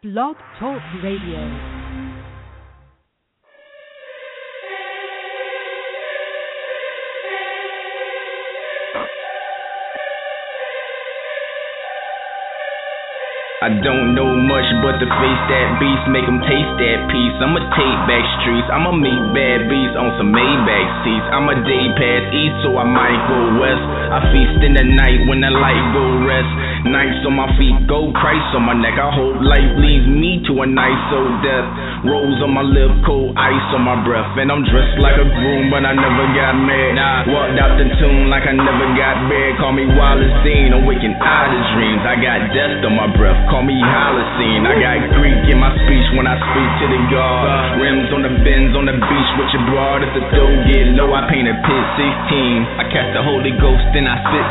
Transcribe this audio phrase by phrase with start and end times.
[0.00, 1.77] Blog Talk Radio.
[13.58, 17.34] I don't know much but to face that beast, make them taste that piece.
[17.42, 21.26] I'ma take back streets, I'ma meet bad beats on some Maybach seats.
[21.34, 23.82] I'ma day pass east, so I might go west.
[24.14, 26.46] I feast in the night when the light go rest.
[26.86, 28.94] Nights on my feet, gold Christ on my neck.
[28.94, 31.66] I hope life leads me to a nice old death.
[32.06, 34.38] Rose on my lip, cold ice on my breath.
[34.38, 36.94] And I'm dressed like a groom, but I never got mad.
[36.94, 39.58] Nah, walked out the tomb like I never got bad.
[39.58, 42.06] Call me Wallace Dean, I'm waking out of dreams.
[42.06, 44.64] I got death on my breath call me Holocene.
[44.68, 47.80] I got Greek in my speech when I speak to the God.
[47.80, 50.04] Rims on the bends on the beach with your broad.
[50.04, 52.78] If the dough get low, I paint a pit 16.
[52.78, 54.48] I catch the Holy Ghost, then I spit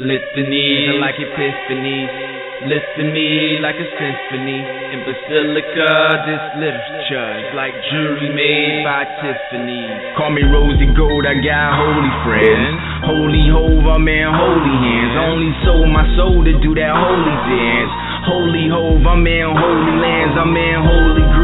[0.00, 0.08] 16.
[0.08, 2.31] Litanies like epiphanies.
[2.62, 4.62] Listen to me like a symphony
[4.94, 5.90] in Basilica.
[6.22, 9.82] This literature is like jewelry made by Tiffany.
[10.14, 12.78] Call me Rosie Gold, I got holy friends.
[13.02, 15.14] Holy Hove, I'm in holy hands.
[15.26, 17.92] Only sold my soul to do that holy dance.
[18.30, 20.34] Holy Hove, I'm in holy lands.
[20.38, 21.41] I'm in holy Greece.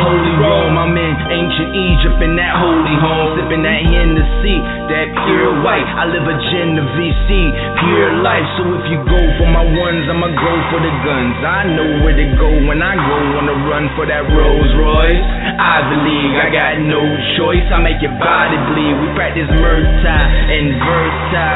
[0.00, 4.56] Holy Rome, I'm in ancient Egypt in that holy home, sipping that Hennessy,
[4.88, 5.84] that pure white.
[5.84, 7.52] I live a Genovese,
[7.84, 8.46] pure life.
[8.56, 11.36] So if you go for my ones, I'ma go for the guns.
[11.44, 15.24] I know where to go when I go on the run for that Rolls Royce.
[15.60, 17.00] Ivy League, I got no
[17.36, 17.66] choice.
[17.68, 18.96] I make your body bleed.
[19.04, 21.48] We practice Murta and Versa.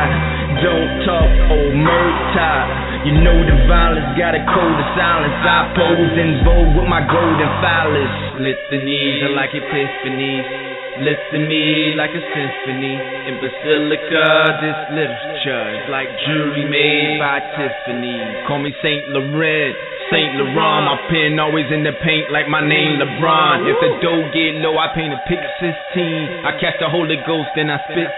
[0.61, 2.94] Don't talk, oh Murta.
[3.05, 5.37] You know the violence got a code of silence.
[5.45, 8.41] I pose in vogue with my golden phallus.
[8.41, 10.75] Litanies are like epiphanies.
[10.95, 12.95] To me like a symphony
[13.27, 14.25] in Basilica.
[14.63, 18.47] This literature is like jewelry made by Tiffany.
[18.47, 19.75] Call me Saint Laurent.
[20.15, 23.67] Saint Laurent, my pen always in the paint like my name LeBron.
[23.67, 26.47] If the dough get low, I paint a pick 16.
[26.47, 28.09] I catch the Holy Ghost, then I spit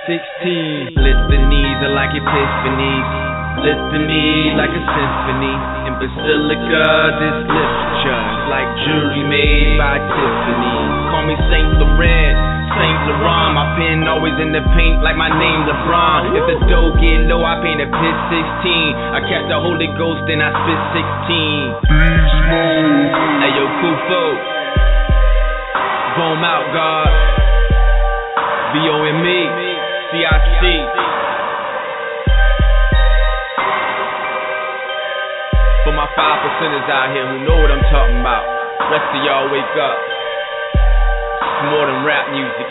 [0.45, 1.01] 16.
[1.01, 3.36] Litanies are like epiphanies.
[3.57, 5.55] Listen me like a symphony
[5.89, 6.85] in Basilica.
[7.17, 10.79] This literature is like jewelry made by Tiffany.
[11.09, 12.37] Call me Saint Laurent.
[12.77, 13.57] Saint Laurent.
[13.57, 16.37] My pen always in the paint like my name LeBron.
[16.37, 19.17] If the dough get low, I paint a pit 16.
[19.17, 21.81] I catch the Holy Ghost, then I spit 16.
[21.89, 23.09] Beast mode.
[23.41, 24.23] Hey yo, Kufo.
[26.21, 27.09] Boom out, God.
[28.77, 29.41] V O M E.
[30.13, 30.63] C I C.
[35.97, 38.45] my five percenters out here who know what I'm talking about.
[38.93, 39.97] Rest of y'all wake up.
[41.41, 42.69] It's more than rap music.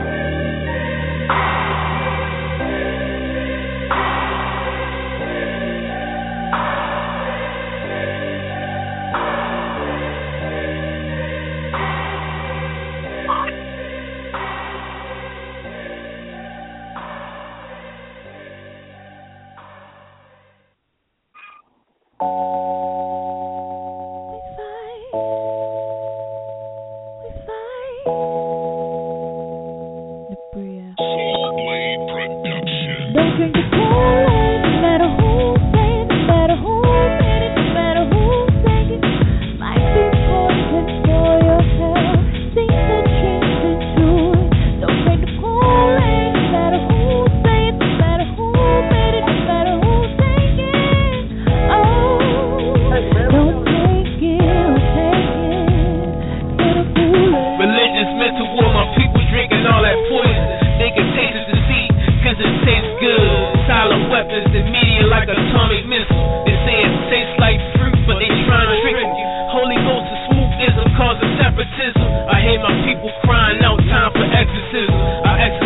[22.18, 22.95] Thank you.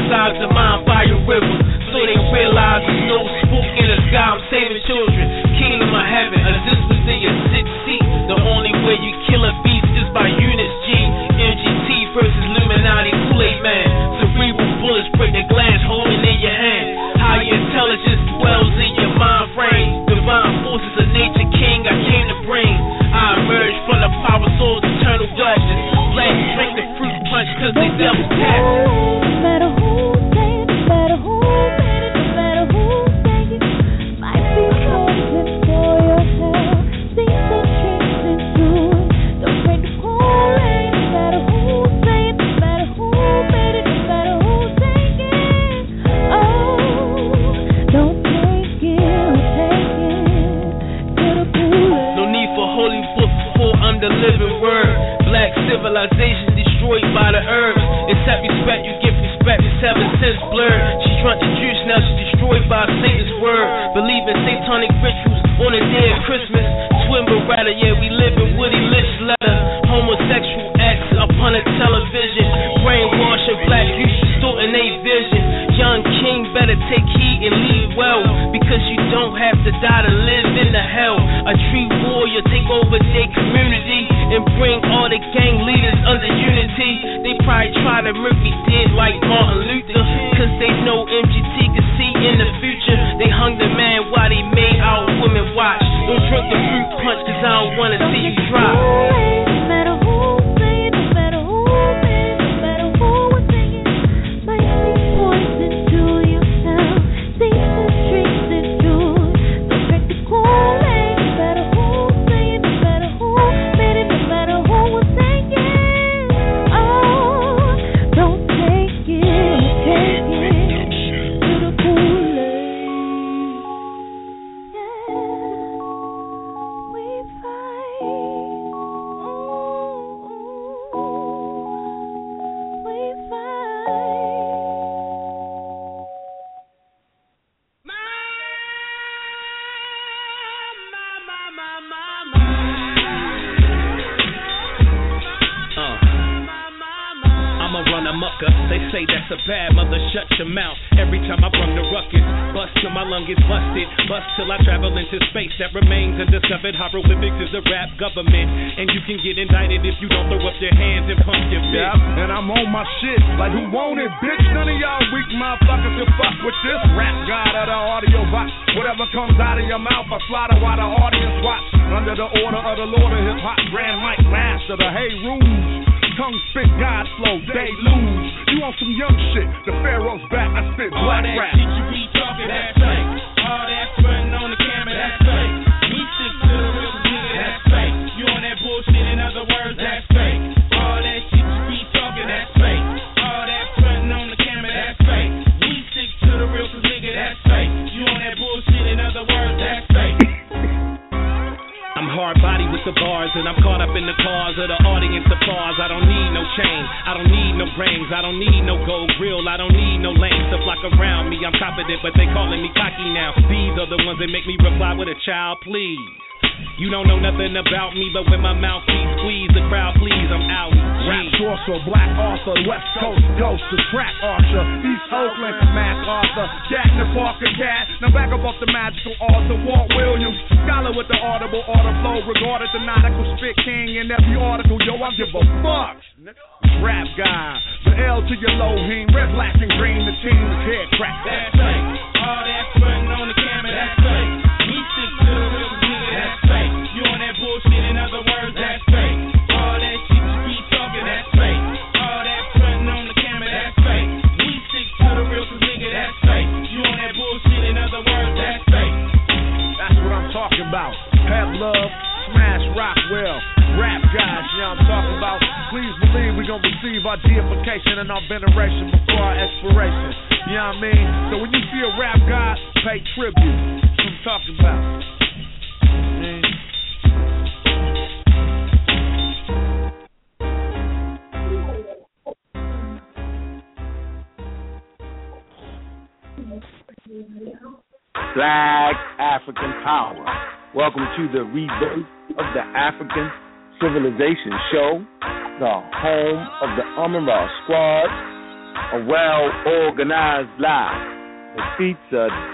[0.09, 1.61] Sides of mine by your rivers.
[1.93, 4.25] So they realize there's no spook in the sky.
[4.25, 5.21] I'm saving children.
[5.53, 6.41] Kingdom of heaven.
[6.49, 6.81] Or this
[7.13, 8.01] in your sixth seat.
[8.25, 10.97] The only way you kill a beast is by units G.
[11.37, 13.85] MGT versus Luminati, Kool-Aid man.
[14.17, 16.89] Cerebral bullets break the glass holding in your hand.
[17.21, 20.09] High intelligence dwells in your mind frame.
[20.09, 22.73] Divine forces of nature king I came to bring.
[23.13, 25.77] I emerge from the power source, eternal judges.
[26.17, 28.88] Black drink the fruit punch cause they double tap.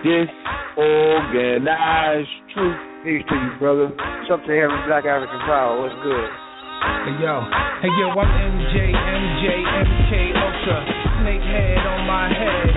[0.05, 1.65] Disorganized
[2.53, 2.77] truth.
[3.01, 3.89] Peace to you, brother.
[4.29, 5.81] Something every black African power.
[5.81, 6.29] What's good?
[7.09, 7.41] Hey yo,
[7.81, 10.85] hey yo, I'm MJ, MJ, MK Ultra.
[11.25, 12.69] Snakehead on my head,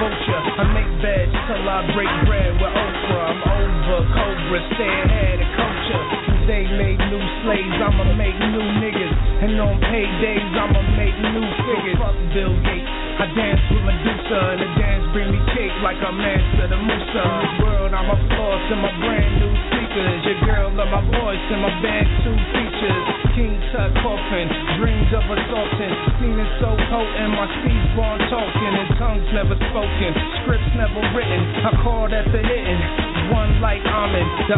[0.00, 0.40] vulture.
[0.56, 3.28] I make beds till I break bread with Oprah.
[3.28, 9.14] I'm over Cobra, stay ahead of culture they made new slaves, I'ma make new niggas.
[9.46, 11.94] And on paydays, I'ma make new figures.
[12.02, 12.90] Fuck Bill Gates.
[13.22, 16.74] I dance with Medusa, and the dance bring me cake like a man to the
[16.74, 17.22] Musa.
[17.22, 20.18] In this world, I'm a boss in my brand new speakers.
[20.26, 23.04] Your girl love my voice and my band two features.
[23.38, 24.50] King Tut coffin,
[24.82, 25.94] dreams of assaulting.
[26.18, 30.10] Scene is so potent, my seeds born talking, and tongues never spoken.
[30.42, 33.09] Scripts never written, I call that the hitting
[33.40, 34.56] one like Amen, the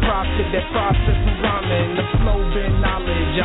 [0.00, 1.96] prophet that process rhyming.
[2.00, 3.44] The flow been knowledge, I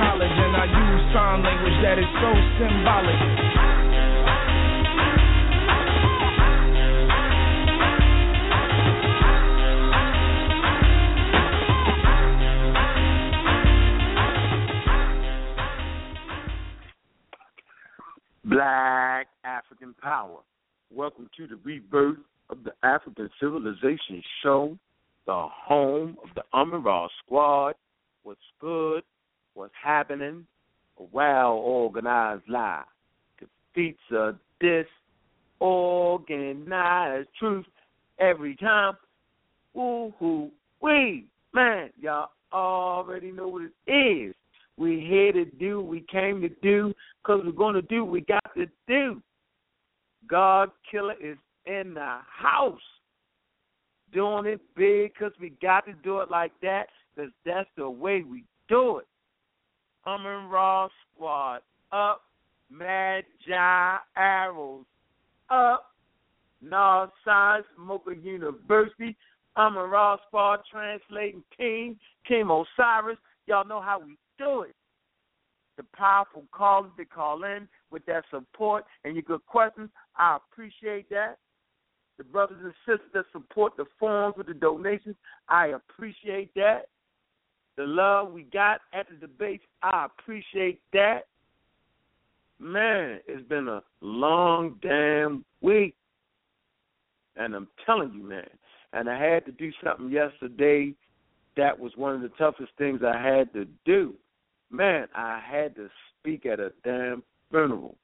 [0.00, 3.20] college and I use sign language that is so symbolic.
[18.44, 20.40] Black African Power.
[20.90, 22.18] Welcome to the rebirth
[22.52, 24.78] of the African Civilization Show,
[25.26, 27.74] the home of the Amara Squad.
[28.22, 29.02] What's good?
[29.54, 30.46] What's happening?
[30.98, 32.84] A well organized lie
[33.74, 34.34] defeats a
[35.58, 37.64] disorganized truth
[38.20, 38.92] every time.
[39.74, 40.50] Ooh, hoo,
[40.82, 44.34] wee, man, y'all already know what it is.
[44.76, 46.92] We're here to do we came to do
[47.22, 49.22] because we're going to do we got to do.
[50.28, 52.78] God Killer is in the house
[54.12, 58.22] doing it big because we got to do it like that because that's the way
[58.22, 59.06] we do it.
[60.02, 61.60] Humming Raw Squad
[61.92, 62.22] up,
[62.70, 64.84] Magi Arrows
[65.50, 65.92] up,
[66.60, 69.16] North Science Mocha University.
[69.56, 73.18] A Raw Squad translating King, King Osiris.
[73.46, 74.74] Y'all know how we do it.
[75.76, 81.10] The powerful callers that call in with that support and your good questions, I appreciate
[81.10, 81.36] that.
[82.22, 85.16] The brothers and sisters that support the forums with the donations,
[85.48, 86.82] I appreciate that.
[87.76, 91.22] The love we got at the debates, I appreciate that.
[92.60, 95.96] Man, it's been a long damn week.
[97.34, 98.46] And I'm telling you, man,
[98.92, 100.94] and I had to do something yesterday
[101.56, 104.14] that was one of the toughest things I had to do.
[104.70, 105.88] Man, I had to
[106.20, 107.96] speak at a damn funeral.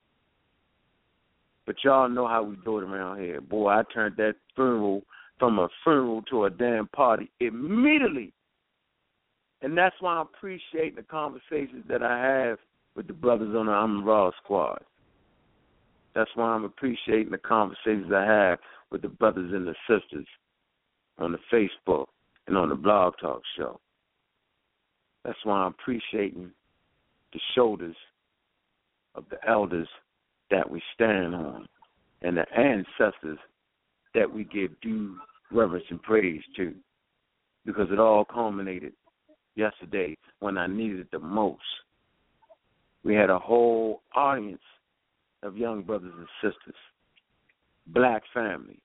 [1.68, 3.42] But y'all know how we do it around here.
[3.42, 5.02] Boy, I turned that funeral
[5.38, 8.32] from a funeral to a damn party immediately.
[9.60, 12.58] And that's why I appreciate the conversations that I have
[12.96, 14.78] with the brothers on the I'm Raw squad.
[16.14, 18.60] That's why I'm appreciating the conversations I have
[18.90, 20.26] with the brothers and the sisters
[21.18, 22.06] on the Facebook
[22.46, 23.78] and on the Blog Talk show.
[25.22, 26.50] That's why I'm appreciating
[27.34, 27.96] the shoulders
[29.14, 29.88] of the elders
[30.50, 31.66] that we stand on
[32.22, 33.38] and the ancestors
[34.14, 35.16] that we give due
[35.50, 36.74] reverence and praise to
[37.64, 38.92] because it all culminated
[39.54, 41.60] yesterday when I needed the most.
[43.04, 44.62] We had a whole audience
[45.42, 46.74] of young brothers and sisters,
[47.86, 48.80] black family.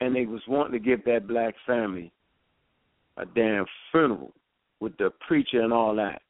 [0.00, 2.12] And they was wanting to give that black family
[3.16, 4.32] a damn funeral
[4.80, 6.22] with the preacher and all that.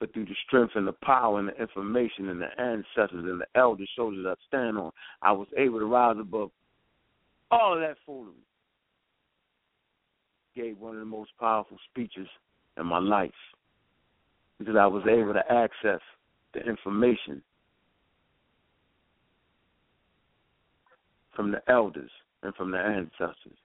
[0.00, 3.46] But through the strength and the power and the information and the ancestors and the
[3.54, 6.50] elder shoulders I stand on, I was able to rise above
[7.50, 8.34] all of that foolery.
[10.54, 12.28] Gave one of the most powerful speeches
[12.76, 13.30] in my life
[14.58, 16.00] because I was able to access
[16.54, 17.42] the information
[21.34, 22.10] from the elders
[22.42, 23.58] and from the ancestors.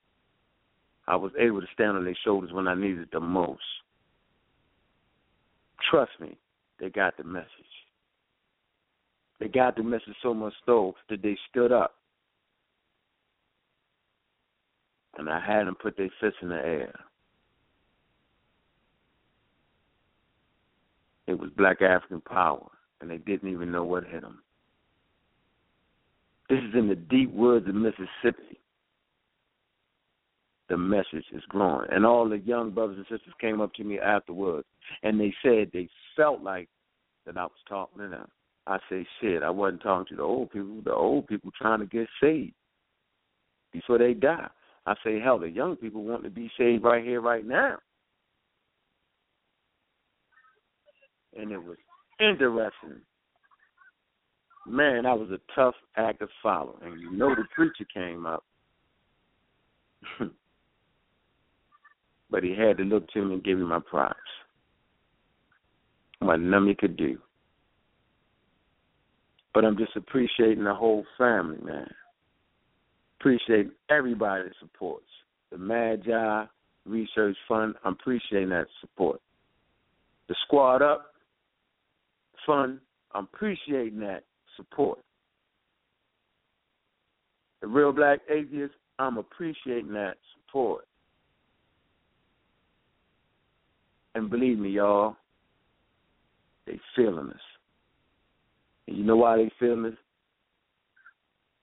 [1.07, 3.61] I was able to stand on their shoulders when I needed the most.
[5.89, 6.37] Trust me,
[6.79, 7.47] they got the message.
[9.39, 11.95] They got the message so much so that they stood up.
[15.17, 16.93] And I had them put their fists in the air.
[21.27, 22.67] It was black African power,
[22.99, 24.39] and they didn't even know what hit them.
[26.49, 28.59] This is in the deep woods of Mississippi.
[30.69, 31.87] The message is growing.
[31.91, 34.65] And all the young brothers and sisters came up to me afterwards,
[35.03, 36.69] and they said they felt like
[37.25, 38.27] that I was talking to them.
[38.65, 40.81] I say, shit, I wasn't talking to the old people.
[40.83, 42.53] The old people trying to get saved
[43.73, 44.47] before they die.
[44.85, 47.77] I say, hell, the young people want to be saved right here, right now.
[51.37, 51.77] And it was
[52.19, 53.01] interesting.
[54.65, 56.79] Man, that was a tough act to follow.
[56.81, 58.43] And you know the preacher came up.
[62.33, 64.17] but he had to look to me and give me my props.
[66.17, 67.19] What Nummy could do.
[69.53, 71.87] But I'm just appreciating the whole family, man.
[73.19, 75.05] Appreciate everybody that supports.
[75.51, 76.45] The Magi
[76.87, 79.21] Research Fund, I'm appreciating that support.
[80.27, 81.13] The Squad Up
[82.47, 82.79] Fund,
[83.13, 84.23] I'm appreciating that
[84.57, 84.97] support.
[87.61, 90.87] The Real Black Atheist, I'm appreciating that support.
[94.15, 95.15] And believe me, y'all,
[96.65, 97.41] they feeling us.
[98.87, 99.97] And you know why they feeling us?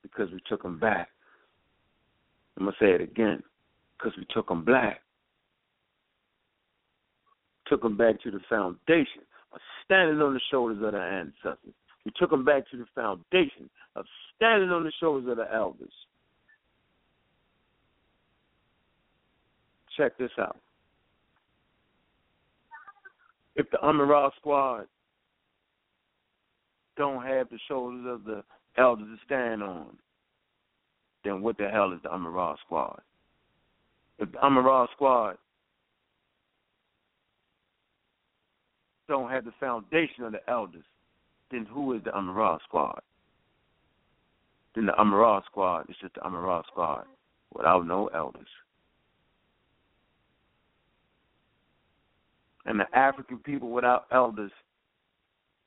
[0.03, 1.09] because we took them back.
[2.59, 3.43] I'm to say it again
[3.97, 5.01] because we took them black.
[7.69, 11.75] Took them back to the foundation of standing on the shoulders of their ancestors.
[12.05, 14.05] We took them back to the foundation of
[14.37, 15.93] standing on the shoulders of the elders.
[19.97, 20.57] Check this out.
[23.57, 24.87] If the Amara squad
[26.97, 28.43] don't have the shoulders of the
[28.77, 29.97] elders to stand on,
[31.25, 33.01] then what the hell is the Amara squad?
[34.19, 35.37] If the Amara squad
[39.09, 40.85] don't have the foundation of the elders,
[41.51, 43.01] then who is the Amara squad?
[44.75, 47.05] Then the Amara squad is just the Amara squad
[47.53, 48.47] without no elders.
[52.71, 54.53] And the African people without elders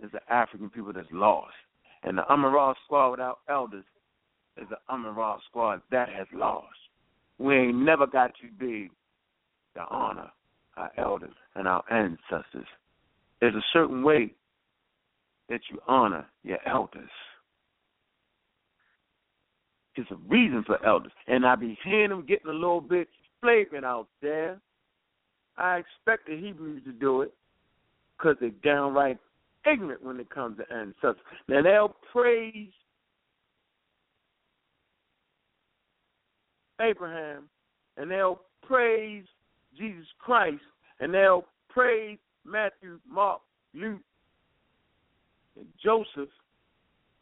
[0.02, 1.52] is the African people that's lost.
[2.04, 3.84] And the Amara squad without elders
[4.56, 6.68] is the Amara squad that has lost.
[7.40, 8.90] We ain't never got too big
[9.76, 10.32] to honor
[10.78, 12.68] our elders and our ancestors.
[13.42, 14.34] There's a certain way
[15.50, 17.12] that you honor your elders.
[19.98, 21.12] There's a reason for elders.
[21.28, 23.10] And I be hearing them getting a little bit
[23.42, 24.62] flagrant out there.
[25.58, 27.34] I expect the Hebrews to do it
[28.18, 29.18] because they're downright
[29.72, 31.18] ignorant when it comes to ancestors.
[31.48, 32.72] Now they'll praise
[36.82, 37.50] Abraham
[37.98, 39.26] and they'll praise
[39.78, 40.62] Jesus Christ
[41.00, 43.42] and they'll praise Matthew, Mark,
[43.74, 44.02] Luke,
[45.56, 46.30] and Joseph,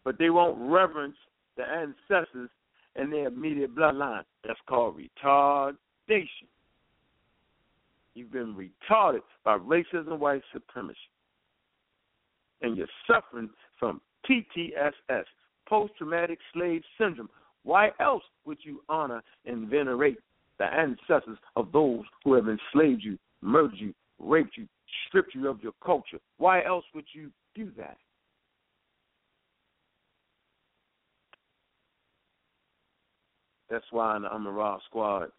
[0.03, 1.15] but they won't reverence
[1.57, 2.49] the ancestors
[2.95, 4.23] and their immediate bloodline.
[4.45, 6.47] That's called retardation.
[8.13, 10.97] You've been retarded by racism, and white supremacy.
[12.61, 13.49] And you're suffering
[13.79, 15.23] from PTSS,
[15.67, 17.29] post traumatic slave syndrome.
[17.63, 20.17] Why else would you honor and venerate
[20.59, 24.67] the ancestors of those who have enslaved you, murdered you, raped you,
[25.07, 26.19] stripped you of your culture?
[26.37, 27.97] Why else would you do that?
[33.69, 35.29] That's why in the Amara Squad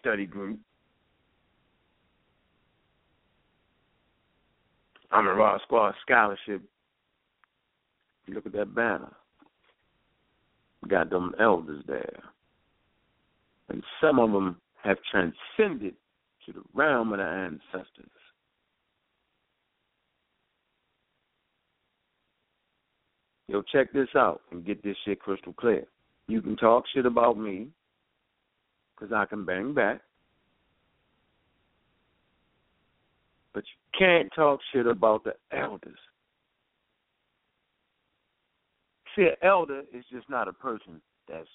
[0.00, 0.60] study group,
[5.12, 6.62] Amara Squad Scholarship,
[8.28, 9.12] look at that banner.
[10.88, 12.22] Got them elders there.
[13.68, 15.94] And some of them have transcended
[16.44, 18.10] to the realm of the ancestors.
[23.48, 25.84] Yo, check this out and get this shit crystal clear.
[26.28, 27.68] You can talk shit about me
[28.94, 30.00] because I can bang back.
[33.54, 35.98] But you can't talk shit about the elders.
[39.14, 41.48] See, an elder is just not a person that's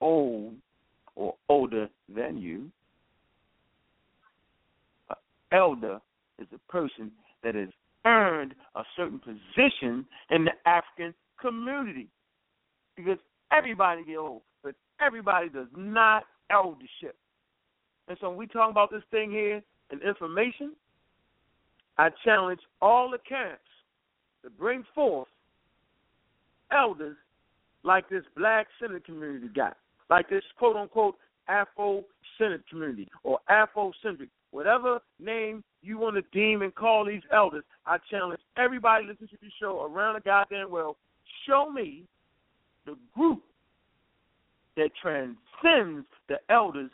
[0.00, 0.54] old
[1.14, 2.70] or older than you.
[5.08, 5.16] An
[5.50, 5.98] elder
[6.38, 7.10] is a person
[7.42, 7.70] that has
[8.04, 12.08] earned a certain position in the African community.
[12.96, 13.18] Because
[13.50, 17.16] everybody get old, but everybody does not eldership.
[18.08, 20.72] And so when we talk about this thing here and information,
[21.98, 23.60] I challenge all the camps
[24.42, 25.28] to bring forth
[26.70, 27.16] elders
[27.82, 29.76] like this black Senate community got,
[30.10, 31.16] like this quote unquote
[31.48, 32.04] Afro
[32.38, 37.64] Senate community or Afrocentric, whatever name you want to deem and call these elders.
[37.86, 40.96] I challenge everybody listening to the show around the goddamn world.
[41.46, 42.04] Show me
[42.84, 43.42] the group
[44.76, 46.90] that transcends the elders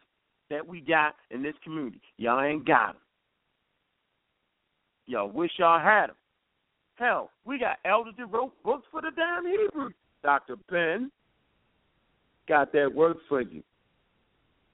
[0.50, 2.00] that we got in this community.
[2.18, 2.96] Y'all ain't got them.
[5.06, 6.16] Y'all wish y'all had them.
[6.96, 9.94] Hell, we got elders that wrote books for the damn Hebrews.
[10.22, 10.56] Dr.
[10.70, 11.10] Ben
[12.48, 13.62] got that work for you.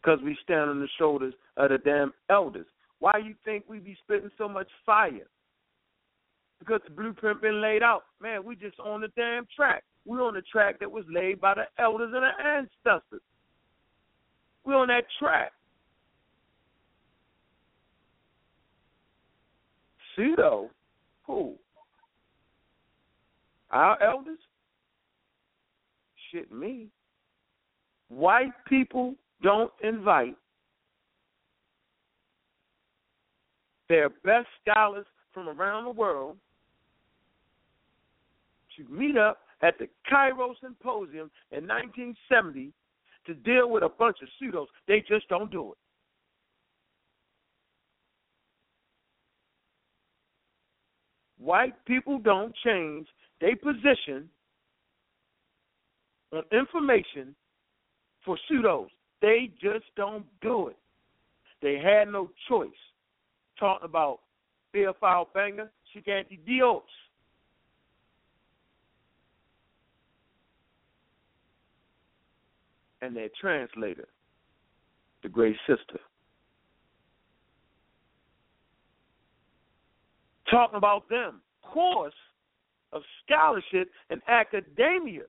[0.03, 2.67] Because we stand on the shoulders of the damn elders.
[2.99, 5.27] Why you think we be spitting so much fire?
[6.59, 8.03] Because the blueprint been laid out.
[8.21, 9.85] Man, we just on the damn track.
[10.05, 13.23] We're on the track that was laid by the elders and the ancestors.
[14.65, 15.53] We're on that track.
[20.19, 20.71] Though,
[21.27, 21.55] who?
[23.71, 24.39] Our elders?
[26.31, 26.89] Shit me.
[28.09, 30.37] White people don't invite
[33.89, 36.37] their best scholars from around the world
[38.77, 42.73] to meet up at the Cairo Symposium in 1970
[43.27, 44.67] to deal with a bunch of pseudos.
[44.87, 45.79] They just don't do it.
[51.49, 53.07] White people don't change
[53.41, 54.29] their position
[56.31, 57.35] on information
[58.23, 58.89] for pseudos.
[59.23, 60.77] They just don't do it.
[61.63, 62.69] They had no choice.
[63.59, 64.19] Talking about
[64.75, 66.83] Théophile Obenga, Shiganti Dios.
[73.01, 74.09] And their translator,
[75.23, 75.99] the great sister.
[80.51, 82.15] Talking about them, course
[82.93, 85.23] of scholarship and academia.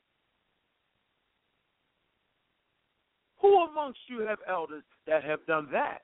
[3.41, 5.99] Who amongst you have elders that have done that?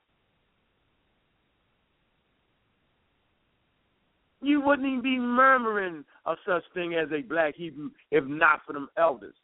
[4.41, 8.73] You wouldn't even be murmuring of such thing as a black Hebrew if not for
[8.73, 9.35] them elders.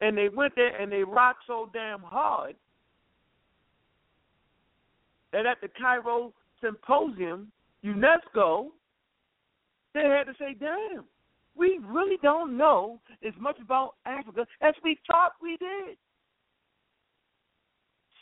[0.00, 2.56] And they went there and they rocked so damn hard
[5.32, 7.52] that at the Cairo Symposium,
[7.84, 8.68] UNESCO,
[9.94, 11.04] they had to say, damn,
[11.56, 15.96] we really don't know as much about Africa as we thought we did.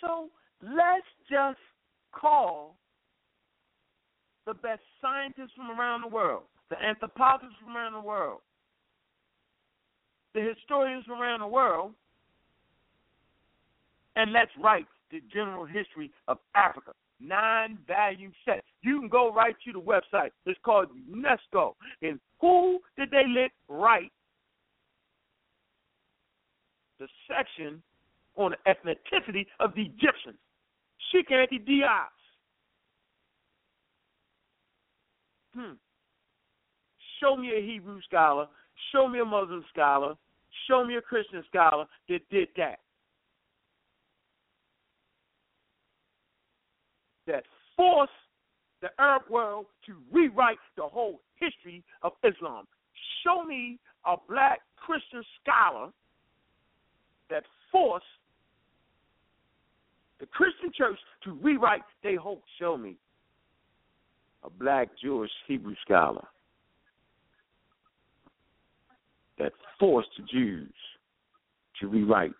[0.00, 0.28] So
[0.62, 1.58] let's just
[2.12, 2.76] call
[4.46, 8.40] the best scientists from around the world, the anthropologists from around the world,
[10.34, 11.92] the historians from around the world,
[14.16, 16.92] and let's write the general history of Africa.
[17.20, 18.62] Nine value set.
[18.82, 20.30] You can go right to the website.
[20.46, 21.74] It's called UNESCO.
[22.00, 24.12] And who did they let write
[27.00, 27.82] the section
[28.36, 30.38] on the ethnicity of the Egyptians?
[31.10, 32.08] Cheikh Anta Diop.
[35.54, 35.72] Hmm.
[37.20, 38.46] Show me a Hebrew scholar.
[38.92, 40.14] Show me a Muslim scholar.
[40.68, 42.78] Show me a Christian scholar that did that.
[47.28, 47.44] That
[47.76, 48.10] forced
[48.82, 52.66] the Arab world to rewrite the whole history of Islam.
[53.22, 55.90] Show me a black Christian scholar
[57.30, 58.06] that forced
[60.18, 62.42] the Christian church to rewrite their whole.
[62.58, 62.96] Show me
[64.42, 66.26] a black Jewish Hebrew scholar
[69.38, 70.72] that forced the Jews
[71.80, 72.32] to rewrite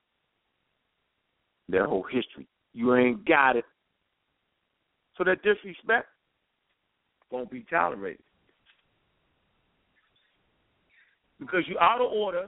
[1.68, 2.46] their whole history.
[2.72, 3.64] You ain't got it.
[5.19, 6.07] So that disrespect
[7.31, 8.23] won't be tolerated.
[11.41, 12.47] Because you're out of order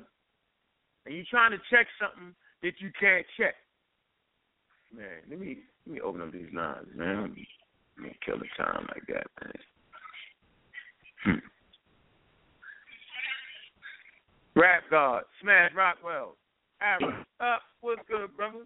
[1.04, 3.54] and you're trying to check something that you can't check.
[4.96, 7.22] Man, let me let me open up these lines, man.
[7.22, 7.46] Let me,
[8.24, 9.52] kill the time like that, man.
[11.24, 11.38] Hmm.
[14.56, 16.36] Rap God, Smash Rockwell,
[16.80, 17.62] Africa up.
[17.80, 18.64] What's good, brother?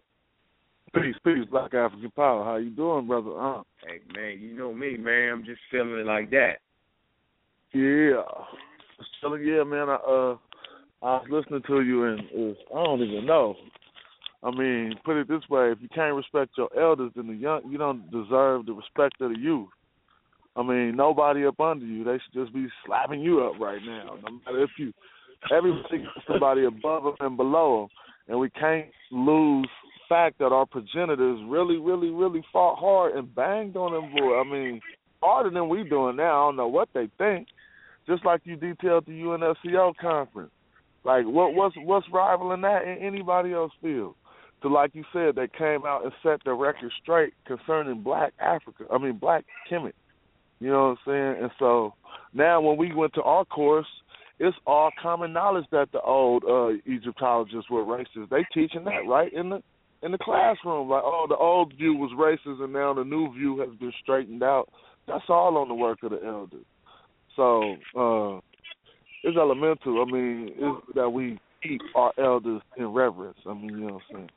[0.95, 2.45] Peace, peace, Black African Power.
[2.45, 3.31] How you doing, brother?
[3.39, 5.31] Uh, Hey man, you know me, man.
[5.33, 6.59] I'm just feeling it like that.
[7.73, 8.23] yeah,
[8.97, 9.89] Just telling yeah, man.
[9.89, 10.37] I uh,
[11.03, 13.57] I was listening to you, and was, I don't even know.
[14.43, 17.63] I mean, put it this way: if you can't respect your elders, then the young,
[17.69, 19.69] you don't deserve the respect of the youth.
[20.57, 22.05] I mean, nobody up under you.
[22.05, 24.17] They should just be slapping you up right now.
[24.25, 24.93] No matter if you,
[25.55, 27.89] everybody somebody above them and below them,
[28.29, 29.69] and we can't lose
[30.09, 34.41] fact that our progenitors really, really, really fought hard and banged on them boy.
[34.41, 34.81] I mean,
[35.23, 36.45] harder than we doing now.
[36.45, 37.49] I don't know what they think.
[38.07, 40.51] Just like you detailed the UNESCO conference.
[41.05, 44.15] Like what what's what's rivaling that in anybody else field?
[44.63, 48.85] So like you said, they came out and set the record straight concerning black Africa
[48.91, 49.93] I mean black Kemet.
[50.61, 51.43] You know what I'm saying?
[51.43, 51.95] And so
[52.33, 53.87] now when we went to our course,
[54.39, 58.31] it's all common knowledge that the old uh Egyptologists were racist.
[58.31, 59.63] They teaching that right in the
[60.05, 60.89] in the classroom.
[60.89, 64.43] Like, oh, the old view was racist, and now the new view has been straightened
[64.43, 64.69] out.
[65.09, 66.65] That's all on the work of the elders.
[67.35, 68.41] So uh,
[69.25, 70.05] it's elemental.
[70.07, 73.39] I mean, it's that we keep our elders in reverence.
[73.47, 74.31] I mean, you know what I'm saying?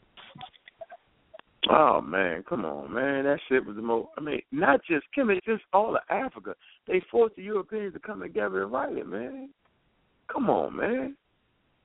[1.69, 3.25] Oh man, come on, man.
[3.25, 4.07] That shit was the most.
[4.17, 6.55] I mean, not just Kim, it's just all of Africa.
[6.87, 9.49] They forced the Europeans to come together and write it, man.
[10.31, 11.17] Come on, man.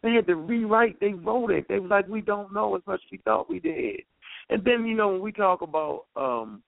[0.03, 0.99] They had to rewrite.
[1.01, 1.67] They wrote it.
[1.69, 4.01] They was like, we don't know as much as we thought we did.
[4.51, 6.63] And then you know when we talk about um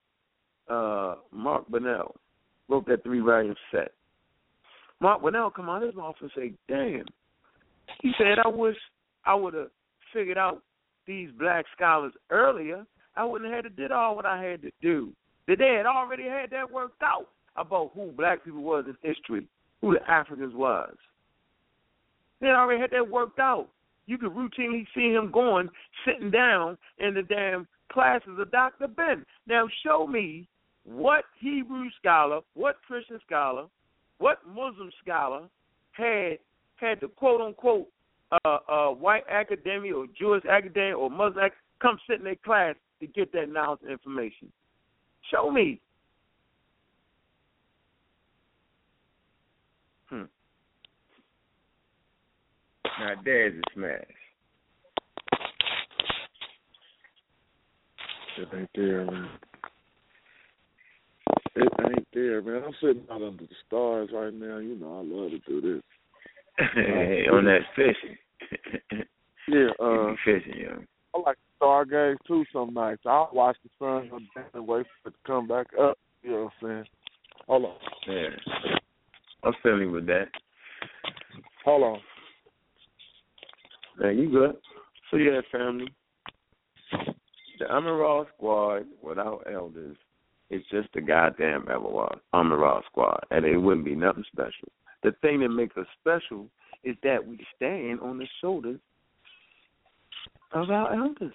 [0.68, 2.14] uh Martin Bernal
[2.68, 3.92] wrote that three volume set.
[5.00, 7.04] Martin Bernal come on his mouth and say, "Damn,"
[8.00, 8.76] he said, "I wish
[9.24, 9.70] I would have
[10.12, 10.62] figured out
[11.06, 12.86] these black scholars earlier.
[13.16, 15.12] I wouldn't have had to did all what I had to do.
[15.46, 19.46] That they had already had that worked out about who black people was in history,
[19.80, 20.94] who the Africans was.
[22.44, 23.68] They already had that worked out.
[24.04, 25.70] You could routinely see him going,
[26.04, 28.87] sitting down in the damn classes of Dr.
[28.87, 29.24] Ben.
[29.46, 30.46] Now show me
[30.85, 33.64] what Hebrew scholar, what Christian scholar,
[34.18, 35.48] what Muslim scholar
[35.92, 36.38] had
[36.76, 37.88] had the quote unquote
[38.44, 41.48] uh, uh, white academia or Jewish academia or Muslim
[41.80, 44.52] come sit in their class to get that knowledge and information?
[45.30, 45.80] Show me.
[50.11, 50.24] Hmm.
[53.00, 54.00] Now there's a smash.
[58.37, 59.28] It ain't there, man.
[61.57, 62.62] It ain't there, man.
[62.66, 64.59] I'm sitting out under the stars right now.
[64.59, 65.83] You know, I love to do this.
[66.74, 68.18] hey, on that fishing.
[69.48, 70.83] Yeah, uh, fishing, yo.
[71.14, 73.02] I like Stargaze too some nights.
[73.07, 75.98] I'll watch the sun go down and wait for it to come back up.
[76.22, 76.85] You know what I'm saying?
[77.46, 77.74] Hold on.
[78.09, 78.74] Yeah.
[79.44, 80.28] I'm feeling with that.
[81.64, 82.00] Hold on.
[83.98, 84.57] Man, you good.
[85.11, 85.92] So yeah, family.
[87.59, 89.96] The Amara squad without elders
[90.50, 93.24] is just a goddamn Amara squad.
[93.30, 94.68] And it wouldn't be nothing special.
[95.02, 96.46] The thing that makes us special
[96.83, 98.80] is that we stand on the shoulders
[100.52, 101.35] of our elders.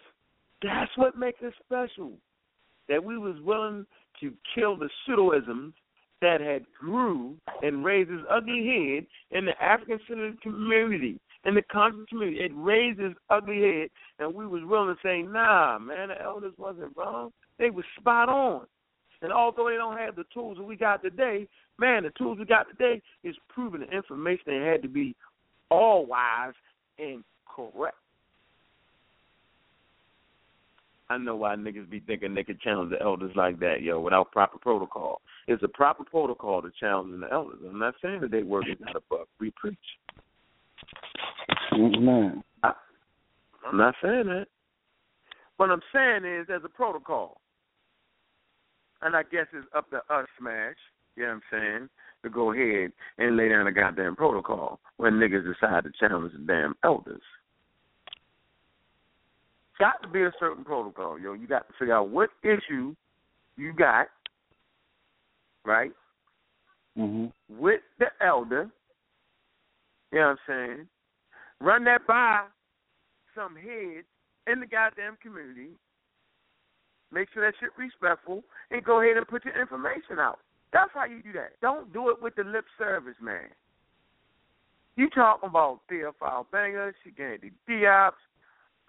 [0.62, 2.12] That's what makes us special.
[2.88, 3.86] That we was willing
[4.19, 5.74] to kill the pseudoisms
[6.22, 11.62] that had grew and raised its ugly head in the African centered community, in the
[11.71, 12.39] conscious community.
[12.41, 16.54] It raised its ugly head and we was willing to say, nah, man, the elders
[16.58, 17.32] wasn't wrong.
[17.58, 18.65] They was spot on.
[19.21, 21.47] And although they don't have the tools that we got today,
[21.78, 25.15] man, the tools we got today is proving the information they had to be
[25.69, 26.54] all wise
[26.97, 27.97] and correct.
[31.12, 34.32] I know why niggas be thinking they can challenge the elders like that, yo, without
[34.32, 35.21] proper protocol.
[35.47, 37.60] It's a proper protocol to challenge the elders.
[37.67, 39.78] I'm not saying that they work is not above free preach.
[41.78, 42.44] Man.
[42.63, 44.48] I'm not saying that.
[45.58, 47.42] What I'm saying is there's a protocol.
[49.02, 50.76] And I guess it's up to us, Smash,
[51.15, 51.89] you know what I'm saying,
[52.24, 56.39] to go ahead and lay down a goddamn protocol when niggas decide to challenge the
[56.39, 57.22] damn elders.
[59.80, 61.34] Got to be a certain protocol, yo.
[61.34, 62.94] You got to figure out what issue
[63.56, 64.08] you got,
[65.65, 65.92] right,
[66.96, 68.70] hmm with the elder.
[70.12, 70.88] You know what I'm saying?
[71.62, 72.45] Run that by
[73.36, 74.08] some heads
[74.48, 75.72] in the goddamn community.
[77.12, 80.39] Make sure that shit respectful and go ahead and put your information out.
[80.72, 81.60] That's how you do that.
[81.62, 83.50] Don't do it with the lip service, man.
[84.95, 88.12] You talking about Théophile Obengas, Shigandi Diops.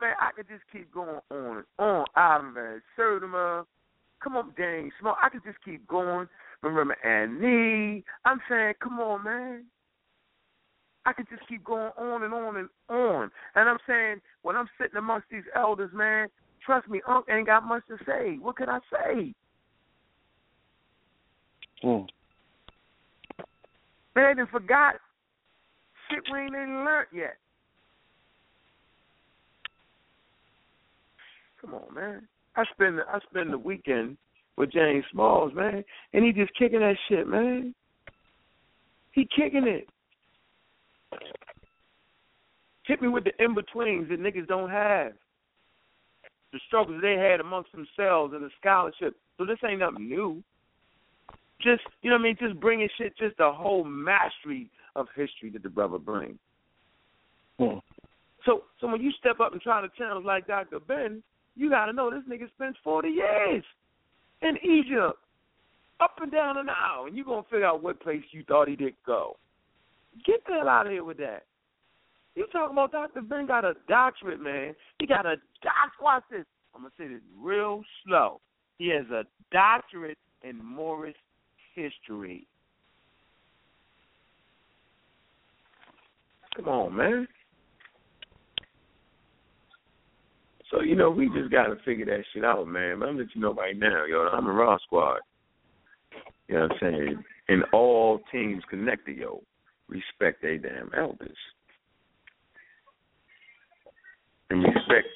[0.00, 2.04] Man, I could just keep going on and on.
[2.16, 3.64] Ivan Van Sertima.
[4.22, 5.16] Come on, Dang Small.
[5.22, 6.26] I could just keep going.
[6.64, 8.04] Marimba Ani.
[8.24, 9.64] I'm saying, come on, man.
[11.06, 13.30] I could just keep going on and on and on.
[13.54, 16.28] And I'm saying, when I'm sitting amongst these elders, man,
[16.64, 18.36] trust me, Unc ain't got much to say.
[18.40, 19.34] What can I say?
[21.82, 22.06] Mm.
[24.14, 24.96] Man, they forgot
[26.10, 27.36] shit we ain't even learned yet.
[31.60, 32.28] Come on, man.
[32.56, 34.16] I spend I spend the weekend
[34.56, 37.74] with James Smalls, man, and he just kicking that shit, man.
[39.12, 39.88] He kicking it.
[42.90, 45.12] Hit me with the in betweens that niggas don't have.
[46.52, 49.14] The struggles they had amongst themselves and the scholarship.
[49.38, 50.42] So this ain't nothing new.
[51.62, 52.36] Just you know what I mean.
[52.40, 56.40] Just bringing shit, just the whole mastery of history that the brother brings.
[57.60, 57.80] Mm.
[58.44, 60.80] So so when you step up and try to challenge like Dr.
[60.80, 61.22] Ben,
[61.54, 63.62] you gotta know this nigga spent forty years
[64.42, 65.16] in Egypt,
[66.00, 68.74] up and down the Nile, and you gonna figure out what place you thought he
[68.74, 69.36] did go.
[70.26, 71.44] Get the hell out of here with that.
[72.34, 73.22] You talking about Dr.
[73.22, 74.74] Ben got a doctorate, man.
[74.98, 76.44] He got a doc watch this.
[76.74, 78.40] I'm gonna say this real slow.
[78.78, 81.16] He has a doctorate in Moorish
[81.74, 82.46] history.
[86.56, 87.28] Come on, man.
[90.70, 93.00] So, you know, we just gotta figure that shit out, man.
[93.00, 95.18] But I'm gonna let you know right now, yo, I'm a raw squad.
[96.48, 97.24] You know what I'm saying?
[97.48, 99.42] And all teams connected, yo,
[99.88, 101.36] respect they damn elders.
[104.50, 105.08] And respect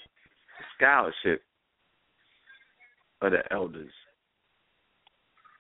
[0.59, 1.43] the scholarship
[3.21, 3.93] of the elders.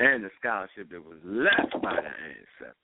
[0.00, 2.76] And the scholarship that was left by the ancestors.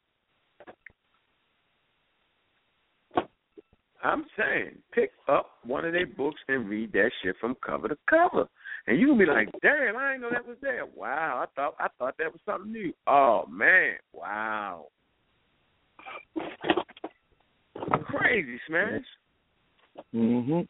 [4.03, 7.97] I'm saying, pick up one of their books and read that shit from cover to
[8.09, 8.49] cover.
[8.87, 10.87] And you can be like, damn, I didn't know that was there.
[10.87, 12.95] Wow, I thought I thought that was something new.
[13.07, 14.87] Oh man, wow.
[18.05, 19.03] Crazy, Smash.
[20.15, 20.69] Mhm.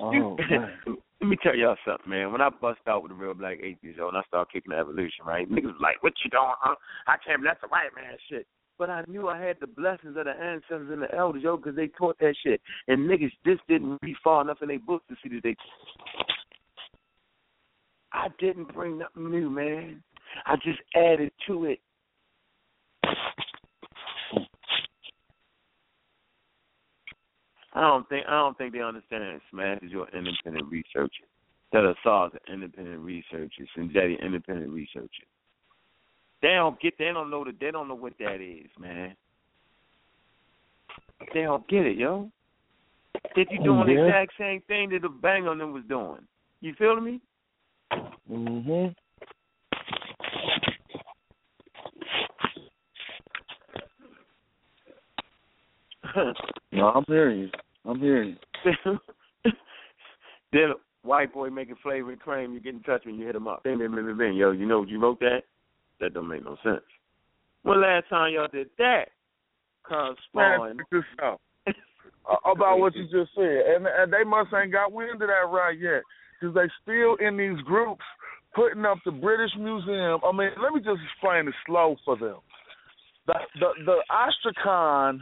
[0.00, 0.36] Oh.
[1.20, 2.32] Let me tell y'all something, man.
[2.32, 4.78] When I bust out with the real black atheist, yo, and I start kicking the
[4.78, 5.48] evolution, right?
[5.48, 6.74] Niggas was like, what you doing, huh?
[7.06, 8.44] I can't believe that's a white man shit.
[8.76, 11.76] but I knew I had the blessings of the ancestors and the elders, yo, because
[11.76, 12.60] they taught that shit.
[12.88, 15.54] And niggas just didn't read far enough in their books to see that they.
[18.12, 20.02] I didn't bring nothing new, man.
[20.46, 21.78] I just added to it.
[27.74, 31.24] I don't think I don't think they understand Smash is your independent researcher.
[31.72, 35.24] That Assad's an independent researcher, Sinjetti independent researcher.
[36.42, 39.16] They don't get they don't know that they don't know what that is, man.
[41.32, 42.30] They don't get it, yo.
[43.36, 46.26] That you doing the exact same thing that the bang on them was doing.
[46.60, 47.20] You feel me?
[48.30, 48.94] Mhm.
[56.72, 57.48] No, I'm hearing you.
[57.84, 58.98] I'm hearing you.
[60.52, 60.74] then a
[61.06, 63.62] white boy making flavor and cream, you get in touch when you hit him up.
[63.62, 64.34] Bing, bing, bing, bing, bing.
[64.34, 65.42] Yo, you know you wrote that?
[66.00, 66.80] That don't make no sense.
[67.62, 69.04] When last time y'all did that?
[69.90, 70.78] Man, Correspond.
[70.78, 71.40] check this out.
[71.66, 75.48] Uh, about what you just said, and and they must ain't got wind of that
[75.50, 76.02] right yet,
[76.40, 78.02] because they still in these groups
[78.54, 80.20] putting up the British Museum.
[80.24, 82.38] I mean, let me just explain it slow for them.
[83.26, 85.20] The the the ostracon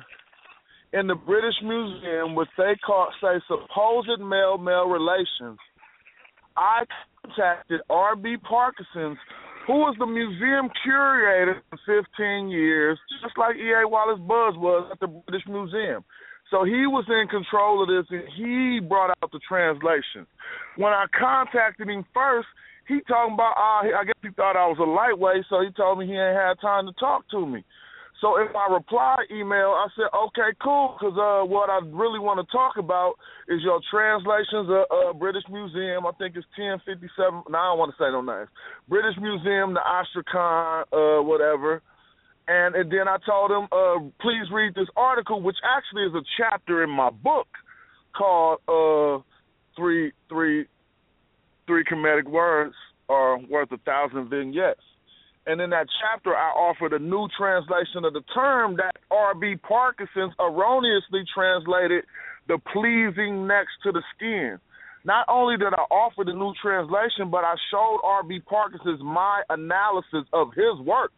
[0.93, 5.59] in the British Museum, which they call say supposed male male relations.
[6.57, 6.85] I
[7.23, 8.37] contacted R.B.
[8.49, 9.19] Parkinson's,
[9.67, 13.87] who was the museum curator for 15 years, just like E.A.
[13.87, 16.05] Wallis Budge was at the British Museum.
[16.51, 20.27] So he was in control of this, and he brought out the translation.
[20.77, 22.49] When I contacted him first,
[22.89, 26.01] he talking about, uh, I guess he thought I was a lightweight, so he told
[26.01, 27.65] me he ain't had time to talk to me.
[28.21, 32.37] So in my reply email, I said, okay, cool, because uh, what I really want
[32.37, 33.15] to talk about
[33.49, 36.05] is your translations of uh, British Museum.
[36.05, 37.09] I think it's 1057.
[37.49, 38.49] No, I don't want to say no names.
[38.89, 41.81] British Museum, the ostracon, uh, whatever.
[42.47, 46.23] And, and then I told him, uh, please read this article, which actually is a
[46.37, 47.49] chapter in my book
[48.15, 49.23] called uh,
[49.77, 50.67] Three Three
[51.67, 52.75] Three Comedic Words
[53.09, 54.81] Are Worth a Thousand Vignettes.
[55.51, 59.57] And in that chapter, I offered a new translation of the term that R.B.
[59.67, 62.07] Parkinson's erroneously translated
[62.47, 64.63] the pleasing next to the skin.
[65.03, 68.47] Not only did I offer the new translation, but I showed R.B.
[68.47, 71.11] Parkinson's my analysis of his work,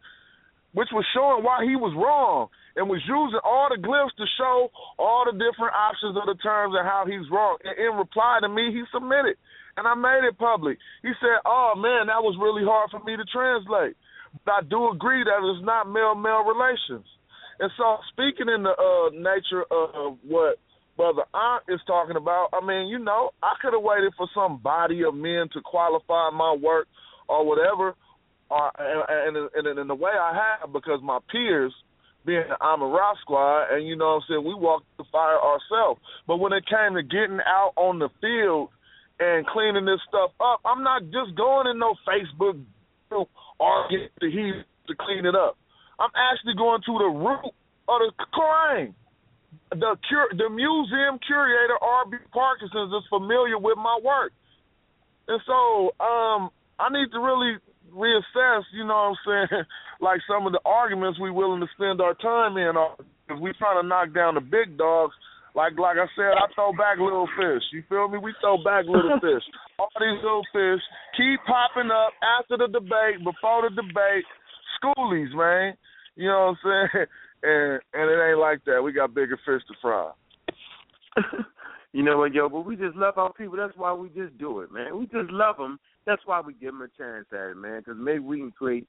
[0.73, 4.73] which was showing why he was wrong and was using all the glyphs to show
[4.97, 7.61] all the different options of the terms and how he's wrong.
[7.61, 9.37] And in reply to me, he submitted,
[9.77, 10.81] and I made it public.
[11.05, 13.93] He said, "Oh man, that was really hard for me to translate."
[14.47, 17.05] I do agree that it's not male-male relations.
[17.59, 20.57] And so, speaking in the uh, nature of what
[20.97, 24.57] Brother Aunt is talking about, I mean, you know, I could have waited for some
[24.57, 26.87] body of men to qualify my work
[27.29, 27.95] or whatever,
[28.49, 31.73] or, and, and, and in the way I have, because my peers,
[32.25, 36.01] being the Amara Squad, and you know what I'm saying, we walked the fire ourselves.
[36.27, 38.69] But when it came to getting out on the field
[39.19, 42.59] and cleaning this stuff up, I'm not just going in no Facebook
[43.63, 44.27] or get the
[44.87, 45.55] to clean it up.
[45.99, 47.47] I'm actually going to the root
[47.87, 48.95] of the crime.
[49.71, 52.17] The cur- the museum curator R.B.
[52.33, 54.33] Parkinson's is familiar with my work,
[55.27, 57.57] and so um, I need to really
[57.93, 58.63] reassess.
[58.73, 59.63] You know what I'm saying?
[60.01, 62.73] like some of the arguments we're willing to spend our time in,
[63.27, 65.13] because we trying to knock down the big dogs.
[65.55, 67.61] Like like I said, I throw back little fish.
[67.71, 68.17] You feel me?
[68.17, 69.45] We throw back little fish.
[69.77, 70.81] All these little fish
[71.15, 74.25] keep popping up after the debate, before the debate.
[74.81, 75.77] Schoolies, man.
[76.15, 77.05] You know what I'm saying?
[77.45, 78.81] And and it ain't like that.
[78.81, 80.11] We got bigger fish to fry.
[81.91, 82.47] you know what, yo?
[82.47, 83.57] But we just love our people.
[83.57, 84.97] That's why we just do it, man.
[84.97, 85.77] We just love them.
[86.05, 87.79] That's why we give them a chance at it, man.
[87.79, 88.87] Because maybe we can create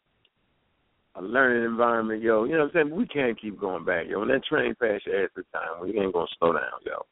[1.17, 2.45] a learning environment, yo.
[2.45, 2.97] You know what I'm saying?
[2.97, 4.21] We can't keep going back, yo.
[4.21, 7.07] When that train pass your ass the time, we ain't gonna slow down, yo.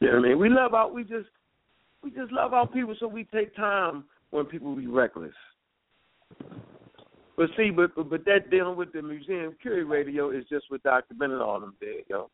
[0.00, 0.38] You know what I mean?
[0.38, 1.28] We love our we just
[2.02, 5.32] we just love our people, so we take time when people be reckless.
[7.36, 10.82] But see, but but, but that dealing with the museum curator, radio is just what
[10.82, 11.14] Dr.
[11.14, 12.30] Bennett all them did, yo.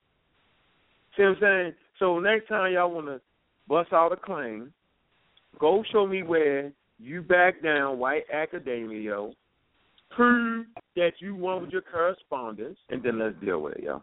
[1.16, 1.72] See what I'm saying?
[1.98, 3.20] So next time y'all wanna
[3.68, 4.72] bust out a claim,
[5.58, 9.32] go show me where you back down white academia, yo.
[10.18, 10.66] Prove
[10.96, 14.02] that you won with your correspondence, and then let's deal with it, yo.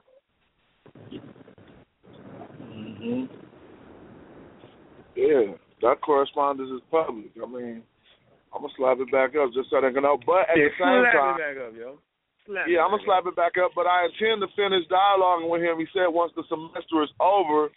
[2.55, 3.26] hmm
[5.13, 7.36] Yeah, that correspondence is public.
[7.36, 7.84] I mean,
[8.55, 10.16] I'm gonna slap it back up just so they can know.
[10.26, 11.99] But at yeah, the same slap time, it back up, yo.
[12.47, 13.72] Slap yeah, I'm gonna back slap it back up.
[13.76, 15.84] But I intend to finish dialoguing with him.
[15.84, 17.68] He said once the semester is over,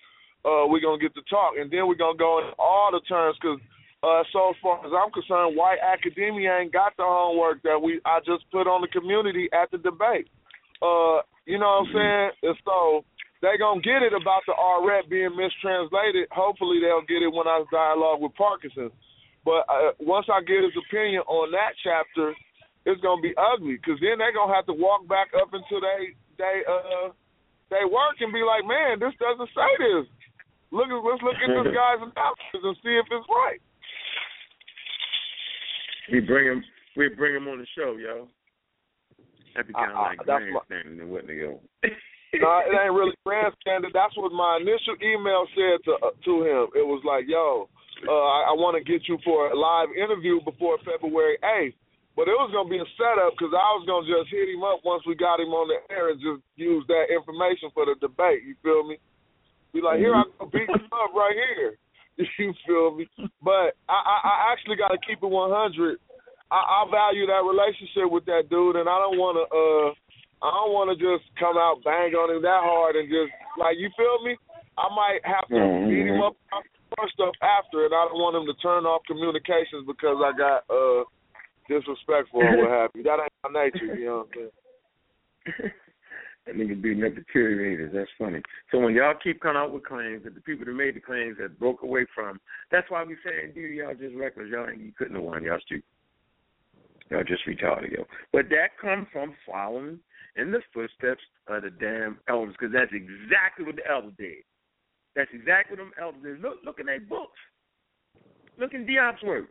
[0.46, 3.34] uh, we're gonna get to talk, and then we're gonna go into all the terms
[3.42, 3.58] because.
[4.02, 8.00] Uh, so as far as I'm concerned, white academia ain't got the homework that we
[8.06, 10.30] I just put on the community at the debate.
[10.78, 12.30] Uh, you know what I'm saying?
[12.46, 13.02] And so
[13.42, 16.30] they gonna get it about the R rep being mistranslated.
[16.30, 18.94] Hopefully they'll get it when I dialogue with Parkinson.
[19.42, 22.34] But uh, once I get his opinion on that chapter,
[22.86, 26.14] it's gonna be ugly because then they're gonna have to walk back up into they
[26.38, 27.10] they uh
[27.70, 30.06] they work and be like, man, this doesn't say this.
[30.70, 33.58] Look let's look at this guy's analysis and see if it's right.
[36.12, 36.64] We bring him.
[36.96, 38.28] We bring him on the show, yo.
[39.54, 41.60] That'd be kind of like grandstanding and whatnot, yo.
[42.42, 43.90] no, it ain't really grandstanding.
[43.92, 46.62] That's what my initial email said to uh, to him.
[46.74, 47.68] It was like, "Yo,
[48.06, 51.76] uh, I, I want to get you for a live interview before February 8th."
[52.18, 54.82] But it was gonna be a setup because I was gonna just hit him up
[54.82, 58.42] once we got him on the air and just use that information for the debate.
[58.42, 58.98] You feel me?
[59.70, 61.78] Be like, "Here I go, beat him up right here."
[62.38, 63.06] You feel me?
[63.42, 65.98] But I, I, I actually got to keep it 100.
[66.50, 69.44] I, I value that relationship with that dude, and I don't want to.
[69.46, 69.94] uh
[70.38, 73.74] I don't want to just come out bang on him that hard and just like
[73.78, 74.38] you feel me.
[74.78, 75.90] I might have to Mhm.
[75.90, 76.36] beat him up
[76.94, 80.62] for stuff after, and I don't want him to turn off communications because I got
[80.70, 81.02] uh
[81.66, 83.02] disrespectful or what have you.
[83.02, 84.50] That ain't my nature, you know what I'm
[85.58, 85.72] saying?
[86.48, 87.92] that nigga beating up deteriorators.
[87.92, 88.40] That's funny.
[88.72, 91.36] So when y'all keep coming out with claims that the people that made the claims
[91.40, 92.40] that broke away from,
[92.70, 94.48] that's why we saying, dude, y'all just reckless.
[94.50, 95.44] Y'all you couldn't have won.
[95.44, 95.84] Y'all stupid.
[97.10, 98.04] Y'all just retarded, yo.
[98.32, 99.98] But that comes from following
[100.36, 104.44] in the footsteps of the damn elders, because that's exactly what the elders did.
[105.16, 106.40] That's exactly what them elders did.
[106.40, 107.38] Look, look in their books.
[108.58, 109.46] Look in Diop's work.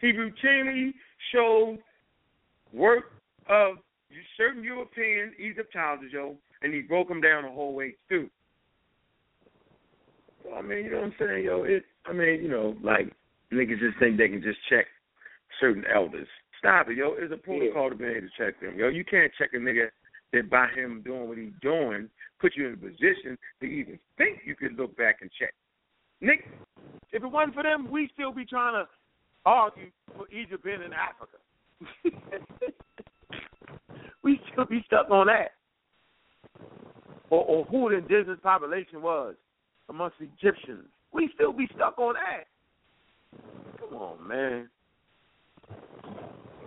[0.00, 0.92] He routinely
[1.32, 1.78] showed
[2.72, 3.12] work
[3.48, 3.76] of
[4.36, 8.28] certain European Egyptologists, yo, and he broke them down the whole way through.
[10.42, 11.64] So, I mean, you know what I'm saying, yo?
[11.64, 13.12] It, I mean, you know, like
[13.52, 14.86] niggas just think they can just check
[15.60, 16.28] certain elders.
[16.58, 17.14] Stop it, yo.
[17.14, 18.88] There's a protocol to be able to check them, yo.
[18.88, 19.88] You can't check a nigga
[20.32, 22.08] that by him doing what he's doing
[22.40, 25.54] put you in a position to even think you could look back and check.
[26.20, 26.46] Nick,
[27.10, 28.88] if it wasn't for them, we'd still be trying to
[29.46, 31.38] argue for Egypt being in Africa.
[34.30, 35.52] we still be stuck on that.
[37.30, 39.34] Or, or who the indigenous population was
[39.88, 40.86] amongst the Egyptians.
[41.12, 42.44] We still be stuck on that.
[43.78, 44.68] Come on, man.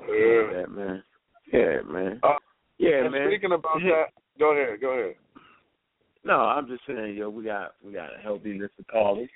[0.07, 0.51] Yeah.
[0.53, 1.03] Yeah, man.
[1.51, 2.19] Yeah, man.
[2.23, 2.33] Uh,
[2.77, 3.27] yeah, and man.
[3.29, 4.05] Speaking about that,
[4.39, 5.15] go ahead, go ahead.
[6.23, 9.29] No, I'm just saying, yo, we got we got a healthy list of callers.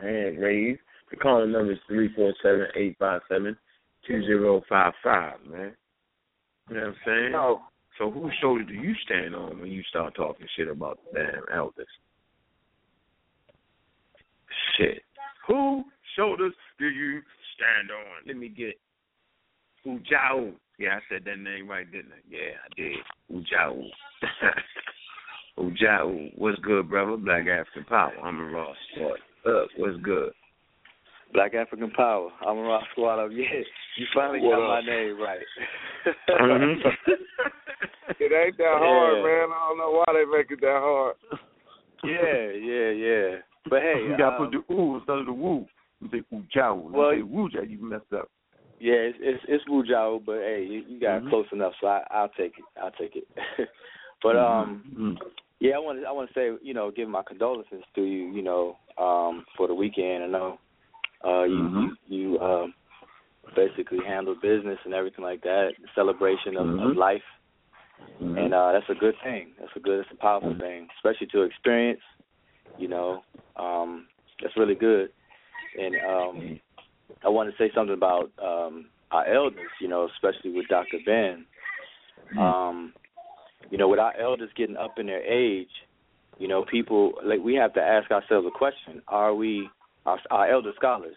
[0.00, 0.80] Hand raised.
[1.10, 3.56] The calling number is three four seven eight five seven
[4.06, 5.72] two zero five five, man.
[6.68, 7.32] You know what I'm saying?
[7.32, 7.62] No.
[7.98, 11.56] So whose shoulder do you stand on when you start talking shit about the damn
[11.56, 11.86] elders?
[14.76, 15.02] Shit.
[15.46, 15.84] Who
[16.16, 17.20] shoulders do you
[17.54, 18.26] stand on?
[18.26, 18.74] Let me get
[19.86, 20.52] Ujao.
[20.78, 22.22] Yeah, I said that name right, didn't I?
[22.28, 22.96] Yeah, I did.
[23.32, 23.84] Ujao.
[25.58, 26.32] Ujao.
[26.36, 27.16] What's good, brother?
[27.16, 28.12] Black African Power.
[28.22, 28.76] I'm a Ross.
[28.98, 29.20] What
[29.54, 29.68] up?
[29.76, 30.32] What's good?
[31.34, 32.30] Black African Power.
[32.46, 33.44] Amara squad of yeah.
[33.98, 35.40] You finally What got my name right.
[36.30, 36.76] Mhm.
[38.20, 39.22] It ain't that hard, Yeah.
[39.24, 39.48] man.
[39.50, 41.16] I don't know why they make it that hard.
[42.04, 43.36] yeah, yeah, yeah.
[43.68, 45.66] But hey, you got to um, put the ooh instead of the woo.
[46.00, 46.90] You say ooh jow.
[46.92, 48.28] Well, you say woo jow, you messed up.
[48.78, 51.30] yeah, it's it's, it's Wu Jiao, but hey, you, you got Mhm.
[51.30, 52.64] close enough, so I, I'll take it.
[52.80, 53.26] I'll take it.
[54.22, 55.18] but um, Mhm.
[55.60, 58.30] yeah, I want to I want to say you know give my condolences to you
[58.32, 60.24] you know um for the weekend.
[60.24, 60.58] I know
[61.24, 61.96] uh you Mhm.
[62.08, 62.74] you, you um
[63.54, 66.96] basically handle business and everything like that, the celebration of, of Mhm.
[66.96, 67.22] life.
[68.20, 68.38] Mhm.
[68.44, 69.54] and uh that's a good thing.
[69.58, 70.00] That's a good.
[70.00, 72.02] That's a powerful thing, especially to experience.
[72.78, 73.22] You know,
[73.56, 74.08] um,
[74.40, 75.10] that's really good.
[75.78, 76.60] And um,
[77.24, 79.70] I want to say something about um, our elders.
[79.80, 80.98] You know, especially with Dr.
[81.06, 81.46] Ben.
[82.38, 82.92] Um,
[83.70, 85.70] you know, with our elders getting up in their age,
[86.38, 89.68] you know, people like we have to ask ourselves a question: Are we,
[90.06, 91.14] our, our elder scholars,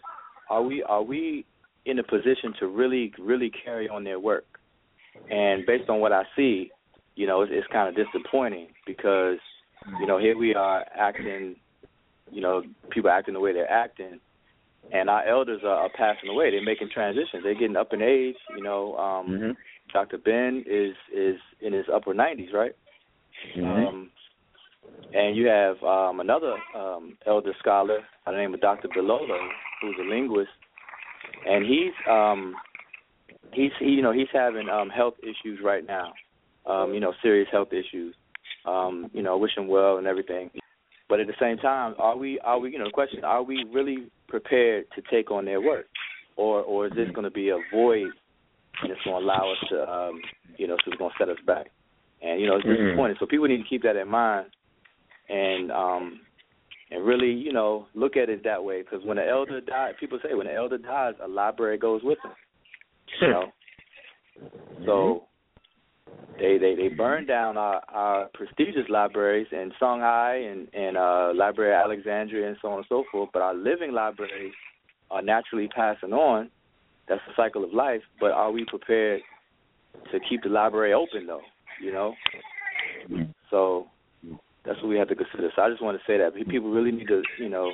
[0.50, 1.44] are we are we
[1.84, 4.46] in a position to really really carry on their work?
[5.30, 6.70] And based on what I see,
[7.16, 9.38] you know, it's, it's kind of disappointing because,
[10.00, 11.56] you know, here we are acting,
[12.30, 14.20] you know, people acting the way they're acting,
[14.92, 16.50] and our elders are, are passing away.
[16.50, 17.42] They're making transitions.
[17.42, 18.36] They're getting up in age.
[18.56, 19.56] You know, um, Mhm.
[19.92, 20.18] Dr.
[20.18, 22.74] Ben is is in his upper 90s, right?
[23.56, 23.86] Mhm.
[23.88, 24.10] Um,
[25.12, 28.88] and you have um, another um, elder scholar by the name of Dr.
[28.88, 29.48] Bilolo,
[29.80, 30.50] who's a linguist,
[31.46, 32.54] and he's um,
[33.52, 36.12] he's he, you know he's having um, health issues right now,
[36.66, 38.14] um, you know serious health issues.
[38.66, 40.50] Um, you know, wish him well and everything.
[41.08, 43.64] But at the same time, are we are we you know the question are we
[43.72, 45.86] really prepared to take on their work,
[46.36, 48.08] or or is this going to be a void
[48.82, 50.20] and it's going to allow us to um,
[50.58, 51.68] you know so it's going to set us back?
[52.20, 52.76] and you know it's Mhm.
[52.90, 53.16] disappointing.
[53.20, 54.46] So people need to keep that in mind,
[55.28, 56.20] and um,
[56.90, 60.18] and really you know look at it that way because when an elder dies, people
[60.22, 62.32] say when an elder dies, a library goes with them.
[63.20, 63.44] You know,
[64.86, 65.24] so
[66.38, 71.74] they they they burned down our our prestigious libraries in Shanghai and and uh Library
[71.74, 74.52] of Alexandria and so on and so forth, but our living libraries
[75.10, 76.50] are naturally passing on.
[77.08, 78.02] That's the cycle of life.
[78.20, 79.22] But are we prepared
[80.12, 81.40] to keep the library open though?
[81.82, 82.14] You know?
[83.50, 83.86] So
[84.68, 85.50] that's what we have to consider.
[85.56, 87.72] So I just want to say that people really need to, you know,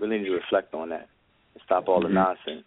[0.00, 1.08] really need to reflect on that
[1.52, 2.14] and stop all the Mhm.
[2.14, 2.64] nonsense.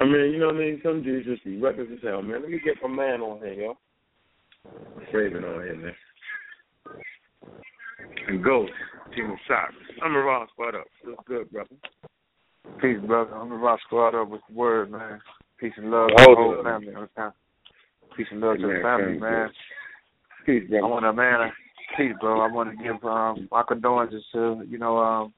[0.00, 0.82] I mean, you know what I mean?
[0.82, 2.42] Some dudes just be reckless as hell, man.
[2.42, 3.78] Let me get my man on here, yo.
[5.12, 5.96] Raven on here, man.
[8.26, 8.72] And Ghost,
[9.14, 9.76] Team Osiris.
[10.02, 10.88] I'm a Ross, what up?
[11.04, 11.76] What's good, brother?
[12.80, 13.34] Peace, brother.
[13.36, 15.22] I'm the Rock Squad up with the word, man.
[15.58, 16.94] Peace and love to the whole family.
[18.16, 19.52] Peace and love to the family, thank man.
[20.44, 20.86] Peace, I brother.
[20.88, 21.52] want to, man,
[21.96, 22.40] peace, bro.
[22.40, 25.34] I want to give um, my condolences to, you know, um,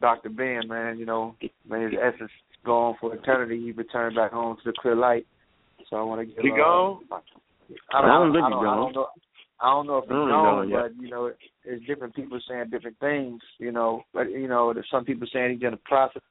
[0.00, 0.30] Dr.
[0.30, 0.98] Ben, man.
[0.98, 1.36] You know,
[1.68, 2.30] may his essence
[2.64, 3.60] go on for eternity.
[3.60, 5.26] He returned back home to the clear light.
[5.90, 6.42] So I want to give.
[6.42, 7.00] He uh, gone?
[7.92, 8.76] I don't, I don't think I he don't, I gone.
[8.78, 9.06] don't know.
[9.60, 12.14] I don't know if he's I don't gone, know but you know, it, there's different
[12.14, 13.40] people saying different things.
[13.58, 16.22] You know, but you know, there's some people saying he's in the process.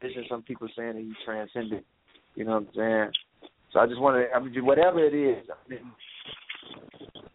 [0.00, 1.84] There's just some people saying that he transcended.
[2.34, 3.50] You know what I'm saying?
[3.72, 5.80] So I just want to, I mean, whatever it is, I mean,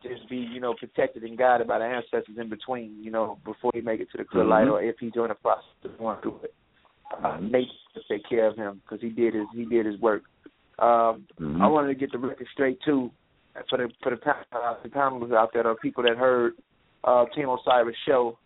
[0.04, 3.72] just be, you know, protected and guided by the ancestors in between, you know, before
[3.74, 4.72] he make it to the clear light, Mhm.
[4.74, 6.54] or if he's doing the process of going through it.
[7.24, 10.24] Uh, make to take care of him because he did his he did his work.
[10.80, 11.62] Um, Mhm.
[11.62, 13.12] I wanted to get the record straight too
[13.70, 16.56] for the for the, uh, the panelists out there, the people that heard
[17.04, 18.38] uh, Team Osiris show.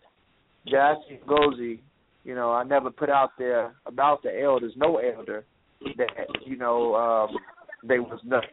[0.66, 1.80] Jassy Gozi,
[2.24, 5.44] you know, I never put out there about the elders, no elder
[5.96, 7.38] that you know um,
[7.82, 8.50] they was nothing.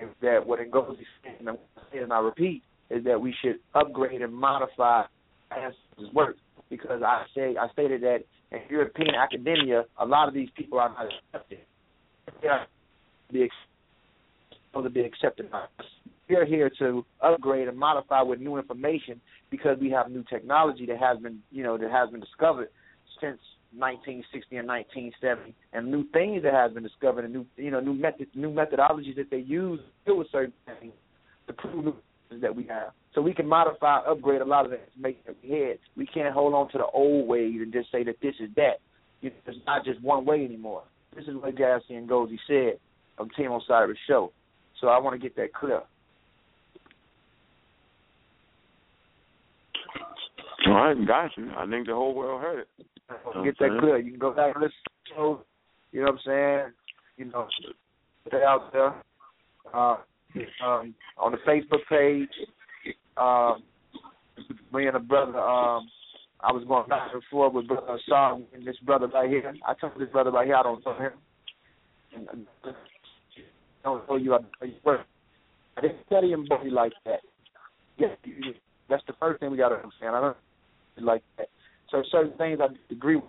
[0.00, 0.96] Is that what it goes
[1.40, 1.48] and
[1.92, 5.04] and I repeat, is that we should upgrade and modify
[5.50, 6.36] ancestors' work
[6.70, 8.18] because I say I stated that
[8.52, 11.58] in European academia, a lot of these people are not accepted.
[12.42, 12.66] They are
[13.32, 13.48] be
[14.70, 15.86] supposed to be accepted by us.
[16.28, 19.20] We are here to upgrade and modify with new information
[19.50, 22.68] because we have new technology that has been, you know, that has been discovered
[23.20, 23.38] since
[23.76, 27.94] 1960 and 1970, and new things that has been discovered, and new, you know, new
[27.94, 30.92] methods, new methodologies that they use to deal with certain things
[31.46, 31.94] to prove new
[32.40, 32.92] that we have.
[33.14, 35.78] So we can modify, upgrade a lot of the information that we had.
[35.96, 38.80] We can't hold on to the old ways and just say that this is that.
[39.22, 39.34] It's
[39.66, 40.82] not just one way anymore.
[41.16, 42.74] This is what Gassy and Goldie said
[43.18, 44.30] on Team Osiris show.
[44.80, 45.80] So I want to get that clear.
[50.66, 51.50] All right, got you.
[51.56, 52.68] I think the whole world heard it.
[53.44, 53.98] Get that clear.
[53.98, 55.44] You can go back and listen to the show.
[55.92, 56.72] You know what I'm saying?
[57.16, 57.48] You know,
[58.24, 58.94] put that out there.
[59.72, 59.96] Uh,
[60.64, 62.28] um, on the Facebook page,
[63.16, 63.62] um,
[64.72, 65.88] me and a brother, um,
[66.40, 69.52] I was going back and forth with brother Assad and this brother right here.
[69.66, 71.12] I told this brother right here I don't know him.
[72.14, 72.34] I
[73.84, 74.34] don't know you.
[74.34, 75.00] I know work.
[75.76, 77.20] I didn't study him body like that.
[77.96, 78.16] Yes,
[78.88, 80.14] that's the first thing we got to understand.
[80.14, 80.36] I don't
[81.00, 81.48] like that.
[81.90, 83.24] So certain things I agree with.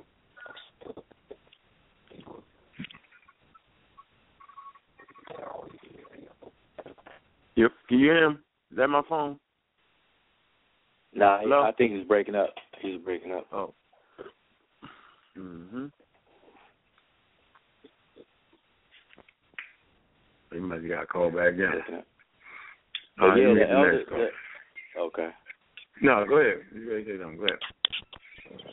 [7.55, 7.71] Yep.
[7.87, 8.39] Can you hear him?
[8.71, 9.39] Is that my phone?
[11.13, 11.63] Nah, Hello?
[11.63, 12.53] I think he's breaking up.
[12.81, 13.47] He's breaking up.
[13.51, 13.73] Oh.
[15.37, 15.91] Mhm.
[20.51, 21.57] He must have got called back in.
[21.69, 22.07] Breaking up.
[23.19, 23.93] All But right, yeah, the elder.
[23.97, 24.17] next call.
[24.17, 25.35] the- okay.
[26.01, 26.65] No, go ahead.
[26.73, 27.37] You ready to say something?
[27.37, 27.59] Go ahead.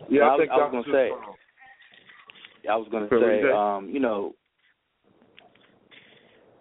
[0.08, 0.82] Yeah, I I, think I was Dr.
[0.82, 1.10] gonna say.
[1.10, 1.34] wrong.
[2.68, 3.52] I was gonna say?
[3.52, 4.34] um, you know,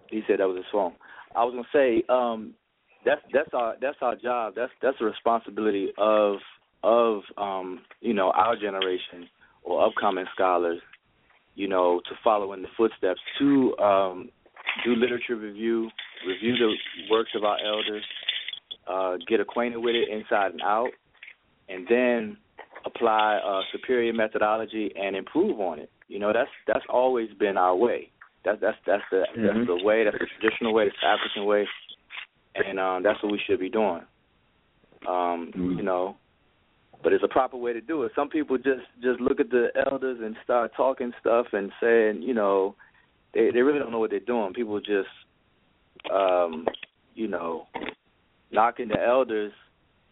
[0.09, 0.93] he said that was his phone.
[1.35, 2.53] I was gonna say, um,
[3.05, 4.53] that's that's our that's our job.
[4.55, 6.37] That's that's the responsibility of
[6.83, 9.27] of um, you know, our generation
[9.63, 10.79] or upcoming scholars,
[11.55, 14.29] you know, to follow in the footsteps to um
[14.83, 15.89] do literature review,
[16.27, 16.73] review the
[17.09, 18.03] works of our elders,
[18.87, 20.89] uh, get acquainted with it inside and out,
[21.69, 22.37] and then
[22.85, 25.89] apply uh, superior methodology and improve on it.
[26.07, 28.09] You know, that's that's always been our way.
[28.43, 29.53] That's that's that's the Mhm.
[29.53, 30.03] that's the way.
[30.03, 30.85] That's the traditional way.
[30.85, 31.67] That's the African way,
[32.55, 34.01] and um, that's what we should be doing.
[35.07, 35.77] Um, Mhm.
[35.77, 36.15] You know,
[37.03, 38.11] but it's a proper way to do it.
[38.15, 42.33] Some people just just look at the elders and start talking stuff and saying, you
[42.33, 42.75] know,
[43.33, 44.53] they they really don't know what they're doing.
[44.53, 45.09] People just,
[46.11, 46.67] um,
[47.15, 47.67] you know,
[48.51, 49.53] knocking the elders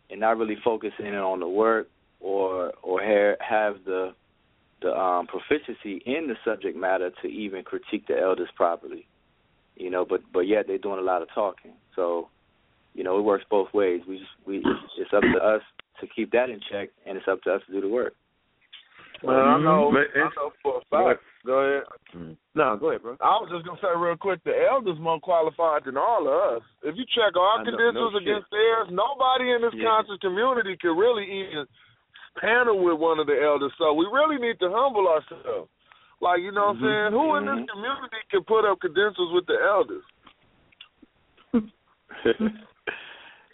[0.10, 1.88] and not really focusing in on the work
[2.24, 3.02] or or
[3.48, 4.16] have the
[4.82, 9.06] the um, proficiency in the subject matter to even critique the elders properly.
[9.76, 11.74] You know, but but yet they're doing a lot of talking.
[11.96, 12.30] So
[12.94, 14.02] you know, it works both ways.
[14.08, 14.58] We just we
[14.98, 15.62] it's up to us
[16.02, 18.14] to keep that in check, and it's up to us to do the work.
[19.24, 21.24] Man, I know, I know for a fact.
[21.46, 22.36] Go ahead.
[22.56, 23.16] No, go ahead, bro.
[23.24, 26.64] I was just gonna say real quick, the elders more qualified than all of us.
[26.84, 28.28] If you check our I know, credentials no shit.
[28.28, 29.88] against theirs, nobody in this Yeah.
[29.88, 31.68] conscious community can really even
[32.40, 33.72] panel with one of the elders.
[33.78, 35.70] So we really need to humble ourselves.
[36.22, 36.84] Like you know what Mhm.
[36.84, 37.12] I'm saying?
[37.14, 40.04] Who in this community can put up credentials with the elders?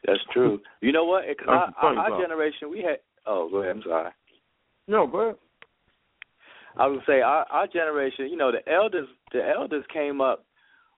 [0.06, 0.62] That's true.
[0.82, 1.24] You know what?
[1.28, 3.00] That's our, our generation, we had.
[3.26, 3.78] Oh, go ahead.
[3.78, 4.12] I'm sorry.
[4.88, 5.36] No, go ahead.
[6.78, 10.46] I would say our our generation, you know, the elders the elders came up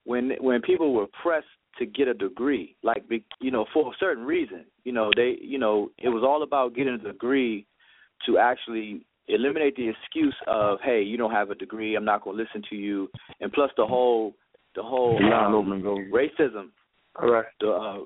[0.04, 1.46] when when people were pressed
[1.78, 4.64] to get a degree, like be- you know, for a certain reason.
[4.84, 7.66] You know, they you know, it was all about getting a degree
[8.26, 12.36] to actually eliminate the excuse of, hey, you don't have a degree, I'm not going
[12.36, 13.08] to listen to you,
[13.40, 14.34] and plus the whole
[14.74, 15.96] the whole um, open and go.
[16.12, 16.70] racism
[17.20, 17.44] All right.
[17.60, 17.98] the uh,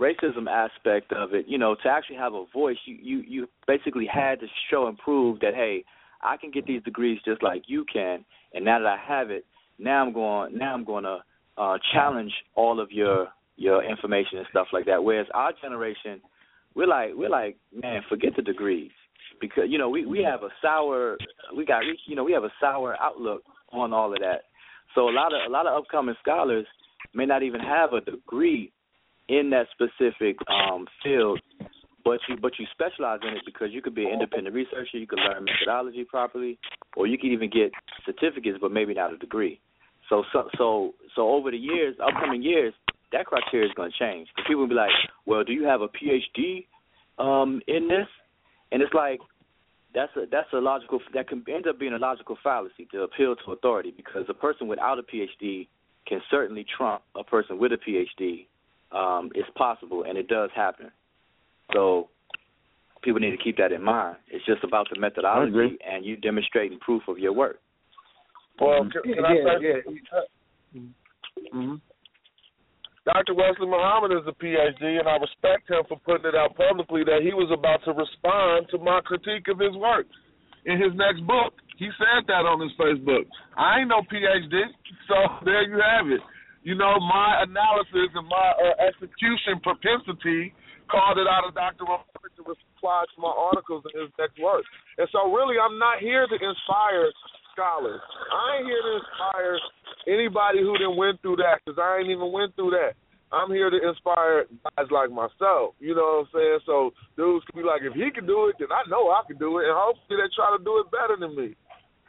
[0.00, 4.06] racism aspect of it, you know, to actually have a voice, you you you basically
[4.06, 5.84] had to show and prove that hey,
[6.22, 9.44] I can get these degrees just like you can, and now that I have it,
[9.78, 11.18] now I'm going now I'm going to
[11.58, 15.02] uh, challenge all of your your information and stuff like that.
[15.02, 16.20] Whereas our generation,
[16.74, 18.90] we're like we're like man, forget the degrees
[19.40, 21.16] because you know we we have a sour
[21.56, 24.42] we got you know we have a sour outlook on all of that.
[24.94, 26.66] So a lot of a lot of upcoming scholars
[27.14, 28.72] may not even have a degree
[29.28, 31.40] in that specific um, field,
[32.04, 35.06] but you but you specialize in it because you could be an independent researcher, you
[35.06, 36.58] could learn methodology properly,
[36.96, 37.72] or you could even get
[38.04, 39.60] certificates, but maybe not a degree.
[40.08, 42.72] So so so so over the years, upcoming years,
[43.12, 44.28] that criteria is going to change.
[44.34, 44.90] Because people will be like,
[45.26, 46.66] well, do you have a PhD
[47.18, 48.06] um, in this?
[48.72, 49.20] And it's like
[49.94, 53.36] that's a that's a logical that can end up being a logical fallacy to appeal
[53.36, 55.68] to authority because a person without a PhD
[56.06, 58.46] can certainly trump a person with a PhD.
[58.92, 60.90] Um, it's possible and it does happen.
[61.72, 62.08] So
[63.02, 64.16] people need to keep that in mind.
[64.28, 67.60] It's just about the methodology and you demonstrating proof of your work.
[68.60, 68.92] Well, Mhm.
[68.92, 70.00] can, Yeah, I yeah, say
[70.74, 70.80] yeah.
[71.52, 71.74] Mm-hmm.
[73.06, 73.38] Dr.
[73.38, 77.22] Wesley Muhammad is a PhD, and I respect him for putting it out publicly that
[77.22, 80.10] he was about to respond to my critique of his work
[80.66, 81.54] in his next book.
[81.78, 83.30] He said that on his Facebook.
[83.54, 84.50] I ain't no PhD,
[85.06, 86.18] so there you have it.
[86.66, 90.50] You know, my analysis and my uh, execution propensity
[90.90, 91.86] called it out of Dr.
[91.86, 94.66] Muhammad to reply to my articles in his next work.
[94.98, 97.06] And so, really, I'm not here to inspire
[97.54, 98.02] scholars.
[98.34, 99.54] I ain't here to inspire
[100.06, 102.94] anybody who didn't went through that because I ain't even went through that.
[103.32, 105.74] I'm here to inspire guys like myself.
[105.82, 106.60] You know what I'm saying?
[106.64, 109.36] So dudes can be like, if he can do it, then I know I can
[109.36, 111.58] do it, and hopefully they try to do it better than me.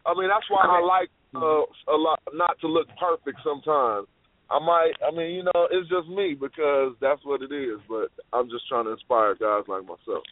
[0.05, 4.07] I mean, that's why I like uh, a lot not to look perfect sometimes.
[4.49, 7.81] I might, I mean, you know, it's just me because that's what it is.
[7.89, 10.23] But I'm just trying to inspire guys like myself.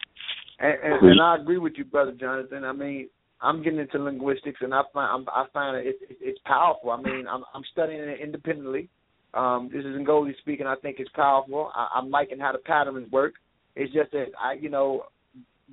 [0.58, 2.64] And, and, and I agree with you, brother Jonathan.
[2.64, 3.10] I mean,
[3.40, 6.90] I'm getting into linguistics, and I find I'm, I find it, it it's powerful.
[6.90, 8.88] I mean, I'm I'm studying it independently.
[9.34, 10.66] Um, this is Ngoli speaking.
[10.66, 11.70] I think it's powerful.
[11.74, 13.34] I, I'm liking how the patterns work.
[13.74, 15.04] It's just that I, you know,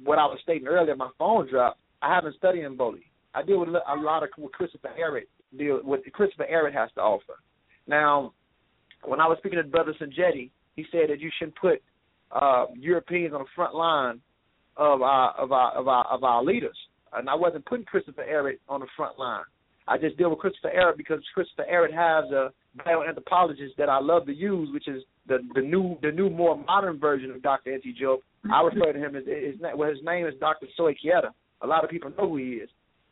[0.03, 1.79] what I was stating earlier, my phone dropped.
[2.01, 3.03] I haven't studied Mboli.
[3.33, 7.01] I deal with a lot of what Christopher Everett deal what Christopher Everett has to
[7.01, 7.39] offer.
[7.87, 8.33] Now,
[9.05, 11.81] when I was speaking to Brother Sanjetti, he said that you shouldn't put
[12.31, 14.19] uh, Europeans on the front line
[14.77, 16.77] of our of our of our of our leaders.
[17.15, 19.43] And I wasn't putting Christopher Everett on the front line.
[19.87, 22.51] I just deal with Christopher Everett because Christopher Everett has a
[22.85, 26.99] bioanthropologist that I love to use, which is the the new the new more modern
[26.99, 27.71] version of Dr.
[27.71, 28.17] Anta Diop.
[28.45, 28.79] I mm-hmm.
[28.79, 29.77] refer to him as his name.
[29.77, 30.67] Well, his name is Dr.
[30.77, 31.31] Soy Keita.
[31.61, 32.69] A lot of people know who he is.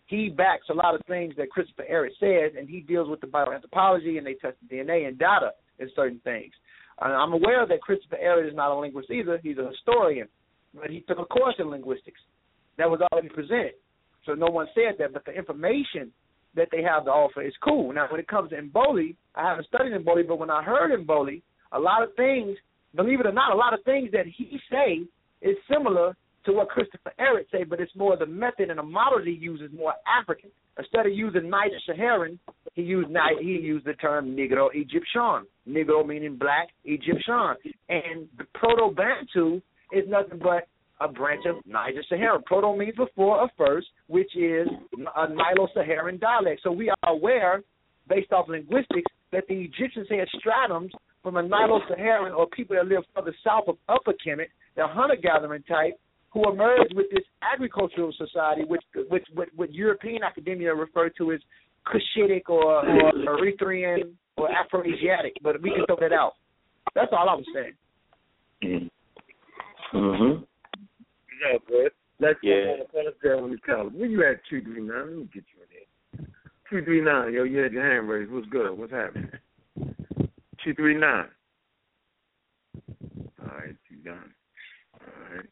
[0.08, 3.28] He backs a lot of things that Christopher Everett says, and he deals with the
[3.28, 6.52] bioanthropology and they test the DNA and data in certain things.
[7.00, 9.40] And I'm aware that Christopher Everett is not a linguist either.
[9.42, 10.28] He's a historian,
[10.74, 12.20] but he took a course in linguistics
[12.78, 13.74] that was already presented.
[14.26, 16.12] So no one said that, but the information
[16.56, 17.94] that they have to offer is cool.
[17.94, 21.42] Now, when it comes to Mboli, I haven't studied Mboli, but when I heard Mboli,
[21.72, 22.58] a lot of things,
[22.96, 25.00] believe it or not, a lot of things that he say
[25.42, 26.16] is similar
[26.46, 29.70] to what Christopher Everett say, but it's more the method and the model he uses
[29.76, 30.50] more African.
[30.78, 32.40] Instead of using Niger Saharan,
[32.74, 33.10] he used
[33.40, 35.46] he used the term Negro Egyptian.
[35.70, 37.56] Negro meaning black, Egyptian.
[37.90, 39.62] And the Proto Bantu
[39.92, 40.68] is nothing but
[41.02, 42.44] a branch of Niger Saharan.
[42.46, 44.68] Proto means before or first, which is
[45.16, 46.62] a Nilo-Saharan dialect.
[46.64, 47.62] So we are aware,
[48.08, 50.92] based off linguistics, that the Egyptians had stratums
[51.24, 56.00] from a Nilo-Saharan or people that live further south of Upper Kemet, the hunter-gathering type,
[56.32, 61.40] who emerged with this agricultural society, which which what, what European academia refer to as
[61.86, 66.34] Cushitic or, or Erythrean or Afroasiatic, but we can throw that out.
[66.96, 67.74] That's all I was saying.
[68.64, 68.90] Mm
[69.94, 70.46] Mhm.
[71.42, 71.92] Yeah, good.
[72.20, 72.66] Let's Yeah.
[72.66, 73.90] go on the girl when you call.
[73.90, 75.08] Where you at, two three nine?
[75.08, 76.28] Let me get you in there.
[76.70, 77.34] Two three nine.
[77.34, 78.32] Yo, you had your hand raised.
[78.32, 78.78] What's good?
[78.78, 79.32] What's happening?
[80.64, 81.30] Two three nine.
[83.42, 84.34] All right, you done.
[84.94, 85.50] All right.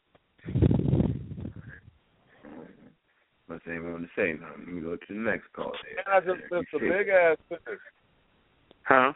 [3.48, 4.64] Must ain't want to say nothing.
[4.64, 5.72] Let me go to the next call.
[5.82, 6.14] There.
[6.14, 7.36] I just missed a big ass.
[8.82, 9.12] Huh?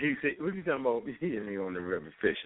[0.00, 2.36] He said, "What you talking about?" He ain't on the river fishing.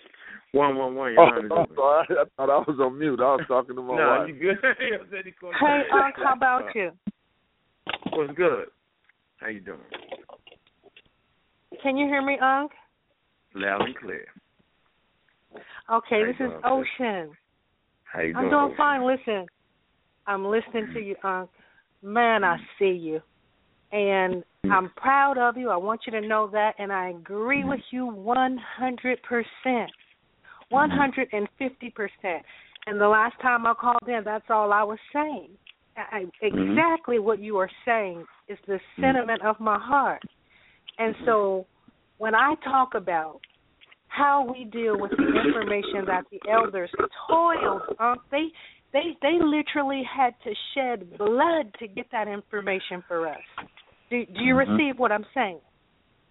[0.53, 1.13] One one one.
[1.13, 2.07] Your Oh, line is I'm sorry.
[2.11, 3.21] I thought I was on mute.
[3.21, 4.29] I was talking to my No, wife.
[4.29, 4.59] you good?
[4.65, 5.99] I said he called Hey, you.
[5.99, 6.91] Unc, how about you?
[8.13, 8.67] What's good?
[9.39, 9.79] How you doing?
[11.83, 12.73] Can you hear me, Unc?
[13.55, 14.27] Loud and clear.
[15.93, 17.31] Okay, this you is Ocean.
[18.05, 18.37] How you doing?
[18.37, 18.51] I'm doing?
[18.51, 18.77] doing Ocean?
[18.77, 19.07] fine.
[19.07, 19.47] Listen,
[20.27, 21.51] I'm listening to you, Unc.
[22.03, 23.21] Man, I see you.
[23.93, 24.71] And mm.
[24.73, 25.71] I'm proud of you.
[25.71, 26.75] I want you to know that.
[26.79, 28.57] And I agree with you 100%.
[30.73, 32.41] 150%.
[32.87, 35.51] And the last time I called in, that's all I was saying.
[35.97, 36.71] I, mm-hmm.
[36.71, 39.01] exactly what you are saying is the mm.
[39.01, 40.23] sentiment of my heart.
[40.99, 41.67] And so
[42.19, 43.41] when I talk about
[44.09, 46.91] how we deal with the information that the elders
[47.29, 48.49] toiled on, they
[48.93, 53.39] they they literally had to shed blood to get that information for us.
[54.11, 54.69] Do, do you Mhm.
[54.69, 55.61] receive what I'm saying?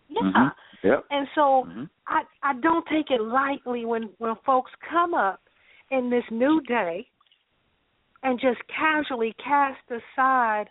[0.10, 0.22] Yeah.
[0.22, 0.56] Mhm.
[0.84, 1.06] Yep.
[1.12, 1.90] And so Mhm.
[2.08, 5.42] I I don't take it lightly when when folks come up
[5.92, 7.08] in this new day
[8.24, 10.70] and just casually cast aside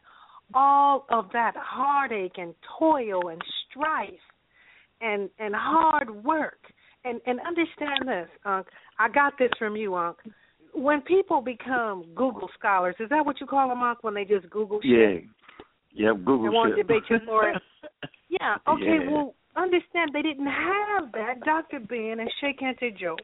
[0.54, 4.20] all of that heartache and toil and strife
[5.00, 6.72] and and hard work
[7.04, 8.66] and and understand this unc
[8.98, 10.16] i got this from you unc
[10.72, 14.48] when people become google scholars is that what you call them unc when they just
[14.50, 15.24] google shit
[15.92, 16.12] Yeah.
[16.14, 17.62] Google they want to debate you for it
[18.28, 19.10] yeah okay Yeah.
[19.10, 23.16] well understand they didn't have that dr ben and Cheikh Anta Diop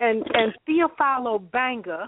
[0.00, 2.06] and and Théophile Obenga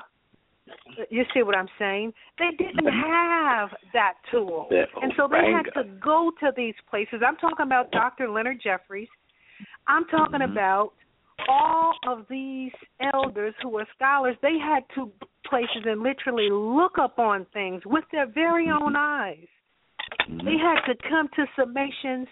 [1.10, 2.12] you see what I'm saying?
[2.38, 4.66] They didn't have that tool.
[4.70, 7.22] That and so they had to go to these places.
[7.26, 8.28] I'm talking about Dr.
[8.28, 9.08] Leonard Jeffries.
[9.86, 10.52] I'm talking Mhm.
[10.52, 10.92] about
[11.48, 12.72] all of these
[13.14, 14.36] elders who were scholars.
[14.42, 15.10] They had to
[15.48, 18.82] places and literally look up on things with their very mm-hmm.
[18.82, 19.46] own eyes.
[20.28, 20.46] Mm-hmm.
[20.46, 22.26] They had to come to summations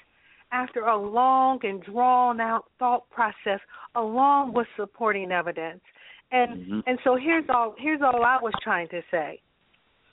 [0.53, 3.61] after a long and drawn out thought process
[3.95, 5.83] along with supporting evidence.
[6.31, 6.83] And Mhm.
[6.87, 9.41] and so here's all here's all I was trying to say.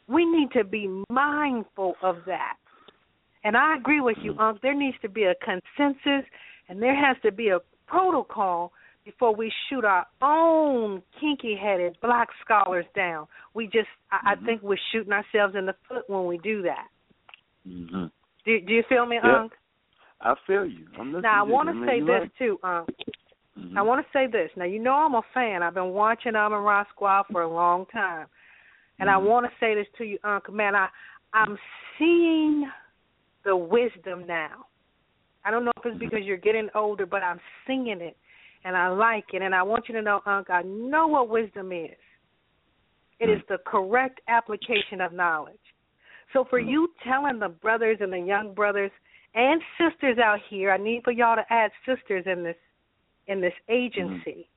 [0.07, 2.57] We need to be mindful of that.
[3.43, 4.41] And I agree with you, mm-hmm.
[4.41, 4.61] Unc.
[4.61, 6.25] There needs to be a consensus
[6.69, 8.73] and there has to be a protocol
[9.05, 13.27] before we shoot our own kinky headed black scholars down.
[13.53, 16.87] We just I, I think we're shooting ourselves in the foot when we do that.
[17.67, 18.11] Mhm.
[18.45, 19.41] Do do you feel me, Yeah.
[19.41, 19.53] Unc?
[20.21, 20.87] I feel you.
[20.97, 21.23] I'm listening.
[21.23, 22.31] Now I want to say this right.
[22.37, 22.89] too, Unc.
[23.59, 23.77] Mhm.
[23.77, 24.49] I want to say this.
[24.55, 25.61] Now you know I'm a fan.
[25.63, 28.27] I've been watching Alvin Ross Squad for a long time,
[28.99, 29.25] and I Mhm.
[29.25, 30.75] want to say this to you, Uncle Man.
[30.75, 30.89] I
[31.33, 31.57] I'm
[31.97, 32.71] seeing
[33.43, 34.67] the wisdom now.
[35.43, 38.15] I don't know if it's because you're getting older, but I'm seeing it,
[38.63, 39.41] and I like it.
[39.41, 41.91] And I want you to know, Unc, I know what wisdom is.
[43.19, 43.53] It is hmm.
[43.53, 45.55] the correct application of knowledge.
[46.33, 46.69] So for hmm.
[46.69, 48.91] you telling the brothers and the young brothers
[49.35, 52.57] and sisters out here, I need for y'all to add sisters in this
[53.27, 53.73] in this hmm.
[53.73, 54.49] agency.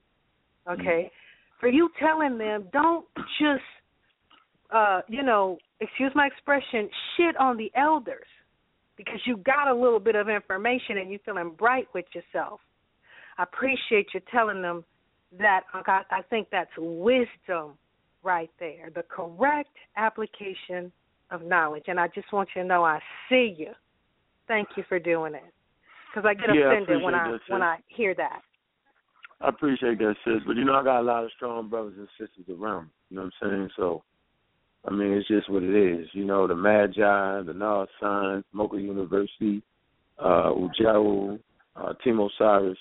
[0.69, 1.11] Okay?
[1.59, 3.05] For you telling them don't
[3.39, 3.63] just
[4.71, 8.27] uh, you know, excuse my expression, shit on the elders
[8.97, 12.59] because you got a little bit of information and you feeling bright with yourself.
[13.37, 14.83] I appreciate you telling them
[15.37, 17.77] that I, I think that's wisdom
[18.23, 20.91] right there, the correct application
[21.31, 21.83] of knowledge.
[21.87, 23.71] And I just want you to know I see you.
[24.47, 25.43] Thank you for doing it.
[26.13, 27.61] Because I get Yeah, I offended when I that, when.
[27.61, 28.41] I hear that.
[29.41, 30.41] I appreciate that, sis.
[30.47, 32.85] But you know, I got a lot of strong brothers and sisters around.
[32.85, 32.89] me.
[33.09, 33.69] You know what I'm saying?
[33.75, 34.03] So,
[34.87, 36.07] I mean, it's just what it is.
[36.13, 39.61] You know, the Magi, the North Signs, Mocha University,
[40.17, 41.39] uh, Ujau,
[41.75, 42.77] uh, Team Osiris.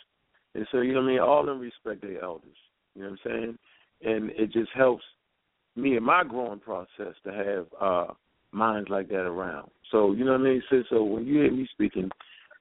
[0.56, 1.20] And so, you know what I mean?
[1.20, 2.56] All of them respect their elders.
[2.94, 3.58] You know what I'm saying?
[4.02, 5.04] And it just helps
[5.76, 8.12] me in my growing process to have uh
[8.52, 9.70] minds like that around.
[9.92, 10.84] So, you know what I mean, sis?
[10.88, 12.10] So when you hear me speaking,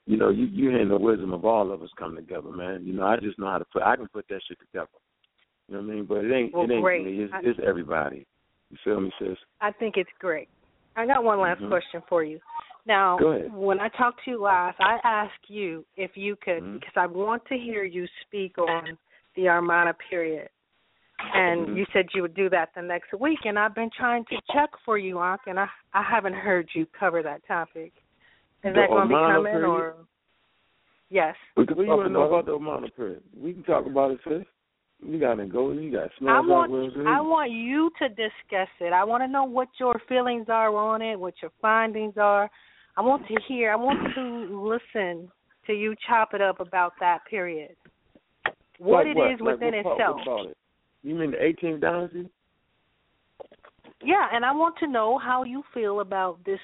[0.05, 2.85] you know, you you hearing the wisdom of all of us come together, man.
[2.85, 4.89] You know, I just know how to put I can put that shit together.
[5.67, 6.05] You know what I mean?
[6.05, 7.05] But it ain't Well, it ain't great.
[7.05, 8.25] me, it's, it's everybody.
[8.71, 9.37] You feel me, sis?
[9.61, 10.49] I think it's great.
[10.95, 11.69] I got one last Mhm.
[11.69, 12.39] question for you.
[12.85, 13.17] Now,
[13.49, 16.79] when I talked to you last, I asked you if you could, Mhm.
[16.79, 18.97] because I want to hear you speak on
[19.33, 20.49] the Amarna period.
[21.33, 21.77] And Mhm.
[21.77, 24.69] you said you would do that the next week, and I've been trying to check
[24.83, 27.93] for you, Unc, and I I haven't heard you cover that topic.
[27.95, 29.69] Is The that going to be coming, period?
[29.69, 29.95] or
[31.09, 31.35] Yes.
[31.55, 33.23] We can, you talk want to know about the Amarna period?
[33.33, 34.45] We can talk about it, sis.
[35.07, 35.71] You got to go.
[35.71, 38.91] You got I smells want out I want you to discuss it.
[38.91, 42.49] I want to know what your feelings are on it, what your findings are.
[42.97, 43.71] I want to hear.
[43.71, 45.29] I want to listen
[45.67, 47.75] to you chop it up about that period.
[48.79, 49.31] What like it what?
[49.31, 50.47] is like within what itself.
[50.47, 50.57] It?
[51.03, 52.29] You mean the 18th dynasty?
[54.03, 56.59] Yeah, and I want to know how you feel about this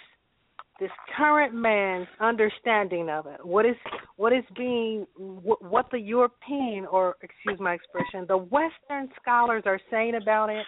[0.81, 3.45] this current man's understanding of it.
[3.45, 3.75] What is
[4.17, 9.79] what is being what, what the European or excuse my expression, the Western scholars are
[9.91, 10.65] saying about it,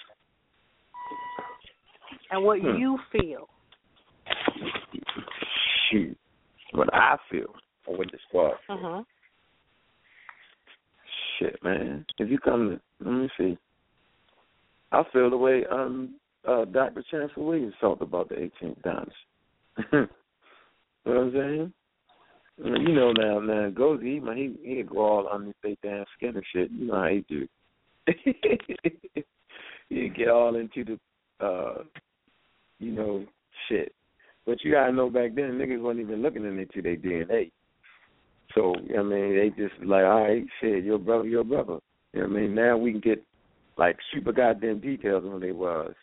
[2.29, 2.77] and what Hmm.
[2.77, 3.49] you feel.
[5.89, 6.15] Shoot,
[6.73, 7.53] what I feel
[7.87, 8.53] or what the squad.
[8.67, 8.77] feel.
[8.77, 9.01] hmm
[11.39, 12.05] Shit, man.
[12.19, 13.57] If you come to, let me see.
[14.91, 16.13] I feel the way um
[16.47, 17.03] uh Dr.
[17.09, 19.13] Chancellor Williams talked about the 18th dynasty.
[19.91, 20.07] you know
[21.03, 21.73] what I'm saying?
[22.57, 26.35] You know now, now goes he he he go all on underneath their damn skin
[26.35, 26.71] and shit.
[26.71, 27.47] You know how he do.
[29.89, 30.99] he get all into the
[31.45, 31.83] uh
[32.79, 33.25] you know
[33.67, 33.93] shit.
[34.45, 37.51] But you gotta know back then niggas wasn't even looking into their DNA.
[38.53, 41.79] So I mean they just like, all right, shit, your brother, your brother.
[42.13, 42.53] You know what I mean?
[42.53, 43.23] Now we can get
[43.77, 45.93] like super goddamn details on who they was.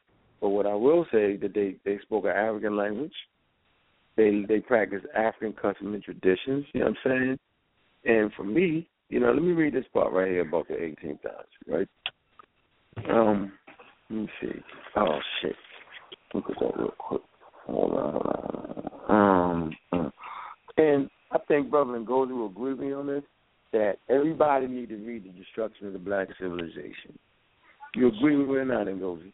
[0.40, 3.12] But what I will say that they they spoke an African language.
[4.16, 6.66] They they practice African customs and traditions.
[6.72, 7.38] You know what I'm saying?
[8.04, 11.18] And for me, you know, let me read this part right here about the 18th
[11.22, 11.88] dynasty, right?
[13.10, 13.52] Um,
[14.08, 14.52] let me see.
[14.96, 15.56] Oh shit,
[16.34, 17.22] look at that real quick.
[17.66, 18.26] Hold on, hold
[19.08, 19.10] on.
[19.10, 20.10] Um, uh,
[20.76, 23.22] and I think Brother Ngozi will agree with me on this
[23.72, 27.18] that everybody need to read the destruction of the black civilization.
[27.94, 29.32] You agree with me or not, Ngozi?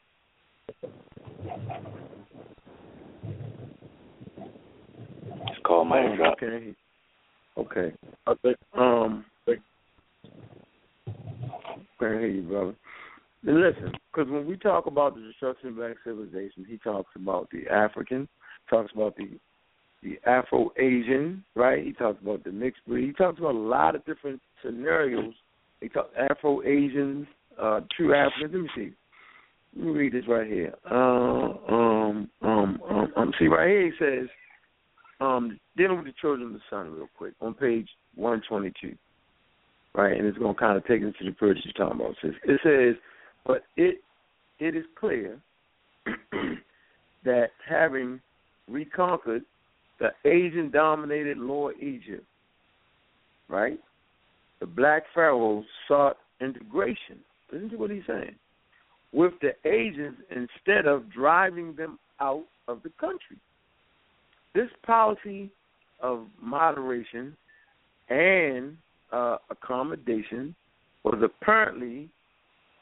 [5.48, 6.34] It's called Mic Oh, Drop.
[6.42, 6.74] Okay.
[7.58, 7.94] Okay.
[8.28, 8.54] Okay.
[8.74, 9.24] Um.
[11.98, 12.74] Can't hear you, brother.
[13.46, 17.48] And listen, because when we talk about the destruction of black civilization, he talks about
[17.50, 18.28] the African,
[18.68, 19.38] talks about the
[20.02, 21.84] the Afro Asian, right?
[21.84, 23.06] He talks about the mixed breed.
[23.06, 25.32] He talks about a lot of different scenarios.
[25.80, 27.26] He talks Afro Asians,
[27.60, 28.52] uh, true Africans.
[28.52, 28.92] Let me see.
[29.76, 30.74] Let me read this right here.
[30.88, 33.86] Uh, um, um, um, um, see right here.
[33.86, 34.28] He says,
[35.20, 38.94] um, dealing with the children of the sun, real quick, on page one twenty two.
[39.94, 42.16] Right, and it's going to kind of take us to the period you're talking about.
[42.22, 43.00] It says,
[43.46, 44.02] but it
[44.58, 45.38] it is clear
[47.24, 48.20] that having
[48.68, 49.42] reconquered
[49.98, 52.24] the Asian dominated Lower Egypt,
[53.48, 53.78] right?
[54.60, 57.18] The black pharaohs sought integration.
[57.52, 58.34] Listen to what he's saying.
[59.12, 63.38] With the Asians instead of driving them out of the country.
[64.56, 65.50] This policy
[66.00, 67.36] of moderation
[68.08, 68.74] and
[69.12, 70.54] uh, accommodation
[71.04, 72.08] was apparently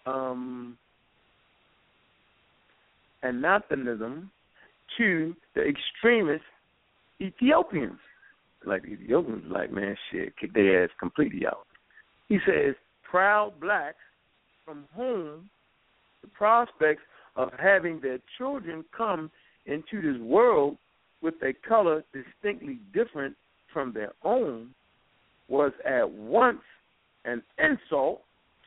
[0.06, 0.78] um,
[4.98, 6.44] to the extremist
[7.20, 7.98] Ethiopians.
[8.64, 11.66] Like the Ethiopians, like man, shit, kick their ass completely out.
[12.28, 13.96] He says, proud blacks
[14.64, 15.50] from whom
[16.22, 17.02] the prospects
[17.34, 19.28] of having their children come
[19.66, 20.76] into this world
[21.24, 23.34] with a color distinctly different
[23.72, 24.68] from their own
[25.48, 26.60] was at once
[27.24, 28.20] an insult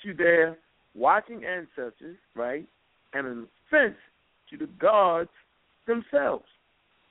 [0.03, 0.58] to their
[0.95, 2.66] watching ancestors, right,
[3.14, 3.95] and an offense
[4.49, 5.30] to the gods
[5.86, 6.45] themselves.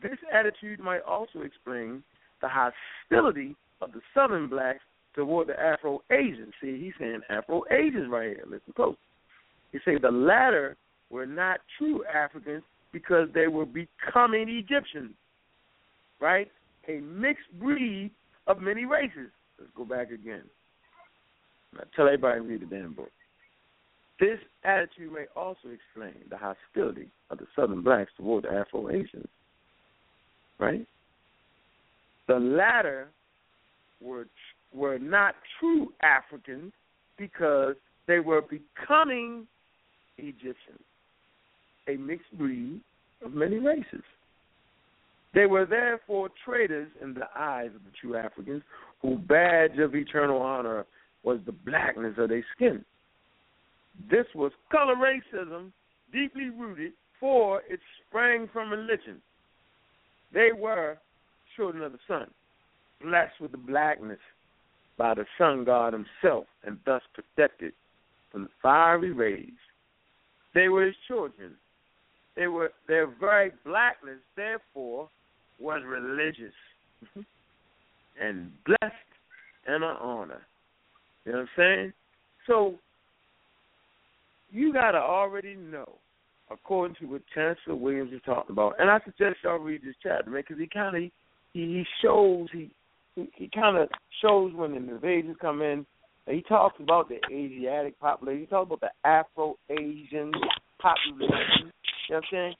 [0.02, 2.02] This attitude might also explain
[2.42, 4.80] the hostility of the Southern blacks
[5.14, 6.52] toward the Afro Asians.
[6.60, 8.44] See, he's saying Afro Asians right here.
[8.44, 8.96] Listen close.
[9.70, 10.76] He said the latter
[11.08, 15.12] were not true Africans because they were becoming Egyptians,
[16.20, 16.50] right?
[16.88, 18.10] A mixed breed
[18.46, 19.30] of many races.
[19.58, 20.42] Let's go back again.
[21.94, 23.10] Tell everybody read the damn book.
[24.18, 29.28] This attitude may also explain the hostility of the Southern blacks toward the Afro Asians,
[30.58, 30.86] right?
[32.28, 33.08] The latter
[34.00, 34.26] were
[34.74, 36.72] were not true Africans
[37.18, 39.46] because they were becoming
[40.18, 40.82] Egyptians,
[41.88, 42.80] a mixed breed
[43.22, 44.02] of many races.
[45.34, 48.62] They were therefore traitors in the eyes of the true Africans,
[49.02, 50.86] whose badge of eternal honor
[51.22, 52.84] was the blackness of their skin.
[54.10, 55.72] This was color racism,
[56.12, 59.20] deeply rooted, for it sprang from religion.
[60.32, 60.98] They were
[61.56, 62.30] children of the sun,
[63.02, 64.18] blessed with the blackness
[64.98, 67.72] by the sun god himself, and thus protected
[68.30, 69.50] from the fiery rays.
[70.54, 71.52] They were his children.
[72.36, 75.08] They were their very blackness, therefore,
[75.58, 76.52] was religious
[77.04, 77.22] mm-hmm.
[78.22, 78.94] and blessed
[79.66, 80.42] and an honor.
[81.24, 81.92] You know what I'm saying?
[82.46, 82.74] So
[84.50, 85.94] you gotta already know,
[86.50, 90.30] according to what Chancellor Williams is talking about, and I suggest y'all read this chapter,
[90.30, 91.10] man, because he kind of he,
[91.52, 92.70] he shows he
[93.14, 93.88] he, he kind of
[94.22, 95.86] shows when the invasions come in.
[96.28, 98.40] He talks about the Asiatic population.
[98.40, 100.32] He talks about the Afro-Asian
[100.80, 101.72] population.
[102.08, 102.54] You know what I'm saying?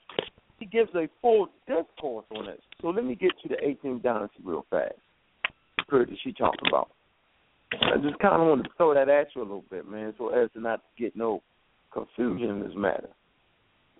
[0.59, 2.61] He gives a full discourse on it.
[2.81, 4.95] So let me get to the 18th dynasty real fast.
[5.89, 6.89] The she talked about.
[7.73, 10.29] I just kind of want to throw that at you a little bit, man, so
[10.31, 11.43] as to not get no
[11.93, 13.09] confusion in this matter.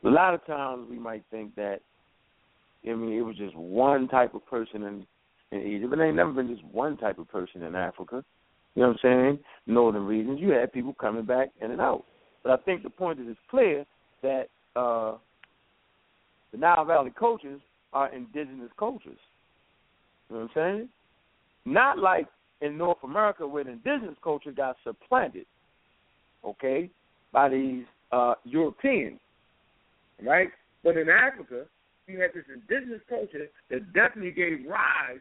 [0.05, 1.81] A lot of times we might think that,
[2.89, 5.07] I mean, it was just one type of person in
[5.53, 8.25] in Egypt, but there ain't never been just one type of person in Africa.
[8.75, 9.39] You know what I'm saying?
[9.67, 12.05] Northern regions, you had people coming back in and out.
[12.43, 13.85] But I think the point is it's clear
[14.23, 15.17] that uh,
[16.57, 17.61] the Nile Valley cultures
[17.93, 19.19] are indigenous cultures.
[20.29, 20.89] You know what I'm saying?
[21.67, 22.27] Not like
[22.61, 25.47] in North America where the indigenous culture got supplanted,
[26.45, 26.91] okay,
[27.33, 29.19] by these uh, Europeans,
[30.25, 30.49] right?
[30.83, 31.65] But in Africa,
[32.07, 35.21] you had this indigenous culture that definitely gave rise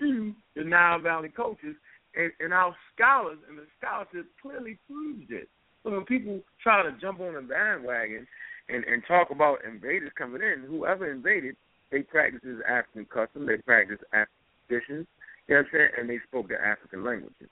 [0.00, 1.76] to the Nile Valley cultures,
[2.16, 5.48] and, and our scholars and the scholarship clearly proves it.
[5.84, 8.26] So when people try to jump on a bandwagon
[8.68, 11.56] and, and talk about invaders coming in, whoever invaded,
[11.90, 14.28] they practiced African custom, they practiced African
[14.68, 15.06] traditions,
[15.48, 17.48] you know what I'm saying, and they spoke the African languages.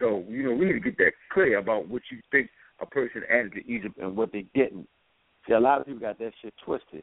[0.00, 2.48] So, you know, we need to get that clear about what you think
[2.80, 4.88] a person added to Egypt and what they didn't.
[5.46, 7.02] See, a lot of people got that shit twisted.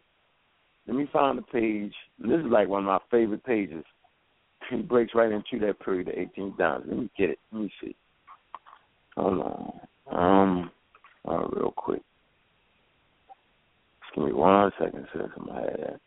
[0.87, 1.93] Let me find the page.
[2.17, 3.83] This is like one of my favorite pages
[4.69, 6.83] he breaks right into that period of 18 down.
[6.87, 7.39] Let me get it.
[7.51, 7.95] Let me see.
[9.15, 9.79] Hold on.
[10.11, 10.71] Um,
[11.27, 12.01] uh, real quick.
[14.15, 15.31] Give me one second, sir.
[15.37, 15.99] I'm.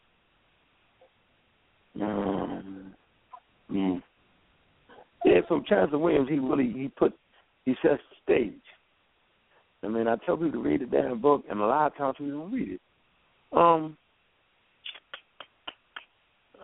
[2.00, 2.94] Um,
[3.70, 4.02] mm.
[5.24, 7.12] Yeah, from Chancellor Williams, he really he put
[7.64, 8.60] he sets the stage.
[9.84, 12.16] I mean, I tell people to read the damn book, and a lot of times
[12.18, 12.80] people don't read it.
[13.52, 13.96] Um,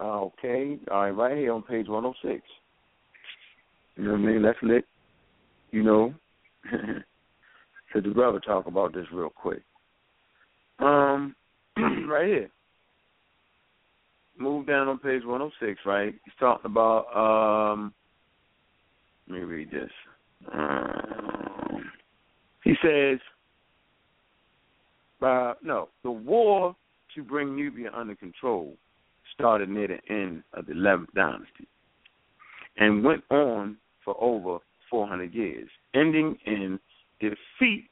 [0.01, 2.41] Okay, all right, right here on page 106.
[3.97, 4.43] You know what I mean?
[4.43, 4.85] Let's let
[5.73, 6.15] you know.
[7.93, 9.63] so the brother talk about this real quick.
[10.79, 11.35] Um,
[12.09, 12.51] right here.
[14.39, 16.15] Move down on page 106, right?
[16.25, 17.07] He's talking about.
[17.15, 17.93] Um,
[19.29, 19.91] let me read this.
[20.53, 21.85] Um,
[22.65, 23.19] he says,
[25.23, 26.77] uh, no, the war
[27.15, 28.77] to bring Nubia under control
[29.35, 31.67] started near the end of the 11th dynasty
[32.79, 34.59] and went on for over
[34.91, 36.79] 400 years, ending in
[37.21, 37.89] defeat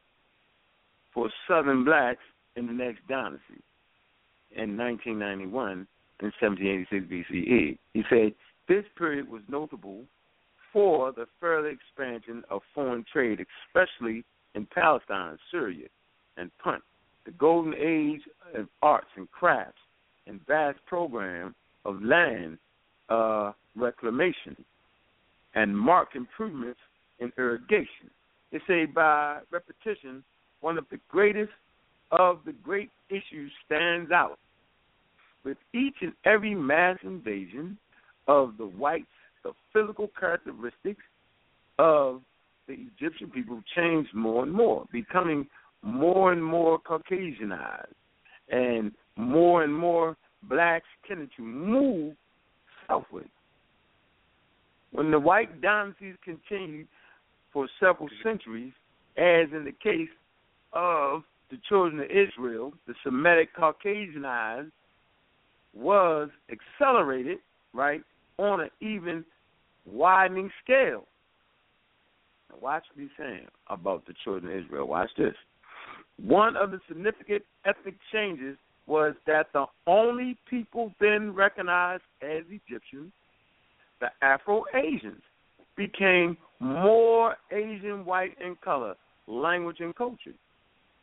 [1.12, 2.22] for Southern blacks
[2.56, 3.62] in the next dynasty
[4.56, 5.86] in 1991
[6.20, 7.78] and 1786 BCE.
[7.92, 8.34] He said
[8.68, 10.04] this period was notable
[10.72, 15.88] for the further expansion of foreign trade, especially in Palestine, Syria,
[16.36, 16.82] and Punt.
[17.24, 18.22] The golden age
[18.54, 19.78] of arts and crafts
[20.26, 21.54] and vast program
[21.84, 22.58] of land
[23.08, 24.56] uh, reclamation
[25.54, 26.80] and marked improvements
[27.20, 28.10] in irrigation.
[28.52, 30.22] They say by repetition,
[30.60, 31.52] one of the greatest
[32.10, 34.38] of the great issues stands out.
[35.44, 37.78] With each and every mass invasion
[38.26, 39.06] of the whites,
[39.44, 41.02] the physical characteristics
[41.78, 42.22] of
[42.66, 45.46] the Egyptian people changed more and more, becoming
[45.82, 47.94] more and more Caucasianized
[48.50, 52.14] and more and more blacks tended to move
[52.88, 53.28] southward.
[54.92, 56.88] When the white dynasties continued
[57.52, 58.72] for several centuries,
[59.16, 60.08] as in the case
[60.72, 64.72] of the children of Israel, the Semitic Caucasianized
[65.74, 67.38] was accelerated,
[67.72, 68.02] right,
[68.38, 69.24] on an even
[69.84, 71.04] widening scale.
[72.50, 74.88] Now watch what he's saying about the children of Israel.
[74.88, 75.34] Watch this.
[76.22, 83.12] One of the significant ethnic changes was that the only people then recognized as Egyptians,
[84.00, 85.22] the Afro Asians,
[85.76, 88.94] became more Asian white in color,
[89.26, 90.32] language, and culture.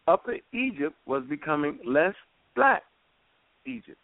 [0.07, 2.15] Upper Egypt was becoming less
[2.55, 2.83] black
[3.65, 3.97] Egypt.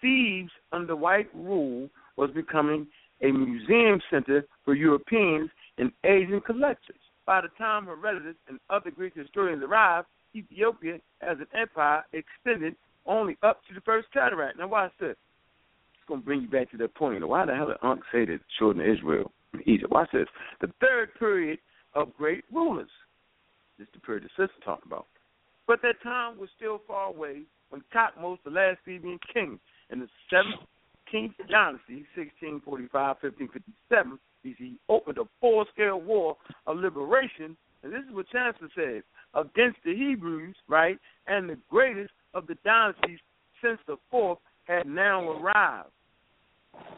[0.00, 2.86] Thebes, under white rule, was becoming
[3.22, 6.96] a museum center for Europeans and Asian collectors.
[7.24, 12.76] By the time Herodotus and other Greek historians arrived, Ethiopia as an empire extended
[13.06, 14.58] only up to the first cataract.
[14.58, 15.16] Now watch this.
[15.94, 17.26] It's gonna bring you back to that point.
[17.26, 19.90] Why the hell did Unc say that children of Israel in Egypt?
[19.90, 20.28] Watch this.
[20.60, 21.58] The third period
[21.94, 22.90] of great rulers.
[23.78, 25.06] This is the period the sister talked about.
[25.66, 29.58] But that time was still far away when Thutmose, the last Theban king,
[29.90, 36.36] in the 17th dynasty, 1645-1557 BC, opened a full-scale war
[36.66, 39.02] of liberation, and this is what Chancellor said,
[39.34, 43.18] against the Hebrews, right, and the greatest of the dynasties
[43.62, 45.90] since the fourth had now arrived.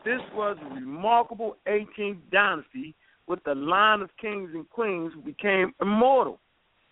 [0.05, 2.95] This was a remarkable 18th dynasty
[3.27, 6.41] with the line of kings and queens who became immortal.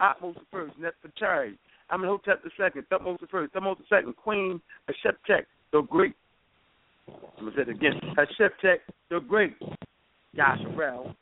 [0.00, 1.56] Ahmose first, Nefertari,
[1.90, 6.14] Amenhotep the second, Thutmose the first, Thutmose the second, Queen Hatshepsut the Great.
[7.08, 8.00] I'm gonna say it again.
[8.16, 8.78] Hatshepsut
[9.10, 9.54] the Great,
[10.36, 11.14] Yasharal.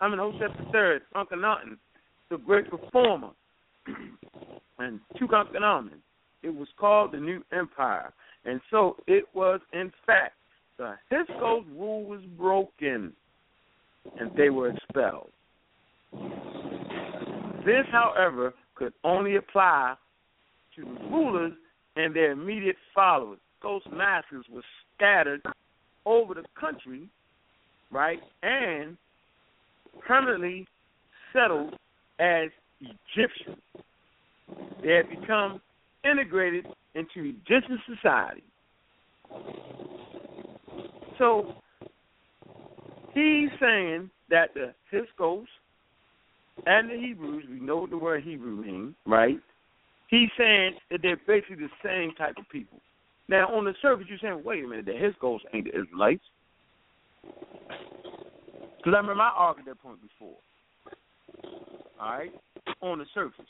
[0.00, 0.18] I'm Yasharel.
[0.18, 1.76] Amenhotep the third, Akhenaten,
[2.30, 3.30] the great reformer,
[4.78, 5.90] and Tutankhamun.
[6.42, 8.12] It was called the New Empire,
[8.44, 10.34] and so it was in fact.
[10.78, 13.12] The Hyksos rule was broken,
[14.18, 15.30] and they were expelled.
[17.66, 19.96] This, however, could only apply
[20.80, 21.52] to the rulers
[21.96, 23.38] and their immediate followers.
[23.62, 24.62] Those masses were
[24.96, 25.42] scattered
[26.06, 27.08] over the country,
[27.90, 28.96] right, and
[30.06, 30.66] permanently
[31.32, 31.74] settled
[32.18, 32.48] as
[32.80, 33.62] Egyptians.
[34.82, 35.60] They had become
[36.04, 38.42] integrated into Egyptian society.
[41.18, 41.54] So
[43.12, 45.46] he's saying that the Hyksos
[46.66, 49.38] and the Hebrews, we know what the word Hebrew means, right?
[50.10, 52.78] He's saying that they're basically the same type of people.
[53.28, 56.24] Now, on the surface, you're saying, wait a minute, that his Hyksos ain't the Israelites.
[57.22, 60.36] Because I remember I argued that point before.
[62.00, 62.32] All right?
[62.82, 63.46] On the surface.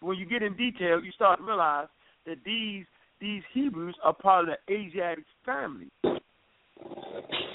[0.00, 1.88] When you get in detail, you start to realize
[2.26, 2.84] that these
[3.18, 5.88] these Hebrews are part of the Asiatic family.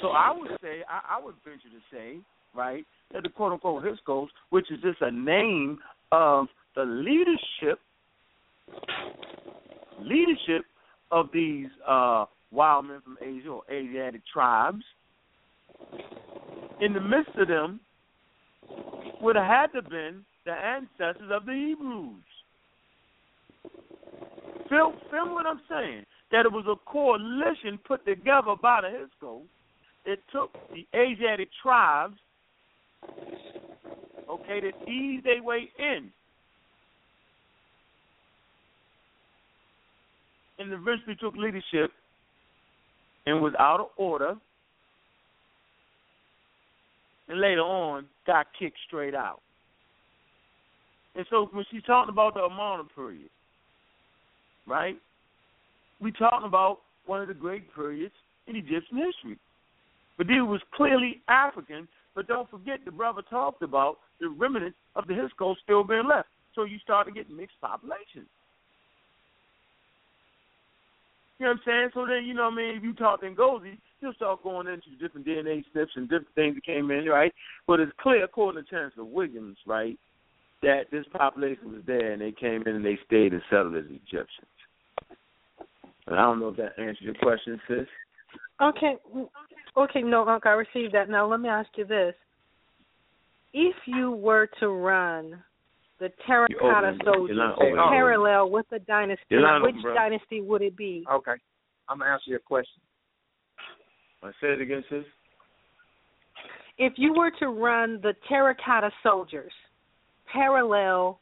[0.01, 2.17] So I would say, I, I would venture to say,
[2.55, 2.83] right,
[3.13, 5.77] that the quote unquote his Hyksos, which is just a name
[6.11, 7.79] of the leadership
[10.01, 10.65] leadership
[11.11, 14.83] of these uh, wild men from Asia or Asiatic tribes,
[16.79, 17.79] in the midst of them
[19.21, 22.23] would have had to have been the ancestors of the Hebrews.
[24.69, 26.05] Feel, feel what I'm saying?
[26.31, 29.43] That it was a coalition put together by the Hyksos.
[30.05, 32.15] It took the Asiatic tribes,
[34.29, 36.11] okay, to ease their way in.
[40.61, 41.91] And eventually took leadership
[43.25, 44.35] and was out of order.
[47.27, 49.39] And later on got kicked straight out.
[51.15, 53.29] And so when she's talking about the Amarna period,
[54.67, 54.97] right?
[55.99, 58.13] We talking about one of the great periods
[58.45, 59.39] in Egyptian history.
[60.17, 61.87] But it was clearly African.
[62.13, 66.27] But don't forget, the brother talked about the remnants of the Hyksos still being left.
[66.53, 68.27] So you start to get mixed populations.
[71.41, 71.89] You know what I'm saying?
[71.95, 72.77] So then, you know what I mean?
[72.77, 76.53] If you talk to Ngozi, you'll start going into different DNA snips and different things
[76.53, 77.33] that came in, right?
[77.65, 79.97] But it's clear, according to Chancellor Williams, right,
[80.61, 83.85] that this population was there and they came in and they stayed and settled as
[83.85, 84.29] Egyptians.
[86.05, 87.87] And I don't know if that answers your question, sis.
[88.61, 88.97] Okay,
[89.75, 91.09] okay, no, Uncle, I received that.
[91.09, 92.13] Now let me ask you this:
[93.51, 95.43] If you were to run
[96.01, 101.05] the terracotta soldiers parallel with the dynasty, which open, dynasty would it be?
[101.09, 101.33] Okay,
[101.87, 102.81] I'm gonna answer your question.
[104.23, 105.03] I say it again, sis.
[106.79, 109.51] If you were to run the terracotta soldiers
[110.33, 111.19] parallel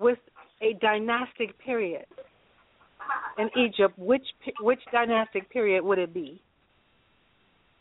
[0.00, 0.18] with
[0.60, 2.06] a dynastic period
[3.38, 4.26] in Egypt, which
[4.60, 6.42] which dynastic period would it be?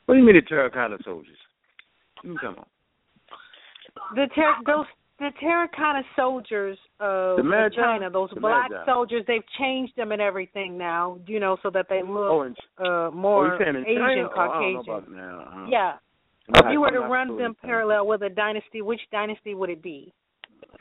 [0.05, 1.37] What do you mean the terracotta soldiers?
[2.21, 2.65] Come on.
[4.13, 4.85] The ter- those
[5.19, 8.85] the terracotta soldiers of The China, those The black Magi.
[8.85, 12.55] soldiers, they've changed them and everything now, you know, so that they look Oh, in,
[12.79, 14.29] uh oh, more you saying in Asian China?
[14.35, 14.93] Oh, I don't know Caucasian.
[14.93, 15.39] about now.
[15.39, 15.65] Uh-huh.
[15.69, 15.93] Yeah.
[16.53, 17.55] I'm If you were I'm to run them China.
[17.63, 20.13] parallel with a dynasty, which dynasty would it be?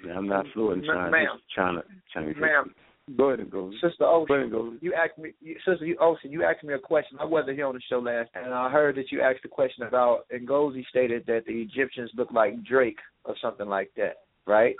[0.05, 1.11] Yeah, I'm not fluent in Ma- China.
[1.11, 1.41] ma'am.
[1.55, 1.83] China,
[2.13, 2.37] Chinese.
[2.39, 2.75] Ma'am.
[3.17, 3.71] Go ahead and go.
[3.73, 4.73] Sister Go Ocean, ahead and go.
[4.81, 7.19] you asked me, you, Sister you, Ocean, you asked me a question.
[7.21, 9.85] I wasn't here on the show last, and I heard that you asked a question
[9.85, 14.75] about, and Ngozi stated that the Egyptians look like Drake or something like that, right?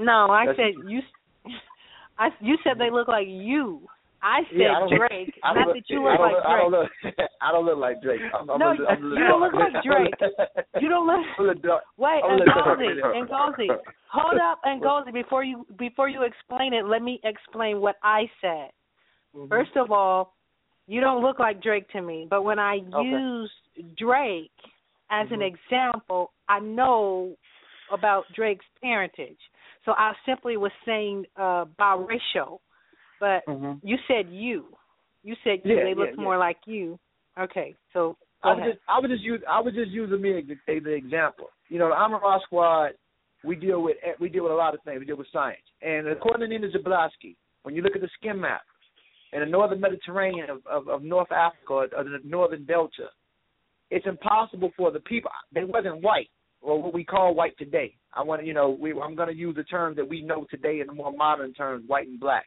[0.00, 1.00] No, I That's- said you.
[2.18, 3.82] I you said they look like you.
[4.22, 6.88] I said Yeah, I Drake, I don't look, that you look like I don't Drake.
[7.04, 7.28] look.
[7.42, 8.20] I don't look like Drake.
[8.34, 10.14] I'm, I'm No, a, a you don't look like Drake.
[10.80, 11.20] You don't look.
[11.38, 11.82] I'm a little dark.
[11.96, 12.54] Wait, I'm a little.
[12.54, 13.68] Ngozi, Ngozi,
[14.12, 15.12] hold up, Ngozi.
[15.12, 18.70] Before you before you explain it, let me explain what I said.
[19.36, 19.48] Mhm.
[19.48, 20.34] First of all,
[20.86, 23.04] you don't look like Drake to me, but when I Okay.
[23.04, 24.50] used Drake
[25.10, 25.54] as an Mhm.
[25.54, 27.36] example, I know
[27.90, 29.38] about Drake's parentage.
[29.84, 32.60] So I simply was saying uh biracial,
[33.20, 33.80] but Mhm.
[33.82, 34.76] you said you.
[35.22, 36.22] You said Yeah, they yeah, look yeah.
[36.22, 36.98] more like you.
[37.38, 38.72] Okay, so I was ahead.
[38.72, 41.50] just I was just use I was just using me as the, example.
[41.68, 42.92] You know, the Amara Squad,
[43.44, 44.98] we deal with we deal with a lot of things.
[45.00, 48.40] We deal with science, and according to Nina Jablonski, when you look at the skin
[48.40, 48.62] map
[49.32, 53.10] in the northern Mediterranean of, of, of North Africa or the northern Delta,
[53.90, 55.30] it's impossible for the people.
[55.52, 56.30] They wasn't white
[56.60, 57.94] or what we call white today.
[58.14, 60.46] I want to, you know, we, I'm going to use the term that we know
[60.50, 62.46] today in the more modern terms, white and black.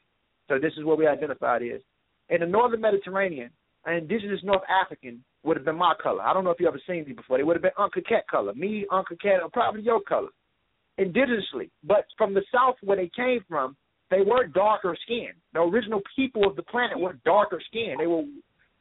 [0.52, 1.80] So this is what we identified as.
[2.28, 3.52] In the northern Mediterranean,
[3.86, 6.22] an indigenous North African would have been my color.
[6.22, 7.38] I don't know if you ever seen me before.
[7.38, 8.54] They would have been Uncle Cat color.
[8.54, 10.28] Me, Uncle Cat, or probably your color.
[11.00, 11.70] Indigenously.
[11.86, 13.78] But from the south where they came from,
[14.10, 15.40] they were darker skinned.
[15.54, 18.02] The original people of the planet were darker skinned.
[18.02, 18.24] They were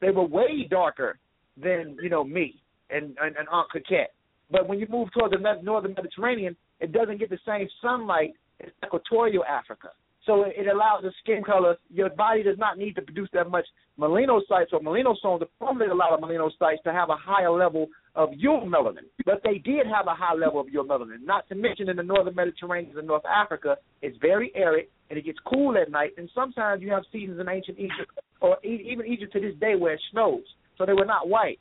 [0.01, 1.19] they were way darker
[1.55, 2.55] than, you know, me
[2.89, 4.09] and, and, and Uncle Cat.
[4.51, 8.71] But when you move toward the northern Mediterranean, it doesn't get the same sunlight as
[8.83, 9.91] equatorial Africa.
[10.31, 11.75] So it, it allows the skin color.
[11.89, 13.65] Your body does not need to produce that much
[13.99, 18.29] melanocytes or melanosomes to formulate a lot of melanocytes to have a higher level of
[18.29, 19.03] eumelanin.
[19.25, 21.25] But they did have a high level of eumelanin.
[21.25, 25.25] Not to mention in the northern Mediterranean and North Africa, it's very arid and it
[25.25, 26.11] gets cool at night.
[26.17, 29.75] And sometimes you have seasons in ancient Egypt or e- even Egypt to this day
[29.75, 30.43] where it snows.
[30.77, 31.59] So they were not white.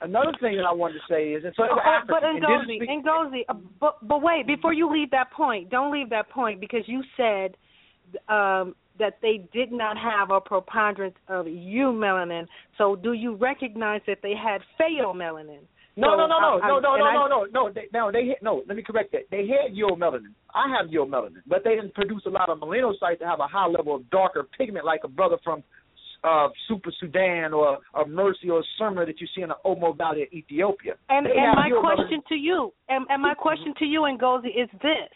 [0.00, 1.78] Another thing that I wanted to say is, and so Oh,
[2.08, 2.22] but.
[2.22, 6.58] Ngozi, Ngozi, uh, but but wait, before you leave that point, don't leave that point
[6.58, 7.54] because you said
[8.28, 12.46] um, that they did not have a preponderance of eumelanin.
[12.78, 15.60] So, do you recognize that they had pheomelanin?
[15.94, 17.70] No, So, no, no, no, I- no, no, no, I- no, no, no.
[17.70, 18.62] They, no, they no.
[18.66, 19.22] Let me correct that.
[19.30, 20.32] They had eumelanin.
[20.54, 23.66] I have eumelanin, but they didn't produce a lot of melanocytes to have a high
[23.66, 25.62] level of darker pigment like a brother from
[26.24, 30.22] uh, Super Sudan or or Mursi or Surma that you see in the Omo Valley
[30.22, 30.94] of Ethiopia.
[31.08, 34.70] And and my question to you, and, and my question to you, and Ngozi, is
[34.80, 35.12] this: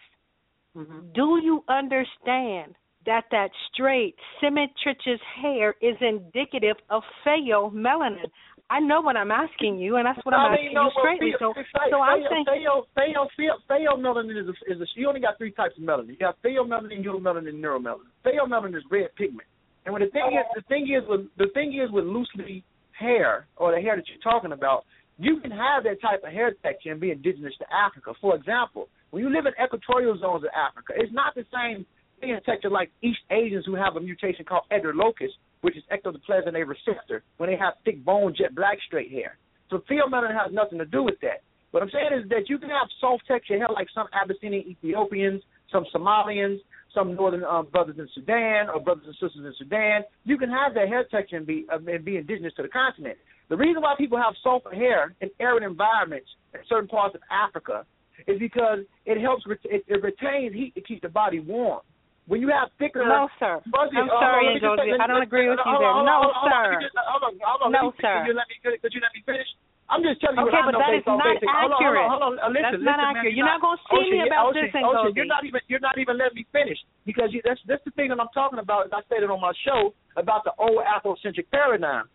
[0.77, 1.13] Mm-hmm.
[1.15, 2.75] Do you understand
[3.07, 8.31] that that straight symmetricious hair is indicative of pheomelanin?
[8.69, 11.33] I know what I'm asking you, and that's what I'm I asking no, you straightly.
[11.39, 15.07] So, pheo- so I'm pheo- saying, pheo- pheo- pheo- pheomelanin is a, is a, you
[15.09, 16.19] only got three types of melanin.
[16.19, 18.11] You have pheomelanin, eumelanin, and neuromelanin.
[18.25, 19.47] Pheomelanin is red pigment.
[19.85, 23.47] And when the thing is, the thing is with the thing is with loosely hair
[23.57, 24.85] or the hair that you're talking about,
[25.19, 28.15] you can have that type of hair texture and be indigenous to Africa.
[28.21, 31.87] For example, when you live in equatorial zones of Africa, it's not the same
[32.23, 35.31] hair texture like East Asians who have a mutation called EDAR locus,
[35.61, 39.39] which is ectoplasm A receptor, when they have thick bone, jet black, straight hair.
[39.71, 41.43] So pheomelanin has nothing to do with that.
[41.73, 45.43] What I'm saying is that you can have soft texture hair like some Abyssinian Ethiopians,
[45.71, 46.59] some Somalians,
[46.95, 50.03] some northern um, brothers in Sudan or brothers and sisters in Sudan.
[50.25, 53.19] You can have that hair texture and be uh, and be indigenous to the continent.
[53.49, 57.85] The reason why people have softer hair in arid environments in certain parts of Africa
[58.27, 61.81] is because it helps it, it retains heat to keep the body warm.
[62.27, 63.63] When you have thicker, No, sir.
[63.71, 64.99] fuzzy- I'm hold sorry, let me just Ngozi.
[64.99, 65.95] say- I don't agree with you there.
[65.95, 66.63] No, on, hold on, sir.
[66.75, 67.71] let me just- Hold on, hold on.
[67.73, 68.19] No, sir.
[68.19, 69.47] Could you let me could you let me finish?
[69.89, 71.47] I'm just telling you Okay, what I but know that based is on not basic.
[71.47, 72.03] Hold on, hold accurate.
[72.03, 72.33] on, hold on.
[72.43, 73.35] Uh, listen, That's not listen, man, accurate.
[73.39, 75.15] You're not gonna see Ocean, me about Ocean, this, Ocean, Ngozi.
[75.17, 78.09] you're not even you're not even letting me finish because you, that's that's the thing
[78.11, 78.87] that I'm talking about.
[78.87, 82.09] As I stated on my show about the old Afrocentric paradigm.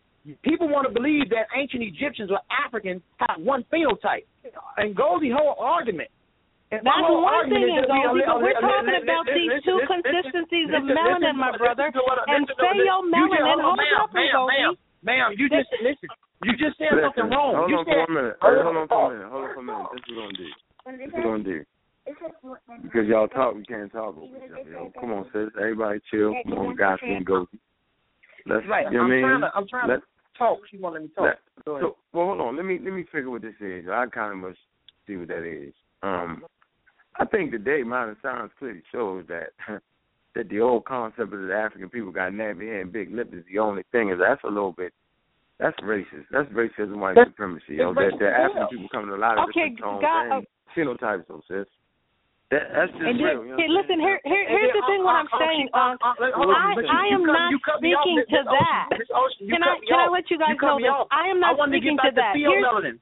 [0.43, 4.25] People want to believe that ancient Egyptians or Africans have one phenotype,
[4.77, 6.11] and Goldie's whole argument.
[6.71, 8.95] And my That's one argument thing, is that we- Ngozi, but we're li- li- talking
[8.95, 12.23] li- about li- these two consistencies of listen, melanin, my brother, and listen to what-
[12.31, 13.43] you just- pheomelanin.
[13.43, 14.71] hold on, Hold ma'am, up, ma'am, ma'am,
[15.03, 16.09] ma'am, you just listen.
[16.43, 17.55] You just said Listen, something wrong.
[17.55, 18.37] Hold you on said, for a minute.
[18.41, 19.29] Hold on for a minute.
[19.29, 19.87] Hold on for a minute.
[19.91, 21.65] This is what we're gonna do.
[22.07, 22.83] This is what we're gonna do.
[22.87, 24.71] Because y'all talk, we can't talk over each other.
[24.71, 24.91] Yo.
[24.99, 25.49] Come on, sis.
[25.59, 26.33] Everybody chill.
[26.49, 27.47] Come on, guys can go.
[28.47, 28.87] Let's, Right.
[28.89, 29.21] you know I'm mean?
[29.21, 29.51] trying to.
[29.55, 30.07] I'm trying Let- to
[30.37, 30.65] talk.
[30.67, 31.25] She won't let me talk.
[31.25, 31.83] Let- Go ahead.
[31.83, 32.55] So, well, hold on.
[32.55, 33.87] Let me let me figure what this is.
[33.87, 34.59] I kind of must
[35.05, 35.75] see what that is.
[36.01, 36.43] Um,
[37.21, 39.53] I think today modern science clearly shows that
[40.33, 43.45] that the old concept of the African people got nappy hair and big lips is
[43.45, 44.09] the only thing.
[44.09, 44.89] Is that's a little bit.
[45.61, 46.25] That's racist.
[46.33, 47.77] That's racism, white That's- supremacy.
[47.77, 50.01] it's Yo, that racist the African people come in a lot of Okay, different tones
[50.01, 51.69] God, and phenotypes, though, sis.
[52.49, 53.45] That, that's just And then, real.
[53.45, 55.05] You know hey, what listen, here, here, here's the thing.
[55.05, 58.89] What I'm saying, Unc, I, I am not speaking to that.
[58.97, 60.89] Can I, can I let you guys know this?
[61.13, 62.33] I am not speaking to that.
[62.33, 62.97] Here's, I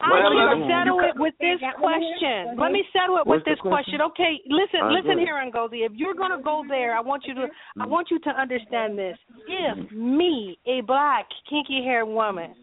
[0.00, 2.56] Well, want to settle it with this question.
[2.56, 4.00] Let me settle it with What's the this question.
[4.00, 5.84] Okay, listen, All right, listen go here, Ngozi.
[5.84, 7.46] If you're gonna go there, I want you to,
[7.78, 9.16] I want you to understand this.
[9.46, 12.54] If me, a black, kinky haired woman,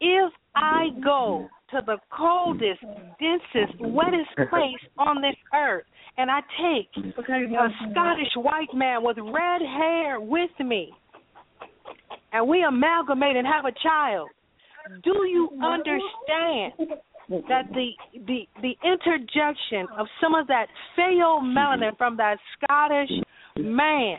[0.00, 2.80] if I go to the coldest,
[3.20, 5.84] densest, wettest place on this earth,
[6.16, 10.92] and I take a Scottish white man with red hair with me,
[12.32, 14.28] and we amalgamate and have a child,
[15.02, 16.72] do you understand
[17.48, 17.90] that the
[18.26, 20.66] the the interjection of some of that
[20.96, 23.10] pheomelanin from that Scottish
[23.56, 24.18] man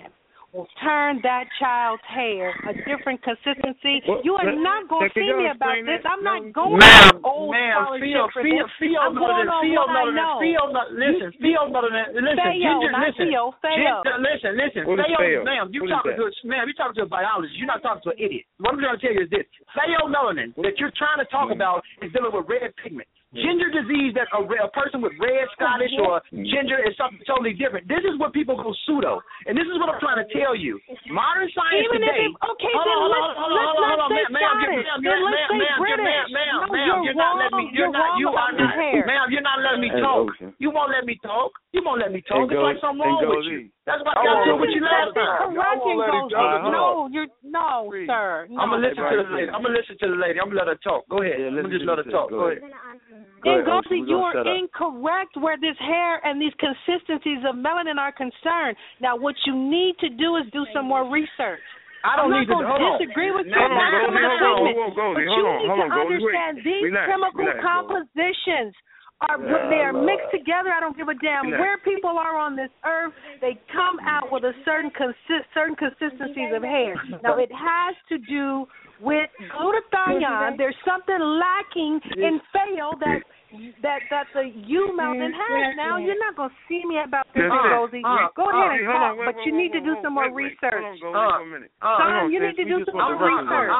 [0.83, 4.03] turn that child's hair a different consistency.
[4.03, 6.03] Well, you are not going to see me about this.
[6.03, 8.71] I'm no, not going ma'am, old ma'am, Theo, for Theo, this.
[8.79, 10.43] Theo, I'm going on Theo, what I know.
[10.91, 16.31] Listen, Theo, listen, Ginger, listen, Theo, Ginger, listen, listen, Theo, ma'am, you talking to a
[16.43, 17.55] ma'am, you talking to a biologist.
[17.55, 18.43] You're not talking to an idiot.
[18.59, 21.51] What I'm trying to tell you is this: Theo melanin that you're trying to talk
[21.51, 23.07] about is dealing with red pigment.
[23.31, 26.43] Ginger disease that a, a person with red oh, Scottish or mm.
[26.51, 27.87] ginger is something totally different.
[27.87, 30.75] This is what people go pseudo, and this is what I'm trying to tell you.
[31.07, 32.27] Modern science Even today.
[32.27, 34.31] If it, okay, hold then on, let's, hold on, hold on, let's hold on, let's
[34.35, 37.65] ma'am, ma'am, ma'am, ma'am, ma'am, ma'am, ma'am, no, ma'am, you're, you're not letting me.
[37.71, 38.19] You're, you're not.
[38.19, 38.75] You are not.
[38.75, 39.07] Hair.
[39.07, 40.27] Ma'am, you're not letting me talk.
[40.59, 41.55] You won't let me talk.
[41.71, 42.51] You won't let me talk.
[42.51, 43.71] It's like something wrong with you.
[43.91, 45.51] That's why I got to with you last time.
[45.51, 46.71] Correcting those niggas.
[46.71, 48.07] No, you're no, Please.
[48.07, 48.47] sir.
[48.47, 48.63] No.
[48.63, 49.51] I'm gonna listen to the lady.
[49.51, 50.39] I'm gonna listen to the lady.
[50.39, 51.03] I'm gonna let her talk.
[51.11, 51.35] Go ahead.
[51.35, 52.31] Yeah, I'm gonna just let her talk.
[52.31, 52.63] Go, ahead.
[53.43, 58.79] Then Goldie, you are incorrect where this hair and these consistencies of melanin are concerned.
[59.03, 61.59] Now, what you need to do is do some more research.
[62.01, 63.37] I don't I'm not to disagree on.
[63.37, 63.61] with no, you.
[63.61, 63.93] Hold on.
[63.93, 65.21] Hold on.
[65.21, 65.69] Hold on.
[65.69, 65.91] Hold
[67.93, 68.01] on
[69.29, 70.73] are yeah, they are mixed together.
[70.73, 71.59] I don't give a damn yeah.
[71.59, 73.13] where people are on this earth.
[73.39, 74.91] They come out with a certain
[75.53, 76.95] certain consistencies of hair.
[77.23, 78.65] Now it has to do
[79.01, 80.57] with glutathione.
[80.57, 83.21] There's something lacking in fail that
[83.81, 85.75] that that the you mountain has.
[85.75, 88.01] Now you're not gonna see me about this, Rosie.
[88.05, 90.97] Uh, go ahead and talk, but you need to do some more research.
[91.01, 93.71] Son, you need to do some more research.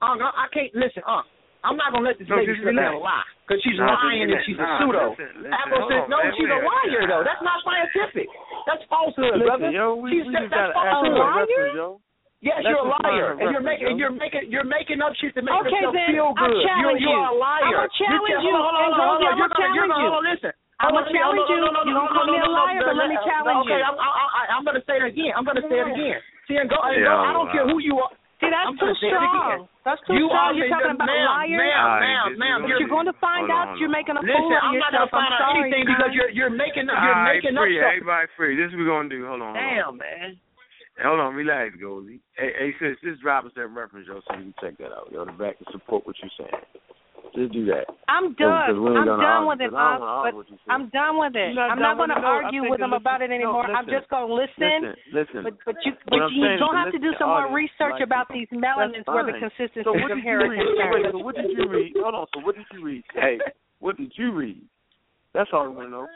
[0.00, 1.02] I can't listen.
[1.06, 1.22] Uh,
[1.64, 4.28] I'm not gonna let this no, lady sit there and lie because she's no, lying
[4.28, 5.16] and she's a pseudo.
[5.48, 7.24] Apple says, no, she's a liar though.
[7.24, 8.28] That's not scientific.
[8.68, 9.72] That's falsehood, listen, brother.
[9.72, 11.72] Yo, we, she's we just that's a Liar?
[11.72, 12.04] Yo.
[12.44, 15.32] Yes, Let's you're a liar, and you're making and you're making you're making up shit
[15.32, 16.60] to make okay, yourself then, feel good.
[16.76, 17.64] You're, you are a liar.
[17.64, 18.52] I'm gonna challenge you.
[18.52, 19.72] Hold on, hold on, hold on.
[19.72, 20.20] You're gonna.
[20.20, 20.52] Listen.
[20.76, 21.56] I'm gonna challenge you.
[21.64, 23.72] You don't call me a liar, but let me challenge you.
[23.72, 25.32] Okay, I'm gonna say it again.
[25.32, 26.20] I'm gonna say it again.
[26.44, 26.76] See, and go.
[26.84, 28.12] I don't care who you are.
[28.44, 29.64] See, that's I'm too strong.
[29.88, 30.52] That's too you strong.
[30.54, 31.64] You're talking about ma'am, liars.
[31.64, 32.58] Ma'am, ma'am, ma'am.
[32.60, 33.80] But you're going to find out on.
[33.80, 34.84] you're making a Listen, fool of I'm yourself.
[34.84, 37.00] I'm not going to find out sorry, anything because you're you're making up.
[37.00, 38.04] You're right, making free, up something.
[38.04, 38.52] Everybody free.
[38.60, 39.20] This is what we're gonna do.
[39.24, 39.52] Hold on.
[39.56, 40.04] Damn, hold on.
[40.04, 40.28] man.
[41.02, 42.20] Hold on, relax, Goldie.
[42.38, 45.10] Hey, hey, sis, just drop us that reference, yo, so you can check that out,
[45.10, 45.24] yo.
[45.24, 46.62] The back to support what you're saying.
[47.32, 47.88] Just do that.
[48.06, 48.52] I'm done.
[48.52, 49.72] I'm done argue, with it.
[49.74, 50.34] I'm, but
[50.68, 51.56] I'm done with it.
[51.56, 53.66] I'm not going to argue with them about it anymore.
[53.66, 54.94] No, listen, I'm just going to listen.
[55.10, 55.40] Listen.
[55.42, 58.28] But, but you, but you saying, don't have to do some more research like, about
[58.30, 61.10] these melanins where the consistency so hair is concerned.
[61.10, 61.92] So what did you read?
[61.98, 62.26] Hold on.
[62.34, 63.02] So what did you read?
[63.14, 63.38] Hey,
[63.80, 64.62] what did you read?
[65.32, 66.06] That's all I want to know.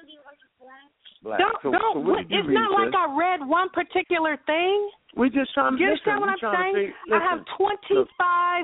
[1.22, 1.40] Black.
[1.42, 3.00] Don't, so, don't, so what, what, it's read, not like sis?
[3.00, 4.90] I read one particular thing.
[5.16, 5.80] We just trying to.
[5.80, 6.92] You understand listen, what I'm saying?
[7.12, 8.08] I have 25 look,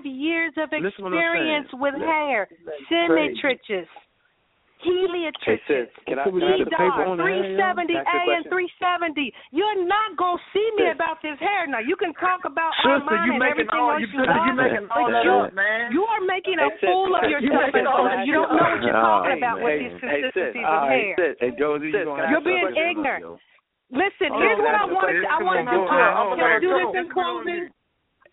[0.05, 2.49] years of experience with listen, hair,
[2.87, 3.89] symmetriches,
[4.85, 5.89] heliotriches.
[5.97, 9.33] Hey, can I, can EDAR, 370 A and 370.
[9.57, 10.95] You're not gonna see me sis.
[10.95, 11.81] about this hair now.
[11.81, 14.87] You can talk about sister, Armani you and everything all, else you, sister, you making
[14.93, 17.73] all that you, are making a fool of yourself.
[17.73, 21.17] You don't know what you're talking about with these consistencies of hair.
[21.57, 23.41] You're being ignorant.
[23.95, 25.07] Listen, oh, here's what I want.
[25.07, 25.81] To, I want to do.
[25.87, 27.71] Can I do this in closing?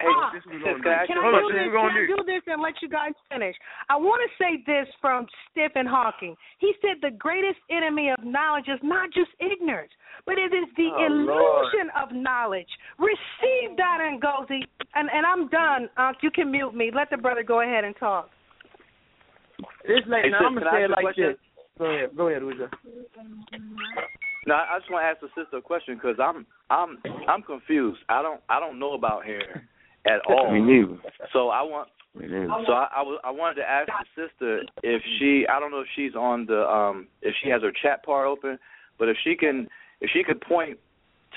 [0.02, 1.70] Ah, can I do this?
[1.70, 3.56] Can I do this and let you guys finish?
[3.90, 6.36] I want to say this from Stephen Hawking.
[6.58, 9.92] He said the greatest enemy of knowledge is not just ignorance,
[10.26, 12.10] but it is the oh, illusion Lord.
[12.10, 12.70] of knowledge.
[12.98, 14.46] Receive that and go.
[14.50, 15.90] And and I'm done.
[15.98, 16.90] Unc, you can mute me.
[16.94, 18.30] Let the brother go ahead and talk.
[19.86, 20.32] This late.
[20.32, 21.38] Now, I'm gonna say it like this.
[21.78, 22.10] Go ahead.
[22.18, 22.70] Go ahead, Uja.
[24.48, 26.98] No, I just want to ask the sister a question because I'm I'm
[27.30, 28.00] I'm confused.
[28.10, 29.68] I don't I don't know about hair
[30.08, 30.52] at all.
[30.52, 30.98] Me neither.
[31.32, 31.90] So I want.
[32.68, 35.82] So I, I was I wanted to ask the sister if she I don't know
[35.82, 38.58] if she's on the um if she has her chat part open,
[38.98, 39.68] but if she can
[40.02, 40.80] if she could point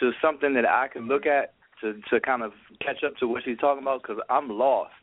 [0.00, 3.42] to something that I can look at to to kind of catch up to what
[3.44, 4.94] she's talking about because I'm lost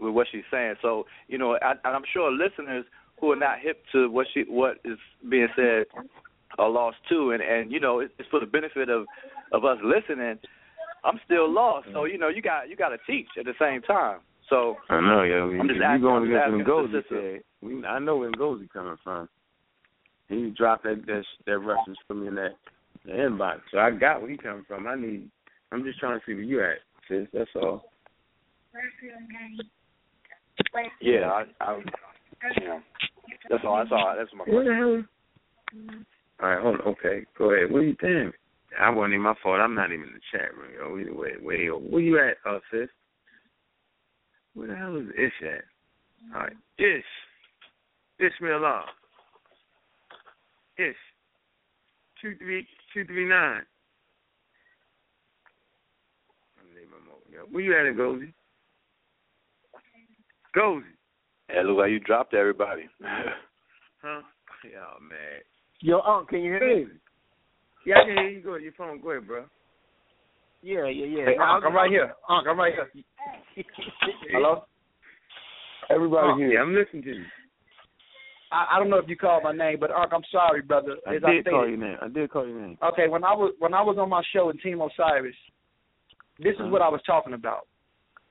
[0.00, 0.76] with what she's saying.
[0.80, 2.84] So you know I, I'm sure listeners
[3.20, 4.98] who are not hip to what she what is
[5.28, 5.86] being said
[6.58, 7.32] are lost too.
[7.32, 9.06] And and you know, it's for the benefit of
[9.52, 10.38] of us listening.
[11.04, 13.82] I'm still lost, so you know, you got you got to teach at the same
[13.82, 14.18] time.
[14.50, 15.44] So I know, yeah.
[15.46, 19.28] We, I'm just asking, going against Ngozi, we, I know where Ngozi coming from.
[20.28, 22.56] He dropped that that, that reference for me in that
[23.04, 24.86] the inbox, so I got where he coming from.
[24.86, 25.30] I need.
[25.70, 27.28] I'm just trying to see where you at, sis.
[27.32, 27.84] That's all.
[31.00, 31.80] Yeah, I, I,
[32.60, 32.80] yeah.
[33.50, 33.76] That's all.
[33.76, 34.14] That's all.
[34.16, 35.06] That's my question
[36.40, 36.48] hell?
[36.48, 36.86] All right, hold on.
[36.92, 37.70] Okay, go ahead.
[37.70, 38.32] What are you doing?
[38.80, 39.60] I wasn't even my fault.
[39.60, 40.70] I'm not even in the chat room.
[40.76, 40.98] Yo.
[40.98, 41.84] Either way, way over.
[41.84, 42.88] Where you at, uh, sis?
[44.54, 46.34] Where the hell is Ish at?
[46.34, 47.04] All right, Ish.
[48.20, 48.84] Ishmael Law.
[50.78, 50.94] Ish.
[52.20, 53.62] Two three two three nine.
[57.50, 58.32] Where you at, it, Gozy?
[60.56, 60.82] Gozy.
[61.48, 62.88] Yeah, look like you dropped everybody.
[64.00, 64.20] Huh?
[64.64, 65.42] Yeah, man.
[65.80, 66.86] Yo, Unc, can you hear me?
[67.86, 68.42] Yeah, I can hear you.
[68.42, 68.62] Go ahead.
[68.62, 69.00] Your phone.
[69.00, 69.44] Go ahead, bro.
[70.62, 71.24] Yeah, yeah, yeah.
[71.26, 72.12] Hey, Unc, I'm right here.
[72.28, 73.64] Unc, I'm right here.
[74.32, 74.64] Hello?
[75.90, 76.52] Everybody Unc, here.
[76.54, 77.24] Yeah, I'm listening to you.
[78.50, 80.96] I, I don't know if you called my name, but Unc, I'm sorry, brother.
[81.06, 81.68] I As did call stated.
[81.70, 81.96] your name.
[82.02, 82.78] I did call your name.
[82.82, 85.34] Okay, when I was when I was on my show with Team Osiris,
[86.38, 86.70] this is Uh-huh.
[86.70, 87.68] what I was talking about.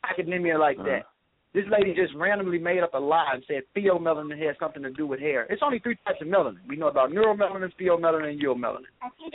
[0.03, 1.03] Academia like that.
[1.53, 5.07] This lady just randomly made up a lie and said pheomelanin has something to do
[5.07, 5.47] with hair.
[5.49, 6.57] It's only three types of melanin.
[6.67, 8.83] We know about neuromelanin, pheomelanin, and eumelanin.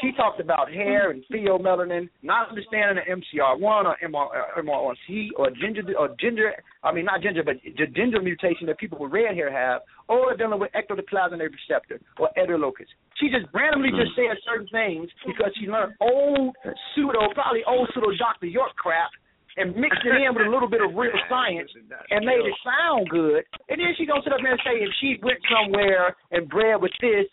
[0.00, 5.50] She talked about hair and pheomelanin, not understanding the MCR1 or MR, uh, MR1C or
[5.50, 6.52] ginger or ginger.
[6.84, 10.36] I mean, not ginger, but the ginger mutation that people with red hair have, or
[10.36, 12.86] dealing with ectoplasmic receptor or EDAR locus.
[13.18, 16.54] She just randomly just said certain things because she learned old
[16.94, 18.46] pseudo, probably old pseudo Dr.
[18.46, 19.10] York crap
[19.56, 21.70] and mixed it in with a little bit of real science
[22.10, 23.44] and made it sound good.
[23.68, 26.80] And then she gonna sit up there and say if she went somewhere and bred
[26.80, 27.26] with this,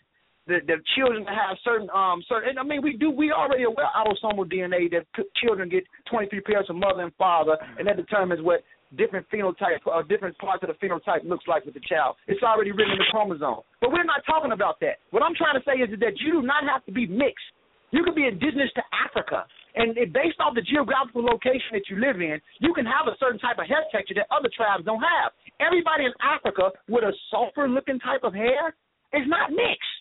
[0.46, 2.50] the the children have certain um certain.
[2.50, 5.06] And I mean we do we already aware autosomal DNA that
[5.40, 8.60] children get 23 pairs of mother and father, and that determines what
[8.96, 12.16] different phenotype or different parts of the phenotype looks like with the child.
[12.26, 13.62] It's already written in the chromosome.
[13.80, 14.98] But we're not talking about that.
[15.10, 17.46] What I'm trying to say is that you do not have to be mixed.
[17.90, 19.46] You could be indigenous to Africa.
[19.74, 23.16] And it, based off the geographical location that you live in, you can have a
[23.18, 25.32] certain type of hair texture that other tribes don't have.
[25.60, 28.74] Everybody in Africa with a sulfur looking type of hair
[29.12, 29.96] is not mixed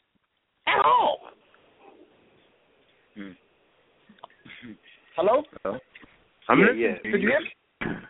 [0.68, 1.20] at all.
[3.16, 3.32] Hmm.
[5.16, 5.44] Hello?
[6.48, 7.12] I'm Yeah, listening yeah.
[7.12, 7.50] Could you hear me?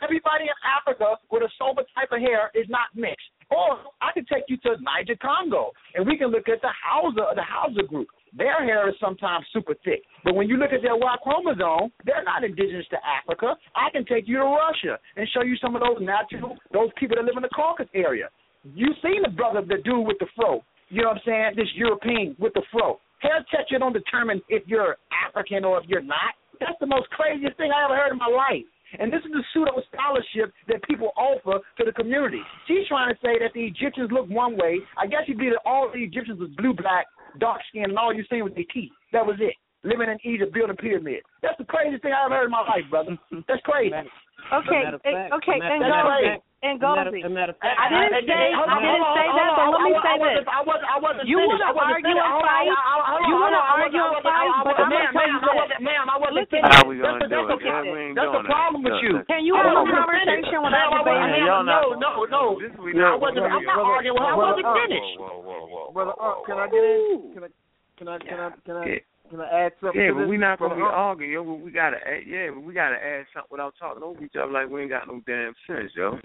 [0.02, 3.28] Everybody in Africa with a sulfur type of hair is not mixed.
[3.52, 7.34] Or I could take you to Niger Congo and we can look at the Hausa
[7.36, 8.08] the Hausa group.
[8.36, 10.04] Their hair is sometimes super thick.
[10.24, 13.56] But when you look at their Y chromosome, they're not indigenous to Africa.
[13.76, 17.16] I can take you to Russia and show you some of those natural those people
[17.18, 18.30] that live in the Caucasus area.
[18.64, 20.62] You seen the brother the dude with the fro.
[20.90, 21.52] You know what I'm saying?
[21.56, 23.00] This European with the fro.
[23.20, 24.98] Hair texture don't determine if you're
[25.28, 26.34] African or if you're not.
[26.60, 28.66] That's the most craziest thing I ever heard in my life.
[28.98, 32.42] And this is the pseudo scholarship that people offer to the community.
[32.68, 34.80] She's trying to say that the Egyptians look one way.
[34.98, 37.06] I guess you be that all the Egyptians was blue, black,
[37.40, 38.92] dark skin, and all you seen was their teeth.
[39.14, 39.54] That was it.
[39.84, 41.24] Living in Egypt, building pyramids.
[41.42, 43.18] That's the craziest thing I ever heard in my life, brother.
[43.48, 43.94] That's crazy.
[43.96, 46.42] Okay, Matter of eh, fact- okay, matter- and That's Goldie, crazy.
[46.60, 47.24] And Matter, Goldie.
[47.24, 49.80] a matter I didn't say I Hold on, didn't hold on, say that, but let
[49.80, 50.44] me I- say this.
[50.44, 50.90] wasn't- I wasn't.
[50.92, 52.20] I wasn't You wanna argue finished.
[52.20, 52.68] and fight?
[52.68, 54.52] hold on, hold on, You wanna argue wasn't- and fight?
[54.60, 55.56] But I'm gonna ma'am, tell you ma'am, I this.
[55.56, 56.76] wasn't- Ma'am, I wasn't Listen, finished.
[56.76, 57.70] How we That's gonna the- do that's it?
[57.70, 58.14] problem.
[58.20, 59.14] That's the problem with you.
[59.30, 60.52] Can you have a conversation finished.
[60.52, 61.46] without Ma'am, I wasn't- debating?
[61.48, 62.44] Y'all No, no, no.
[62.60, 63.46] This we I wasn't.
[63.48, 64.20] I'm not arguing.
[64.20, 65.16] I brother wasn't uh, finished.
[65.20, 67.34] Whoa, whoa, whoa, brother, uh, can I get in?
[67.34, 67.50] Can I,
[67.96, 69.00] can I, can I, can I, Yeah.
[69.32, 69.96] can I add something?
[70.02, 71.44] Yeah, to but this, we not gonna be uh, arguing, yo.
[71.44, 74.52] But we gotta, add, yeah, but we gotta add something without talking over each other
[74.52, 76.20] like we ain't got no damn sense, yo.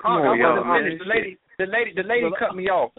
[0.00, 1.02] Come I on, y'all, wasn't finished.
[1.04, 2.92] The lady, the lady, the lady Brother- cut me off.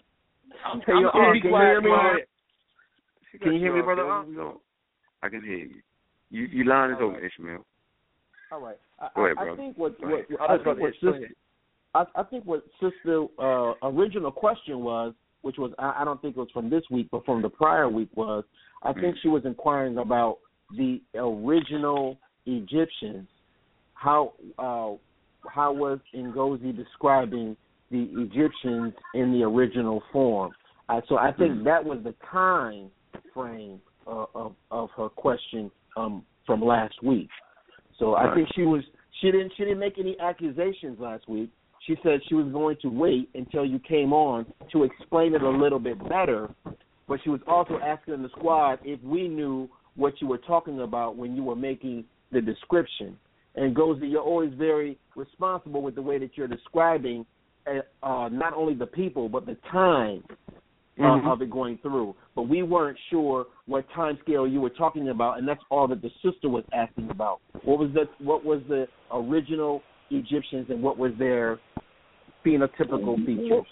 [0.66, 1.68] I'm, Hey, I'm yo, gonna Unc, be can you quiet.
[1.68, 1.90] hear me?
[1.90, 2.26] Go ahead.
[3.32, 4.12] She Can you hear me, brother yo.
[4.12, 4.28] Unc?
[4.30, 4.60] We gon-
[5.24, 5.82] I can hear you.
[6.30, 7.32] You, you line is All open, right.
[7.32, 7.66] Ishmael.
[8.52, 8.78] All right.
[9.00, 11.30] I, Go ahead, I, I think what, Go what, what I think what sister.
[11.96, 16.36] I, I think what sister uh, original question was, which was I, I don't think
[16.38, 18.44] it was from this week, but from the prior week was,
[18.84, 20.38] I think she was inquiring about
[20.76, 23.28] the original Egyptians.
[23.94, 24.94] How uh,
[25.50, 27.56] how was Ngozi describing
[27.92, 30.52] the Egyptians in the original form?
[30.90, 32.90] Uh, so I think that was the time
[33.34, 37.30] frame uh, of of her question um, from last week.
[38.00, 38.36] So I Right.
[38.36, 38.84] think she was
[39.22, 41.50] she didn't she didn't make any accusations last week.
[41.88, 45.50] She said she was going to wait until you came on to explain it a
[45.50, 46.50] little bit better,
[47.08, 51.18] but she was also asking the squad if we knew what you were talking about
[51.18, 53.18] when you were making the description.
[53.56, 57.26] And Gozi, you're always very responsible with the way that you're describing
[57.66, 60.22] uh, uh, not only the people but the time
[61.00, 61.32] uh, Mhm.
[61.32, 62.14] of it going through.
[62.36, 66.02] But we weren't sure what time scale you were talking about, and that's all that
[66.02, 67.40] the sister was asking about.
[67.64, 69.82] What was the what was the original
[70.12, 71.58] Egyptians and what was their
[72.46, 73.66] phenotypical features?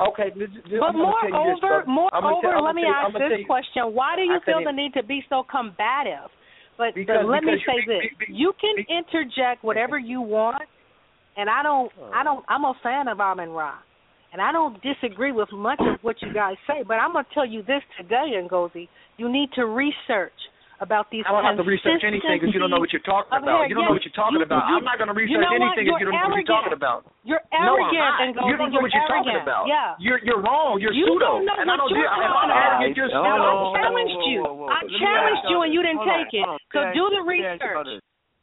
[0.00, 1.84] Okay, this, this, But I'm gonna tell you this, moreover, brother.
[2.12, 4.36] I'm gonna moreover, let me gonna tell you- I'm ask this question: Why do you
[4.36, 6.30] I feel the need to be so combative?
[6.82, 10.20] But Because- but let me say you- this: be- be- you can interject whatever you
[10.20, 10.62] want,
[11.36, 13.74] and I don't, I don't, I'm a fan of Amin Ra,
[14.32, 16.82] and I don't disagree with much of what you guys say.
[16.82, 20.32] But I'm gonna tell you this today, Ngozi: you need to research
[20.82, 21.22] about these.
[21.24, 23.70] I don't have to research anything because you don't know what you're talking about.
[23.70, 24.66] You don't know what you're talking you- about.
[24.68, 26.74] you- I'm not going to you research anything if you don't know what you're talking
[26.74, 27.06] about.
[27.22, 28.50] You're No, I'm arrogant, not.
[28.50, 29.46] You don't know what you're talking arrogant.
[29.46, 29.64] about.
[29.70, 29.94] Yeah.
[30.02, 30.82] You're you're wrong.
[30.82, 31.40] You're You pseudo.
[31.40, 32.02] don't know I what you're.
[32.02, 32.50] Talking I'm about.
[32.98, 33.22] you're I
[33.78, 34.42] challenged you.
[34.68, 36.46] I challenged you and you didn't take it.
[36.74, 38.02] So do the research.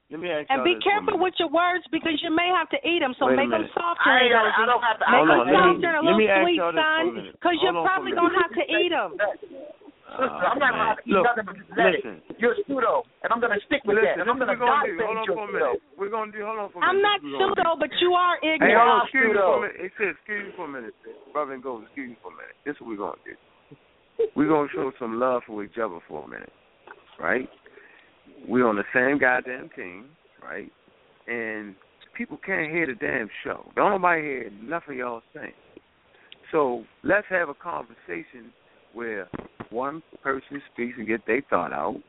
[0.09, 3.05] Let me ask And be careful with your words because you may have to eat
[3.05, 3.13] them.
[3.21, 4.09] So make them softer.
[4.09, 6.29] I ain't- I don't have to- Make them on, let me- softer and a little
[6.31, 8.41] ask sweet, y'all this for a son, because you're Hold on for a probably gonna
[8.41, 9.13] have to eat them.
[10.17, 12.01] Sister, I'm not going to eat Look, nothing but let it.
[12.01, 12.15] listen.
[12.41, 14.25] You're a pseudo, and I'm going to stick with Listen, that.
[14.25, 14.97] And I'm gonna what die we're gonna do.
[14.97, 15.69] saying Hold on you're for a a pseudo.
[15.69, 15.83] minute.
[15.99, 16.41] We're gonna do.
[16.45, 16.89] Hold on for a minute.
[16.89, 18.79] I'm not This is what we're gonna pseudo, but you are Hey, ignorant.
[18.79, 19.77] hold on, I'm excuse me for a minute.
[19.79, 20.95] It says, excuse me for a minute.
[21.33, 22.55] Brother and go, excuse me for a minute.
[22.65, 23.35] This is what we're gonna do.
[24.35, 26.51] We're gonna show some love for each other for a minute,
[27.19, 27.47] right?
[28.47, 30.09] We're on the same goddamn team,
[30.43, 30.71] right?
[31.27, 31.75] And
[32.15, 33.71] people can't hear the damn show.
[33.75, 35.53] Don't nobody hear enough of y'all saying.
[36.51, 38.51] So let's have a conversation
[38.99, 39.29] where
[39.69, 42.01] one person speaks and get their thought out,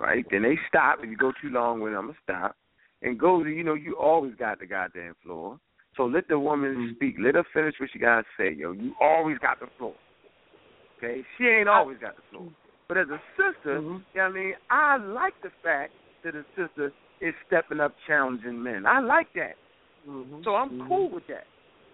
[0.00, 0.24] right?
[0.28, 0.98] Then they stop.
[1.00, 2.56] If you go too long with them, I'm gonna stop.
[3.00, 5.60] And go to you know, you always got the goddamn floor.
[5.96, 6.94] So let the woman mm-hmm.
[6.96, 7.14] speak.
[7.20, 8.72] Let her finish what she gotta say, yo.
[8.72, 9.94] You always got the floor.
[10.98, 11.22] Okay?
[11.38, 12.48] She ain't always got the floor.
[12.88, 13.98] But as a sister, mm-hmm.
[14.12, 15.92] you know what I mean, I like the fact
[16.24, 18.84] that a sister is stepping up challenging men.
[18.84, 19.54] I like that.
[20.08, 20.42] Mm-hmm.
[20.42, 21.44] So I'm cool with that.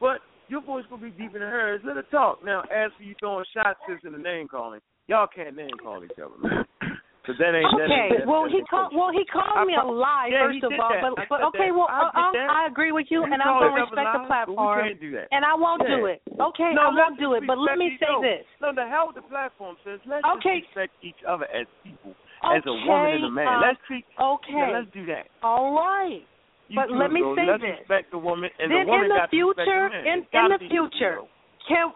[0.01, 1.81] But your voice gonna be deeper than hers.
[1.85, 2.45] Let her talk.
[2.45, 6.05] Now, as for you throwing shots sis in the name calling, y'all can't name call
[6.05, 6.65] each other, man.
[7.29, 9.85] Cause that ain't that Okay, ain't, that, well he called well he called me a
[9.85, 11.05] pro- lie Yeah, first of all, that.
[11.05, 11.77] but but okay, that.
[11.77, 12.49] well I uh, did um, that.
[12.49, 14.81] I agree with you, You and I'm call gonna respect the lie, but we platform,
[14.89, 15.29] can't do that.
[15.29, 16.25] and I won't do it.
[16.41, 18.25] Okay, No, I won't do it, but let me say other.
[18.25, 18.49] this.
[18.65, 20.65] No, the hell with the platform says let's Okay.
[20.65, 22.17] just respect each other as people,
[22.49, 23.45] as a woman and a man.
[23.45, 24.09] um, let's treat.
[24.17, 25.29] Okay, Yeah, let's do that.
[25.45, 26.25] all right.
[26.69, 27.79] You But let me say let's this.
[27.81, 30.19] respect the woman, and then the woman in the got to respect future, the in
[30.33, 31.19] in the future,
[31.67, 31.93] can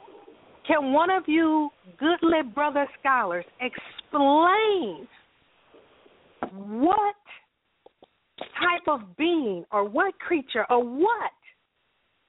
[0.66, 5.06] can one of you goodly brother scholars explain
[6.50, 7.14] what
[8.38, 11.30] type of being or what creature or what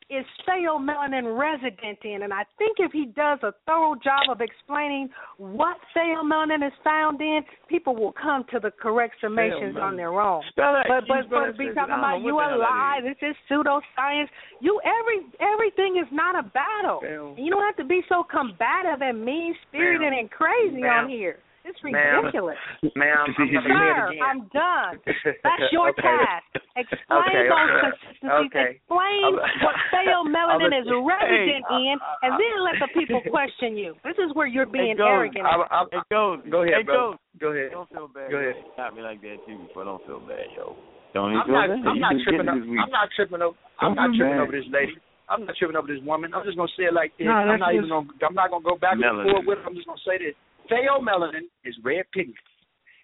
[0.09, 2.23] is pheomelanin resident in?
[2.23, 7.21] And I think if he does a thorough job of explaining what pheomelanin is found
[7.21, 10.43] in, people will come to the correct summations on their own.
[10.55, 12.99] But but but be talking about you a the hell that lie.
[12.99, 13.15] is.
[13.19, 14.27] This is pseudoscience.
[14.61, 17.01] You every everything is not a battle.
[17.37, 21.37] You don't have to be so combative and mean spirited and crazy on here.
[21.63, 22.59] It's ridiculous.
[22.95, 24.19] Ma'am, I'm going to hear it Sir, again.
[24.19, 24.93] I'm done.
[25.47, 26.03] That's your Okay.
[26.03, 26.45] task.
[26.75, 27.79] Explain Okay, those okay.
[27.87, 28.51] consistencies.
[28.51, 28.67] Okay.
[28.83, 33.79] Explain I'm- what pheomelanin I'm- is resident Hey, in, and then let the people question
[33.79, 33.95] you.
[34.03, 35.07] This is where you're being It goes.
[35.07, 35.45] arrogant.
[35.47, 36.43] I'm, I'm, It goes.
[36.51, 37.15] Go it ahead, goes.
[37.15, 37.39] bro.
[37.39, 37.71] Go ahead.
[37.71, 38.27] Don't feel bad.
[38.29, 38.55] Go ahead.
[38.59, 38.75] yo.
[38.75, 40.75] Got me like that too, but don't feel bad, yo.
[41.15, 41.89] Don't even I'm not.
[41.95, 42.49] I'm not tripping.
[42.49, 42.59] Up.
[42.59, 43.55] I'm not tripping over.
[43.79, 44.97] I'm Don't not tripping over this lady.
[45.29, 46.33] I'm not tripping over this woman.
[46.33, 47.25] I'm just gonna say it like this.
[47.29, 48.09] No, I'm that's not even gonna.
[48.27, 49.65] I'm not gonna go back and forth with it.
[49.65, 50.35] I'm just gonna say this.
[50.71, 52.37] Pheomelanin is red pigment,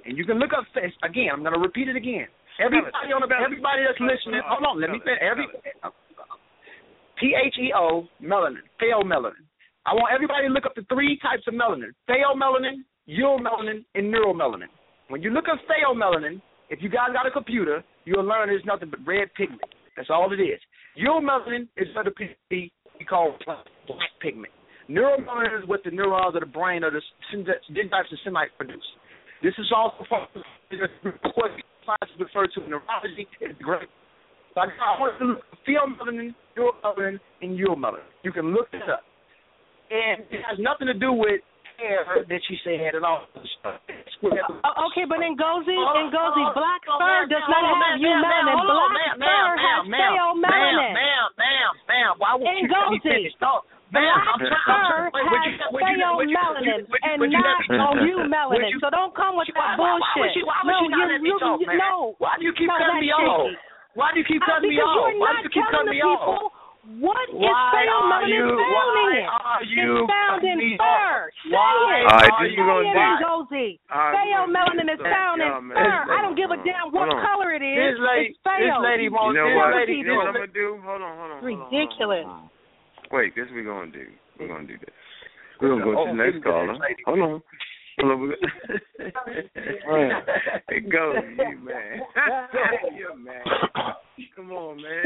[0.06, 0.66] and you can look up
[1.04, 1.30] again.
[1.34, 2.28] I'm gonna repeat it again.
[2.60, 4.42] Everybody on the everybody that's listening.
[4.46, 4.82] Hold on.
[4.82, 5.20] Let me finish.
[5.22, 5.48] Every
[5.84, 5.90] uh,
[7.20, 8.64] P H E O melanin.
[8.82, 9.44] Pheomelanin.
[9.86, 14.72] I want everybody to look up the three types of melanin: pheomelanin, eumelanin, and neuromelanin.
[15.08, 18.90] When you look up pheomelanin, if you guys got a computer, you'll learn it's nothing
[18.90, 19.62] but red pigment.
[19.96, 20.60] That's all it is.
[20.98, 22.70] Eumelanin is what the
[23.00, 23.66] we call black
[24.22, 24.54] pigment.
[24.90, 27.02] Neuromelanin is what the neurons of the brain or the
[27.74, 28.84] dendrites and semites produce.
[29.44, 30.30] This is also what
[31.86, 33.88] science refers to in neurology is great.
[34.56, 38.02] So I, I want to look at pheomelanin, neuromelanin, and eumelanin.
[38.24, 39.06] You can look this up.
[39.94, 41.42] And it has nothing to do with
[41.78, 43.30] hair that she said and all.
[43.32, 48.20] Oh, okay, but in Gozi, in Gozi, black fur does not have ma'am, you ma'am,
[48.20, 48.58] melanin.
[48.58, 50.92] hold on, Black ma'am, fur ma'am, has ma'am, pheomelanin.
[50.98, 53.32] Ma'am, ma'am, ma'am, why won't you let me finish?
[53.40, 54.86] No, ma'am, I'm Black trying.
[54.88, 55.14] fur I'm trying.
[55.14, 57.50] Would you- has would you- would you- would you- would you- and would you let
[57.50, 57.96] not me talk?
[58.02, 58.80] you melanin.
[58.80, 60.36] So don't come with why- that why- why would bullshit.
[60.38, 61.78] you- why would no, you not let me talk, you, ma'am?
[61.78, 62.16] no.
[62.20, 63.52] Why do you keep no, cutting me off?
[63.96, 65.14] Why do you keep Uh, cutting me off?
[65.18, 66.54] Why do you keep cutting me off?
[66.90, 68.40] what is Why are you?
[68.40, 69.26] found Why in.
[69.28, 70.86] are you It's found in fur.
[70.86, 71.30] off?
[71.44, 72.06] Say Why it.
[72.10, 72.90] All right, are you gonna Say it do.
[72.90, 73.80] in Why- Gozi.
[73.92, 76.06] All right, Pheomelanin is so- found in fur.
[76.14, 77.98] I don't give a damn what color it is.
[77.98, 78.58] This lady, it's pheo.
[78.58, 79.36] this lady You wants.
[79.36, 80.82] know this lady You know what I'm wants- gonna do?
[80.86, 81.38] Hold on, hold on.
[81.38, 82.28] It's hold on, hold on, ridiculous.
[83.10, 83.20] Hold on.
[83.20, 84.06] Wait, this we gonna do.
[84.40, 84.90] We're gonna do this.
[85.62, 86.68] We're gonna go Oh, to the next we caller.
[86.68, 87.04] do this, lady.
[87.06, 87.42] Hold on.
[88.02, 88.32] Hold on.
[90.70, 92.02] it goes, you man.
[92.98, 93.44] You're man.
[94.36, 95.06] Come on, man.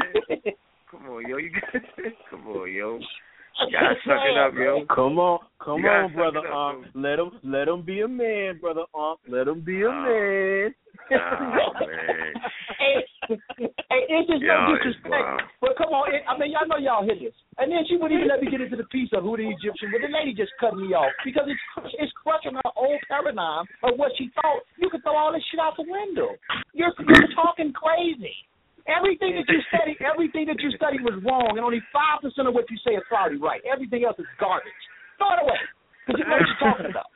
[0.91, 1.38] Come on, yo.
[1.38, 1.51] You
[2.30, 2.99] come on, yo.
[2.99, 4.85] You gotta suck it up, yo.
[4.93, 6.85] Come on, come on, brother it up, Ump.
[6.95, 9.19] Let him, let him be a man, brother Ump.
[9.27, 9.91] Let him be a Oh.
[9.91, 10.73] man.
[11.11, 12.34] Oh man.
[12.80, 15.41] hey, hey, it's just Y'all no disrespect.
[15.73, 17.33] But come on, it, I mean, y'all know y'all hear this.
[17.57, 19.89] And then she wouldn't even let me get into the piece of who the Egyptian.
[19.89, 21.61] But the lady just cut me off because it's
[21.97, 24.61] it's crushing her old paradigm of what she thought.
[24.77, 26.37] You could throw all this shit out the window.
[26.77, 28.37] You're you're talking crazy.
[28.85, 32.53] Everything that you study, everything that you study was wrong, and only five percent of
[32.53, 33.63] what you say is probably right.
[33.65, 34.69] Everything else is garbage.
[35.17, 35.61] Throw it away
[36.05, 37.09] because you know what you're talking about.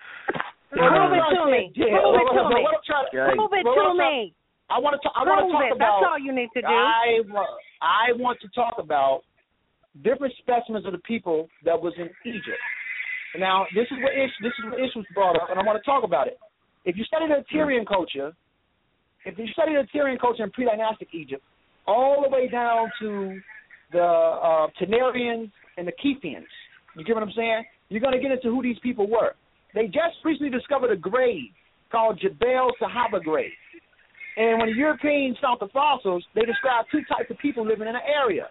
[0.72, 1.62] Prove it to me.
[1.76, 2.62] Prove it to me.
[2.64, 4.34] what I'm trying to- Prove it to me.
[4.70, 5.16] I want to talk.
[5.16, 5.76] I want to talk it.
[5.76, 5.80] about.
[5.80, 6.68] That's all you need to do.
[6.68, 9.22] I wa- I want to talk about
[10.04, 12.62] different specimens of the people that was in Egypt.
[13.38, 15.82] Now, this is what ish, this is what ish was brought up, and I want
[15.82, 16.38] to talk about it.
[16.86, 18.32] If you study the Tyrian culture,
[19.26, 21.44] if you study the Tyrian culture in pre-dynastic Egypt,
[21.86, 23.40] all the way down to
[23.92, 26.48] the uh, Tenarians and the Kefians,
[26.96, 27.64] you get what I'm saying?
[27.90, 29.34] You're going to get into who these people were.
[29.74, 31.52] They just recently discovered a grave
[31.92, 33.52] called Jebel Sahaba grave.
[34.38, 37.94] And when the Europeans found the fossils, they described two types of people living in
[37.94, 38.48] the area.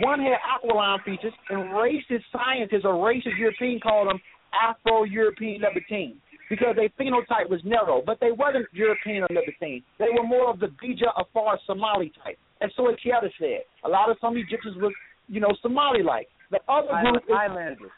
[0.00, 4.20] One had aquiline features, and racist scientists or racist European called them
[4.56, 6.16] Afro-European Levantine
[6.48, 9.82] because their phenotype was narrow, but they wasn't European or Levantine.
[9.98, 12.38] They were more of the Beja Afar Somali type.
[12.60, 14.92] And so as Keita said, a lot of some Egyptians was,
[15.28, 16.28] you know, Somali-like.
[16.50, 17.90] The other group is, Highlanders.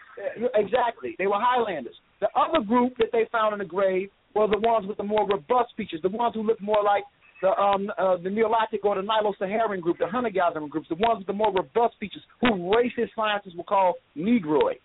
[0.55, 1.15] Exactly.
[1.19, 1.94] They were Highlanders.
[2.20, 5.28] The other group that they found in the grave were the ones with the more
[5.28, 7.05] robust features, the ones who looked more like
[7.43, 11.27] the um uh, the Neolithic or the Nilo-Saharan group, the hunter-gathering groups, the ones with
[11.27, 14.78] the more robust features, who racist scientists will call Negroid.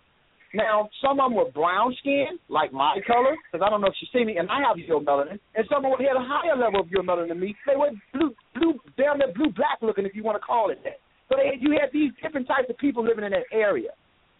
[0.54, 3.98] Now, some of them were brown skinned, like my color, because I don't know if
[4.00, 5.42] you see me, and I have eumelanin.
[5.56, 7.56] And some of them had a higher level of eumelanin than me.
[7.66, 10.78] They were blue, blue, damn near blue black looking, if you want to call it
[10.84, 11.02] that.
[11.28, 13.90] So they, you had these different types of people living in that area.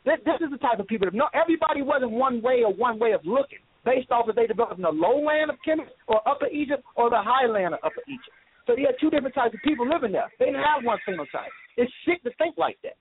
[0.04, 3.00] This, this is the type of people that no, everybody wasn't one way or one
[3.00, 6.48] way of looking, based off if they developed in the lowland of Kemet or Upper
[6.48, 8.34] Egypt or the highland of Upper Egypt.
[8.66, 10.30] So you had two different types of people living there.
[10.38, 11.52] They didn't have one phenotype.
[11.76, 12.96] It's sick to think like that.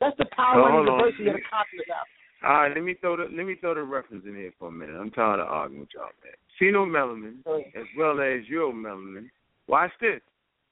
[0.00, 0.98] That's the power So, and hold the on.
[0.98, 2.04] diversity of the continent now.
[2.44, 4.72] All right, let me throw the let me throw the reference in here for a
[4.72, 4.94] minute.
[4.94, 6.36] I'm tired of arguing with y'all, man.
[6.60, 7.40] Pheomelanin
[7.74, 9.30] as well as eumelanin.
[9.68, 10.20] Watch this.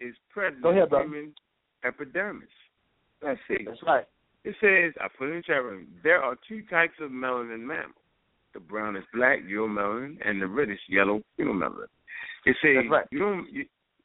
[0.01, 1.35] Is present Go ahead, in human
[1.85, 2.49] epidermis.
[3.23, 3.65] Let's see.
[3.65, 4.05] That's right.
[4.45, 7.61] It says, I put it in the chat room, there are two types of melanin
[7.61, 7.95] mammals.
[8.55, 11.89] The brown is black, eumelanin, and the reddish yellow, pheomelanin.
[12.47, 13.07] It says right.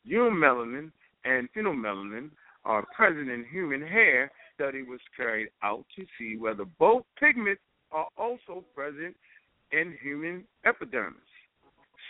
[0.08, 0.92] eumelanin
[1.24, 2.32] and pheomelanin
[2.66, 4.32] are present in human hair.
[4.56, 7.62] Study was carried out to see whether both pigments
[7.92, 9.16] are also present
[9.72, 11.22] in human epidermis.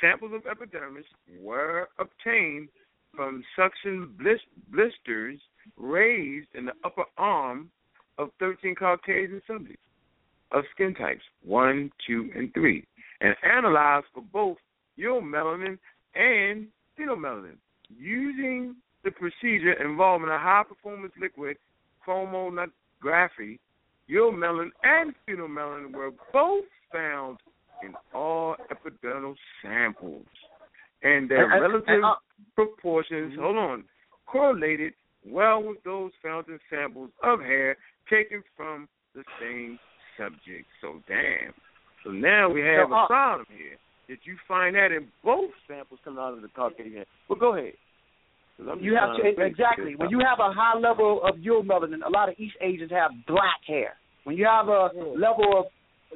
[0.02, 1.06] Samples of epidermis
[1.41, 2.70] were obtained
[3.14, 4.40] from suction blis-
[4.72, 5.40] blisters
[5.76, 7.70] raised in the upper arm
[8.18, 9.82] of 13 Caucasian subjects
[10.51, 12.85] of skin types 1, 2, and 3,
[13.21, 14.57] and analyzed for both
[14.97, 15.77] eumelanin
[16.15, 16.67] and
[16.97, 17.55] pheomelanin
[17.97, 21.57] using the procedure involving a high performance liquid
[22.05, 23.59] chromatography.
[24.09, 27.38] Eumelanin and pheomelanin were both found
[27.84, 30.26] in all epidermal samples,
[31.03, 32.15] and their And- and- relative and, uh,
[32.55, 33.88] proportions, hold on,
[34.26, 34.93] correlated
[35.23, 37.77] well with those found in samples of hair
[38.09, 39.80] taken from the same
[40.19, 40.67] subject.
[40.81, 41.55] So damn.
[42.03, 43.79] So now we have So, uh, a problem here.
[44.07, 47.05] Did you find that in both samples coming out of the Caucasian?
[47.29, 47.73] Well, go ahead.
[48.81, 52.03] You have to exactly when you have a high level of eumelanin.
[52.05, 53.95] A lot of East Asians have black hair.
[54.25, 55.65] When you have a level of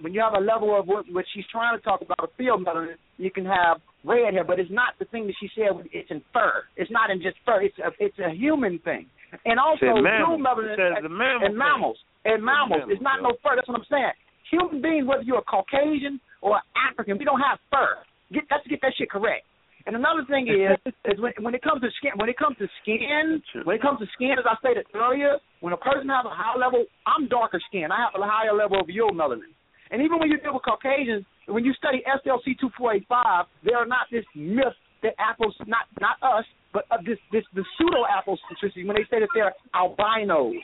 [0.01, 2.95] when you have a level of what, what she's trying to talk about, a pheomelanin,
[3.17, 5.71] you can have red hair, but it's not the thing that she said.
[5.91, 6.63] It's in fur.
[6.75, 7.61] It's not in just fur.
[7.61, 9.05] It's a, it's a human thing.
[9.45, 10.41] And also, Said mammals.
[10.41, 12.85] eumelanin It says the mammal and mammals and mammals.
[12.85, 13.55] mammals, It's not no fur.
[13.55, 14.13] That's what I'm saying.
[14.51, 17.97] Human beings, whether you're a Caucasian or African, we don't have fur.
[18.31, 19.45] Get let's get that shit correct.
[19.85, 20.77] And another thing is,
[21.11, 23.99] is when when it comes to skin, when it comes to skin, when it comes
[23.99, 27.59] to skin, as I stated earlier, when a person has a high level, I'm darker
[27.67, 27.91] skin.
[27.91, 29.51] I have a higher level of eumelanin.
[29.91, 33.45] And even when you deal with Caucasians, when you study SLC two four A five,
[33.65, 34.73] they are not this myth
[35.03, 39.19] that apples, not not us, but uh, this this the pseudo Afrocentricity when they say
[39.21, 40.55] that they're albinos.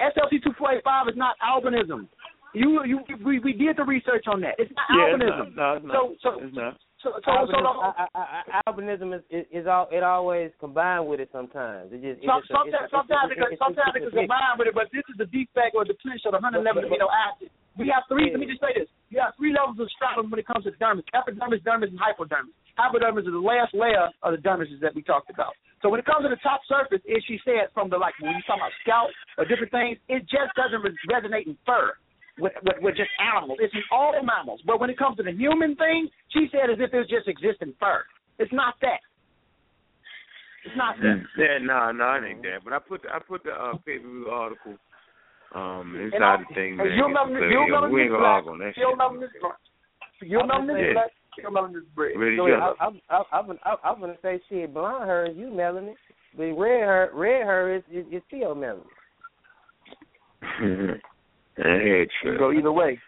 [0.00, 2.08] SLC two four A five is not albinism.
[2.54, 4.54] You you we we did the research on that.
[4.58, 5.54] It's not Yeah, it's albinism.
[5.56, 5.84] not.
[5.84, 5.94] No, it's not.
[5.94, 6.74] So so It's not.
[6.98, 10.50] so so, so the, albinism, I, I, I, albinism is, is is all it always
[10.58, 11.92] combined with it sometimes.
[11.94, 14.26] It just it Some, just- sometimes, it's- sometimes, it's- it, it's- sometimes it it's- can
[14.26, 17.54] combine with it, but this is the defect or depletion of the 111 amino acids.
[17.78, 18.34] We have three.
[18.34, 20.74] Let me just say this: you have three levels of stratum when it comes to
[20.74, 22.52] the dermis: epidermis, dermis, and hypodermis.
[22.74, 25.54] Hypodermis is the last layer of the dermis that we talked about.
[25.80, 28.34] So when it comes to the top surface, as she said, from the like when
[28.34, 31.94] you talk about scalp or different things, it just doesn't re- resonate in fur.
[32.38, 34.62] With, with, with just animals, it's in all mammals.
[34.64, 37.62] But when it comes to the human thing, she said as if it just exists
[37.62, 38.06] in fur.
[38.38, 39.02] It's not that.
[40.64, 41.18] It's not that.
[41.36, 42.62] Yeah, no, no, it ain't that.
[42.62, 44.78] But I put the, I put the uh, paper article
[45.54, 46.86] um inside the thing, man.
[46.96, 47.72] Your Get melanin, the your clarity.
[47.72, 48.98] melanin we ain't gonna argue on that Your shit.
[48.98, 49.58] melanin is black.
[50.20, 50.92] Your melanin is Yeah.
[50.94, 51.10] black.
[51.38, 52.16] Your melanin is red.
[52.18, 52.74] Ready Go to ahead.
[52.80, 54.74] I, I, I, I'm, I, I'm gonna say shit.
[54.74, 55.94] Blonde hair is you melanin,
[56.36, 58.84] but red hair, red hair is is, is still melanin.
[60.60, 61.00] Head
[61.56, 62.38] You trip.
[62.38, 62.98] go either way.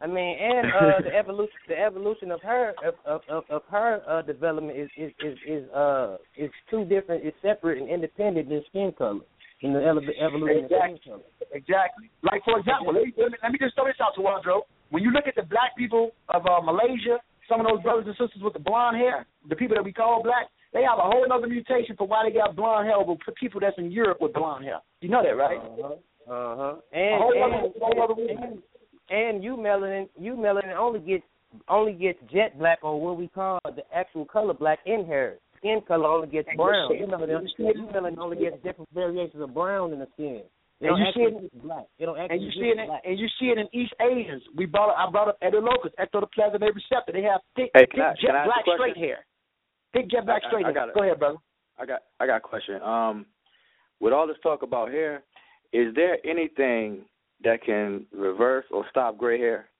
[0.00, 4.02] I mean, and uh, the evolution, the evolution of her, of of of, of her
[4.08, 8.62] uh, development is is is is uh is two different, is separate and independent than
[8.68, 9.20] skin color.
[9.62, 10.94] In the ele- evolution Exactly.
[10.94, 11.22] of color.
[11.52, 12.10] Exactly.
[12.22, 14.64] Like for example, let me, let me, just throw this out to Wardrobe.
[14.90, 17.18] When you look at the black people of uh, Melanesia,
[17.48, 20.22] some of those brothers and sisters with the blonde hair, the people that we call
[20.22, 23.60] black, they have a whole other mutation for why they got blonde hair over people
[23.60, 24.78] that's in Europe with blonde hair.
[25.00, 25.58] You know that, right?
[25.58, 26.74] Uh huh.
[26.92, 28.62] A And whole and, other- and, and,
[29.10, 31.24] and eumelanin, you melanin only gets
[31.68, 35.36] only gets jet black or what we call the actual color black in hair.
[35.64, 36.92] Skin color only gets brown.
[36.92, 40.42] You melanin, you melanin only gets different variations of brown in the skin.
[40.80, 41.84] It And you see it get black.
[41.98, 43.00] It don't and you see it in, black.
[43.06, 44.42] and you see it in East Asians.
[44.54, 47.12] We brought up, I brought up Edilocus, ectodysplasin A receptor.
[47.12, 49.24] They have thick, Hey, thick I- jet can I ask a black straight hair.
[49.94, 50.74] Thick jet black I- I- straight I hair.
[50.74, 50.94] got it.
[50.94, 51.38] Go ahead, brother.
[51.78, 52.82] I got I got a question.
[52.82, 53.24] Um,
[54.00, 55.22] with all this talk about hair,
[55.72, 57.06] is there anything
[57.42, 59.70] that can reverse or stop gray hair?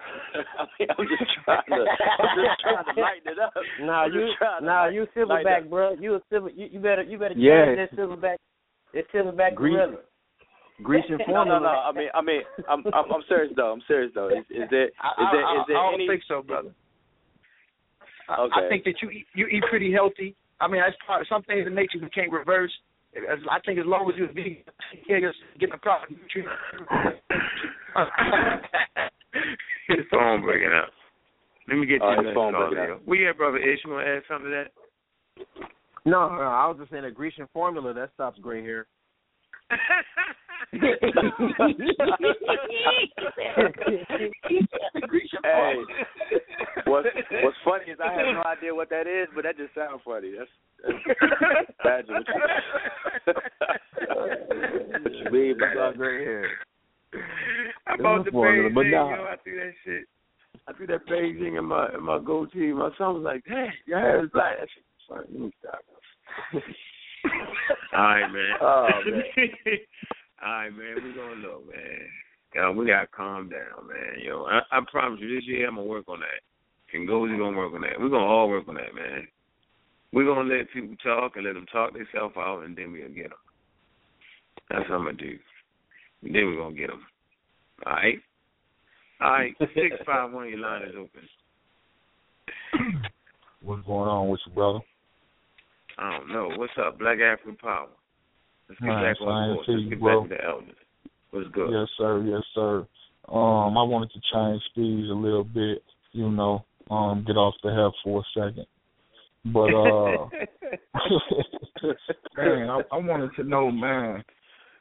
[0.58, 3.52] I mean, I'm just trying to I'm just trying to lighten it up.
[3.80, 5.94] Nah, I'm you just trying to nah, you lighten silverback, bro.
[6.00, 6.50] You a silver.
[6.50, 7.66] You, you better you better Yeah.
[7.66, 8.36] change that silverback.
[8.94, 9.96] That silverback Grease- gorilla.
[10.82, 11.60] Grecian No, no, formula.
[11.60, 11.68] no.
[11.68, 13.72] I mean, I mean, I'm, I'm, I'm serious though.
[13.72, 14.28] I'm serious though.
[14.28, 16.08] Is, is there, is I, there, I, is there I don't any?
[16.08, 16.70] think so, brother.
[18.28, 18.64] I, Okay.
[18.64, 20.34] I think that you eat, you eat pretty healthy.
[20.60, 21.26] I mean, that's part.
[21.28, 22.72] Some things in nature we can't reverse.
[23.16, 24.58] As, I think as long as you're vegan,
[25.08, 26.52] yeah, you're getting the proper nutrients.
[29.88, 30.90] His phone breaking up.
[31.68, 32.94] Let me get Oh, you his the next phone call, breaking Leo.
[32.96, 33.02] up.
[33.06, 34.72] Well, yeah, brother Ish, you want to add something to that?
[36.04, 38.86] No, no, I was just saying a Grecian formula that stops gray hair.
[45.42, 45.74] Hey,
[46.86, 47.08] what's
[47.42, 50.32] what's funny is I have no idea what that is, but that just sounds funny.
[50.36, 50.50] That's,
[50.84, 52.04] that's bad.
[52.08, 53.32] What you,
[55.02, 55.96] what you mean by that?
[57.86, 59.10] I bought the page but nah.
[59.10, 59.24] yo.
[59.24, 60.04] I threw that shit.
[60.68, 62.72] I threw that thing in my in my goatee.
[62.72, 65.26] My son was like, "Dang, your hair is black." That shit was funny.
[65.32, 65.80] Let me stop.
[67.92, 68.56] All right, man.
[68.62, 69.22] Oh, man.
[70.42, 70.94] All right, man.
[71.04, 72.00] We gonna know, man.
[72.54, 74.24] Yo, we gotta calm down, man.
[74.24, 76.40] Yo, I, I promise you, this year I'm gonna work on that.
[76.92, 78.00] Kingozi gonna work on that.
[78.00, 79.28] We're gonna all work on that, man.
[80.12, 83.30] We're gonna let people talk and let them talk themselves out, and then we'll get
[83.30, 83.38] them.
[84.70, 85.38] That's what I'm gonna do.
[86.22, 87.02] And then we're gonna get them.
[87.86, 88.18] All right.
[89.20, 89.54] All right.
[89.58, 90.48] Six five one.
[90.48, 91.28] Your line is open.
[93.62, 94.80] What's going on with you, brother?
[95.98, 96.50] I don't know.
[96.56, 97.88] What's up, Black African Power?
[98.68, 99.66] Let's get Man, back fine on board.
[99.66, 100.20] to Let's get bro.
[100.22, 100.76] back to the elders.
[101.30, 101.70] What's good?
[101.72, 102.22] Yes, sir.
[102.22, 102.86] Yes, sir.
[103.28, 105.82] Um, I wanted to change speeds a little bit,
[106.12, 108.66] you know, um, get off the hell for a second.
[109.44, 110.28] But uh
[112.36, 114.22] dang, I, I wanted to know, man.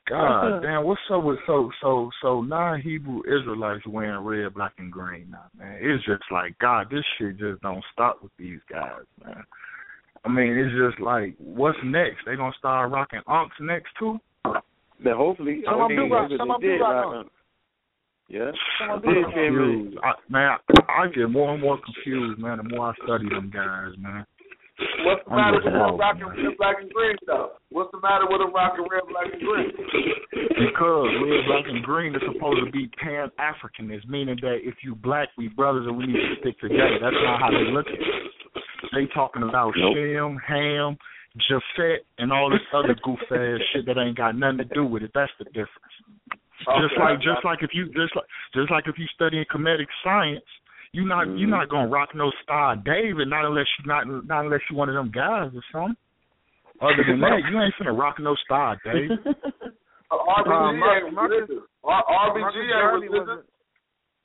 [0.09, 0.59] God uh-huh.
[0.61, 5.27] damn, what's up with so so so non Hebrew Israelites wearing red, black and green
[5.29, 5.77] now, man?
[5.79, 9.43] It's just like God, this shit just don't stop with these guys, man.
[10.25, 12.25] I mean, it's just like, what's next?
[12.25, 14.19] They gonna start rocking unks next too?
[15.03, 16.31] Then hopefully, Some of them do rock.
[16.37, 17.25] Some of them do rock.
[18.27, 18.51] Yeah.
[18.79, 19.33] Some of I'm them do rock.
[19.33, 19.97] confused.
[20.03, 20.57] I, man,
[20.89, 24.25] I, I get more and more confused, man, the more I study them guys, man.
[25.03, 26.45] What's the matter with wrong, rocking man.
[26.45, 27.59] red, black, and green though?
[27.69, 29.71] What's the matter with them rocking red, black, and green?
[30.55, 34.95] Because red, black, and green is supposed to be pan Africanist, meaning that if you
[34.95, 36.99] black, we brothers and we need to stick together.
[37.01, 38.63] That's not how they look at it.
[38.93, 39.95] They talking about Nope.
[39.95, 40.97] Shem, Ham,
[41.49, 45.03] Japhet, and all this other goof ass shit that ain't got nothing to do with
[45.03, 45.11] it.
[45.13, 45.95] That's the difference.
[46.59, 50.43] Just like just like if you just like just like if you studying Kemetic science,
[50.91, 51.39] you not Mhm.
[51.39, 54.89] you're not gonna rock no Star David, not unless you not not unless you one
[54.89, 55.95] of them guys or something.
[56.81, 59.19] Other than that, you ain't finna rock no Star David.
[60.11, 61.49] Uh, RBG Uh, Mar- ain't Marcus-
[61.85, 63.45] RBG Marcus ain't Garvey wasn't-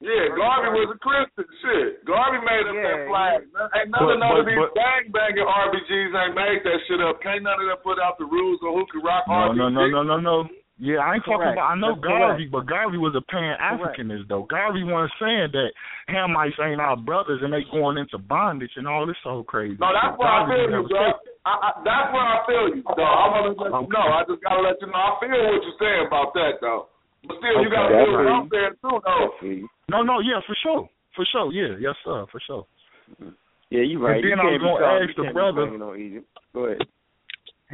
[0.00, 1.44] Yeah, Garvey was a Christian.
[1.60, 3.42] Shit, Garvey made up Yeah, that flag.
[3.76, 7.00] Ain't none But- of none of but- these bang banging RBGs ain't made that shit
[7.02, 7.20] up.
[7.20, 9.56] Can't none of them put out the rules on who can rock No, RBG.
[9.58, 10.48] no, no, no, no, no.
[10.74, 11.70] Yeah, I ain't talking about.
[11.70, 14.42] I know That's Garvey, but Garvey was a pan Africanist though.
[14.50, 15.70] Garvey wasn't saying that
[16.10, 19.78] Hamites ain't our brothers and they going into bondage and all this so crazy.
[19.78, 21.14] No, that's where I feel you, never bro.
[21.46, 23.06] I, I, that's where I feel you, though.
[23.06, 24.08] I'm gonna let you know.
[24.18, 24.98] I just gotta let you know.
[24.98, 26.90] I feel what you're saying about that, though.
[27.22, 28.34] But still, you gotta that's feel what right.
[28.34, 29.30] I'm saying too, though.
[29.94, 32.66] No, no, yeah, for sure, for sure, yeah, yes, sir, for sure.
[33.70, 34.18] Yeah, you right.
[34.18, 36.26] And You then I can't was gonna ask you the brother- banging on Egypt.
[36.50, 36.82] Go ahead.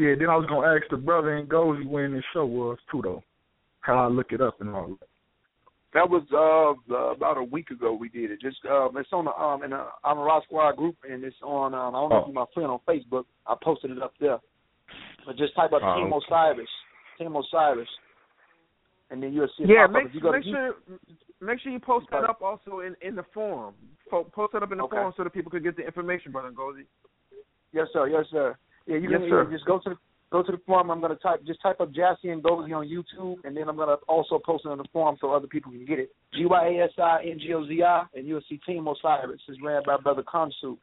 [0.00, 3.22] Yeah, then I was gonna ask the brother Ngozi when this show was too, though.
[3.80, 5.08] How I look it up and all that.
[5.92, 8.40] That was uh, uh about a week ago we did it.
[8.40, 11.94] Just um it's on the um in the Amara Squad group and it's on um
[11.94, 12.26] I don't know if Oh.
[12.28, 13.24] you're my friend on Facebook.
[13.46, 14.38] I posted it up there.
[15.26, 16.24] But just type up Oh, Team okay.
[16.26, 16.68] Osiris.
[17.18, 17.88] Team Osiris.
[19.10, 20.14] And then you'll see it Yeah, make, up.
[20.14, 20.74] You make sure
[21.42, 23.74] make sure you post that up also in in the forum.
[24.08, 24.96] Po- Post that up in the Okay.
[24.96, 26.84] forum so that people could get the information, brother Ngozi.
[27.72, 28.08] Yes, sir.
[28.08, 28.56] Yes, sir.
[28.90, 29.48] Yeah, you Yes, can sir.
[29.52, 29.96] just go to the
[30.32, 30.90] go to the forum.
[30.90, 34.40] I'm gonna type just type up Gyasi Ngozi on YouTube, and then I'm gonna also
[34.44, 36.10] post it on the forum so other people can get it.
[36.34, 39.40] G Y A S I N G O Z I, and you'll see Team Osiris
[39.48, 40.76] is ran by Brother Kansu,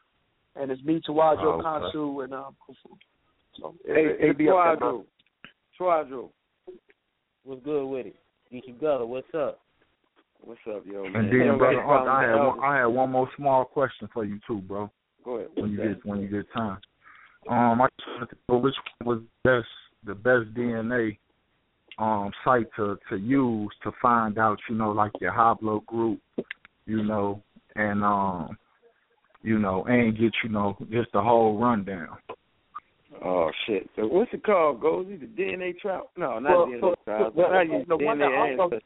[0.55, 1.65] and it's me Tawajo Oh, okay.
[1.65, 2.55] Kansu and um.
[3.59, 4.79] So it, Hey, it, hey, it'll be Twajo.
[4.79, 5.03] brother.
[5.77, 6.29] Twajo.
[7.43, 8.15] What's good with it?
[8.51, 9.05] Get you gutter.
[9.05, 9.59] What's up?
[10.39, 11.25] What's up, yo, man?
[11.25, 14.39] And then, yo, brother, I had one, I had one more small question for you
[14.47, 14.89] too, bro.
[15.25, 15.49] Go ahead.
[15.55, 16.77] When you What's get when you get time.
[17.49, 19.67] Um, I just wanted to know which one was best
[20.05, 21.17] the best DNA
[21.99, 26.19] um site to to use to find out, you know, like your haplogroup,
[26.85, 27.41] you know,
[27.75, 28.57] and um,
[29.41, 32.17] you know, and get you know just the whole rundown.
[33.23, 33.89] Oh shit!
[33.95, 34.81] So what's it called?
[34.81, 35.19] Ngozi?
[35.19, 36.03] The DNA trap?
[36.17, 37.33] No, not Well, DNA well, trap.
[37.35, 38.79] well, I use the one that DNA Uncle-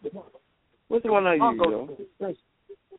[0.88, 1.55] What's the one I use, yo?
[1.57, 2.43] go to is expensive.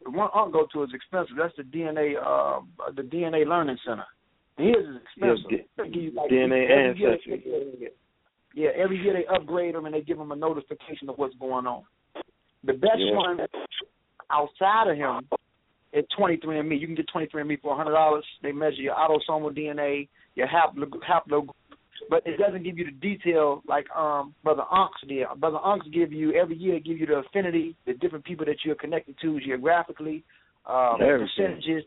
[0.05, 1.36] The one Uncle go to is expensive.
[1.39, 2.60] That's the DNA uh
[2.94, 4.05] the DNA Learning Center.
[4.58, 5.50] His is expensive.
[5.50, 7.90] Yeah, D- They give you like- DNA year- ancestry.
[8.54, 11.66] Yeah, every year they upgrade them and they give them a notification of what's going
[11.66, 11.84] on.
[12.64, 13.14] The best Yeah.
[13.14, 13.46] one
[14.30, 15.26] outside of him
[15.92, 16.76] is 23andMe.
[16.78, 18.22] You can get 23andMe for $100.
[18.42, 21.48] They measure your autosomal DNA, your haplo, haplo
[22.10, 25.24] but it doesn't give you the detail like um Brother Unks did.
[25.36, 28.74] Brother Unks give you every year give you the affinity, the different people that you're
[28.74, 30.24] connected to geographically,
[30.66, 31.28] um, Everything.
[31.36, 31.84] percentages,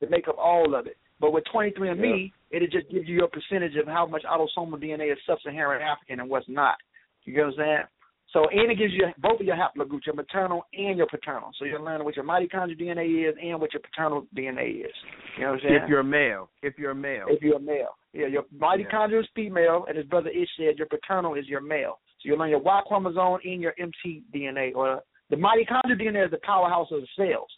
[0.00, 0.96] to make up all of it.
[1.22, 5.18] But with 23andMe, it'll just give you your percentage of how much autosomal DNA is
[5.24, 6.74] sub-Saharan African and what's not.
[7.22, 7.86] You get what I'm saying?
[8.32, 11.50] So, and it gives you both of your haplogroups, your maternal and your paternal.
[11.58, 14.92] So you're learning what your mitochondrial DNA is and what your paternal DNA is.
[15.38, 15.80] You know what I'm saying?
[15.84, 17.94] If you're a male, if you're a male, if you're a male.
[18.12, 22.00] Yeah, your mitochondrial is female, and his brother Ish said your paternal is your male.
[22.20, 26.32] So you learn your Y chromosome and your MT DNA, or the mitochondrial DNA is
[26.32, 27.48] the powerhouse of the cells.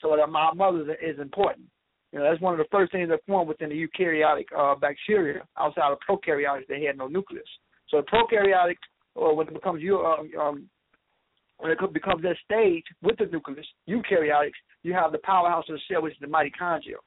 [0.00, 1.68] So my mother's is important.
[2.14, 5.42] You know, that's one of the first things that formed within the eukaryotic uh, bacteria.
[5.58, 7.42] Outside of prokaryotics, they had no nucleus.
[7.88, 8.76] So the prokaryotic,
[9.16, 10.68] or when it becomes you, um, um,
[11.58, 14.52] when it becomes that stage with the nucleus, eukaryotics,
[14.84, 16.98] you have the powerhouse of the cell, which is the mitochondria.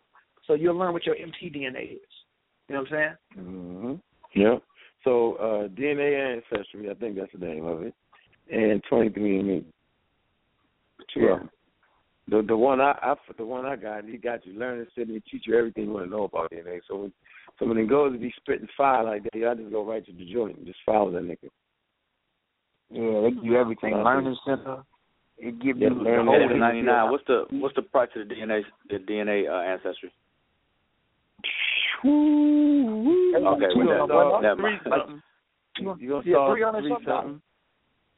[0.45, 1.99] So you'll learn what your MtDNA is.
[2.67, 3.45] You know what I'm saying?
[3.47, 4.41] Mm-hmm.
[4.41, 4.63] Yep.
[5.05, 7.93] So uh, DNA ancestry, I think that's the name of it,
[8.51, 9.63] and 23andMe.
[11.13, 11.31] Two Yeah.
[11.35, 11.49] of 'em.
[12.29, 15.23] The the one I, I the one I got, he got you learning, sitting and
[15.31, 16.79] teach you everything you want to know about DNA.
[16.87, 17.13] So when
[17.57, 20.11] so when it goes to be spitting fire like that, I just go right to
[20.11, 21.49] the joint and just follow that nigga.
[22.91, 23.93] Yeah, they give you everything.
[23.95, 24.83] Learning center.
[25.37, 27.11] It give Yeah, you the learn whole Seven ninety nine.
[27.11, 30.11] What's the what's the price of the DNA the DNA uh, ancestry?
[32.03, 32.11] Okay,
[33.73, 34.81] You well, gonna that, start never mind.
[34.83, 35.21] something.
[35.77, 37.07] You gonna Yeah, start three hundred three something.
[37.07, 37.41] something.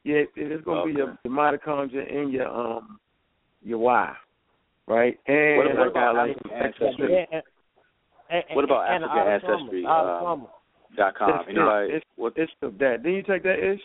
[0.04, 2.98] Yeah, it- it's gonna be your, your mitochondria and your um
[3.62, 4.14] your Y,
[4.86, 5.18] right?
[5.26, 7.26] And What, what about like African ancestry?
[7.32, 7.42] And-
[8.30, 9.86] and- What about African ancestry?
[9.86, 10.46] Um,
[10.96, 11.30] dot com.
[11.40, 11.92] It's, Anybody?
[11.94, 13.02] it's, it's, it's the, that.
[13.02, 13.80] Didn't you take that ish?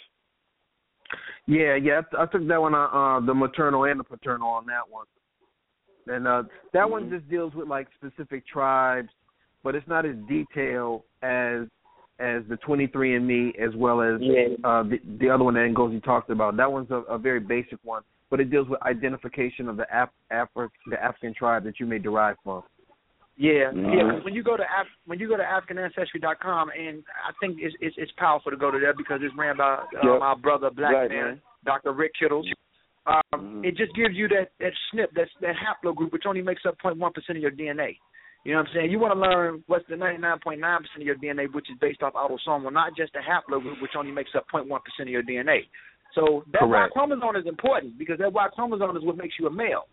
[1.48, 4.90] Yeah, yeah, I took that one, uh, uh, the maternal and the paternal on that
[4.90, 5.06] one,
[6.08, 6.44] and uh,
[6.74, 9.10] that one just deals with like specific tribes,
[9.64, 11.68] but it's not as detailed as
[12.20, 14.56] as the 23andMe as well as Yeah.
[14.64, 16.58] uh, the the other one that Ngozi talked about.
[16.58, 18.02] That one's a, a very basic one,
[18.36, 22.00] but it deals with identification of the Af- Afri- the African tribe that you may
[22.00, 22.62] derive from.
[23.38, 23.96] Yeah, Mhm.
[23.96, 24.12] yeah.
[24.12, 27.74] 'cause When you go to Af- when you go to AfricanAncestry.com, and I think it's,
[27.80, 30.20] it's it's powerful to go to there because it's ran by uh, Yep.
[30.20, 31.42] my brother, Black Right, man, man.
[31.64, 31.94] Dr.
[31.94, 32.46] Rick Kittles.
[33.06, 33.66] Um, Mhm.
[33.66, 37.14] It just gives you that that snip, that that haplogroup, which only makes up 0.1
[37.14, 37.98] percent of your DNA.
[38.44, 38.92] You know what I'm saying?
[38.92, 42.14] You want to learn what's the 99.9 percent of your DNA, which is based off
[42.14, 45.68] autosomal, not just the haplogroup, which only makes up 0.1 percent of your DNA.
[46.16, 46.96] So that Correct.
[46.96, 49.88] Y chromosome is important because that Y chromosome is what makes you a male.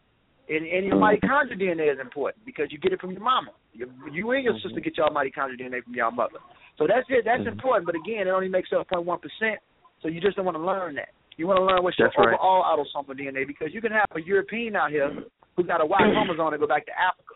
[0.49, 1.27] And, and your mm-hmm.
[1.27, 3.51] mitochondrial DNA is important because you get it from your mama.
[3.73, 4.69] You, you and your mm-hmm.
[4.69, 6.39] sister get your mitochondrial DNA from your mother.
[6.79, 7.25] So that's it.
[7.25, 7.59] That's mm-hmm.
[7.59, 7.87] important.
[7.87, 9.59] But again, it only makes up 0.1 percent.
[10.01, 11.11] So you just don't want to learn that.
[11.37, 12.35] You want to learn what's your right.
[12.35, 15.11] overall autosomal DNA because you can have a European out here
[15.57, 17.32] who got a Y chromosome that go back to Africa.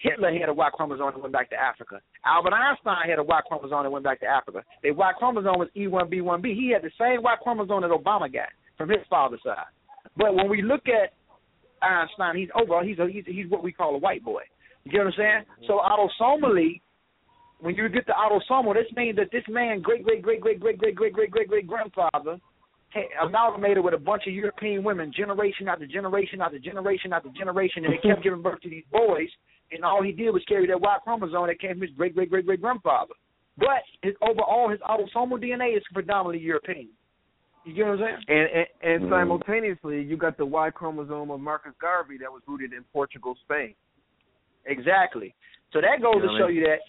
[0.00, 2.00] Hitler had a Y chromosome and went back to Africa.
[2.24, 4.62] Albert Einstein had a Y chromosome and went back to Africa.
[4.82, 6.54] The Y chromosome was E E1B1B.
[6.54, 9.72] He had the same Y chromosome that Obama got from his father's side.
[10.16, 11.12] But when we look at
[11.82, 14.42] Einstein, he's overall he's a, he's he's what we call a white boy.
[14.84, 15.44] You get what I'm saying?
[15.66, 16.80] So autosomally,
[17.60, 20.78] when you get the autosomal, this means that this man great great great great great
[20.78, 22.38] great great great great great grandfather
[23.22, 27.94] amalgamated with a bunch of European women, generation after generation after generation after generation, and
[27.94, 29.28] they kept giving birth to these boys.
[29.72, 32.30] And all he did was carry that Y chromosome that came from his great great
[32.30, 33.14] great great grandfather.
[33.58, 36.88] But his overall his autosomal DNA is predominantly European.
[37.64, 38.16] You get what I'm saying?
[38.28, 39.10] And and, and Mhm.
[39.10, 43.74] simultaneously, you got the Y chromosome of Marcus Garvey that was rooted in Portugal, Spain.
[44.66, 45.34] Exactly.
[45.72, 46.56] So that goes You know to what I show mean?
[46.56, 46.80] you that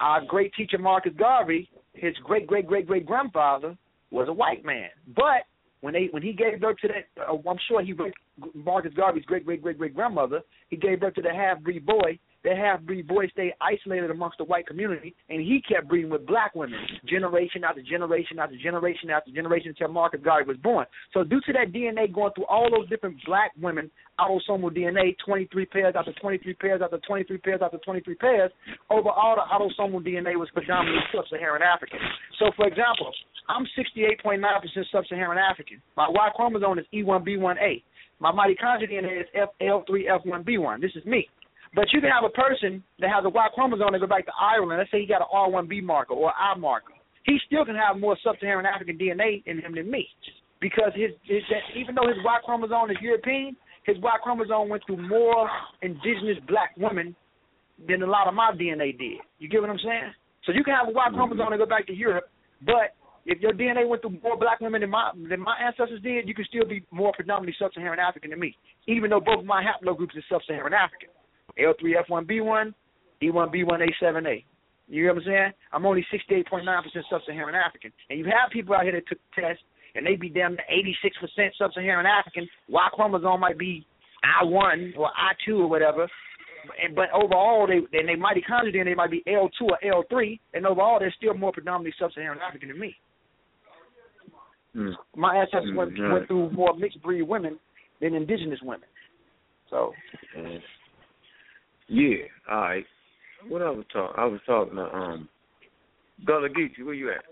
[0.00, 3.76] our great teacher Marcus Garvey, his great great great great grandfather
[4.10, 4.90] was a white man.
[5.14, 5.44] But
[5.80, 7.94] when they when he gave birth to that, uh, I'm sure he
[8.54, 12.18] Marcus Garvey's great great great great grandmother, he gave birth to the half breed boy.
[12.44, 16.24] That half breed boy stayed isolated amongst the white community, and he kept breeding with
[16.24, 20.86] black women, generation after generation after generation after generation until Marcus Garvey was born.
[21.12, 23.90] So due to that DNA going through all those different black women,
[24.20, 28.52] autosomal DNA, 23 pairs after 23 pairs after 23 pairs after 23 pairs,
[28.88, 31.98] overall the autosomal DNA was predominantly sub-Saharan African.
[32.38, 33.12] So for example,
[33.48, 34.40] I'm 68.9%
[34.92, 35.82] sub-Saharan African.
[35.96, 37.82] My Y chromosome is E E1B1A.
[38.20, 39.26] My mitochondrial DNA is
[39.60, 40.80] FL3F1B1.
[40.80, 41.28] This is me.
[41.74, 44.32] But you can have a person that has a Y chromosome that go back to
[44.40, 44.78] Ireland.
[44.78, 46.94] Let's say he got an R1B marker or I marker.
[47.24, 50.08] He still can have more sub-Saharan African DNA in him than me,
[50.60, 51.42] because his, his
[51.76, 55.48] even though his Y chromosome is European, his Y chromosome went through more
[55.82, 57.14] indigenous black women
[57.86, 59.20] than a lot of my DNA did.
[59.38, 60.12] You get what I'm saying?
[60.46, 62.30] So you can have a Y chromosome that go back to Europe,
[62.64, 62.96] but
[63.26, 66.34] if your DNA went through more black women than my than my ancestors did, you
[66.34, 70.16] can still be more predominantly sub-Saharan African than me, even though both of my haplogroups
[70.16, 71.10] are sub-Saharan African.
[71.58, 72.74] L3F1B1,
[73.22, 74.44] E1B1A7A.
[74.90, 75.52] You know what I'm saying?
[75.72, 76.64] I'm only 68.9%
[77.10, 77.92] sub-Saharan African.
[78.08, 79.62] And you have people out here that took tests,
[79.94, 82.48] and they be damn near 86% sub-Saharan African.
[82.68, 83.86] Y chromosome might be
[84.42, 86.08] I1 or I2 or whatever.
[86.82, 90.98] And, but overall, they and they mitochondria DNA might be L2 or L3, and overall,
[90.98, 92.96] they're still more predominantly sub-Saharan African than me.
[94.76, 94.92] Mm.
[95.16, 96.12] My ancestors went, Mm, right.
[96.12, 97.58] went through more mixed breed women
[98.00, 98.88] than indigenous women.
[99.70, 99.94] So,
[100.36, 100.62] Mm.
[101.88, 102.16] Yeah,
[102.50, 102.84] all right.
[103.48, 105.28] What I was talking, I was talking to um,
[106.26, 106.84] Gullah Geechee.
[106.84, 107.24] Where you at?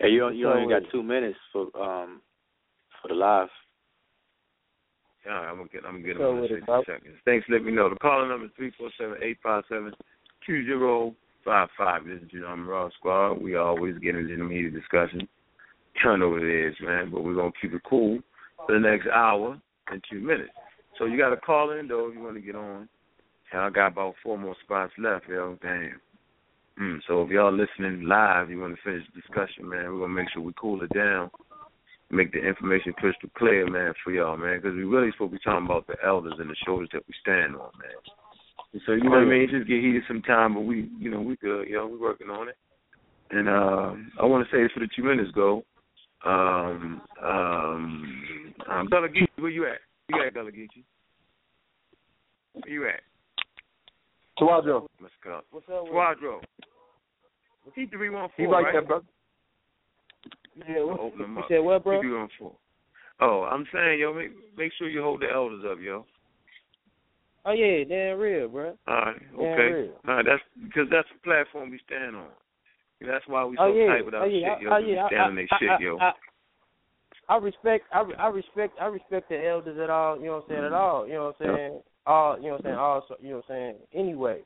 [0.00, 2.20] Hey, you you only got two minutes for um
[3.02, 3.48] for the live.
[5.26, 7.16] All right, I'm gonna get, I'm gonna get So him in with 60 seconds.
[7.24, 7.46] Thanks.
[7.48, 7.88] Let me know.
[7.90, 9.92] The caller number is three four seven eight five seven
[10.46, 11.14] two zero
[11.44, 12.04] five five.
[12.04, 13.42] This is John Raw Squad.
[13.42, 15.26] We always get into the heated discussion.
[16.02, 17.10] Turn over the edge, man.
[17.10, 18.20] But we're gonna keep it cool
[18.66, 20.50] for the next hour and two minutes.
[20.98, 22.88] So you got to call in though if you want to get on.
[23.52, 25.58] And I got about four more spots left, yo.
[25.62, 26.00] Damn.
[26.80, 29.92] Mm, so if y'all listening live, you want to finish the discussion, man.
[29.92, 31.30] We're gonna make sure we cool it down,
[32.10, 35.42] make the information crystal clear, man, for y'all, man, because we really supposed to be
[35.42, 37.96] talking about the elders and the shoulders that we stand on, man.
[38.74, 39.48] And so you know what I mean.
[39.50, 41.86] Just get heated sometime, but we, you know, we good, yo.
[41.86, 42.56] We working on it.
[43.30, 45.64] And uh, I want to say this for the two minutes go.
[46.26, 49.78] Um, um, um, Gullah Geechee, where you at?
[50.08, 50.84] You at Gullah Geechee?
[52.52, 53.00] Where you at?
[54.38, 54.86] Tawadro.
[55.00, 55.40] Let's go.
[55.50, 55.84] What's up?
[55.84, 56.40] with- Quadro.
[57.74, 58.54] T three one He four.
[58.54, 59.04] right right there, brother.
[60.68, 61.48] Yeah, what, Open them you up.
[61.48, 62.00] said what, bro?
[62.00, 62.52] T three one four.
[63.20, 66.04] Oh, I'm saying, yo, make make sure you hold the elders up, yo.
[67.44, 68.76] Oh yeah, damn real, bro.
[68.86, 69.72] All right, okay.
[69.72, 69.92] real.
[70.06, 72.28] All right, that's because that's the platform we stand on.
[73.00, 74.68] That's why we oh, so oh yeah, tight with our oh yeah, shit, yo.
[74.68, 75.06] oh 'cause we yeah.
[75.06, 75.98] stand on their I, shit, I, yo.
[75.98, 76.12] I,
[77.28, 80.18] I respect, I, I respect, I respect the elders at all.
[80.18, 80.64] You know what I'm saying?
[80.64, 80.74] At mm-hmm.
[80.74, 81.80] all, you know what I'm saying?
[82.06, 82.76] All, you know what I'm saying?
[82.76, 83.74] All, you know what I'm saying?
[83.94, 84.40] Anyway,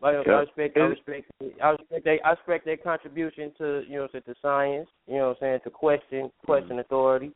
[0.00, 1.30] like I respect, I respect,
[1.62, 4.88] I respect, they, I respect their contribution to, you know, what I'm saying, to science.
[5.06, 5.60] You know what I'm saying?
[5.64, 7.32] To question, question authority.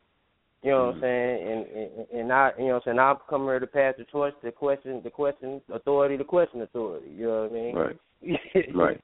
[0.63, 1.47] You know what I'm saying?
[1.47, 2.99] And and, and I, you know what I'm saying?
[2.99, 7.07] I come here to pass the torch to question, the question authority, to question authority.
[7.13, 7.75] You know what I mean?
[7.75, 7.99] Right.
[8.73, 9.01] Right.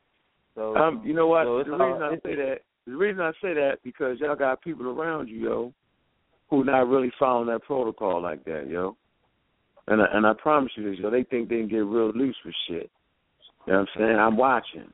[0.55, 1.45] So, Um, you know what?
[1.45, 4.87] so the reason I say that, the reason I say that because y'all got people
[4.87, 5.73] around you, yo,
[6.49, 8.95] who not really following that protocol like that, yo.
[9.89, 12.35] And I, and I promise you this, yo, they think they can get real loose
[12.45, 12.91] with shit.
[13.65, 14.19] You know what I'm saying?
[14.19, 14.93] I'm watching.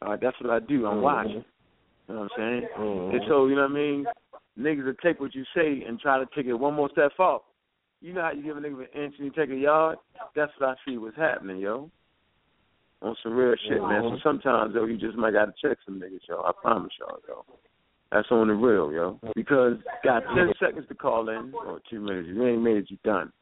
[0.00, 0.86] All right, that's what I do.
[0.86, 1.02] I'm Mhm.
[1.02, 1.44] watching.
[2.08, 2.68] You know what I'm saying?
[2.74, 3.12] Mhm.
[3.14, 4.08] And so, you know what I mean?
[4.58, 7.44] Niggas will take what you say and try to take it one more step up.
[8.00, 9.98] You know how you give a nigga an inch and you take a yard?
[10.34, 11.90] That's what I see what's happening, yo.
[13.02, 14.02] On some real shit, man.
[14.02, 14.22] So Mhm.
[14.22, 16.42] sometimes, though, you just might got to check some niggas, yo.
[16.42, 17.44] I promise y'all, yo.
[18.10, 19.20] That's on the real, yo.
[19.34, 22.28] Because got 10 seconds to call in, or two minutes.
[22.28, 23.32] If you ain't made it, you done.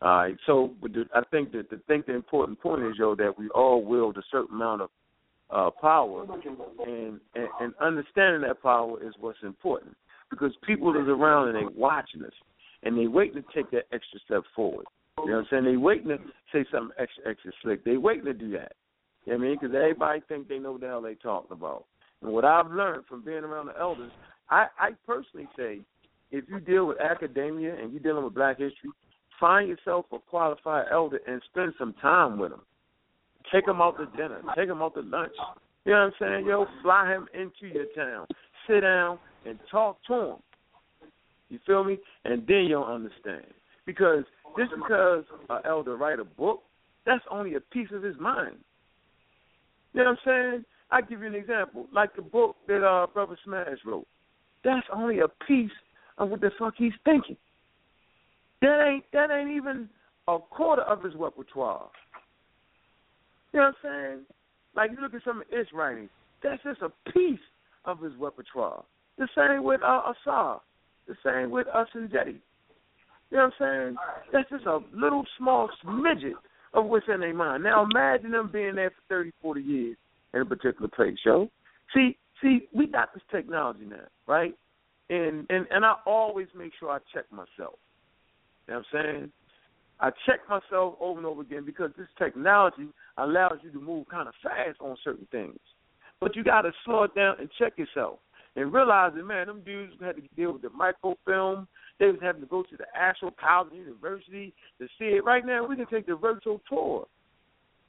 [0.00, 0.36] All right.
[0.46, 0.74] So,
[1.14, 4.22] I think that the think the important point is, yo, that we all wield a
[4.30, 4.90] certain amount of
[5.50, 6.24] uh, power,
[6.86, 9.96] and, and and understanding that power is what's important.
[10.30, 12.32] Because people is around and they watching us,
[12.82, 14.84] and they waiting to take that extra step forward.
[15.18, 15.64] You know what I'm saying?
[15.64, 16.18] They waiting to
[16.52, 17.84] say something extra extra slick.
[17.84, 18.72] They waiting to do that.
[19.24, 19.58] You know what I mean?
[19.60, 21.86] Because everybody think they know what the hell they talking about.
[22.22, 24.12] And what I've learned from being around the elders,
[24.50, 25.80] I, I personally say,
[26.30, 28.90] if you deal with academia and you're dealing with Black history,
[29.40, 32.60] find yourself a qualified elder and spend some time with him.
[33.52, 34.40] Take him out to dinner.
[34.56, 35.32] Take him out to lunch.
[35.84, 36.46] You know what I'm saying?
[36.46, 38.26] Yo, fly him into your town.
[38.68, 40.36] Sit down and talk to him.
[41.48, 41.98] You feel me?
[42.24, 43.46] And then you'll understand.
[43.86, 44.24] Because
[44.58, 46.62] just because an elder write a book,
[47.06, 48.56] that's only a piece of his mind.
[49.94, 50.64] You know what I'm saying?
[50.90, 54.06] I give you an example, like the book that uh Brother Smash wrote.
[54.64, 55.70] That's only a piece
[56.18, 57.36] of what the fuck he's thinking.
[58.62, 59.88] That ain't that ain't even
[60.26, 61.88] a quarter of his repertoire.
[63.52, 64.20] You know what I'm saying?
[64.76, 66.10] Like you look at some of his writings,
[66.42, 67.40] that's just a piece
[67.84, 68.84] of his repertoire.
[69.16, 70.60] The same with uh, Asar.
[71.06, 72.40] The same with us and Jetty.
[73.30, 73.96] You know what I'm saying?
[74.32, 76.34] That's just a little small smidget
[76.74, 77.64] of what's in their mind.
[77.64, 79.96] Now imagine them being there for 30, 40 years
[80.34, 81.50] in a particular place, yo.
[81.94, 84.54] See, see, we got this technology now, right?
[85.10, 87.78] And and and I always make sure I check myself.
[88.68, 89.32] You know what I'm saying?
[90.00, 94.28] I check myself over and over again because this technology allows you to move kind
[94.28, 95.58] of fast on certain things.
[96.20, 98.18] But you got to slow it down and check yourself
[98.56, 101.66] and realize that, man, them dudes had to deal with the microfilm.
[101.98, 105.24] They was having to go to the actual college university to see it.
[105.24, 107.06] Right now, we can take the virtual tour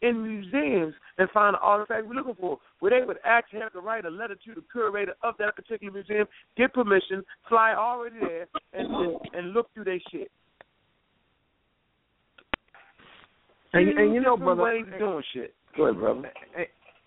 [0.01, 3.81] in museums and find the artifact we're looking for, where they would actually have to
[3.81, 6.25] write a letter to the curator of that particular museum,
[6.55, 10.31] get permission, fly already there, and and, and look through their shit.
[13.73, 15.53] And, and you know, brother, ways doing shit.
[15.77, 16.31] Go ahead, brother.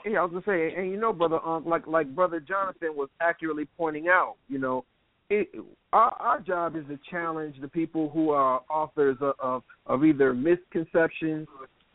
[0.05, 3.09] Yeah, I was gonna say, and you know, brother, um, like like brother Jonathan was
[3.21, 4.85] accurately pointing out, you know,
[5.31, 5.49] it,
[5.93, 10.35] our our job is to challenge the people who are authors of of, of either
[10.35, 11.47] misconceptions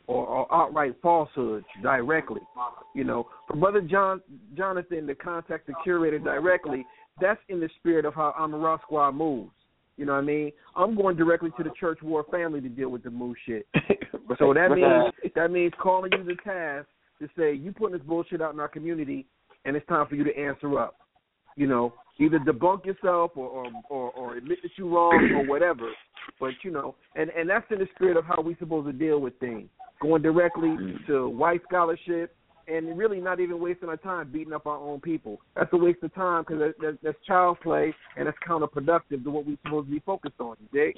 [0.07, 2.41] or, or outright falsehoods directly.
[2.95, 4.22] You know, for brother John
[4.56, 6.85] Jonathan to contact the curator directly,
[7.19, 9.52] that's in the spirit of how Amara Squad moves.
[9.97, 10.51] You know what I mean?
[10.75, 13.67] I'm going directly to the church war family to deal with the move shit.
[14.39, 16.87] So that means that means calling you the task
[17.19, 19.25] to say you putting this bullshit out in our community,
[19.65, 20.95] and it's time for you to answer up.
[21.55, 25.89] You know, either debunk yourself or or or, or admit that you're wrong or whatever.
[26.39, 29.19] But you know, and and that's in the spirit of how we supposed to deal
[29.19, 29.69] with things,
[30.01, 31.05] going directly mm.
[31.07, 32.35] to white scholarship.
[32.68, 35.39] And really not even wasting our time beating up our own people.
[35.56, 39.30] That's a waste of time because that, that, that's child play and that's counterproductive to
[39.31, 40.57] what we're supposed to be focused on.
[40.60, 40.94] You dig?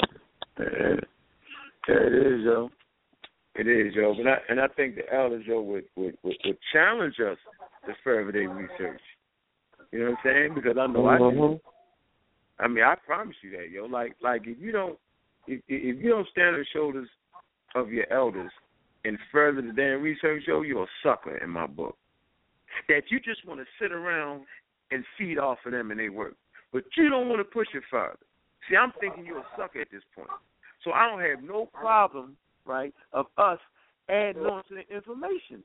[1.88, 2.70] It is, yo.
[3.56, 4.14] It is, yo.
[4.16, 7.38] But I, and I think the elders, yo, would, would would would challenge us
[7.86, 9.02] to further their research.
[9.92, 10.56] You know what I'm saying?
[10.56, 11.24] Because I know I do.
[11.24, 12.64] Mm-hmm.
[12.64, 13.86] I mean, I promise you that, yo.
[13.86, 14.98] Like, like if you don't,
[15.48, 17.10] if if you don't stand on the shoulders
[17.76, 18.52] of your elders
[19.10, 21.98] and further the damn research, yo, you're a sucker in my book.
[22.88, 24.44] That you just want to sit around
[24.92, 26.36] and feed off of them and they work,
[26.72, 28.20] but you don't want to push it further.
[28.70, 30.30] See, I'm thinking you're a sucker at this point.
[30.84, 32.38] So I don't have no problem,
[32.68, 33.58] right, of us
[34.10, 35.64] adding on to the information.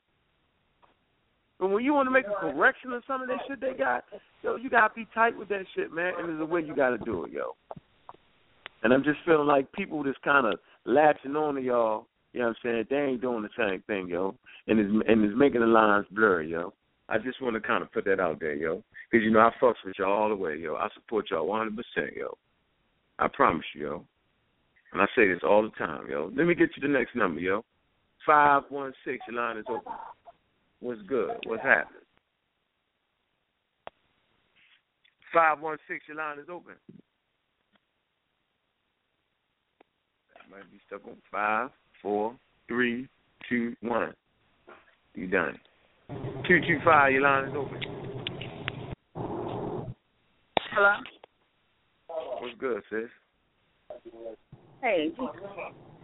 [1.61, 4.05] But when you want to make a correction of some of that shit they got,
[4.43, 6.15] yo, you gotta be tight with that shit, man.
[6.19, 7.55] And there's a way you gotta do it, yo.
[8.83, 12.07] And I'm just feeling like people just kind of latching on to y'all.
[12.35, 12.85] You know what I'm saying?
[12.91, 14.35] They ain't doing the same thing, yo.
[14.67, 16.75] And it's and it's making the lines blurry, yo.
[17.09, 18.83] I just want to kind of put that out there, yo.
[19.09, 20.75] Because you know I fucks with y'all all the way, yo.
[20.75, 22.37] I support y'all 100 percent, yo.
[23.21, 24.05] I promise you, yo.
[24.93, 26.33] And I say this all the time, yo.
[26.37, 27.65] Let me get you the next number, yo.
[28.27, 29.19] Five one six.
[29.29, 29.93] Your line is open.
[30.81, 31.37] What's good?
[31.47, 32.01] What's happening?
[35.33, 36.05] Five one six.
[36.09, 36.75] Your line is open.
[40.51, 41.71] Might be stuck on five,
[42.05, 42.37] four,
[42.69, 43.09] three,
[43.49, 44.13] two, one.
[45.15, 45.59] You done.
[46.47, 47.13] Two two five.
[47.13, 47.81] Your line is open.
[50.71, 50.93] Hello.
[52.41, 53.09] What's good, sis?
[54.83, 55.13] Hey,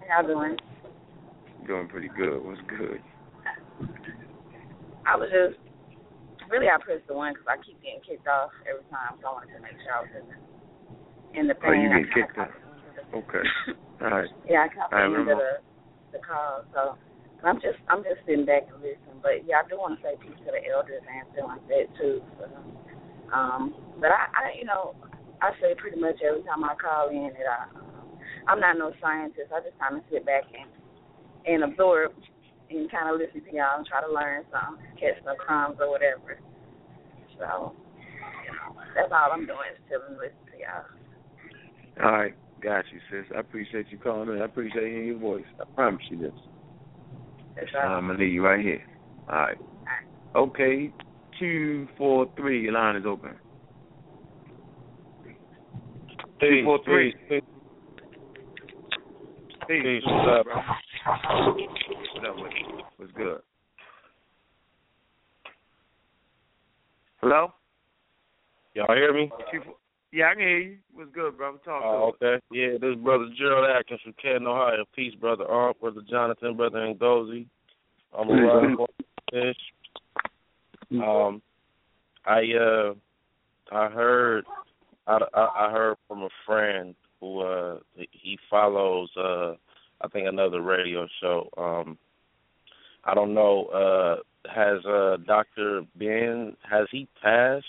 [0.08, 0.56] how doing?
[1.66, 2.40] Doing pretty good.
[2.42, 3.00] What's good?
[5.06, 5.60] I was just
[6.50, 9.32] really I pressed the one because I keep getting kicked off every time, so I
[9.32, 12.48] wanted to make sure I was in the, in the Oh, you get kicked off.
[13.14, 13.44] Okay.
[14.00, 14.30] All right.
[14.48, 15.34] Yeah, I caught I the end of remember.
[15.60, 15.69] the
[16.12, 16.96] the call, so
[17.44, 19.20] I'm just I'm just sitting back and listening.
[19.22, 21.86] But yeah, I do want to say peace to the elders and stuff like that
[21.96, 22.20] too.
[22.38, 22.46] So,
[23.32, 24.94] um, but I, I you know
[25.40, 27.62] I say pretty much every time I call in that I
[28.48, 29.52] I'm not no scientist.
[29.54, 30.68] I just kind of sit back and
[31.46, 32.12] and absorb
[32.70, 35.90] and kind of listen to y'all and try to learn some, catch some crumbs or
[35.90, 36.38] whatever.
[37.38, 37.74] So,
[38.46, 40.86] you know, that's all I'm doing is chilling and listening to y'all.
[42.04, 42.34] All right.
[42.62, 43.24] Got you, sis.
[43.34, 44.42] I appreciate you calling in.
[44.42, 45.44] I appreciate hearing your voice.
[45.58, 46.32] I promise you this.
[47.56, 48.82] That's I'm gonna leave you right here.
[49.30, 49.56] All right.
[50.34, 50.92] Okay.
[51.38, 52.62] Two four three.
[52.62, 53.30] Your line is open.
[56.40, 57.14] Two four three.
[57.28, 57.42] Peace.
[59.66, 60.02] Peace.
[60.04, 60.46] What's up?
[60.46, 62.82] What up with you?
[62.98, 63.40] What's good?
[67.22, 67.52] Hello.
[68.74, 69.30] Y'all hear me?
[69.50, 69.74] Two four,
[70.12, 70.76] Yeah, I can hear you.
[70.92, 71.58] What's good, brother?
[71.64, 72.40] Talk Oh, to us.
[72.40, 72.44] okay.
[72.50, 74.84] Yeah, this is brother Gerald Atkins from Canton, Ohio.
[74.94, 77.46] Peace, brother Ark, brother Jonathan, brother Ngozi.
[78.18, 78.90] I'm a rock
[79.30, 79.56] fish.
[80.92, 81.40] Um,
[82.26, 82.94] I uh,
[83.70, 84.44] I heard,
[85.06, 87.78] I, I I heard from a friend who uh
[88.10, 89.52] he follows uh
[90.00, 91.48] I think another radio show.
[91.56, 91.96] Um,
[93.04, 93.66] I don't know.
[93.66, 97.64] Uh, has uh Doctor Ben has he passed?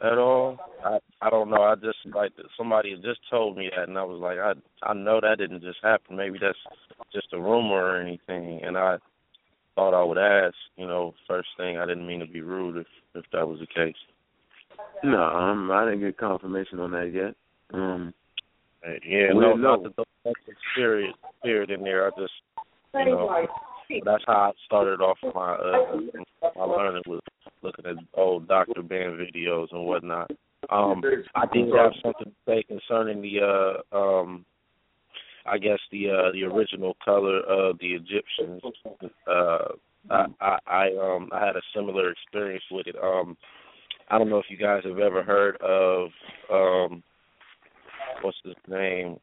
[0.00, 0.58] At all.
[0.84, 1.62] I I don't know.
[1.62, 4.52] I just like somebody just told me that, and I was like, I
[4.88, 6.16] I know that didn't just happen.
[6.16, 6.58] Maybe that's
[7.12, 8.60] just a rumor or anything.
[8.64, 8.98] And I
[9.74, 10.54] thought I would ask.
[10.76, 13.66] You know, first thing, I didn't mean to be rude if if that was the
[13.66, 13.96] case.
[15.02, 17.34] No, um, I didn't get confirmation on that yet.
[17.72, 18.12] Um,
[18.84, 19.90] Yeah, we no, don't not know.
[19.96, 20.34] the the
[20.72, 22.06] spirit spirit in there.
[22.06, 22.32] I just
[22.94, 23.46] you know
[24.04, 25.96] that's how I started off my uh
[26.56, 27.25] my learning was looking at
[28.92, 29.26] old Dr.
[29.32, 30.30] Videos and whatnot.
[30.70, 31.02] Um
[31.34, 34.44] I did have something to say concerning the uh um
[35.46, 38.62] I guess the uh the original color of the Egyptians.
[39.26, 39.58] Uh
[40.10, 42.96] I, I I um I had a similar experience with it.
[43.02, 43.36] Um
[44.10, 46.08] I don't know if you guys have ever heard of
[46.50, 47.02] um
[48.22, 49.18] what's his name?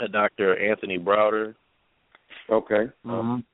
[0.00, 0.56] Uh, Dr.
[0.58, 1.54] Anthony Browder.
[2.48, 2.86] Okay.
[3.04, 3.44] Um,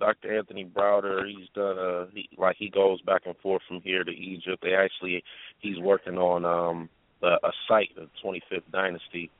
[0.00, 0.36] Dr.
[0.36, 4.10] Anthony Browder, he's done a he, like he goes back and forth from here to
[4.10, 4.62] Egypt.
[4.62, 5.22] They actually
[5.60, 6.88] he's working on um
[7.22, 9.30] a, a site of 25th Dynasty.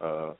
[0.00, 0.32] Uh,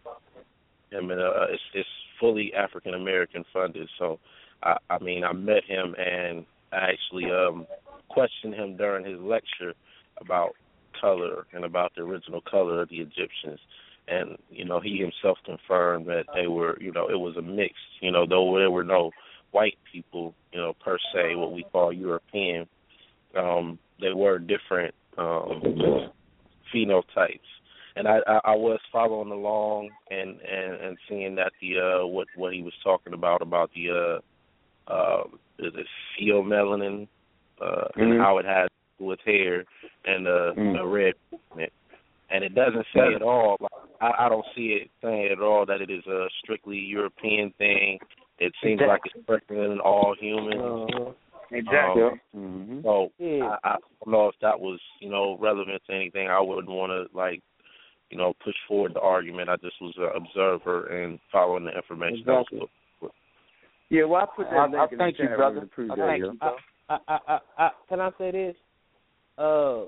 [0.90, 1.88] him and uh, it's it's
[2.20, 3.88] fully African American funded.
[3.98, 4.18] So
[4.62, 7.66] I I mean I met him and I actually um
[8.08, 9.72] questioned him during his lecture
[10.18, 10.54] about
[11.00, 13.60] color and about the original color of the Egyptians
[14.08, 17.74] and you know he himself confirmed that they were you know it was a mix
[18.00, 19.10] you know though there were no
[19.52, 22.66] white people you know per se what we call european
[23.36, 25.62] um they were different um
[26.74, 27.40] phenotypes
[27.96, 32.26] and i i, I was following along and and and seeing that the uh what
[32.34, 35.24] what he was talking about about the uh uh
[35.58, 35.86] it
[36.18, 37.06] pheomelanin
[37.60, 38.20] uh and Mhm.
[38.20, 38.68] how it has
[38.98, 39.64] with hair
[40.04, 40.72] and uh Mm.
[40.74, 41.72] the red pigment
[42.32, 43.56] and it doesn't say at all.
[43.60, 43.70] Like,
[44.00, 47.98] I, I don't see it saying at all that it is a strictly European thing.
[48.42, 51.14] It seems like it's present in all humans.
[51.52, 52.02] Exactly.
[52.34, 56.26] Um, So I, I don't know if that was you know relevant to anything.
[56.28, 57.40] I wouldn't want to like
[58.10, 59.48] you know push forward the argument.
[59.48, 62.24] I just was an observer and following the information.
[62.26, 62.68] that was Exactly.
[63.00, 63.12] put-
[63.90, 65.54] Yeah, well, I put that I- link I in the thank you, brother.
[65.54, 66.54] Really appreciate I- it.
[66.88, 68.56] I, I, I, I, I, can I say this?
[69.38, 69.84] Uh,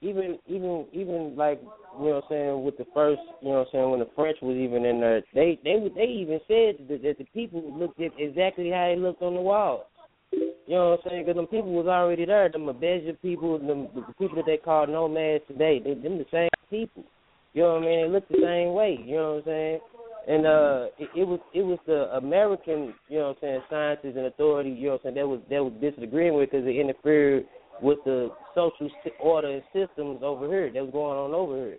[0.00, 1.60] even, even, even like
[1.98, 4.08] you know, what I'm saying with the first, you know, what I'm saying when the
[4.14, 8.00] French was even in there, they, they, they even said that, that the people looked
[8.00, 9.86] at exactly how they looked on the wall.
[10.32, 11.24] You know what I'm saying?
[11.24, 12.48] Because them people was already there.
[12.48, 16.48] Them Abeja people, them the people that they call nomads today, they them the same
[16.70, 17.04] people.
[17.52, 18.00] You know what I mean?
[18.02, 18.98] They look the same way.
[19.04, 19.80] You know what I'm saying?
[20.28, 24.16] And uh, it, it was it was the American, you know what I'm saying, scientists
[24.16, 26.76] and authority, you know what I'm saying, that was that was disagreeing with because it
[26.76, 27.46] interfered
[27.82, 28.90] with the social
[29.20, 31.78] order and systems over here that was going on over here.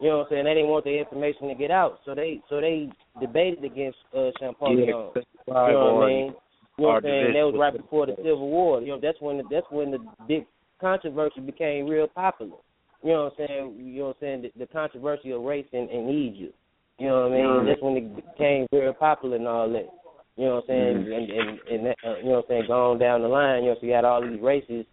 [0.00, 0.44] You know what I'm saying?
[0.44, 4.30] They didn't want the information to get out, so they so they debated against uh,
[4.40, 4.88] Champollion.
[4.88, 6.34] Yeah, you know what I mean?
[6.78, 7.32] You know what I'm saying?
[7.34, 8.80] That was right before the Civil War.
[8.80, 10.46] You know, that's when the, that's when the big
[10.80, 12.56] controversy became real popular.
[13.04, 13.74] You know what I'm saying?
[13.78, 14.42] You know what I'm saying?
[14.42, 16.54] The, the controversy of race in, in Egypt.
[16.98, 17.46] You know what I mean?
[17.46, 17.66] Mhm.
[17.66, 19.88] That's when it became very popular and all that.
[20.36, 20.96] You know what I'm saying?
[21.04, 21.16] Mhm.
[21.16, 22.66] And and, and that, uh, you know what I'm saying?
[22.66, 24.86] Going down the line, you know, so you had all these races,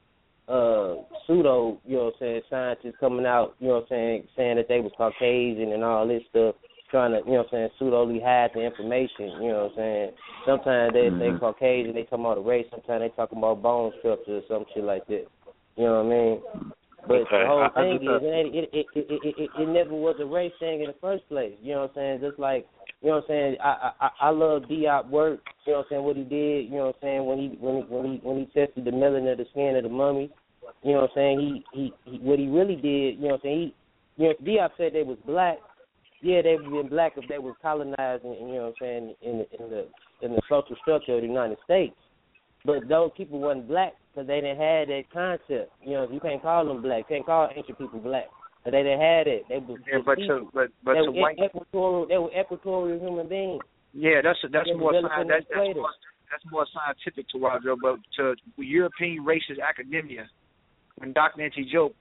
[0.50, 0.96] uh,
[1.28, 4.56] pseudo, you know what I'm saying, scientists coming out, you know what I'm saying, saying
[4.58, 6.56] that they was Caucasian and all this stuff,
[6.90, 9.78] trying to, you know what I'm saying, pseudoly hide the information, you know what I'm
[9.78, 10.12] saying.
[10.46, 11.40] Sometimes they say Mhm.
[11.40, 14.84] Caucasian, they talking about a race, sometimes they talking about bone structure or some shit
[14.84, 15.28] like that.
[15.78, 16.42] You know what I mean?
[17.08, 19.94] But Okay, the whole I- thing is, it, it, it, it, it, it, it never
[19.94, 21.54] was a race thing in the first place.
[21.62, 22.22] You know what I'm saying?
[22.22, 22.68] Just like,
[23.02, 23.56] you know what I'm saying?
[23.64, 25.40] I I, I love Diop work.
[25.66, 26.04] You know what I'm saying?
[26.04, 26.66] What he did.
[26.66, 27.26] You know what I'm saying?
[27.26, 29.84] When he when he when he when he tested the melanin of the skin of
[29.84, 30.30] the mummy.
[30.84, 31.64] You know what I'm saying?
[31.74, 33.16] He he, he what he really did.
[33.16, 33.72] You know what I'm saying?
[34.18, 35.58] He, you know, Diop said they was black.
[36.22, 38.26] Yeah, they would been black if they was colonized.
[38.26, 39.16] And, you know what I'm saying?
[39.22, 39.88] In the in the
[40.22, 41.96] in the social structure of the United States.
[42.66, 45.72] But those people wasn't black because they didn't have that concept.
[45.82, 47.06] You know, you can't call them black.
[47.10, 48.26] You can't call ancient people black.
[48.64, 49.44] But they didn't have it.
[49.48, 52.08] They was Yeah, but to but but they to were white equatorial.
[52.08, 53.64] They were equatorial human beings.
[53.94, 55.90] Yeah, that's that's more sci- that's, that's more
[56.30, 60.30] that's more scientific to Roger, but to European racist academia,
[60.98, 61.42] when Dr.
[61.42, 61.94] Anta Diop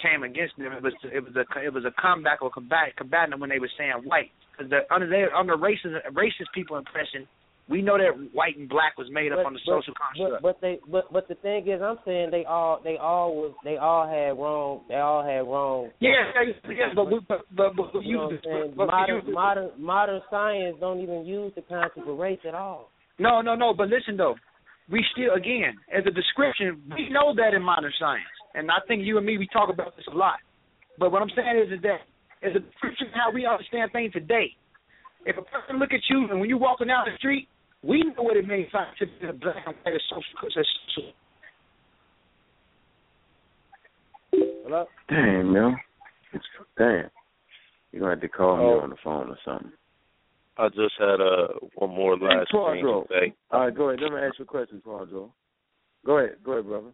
[0.00, 3.30] came against them, it was it was a it was a comeback or combat combating
[3.30, 7.26] them when they were saying white, because the under their under racist racist people impression,
[7.66, 10.42] We know that white and black was made up But- on the but- social construct.
[10.42, 13.52] But, but they but but the thing is, I'm saying they all they all was
[13.64, 15.90] they all had wrong they all had wrong.
[16.00, 16.28] yeah,
[16.68, 18.30] yeah, but we, but but, but You know
[18.76, 22.90] what modern modern modern science don't even use the concept of race at all.
[23.18, 23.72] No, no, no.
[23.72, 24.34] But listen though,
[24.90, 29.04] we still again as a description, we know that in modern science, and I think
[29.04, 30.36] you and me we talk about this a lot.
[30.98, 32.04] But what I'm saying is, is that
[32.46, 34.52] as a description of how we understand things today.
[35.26, 37.48] If a person look at you and when you're walking down the street,
[37.86, 40.46] we know what it means scientifically to be a black and white as social.
[40.46, 41.12] As social.
[44.64, 44.86] Hello?
[45.08, 45.76] Damn, man.
[46.32, 46.44] It's,
[46.78, 47.10] damn.
[47.92, 48.80] You're going to have to call me Oh.
[48.80, 49.72] on the phone or something.
[50.56, 53.34] I just had uh one more last thing to say.
[53.50, 54.00] All right, go ahead.
[54.00, 55.30] Let me ask you a question, Paul Quadro.
[56.06, 56.36] Go ahead.
[56.44, 56.92] Go ahead, brother.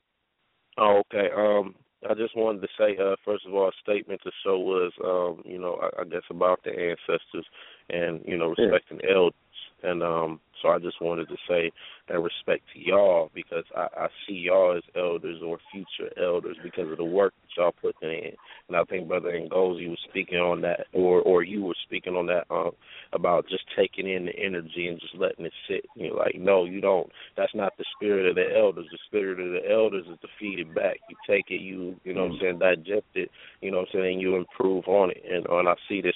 [0.78, 1.28] Oh, okay.
[1.36, 1.74] Um,
[2.08, 5.42] I just wanted to say, uh, first of all, a statement to show was, um,
[5.44, 7.44] you know, I, I guess about the ancestors
[7.90, 8.64] and you know Yeah.
[8.66, 9.34] respecting elders,
[9.82, 11.70] and um, so I just wanted to say
[12.08, 16.90] that respect to y'all because I, I see y'all as elders or future elders because
[16.90, 18.32] of the work that y'all putting in,
[18.68, 22.26] and I think Brother Ngozi was speaking on that, or or you were speaking on
[22.26, 22.72] that, um,
[23.12, 25.84] about just taking in the energy and just letting it sit.
[25.94, 27.10] You're like, no, you don't.
[27.36, 28.86] That's not the spirit of the elders.
[28.90, 30.96] The spirit of the elders is to feed it back.
[31.08, 33.30] You take it, you you know what I'm saying, digest it,
[33.60, 35.22] you know what I'm saying, you improve on it.
[35.30, 36.14] And and I see this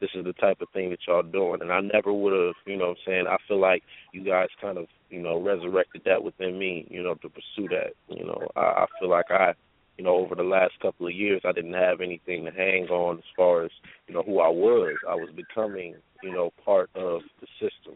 [0.00, 2.76] this is the type of thing that y'all doing and I never would have, you
[2.76, 3.82] know what I'm saying, I feel like
[4.12, 7.94] you guys kind of, you know, resurrected that within me, you know, to pursue that.
[8.08, 9.54] You know, I, I feel like I
[9.98, 13.18] you know, over the last couple of years I didn't have anything to hang on
[13.18, 13.70] as far as,
[14.06, 14.96] you know, who I was.
[15.08, 17.94] I was becoming, you know, part of the system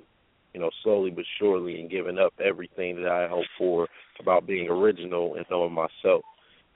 [0.54, 4.68] you know, slowly but surely and giving up everything that I hoped for about being
[4.68, 6.22] original and knowing myself.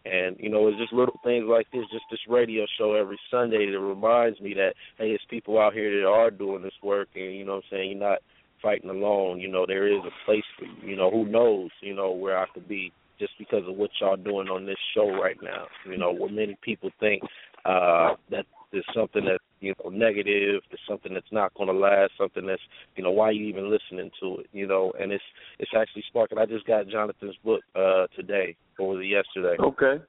[0.05, 3.71] And, you know, it's just little things like this, just this radio show every Sunday
[3.71, 7.35] that reminds me that, hey, it's people out here that are doing this work and,
[7.35, 8.19] you know what I'm saying, you're not
[8.63, 9.41] fighting alone.
[9.41, 10.91] You know, there is a place for you.
[10.91, 14.17] You know, who knows, you know, where I could be just because of what y'all
[14.17, 15.67] doing on this show right now.
[15.89, 17.23] You know, what many people think
[17.65, 18.45] uh that
[18.75, 22.61] there's something that's, you know, negative, there's something that's not gonna last, something that's
[22.97, 25.25] you know, why are you even listening to it, you know, and it's
[25.59, 26.39] it's actually sparking.
[26.39, 29.57] I just got Jonathan's book uh today or was it yesterday?
[29.63, 30.05] Okay.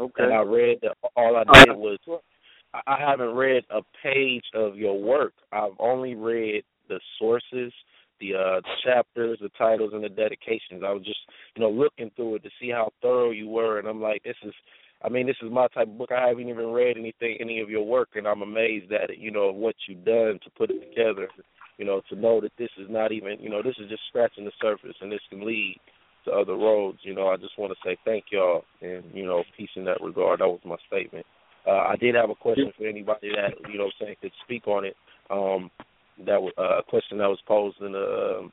[0.00, 0.24] Okay.
[0.24, 1.98] And I read the all I did was
[2.86, 5.34] I haven't read a page of your work.
[5.52, 7.72] I've only read the sources,
[8.20, 10.82] the uh chapters, the titles and the dedications.
[10.84, 11.20] I was just,
[11.54, 14.36] you know, looking through it to see how thorough you were and I'm like, this
[14.42, 14.54] is
[15.02, 16.10] I mean, this is my type of book.
[16.10, 19.30] I haven't even read anything any of your work and I'm amazed at it, you
[19.30, 21.28] know, what you've done to put it together.
[21.76, 24.44] You know, to know that this is not even you know, this is just scratching
[24.44, 25.76] the surface and this can lead
[26.24, 26.98] to other roads.
[27.02, 30.00] You know, I just want to say thank y'all and you know, peace in that
[30.00, 30.40] regard.
[30.40, 31.24] That was my statement.
[31.66, 34.84] Uh, I did have a question for anybody that you know, saying could speak on
[34.84, 34.96] it.
[35.30, 35.70] Um,
[36.26, 38.52] that was uh, a question that was posed in the um,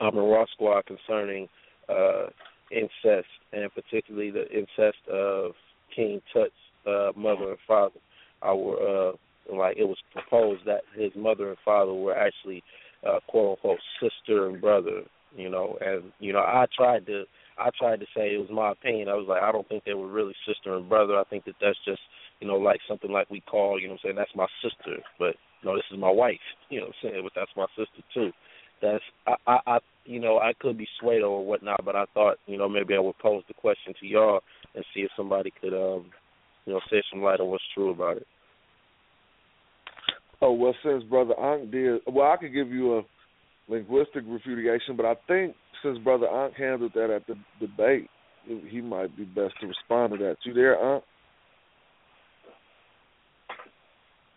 [0.00, 1.48] Amara Squad concerning
[1.88, 2.26] uh,
[2.70, 5.52] incest and particularly the incest of
[5.94, 6.52] King Tut's
[6.86, 8.00] uh, mother and father.
[8.42, 9.12] Our uh,
[9.54, 12.62] like it was proposed that his mother and father were actually
[13.06, 15.02] uh, quote unquote sister and brother.
[15.36, 17.24] You know, and you know I tried to
[17.58, 19.08] I tried to say it was my opinion.
[19.08, 21.16] I was like I don't think they were really sister and brother.
[21.16, 22.00] I think that that's just
[22.40, 25.02] you know like something like we call you know what I'm saying that's my sister,
[25.18, 26.40] but you know this is my wife.
[26.70, 28.32] You know what I'm saying, but that's my sister too.
[28.82, 32.38] That's I, I, I you know I could be swayed or whatnot, but I thought
[32.46, 34.40] you know maybe I would pose the question to y'all
[34.74, 36.06] and see if somebody could um
[36.64, 38.26] you know shed some light on what's true about it.
[40.40, 43.02] Oh well, since Brother Ankh did, well, I could give you a
[43.68, 48.08] linguistic refutation, but I think since Brother Ankh handled that at the debate,
[48.68, 50.36] he might be best to respond to that.
[50.44, 51.04] You there, Ankh?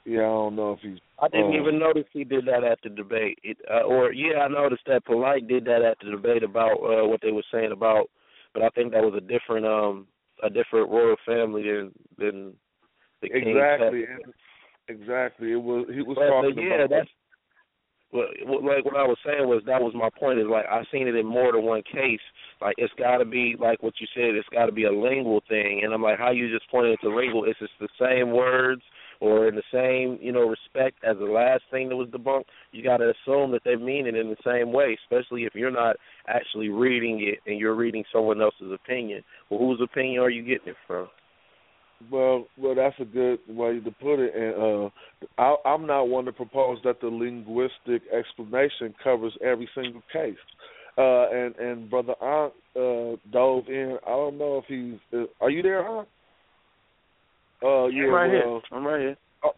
[0.10, 0.98] Yeah, I don't know if he's.
[1.22, 3.38] I didn't um, even notice he did that at the debate.
[3.44, 7.06] It, uh, or yeah, I noticed that Polite did that at the debate about uh,
[7.06, 8.10] what they were saying about,
[8.56, 10.08] but I think that was a different um
[10.42, 12.54] a different royal family than than
[13.22, 14.34] the King Exactly, and-
[14.88, 15.52] exactly.
[15.52, 16.90] It was he was But, talking but yeah, about.
[16.90, 17.10] that's
[18.12, 20.40] well, like what I was saying was that was my point.
[20.40, 22.26] Is like I've seen it in more than one case.
[22.62, 24.34] Like it's got to be like what you said.
[24.34, 27.16] It's got to be a lingual thing, and I'm like, how you just pointed to
[27.16, 27.46] lingual?
[27.46, 28.82] Is it the same words
[29.20, 32.46] or in the same you know respect as the last thing that was debunked?
[32.72, 35.72] You got to assume that they mean it in the same way, especially if you're
[35.72, 35.98] not
[36.28, 39.24] actually reading it and you're reading someone else's opinion.
[39.50, 41.10] Well, whose opinion are you getting it from?
[42.12, 44.34] Well, well, that's a good way to put it.
[44.34, 44.90] And uh,
[45.38, 50.38] I, I'm not one to propose that the linguistic explanation covers every single case.
[50.98, 53.98] Uh, and and brother Ankh uh, dove in.
[54.06, 55.00] I don't know if he's.
[55.14, 56.08] Uh, are you there, Ankh?
[57.64, 58.78] Uh, yeah, I'm right well, here.
[58.78, 59.18] I'm right here.
[59.44, 59.52] Oh,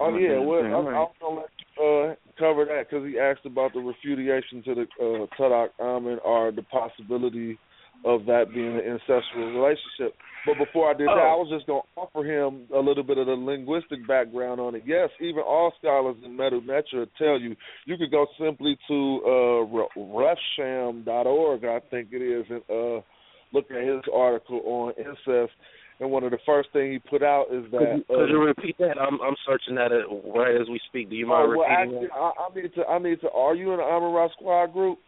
[0.00, 0.72] Oh yeah, well, thing.
[0.72, 0.98] I, All I right.
[0.98, 4.86] was gonna let you, uh, cover that because he asked about the refutation to the
[5.00, 7.58] uh, Tadak Amin or the possibility
[8.04, 10.14] of that being an incestual relationship.
[10.46, 11.42] But before I did that, I Oh.
[11.42, 14.82] was just gonna offer him a little bit of the linguistic background on it.
[14.86, 17.54] Yes, even all scholars in Medu Neter tell you
[17.86, 23.00] you could go simply to uh, refsham.org, I think it is, and uh,
[23.52, 25.52] look at his article on incest.
[26.00, 28.26] And one of the first thing he put out is that Could you, could uh,
[28.26, 29.00] you repeat that?
[29.00, 31.10] I'm I'm searching that at, right as we speak.
[31.10, 32.86] Do you mind Oh, well, repeating actually, I, I need to.
[32.86, 33.30] I need to.
[33.30, 34.98] Are you in the Amara Squad group?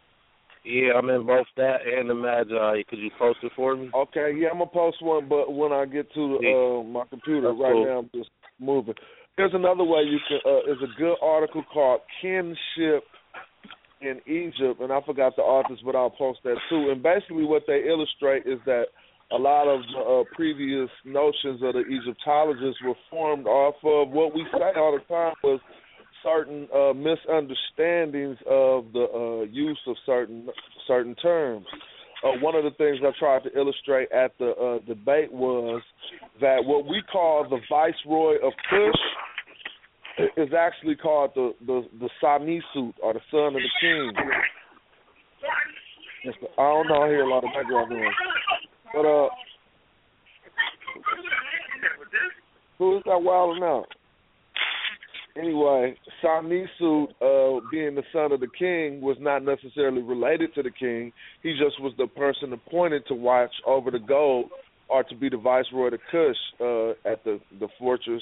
[0.63, 2.83] Yeah, I'm in both that and the Magi.
[2.89, 3.89] Could you post it for me?
[3.95, 7.47] Okay, yeah, I'm gonna post one, but when I get to the, uh, my computer,
[7.49, 7.85] That's right cool.
[7.85, 8.93] now I'm just moving.
[9.37, 10.37] There's another way you can.
[10.45, 13.03] Uh, there's a good article called "Kinship
[14.01, 16.91] in Egypt," and I forgot the authors, but I'll post that too.
[16.91, 18.85] And basically, what they illustrate is that
[19.33, 24.45] a lot of uh, previous notions of the Egyptologists were formed off of what we
[24.51, 25.59] say all the time was
[26.23, 30.47] certain uh, misunderstandings of the uh, use of certain
[30.87, 31.65] certain terms.
[32.23, 35.81] Uh, one of the things I tried to illustrate at the uh, debate was
[36.39, 42.93] that what we call the viceroy of Kush is actually called the the the Sanisut
[43.01, 44.11] or the son of the king.
[46.25, 47.01] I don't know.
[47.01, 48.13] I hear a lot of background noise,
[48.93, 49.29] but uh,
[52.77, 53.85] who is that wilding out?
[55.37, 60.71] Anyway, Sanisut, uh, being the son of the king, was not necessarily related to the
[60.71, 61.13] king.
[61.41, 64.49] He just was the person appointed to watch over the gold
[64.89, 68.21] or to be the viceroy of Kush uh, at the the fortress,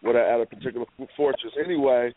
[0.00, 1.52] what at a particular fortress.
[1.62, 2.14] Anyway,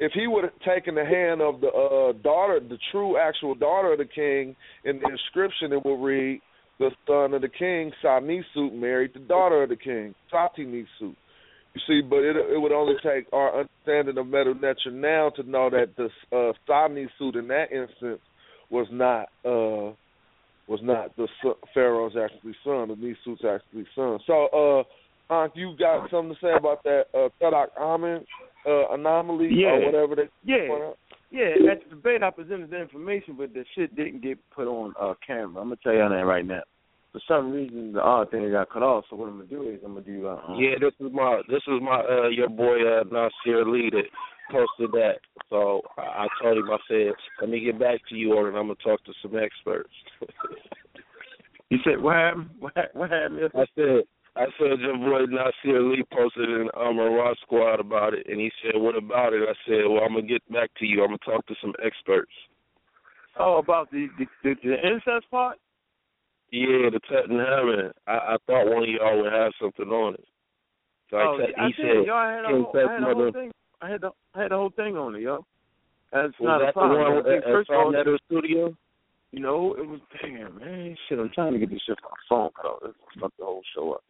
[0.00, 3.92] if he would have taken the hand of the uh, daughter, the true actual daughter
[3.92, 4.54] of the king,
[4.84, 6.40] in the inscription it will read,
[6.80, 12.00] "The son of the king, Sanisut, married the daughter of the king, Satinisut." You see,
[12.00, 15.94] but it it would only take our understanding of Medu Neter now to know that
[15.96, 18.20] the uh, Sanisut in that instance
[18.70, 19.94] was not uh,
[20.66, 24.18] was not the son, Pharaoh's actually son, the Nisut's actually son.
[24.26, 28.24] So, uh, Ankh, you got something to say about that uh, Tadak Amin
[28.66, 29.68] uh, anomaly Yeah.
[29.68, 30.92] or whatever they Yeah.
[31.30, 31.60] Point out?
[31.62, 34.94] Yeah, at the debate I presented the information, but the shit didn't get put on
[35.00, 35.62] uh, camera.
[35.62, 36.62] I'm gonna tell y'all that right now.
[37.12, 39.04] For some reason, the odd thing got cut off.
[39.10, 40.28] So what I'm gonna do is I'm gonna do.
[40.28, 43.90] Uh, um, Yeah, this is my this is my uh your boy uh Nasir Lee
[43.90, 44.04] that
[44.50, 45.18] posted that.
[45.48, 48.58] So I, I told him I said, Let me get back to you on it,
[48.58, 49.90] I'm gonna talk to some experts.
[51.70, 52.50] You said what happened?
[52.58, 53.48] What, what happened?
[53.54, 54.02] I said
[54.36, 58.50] I said your boy Nasir Lee posted in um, Amara Squad about it and he
[58.62, 59.42] said, What about it?
[59.42, 62.32] I said, Well I'm gonna get back to you, I'm gonna talk to some experts.
[63.38, 65.58] Oh, about the the, the, the incest part?
[66.52, 67.92] Yeah, the Tottenham.
[68.06, 70.24] I, I thought one of y'all would have something on it.
[71.10, 73.52] So I oh, I he said, y'all had a whole, I had the whole thing.
[73.82, 75.44] I had the I had the whole thing on it, yo.
[76.12, 76.98] That's Was not that a problem.
[76.98, 78.76] the one at, first at Studio?
[79.32, 81.18] You know, it was damn man, shit.
[81.18, 82.80] I'm trying to get this shit on my phone off.
[82.82, 84.04] Let's fuck the whole show up.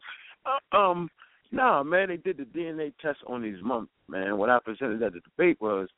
[0.47, 1.11] Uh, um,
[1.53, 3.91] nah, man, they did the DNA test on these mummies.
[4.09, 5.89] Man, what I presented at the debate was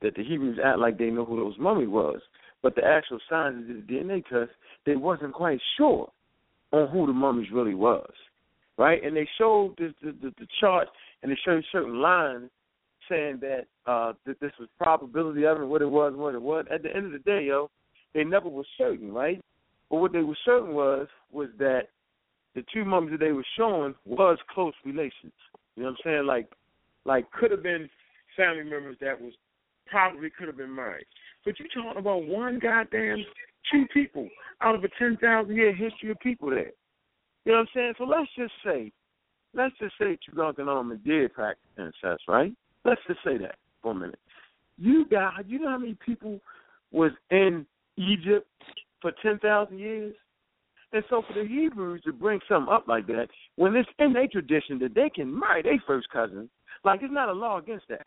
[0.00, 2.20] that the Hebrews act like they know who those mummies was,
[2.62, 4.52] but the actual scientists did the DNA test,
[4.86, 6.10] they wasn't quite sure
[6.72, 8.10] on who the mummies really was,
[8.78, 9.04] right?
[9.04, 10.88] And they showed the the, the, the chart
[11.22, 12.50] and they showed certain lines
[13.08, 16.64] saying that uh that this was probability of it, what it was, what it was.
[16.72, 17.70] At the end of the day, yo,
[18.14, 19.40] they never were certain, right?
[19.90, 21.88] But what they were certain was was that
[22.54, 25.32] the two mummies that they were showing was close relations.
[25.76, 26.26] You know what I'm saying?
[26.26, 26.50] Like
[27.04, 27.88] like could have been
[28.36, 29.32] family members that was
[29.86, 31.06] probably could have been married.
[31.44, 33.24] But you're talking about one goddamn
[33.70, 34.28] two people
[34.60, 36.72] out of a ten thousand year history of people there.
[37.44, 37.94] You know what I'm saying?
[37.98, 38.92] So let's just say
[39.54, 42.52] let's just say Tutankhamun did practice incest, right?
[42.84, 44.18] Let's just say that for a minute.
[44.78, 46.40] You got you know how many people
[46.90, 47.66] was in
[47.96, 48.46] Egypt
[49.00, 50.14] for ten thousand years?
[50.92, 54.28] And so for the Hebrews to bring something up like that, when it's in their
[54.28, 56.50] tradition that they can marry their first cousin,
[56.84, 58.06] like it's not a law against that.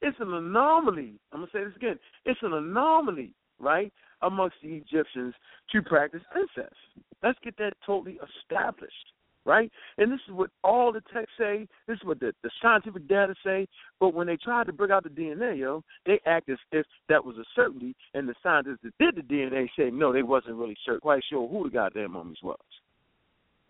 [0.00, 1.14] It's an anomaly.
[1.32, 1.98] I'm gonna say this again.
[2.26, 3.92] It's an anomaly, right,
[4.22, 5.34] amongst the Egyptians
[5.72, 6.76] to practice incest.
[7.22, 9.12] Let's get that totally established,
[9.44, 9.70] right?
[9.98, 11.66] And this is what all the texts say.
[11.86, 13.66] This is what the, the scientific data say.
[14.00, 17.24] But when they tried to bring out the DNA, yo, they act as if that
[17.24, 20.76] was a certainty, and the scientists that did the DNA said no, they wasn't really
[20.84, 22.58] sure, quite sure who the goddamn mummies was.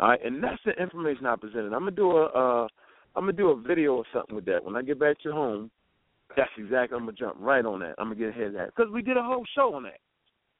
[0.01, 1.73] All right, and that's the information I presented.
[1.73, 2.69] I'm gonna do a uh,
[3.15, 5.71] I'm gonna do a video or something with that when I get back to home.
[6.37, 6.97] That's exactly.
[6.97, 7.95] I'm gonna jump right on that.
[7.99, 10.01] I'm gonna get ahead of that because we did a whole show on that.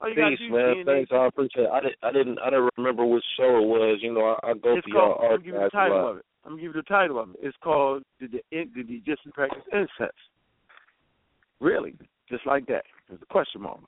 [0.01, 0.85] Gotta Peace, man.
[0.85, 1.11] Thanks.
[1.13, 1.71] I appreciate it.
[1.71, 3.99] I didn't I didn't I didn't remember which show it was.
[4.03, 5.21] You know, I, I go It's through called.
[5.23, 7.37] i'll give you the title of it i'm gonna give you the title of it.
[7.43, 10.13] It's called "Did the, Did the Egyptians Practice Incest?"
[11.61, 11.95] Really,
[12.29, 12.85] just like that.
[13.09, 13.81] There's a question mark.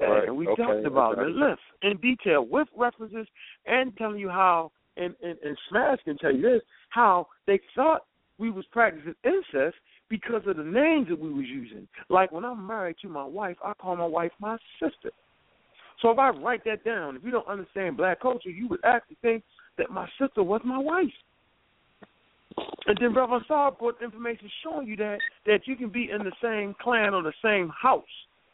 [0.00, 1.22] Right, And we okay, talked about okay.
[1.32, 3.26] the list in detail with references
[3.64, 8.02] and telling you how, and, and, and Smash can tell you this, how they thought
[8.38, 9.76] we was practicing incest
[10.08, 11.88] because of the names that we was using.
[12.08, 15.10] Like when I'm married to my wife, I call my wife my sister.
[16.02, 19.16] So if I write that down, if you don't understand black culture, you would actually
[19.22, 19.42] think
[19.78, 21.06] that my sister was my wife.
[22.86, 26.32] And then Brother Saul brought information showing you that that you can be in the
[26.42, 28.02] same clan or the same house,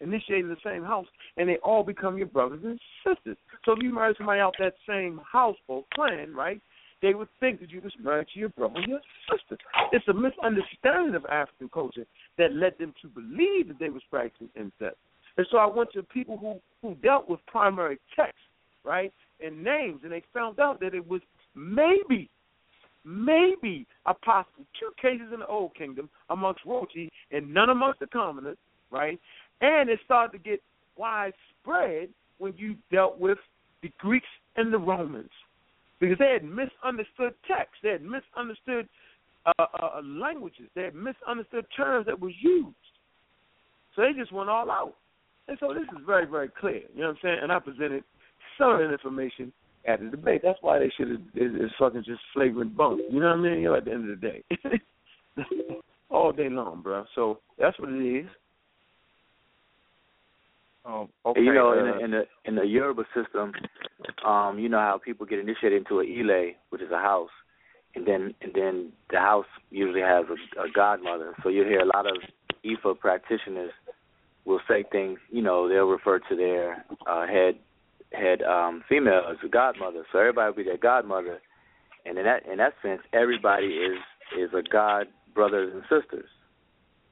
[0.00, 1.06] initiating the same house,
[1.36, 3.36] and they all become your brothers and sisters.
[3.64, 5.56] So if you marry somebody out that same house
[5.94, 6.60] clan, right,
[7.02, 9.00] they would think that you was married to your brother or your
[9.30, 9.56] sister.
[9.92, 12.06] It's a misunderstanding of African culture
[12.38, 14.96] that led them to believe that they was practicing incest.
[15.36, 18.40] And so I went to people who who dealt with primary texts,
[18.84, 19.12] right,
[19.44, 21.20] and names, and they found out that it was
[21.54, 22.28] maybe,
[23.04, 28.06] maybe a possible two cases in the Old Kingdom amongst royalty and none amongst the
[28.06, 28.56] commoners,
[28.90, 29.18] right?
[29.60, 30.62] And it started to get
[30.96, 32.08] widespread
[32.38, 33.38] when you dealt with
[33.82, 35.30] the Greeks and the Romans
[36.00, 38.88] because they had misunderstood text, they had misunderstood
[39.46, 42.74] uh, uh, languages, they had misunderstood terms that was used.
[43.94, 44.94] So they just went all out.
[45.48, 46.82] And so this is very, very clear.
[46.94, 47.38] You know what I'm saying?
[47.42, 48.04] And I presented
[48.58, 49.52] some of that information
[49.86, 50.42] at the debate.
[50.44, 53.00] That's why they should have it, it's fucking just flagrant bunk.
[53.10, 53.60] You know what I mean?
[53.60, 54.44] You know, at the end of the day.
[56.10, 57.04] all day long, bro.
[57.14, 58.26] So that's what it is.
[60.84, 63.52] Um, And you know, in uh, the, in the in the Yoruba system,
[64.24, 67.30] um, you know how people get initiated into a ile, which is a house,
[67.94, 71.34] and then and then the house usually has a, a godmother.
[71.42, 72.16] So you hear a lot of
[72.64, 73.72] Ifa practitioners
[74.44, 75.18] will say things.
[75.30, 77.56] You know, they'll refer to their uh, head
[78.12, 80.04] head um, female as a godmother.
[80.12, 81.40] So everybody will be their godmother,
[82.06, 83.98] and in that in that sense, everybody is
[84.38, 86.28] is a god brothers and sisters.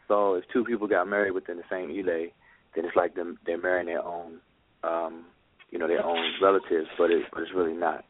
[0.06, 2.28] So if two people got married within the same ile,
[2.74, 4.38] then it's like them they're marrying their own
[4.84, 5.24] um
[5.70, 8.04] you know their own relatives but it but it's really not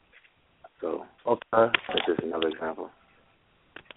[0.80, 2.90] so okay that's just another example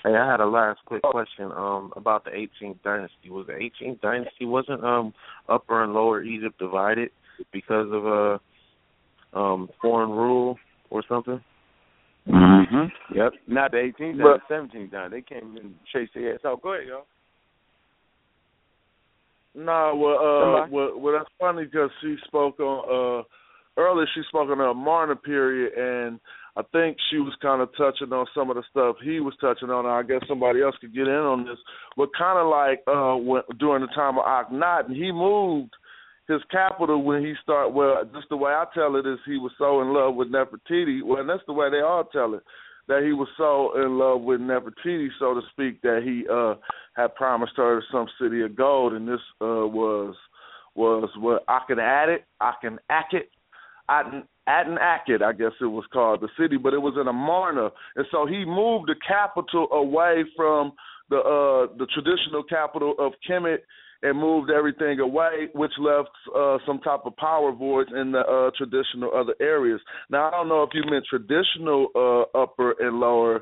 [0.03, 3.29] Hey, I had a last quick question um about the 18th dynasty.
[3.29, 5.13] Was the 18th dynasty wasn't um
[5.47, 7.11] Upper and Lower Egypt divided
[7.53, 10.57] because of uh um foreign rule
[10.89, 11.39] or something?
[12.27, 13.15] Mm-hmm.
[13.15, 13.33] Yep.
[13.47, 15.11] Not the 18th, But- the 17th down.
[15.11, 16.63] They came and chased their ass out.
[16.63, 17.05] Go ahead, y'all.
[19.53, 20.71] No, well, uh, Somebody?
[20.73, 23.23] well, well, that's funny because she spoke on uh
[23.77, 24.07] earlier.
[24.13, 26.19] She spoke on Amarna period, and
[26.57, 29.69] I think she was kind of touching on some of the stuff he was touching
[29.69, 29.85] on.
[29.85, 31.57] I guess somebody else could get in on this,
[31.95, 35.71] but kind of like uh when, during the time of Akhenaten, he moved
[36.27, 37.73] his capital when he started.
[37.73, 41.03] Well, just the way I tell it is he was so in love with Nefertiti.
[41.03, 42.43] Well, and that's the way they all tell it
[42.87, 46.55] that he was so in love with Nefertiti, so to speak, that he uh
[46.95, 50.15] had promised her some city of gold, and this uh was
[50.75, 51.79] was what I can
[53.91, 58.25] Aten I guess it was called the city, but it was in Amarna, and so
[58.25, 60.73] he moved the capital away from
[61.09, 63.59] the uh the traditional capital of Kemet
[64.03, 68.49] and moved everything away, which left uh, some type of power voids in the uh,
[68.57, 69.79] traditional other areas.
[70.09, 73.41] Now, I don't know if you meant traditional uh, upper and lower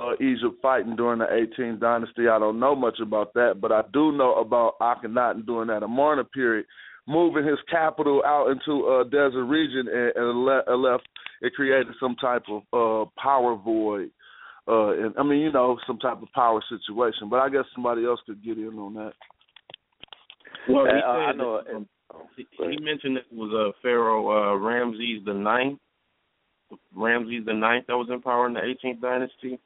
[0.00, 2.28] uh, Egypt fighting during the 18th dynasty.
[2.28, 6.24] I don't know much about that, but I do know about Akhenaten during that Amarna
[6.24, 6.66] period,
[7.08, 11.08] moving his capital out into a desert region and, and le- left.
[11.40, 14.10] It created some type of uh, power void.
[14.68, 17.28] Uh, and I mean, you know, some type of power situation.
[17.30, 19.12] But I guess somebody else could get in on that.
[20.68, 21.86] Well, he Uh, I know that- and-
[22.36, 25.78] he, he mentioned it was uh, Pharaoh uh, Ramses the ninth,
[26.96, 29.58] Ramses the ninth that was in power in the 18th dynasty,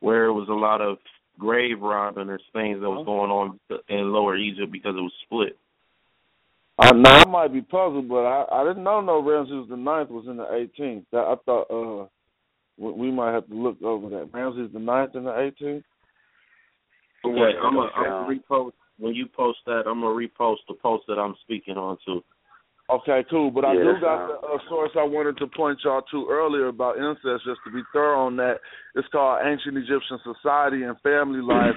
[0.00, 0.98] where it was a lot of
[1.38, 3.58] grave robbing or things that was going on
[3.88, 5.56] in Lower Egypt because it was split.
[6.78, 10.10] I, now I might be puzzled, but I, I didn't know no Ramses the ninth
[10.10, 11.04] was in the 18th.
[11.12, 12.06] That I thought uh
[12.76, 14.30] we, we might have to look over that.
[14.32, 15.84] Ramses the ninth in the 18th.
[17.24, 19.84] Okay, I'm gonna I'm gonna repost when you post that.
[19.86, 22.22] I'm gonna repost the post that I'm speaking on too.
[22.90, 23.50] Okay, cool.
[23.50, 26.66] But I Yeah, do got the uh, source I wanted to point y'all to earlier
[26.66, 28.56] about incest, just to be thorough on that.
[28.94, 31.76] It's called Ancient Egyptian Society and Family Life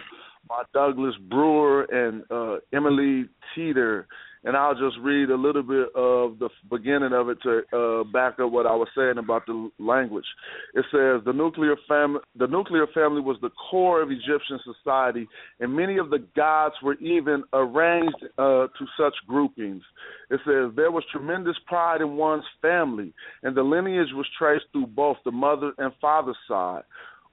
[0.49, 4.07] by Douglas Brewer and uh, Emily Teeter.
[4.47, 8.39] And I'll just read a little bit of the beginning of it to uh, back
[8.39, 10.23] up what I was saying about the language.
[10.73, 15.27] It says the nuclear family, the nuclear family was the core of Egyptian society,
[15.59, 19.83] and many of the gods were even arranged uh, to such groupings.
[20.29, 23.13] It says there was tremendous pride in one's family,
[23.43, 26.83] and the lineage was traced through both the mother and father side.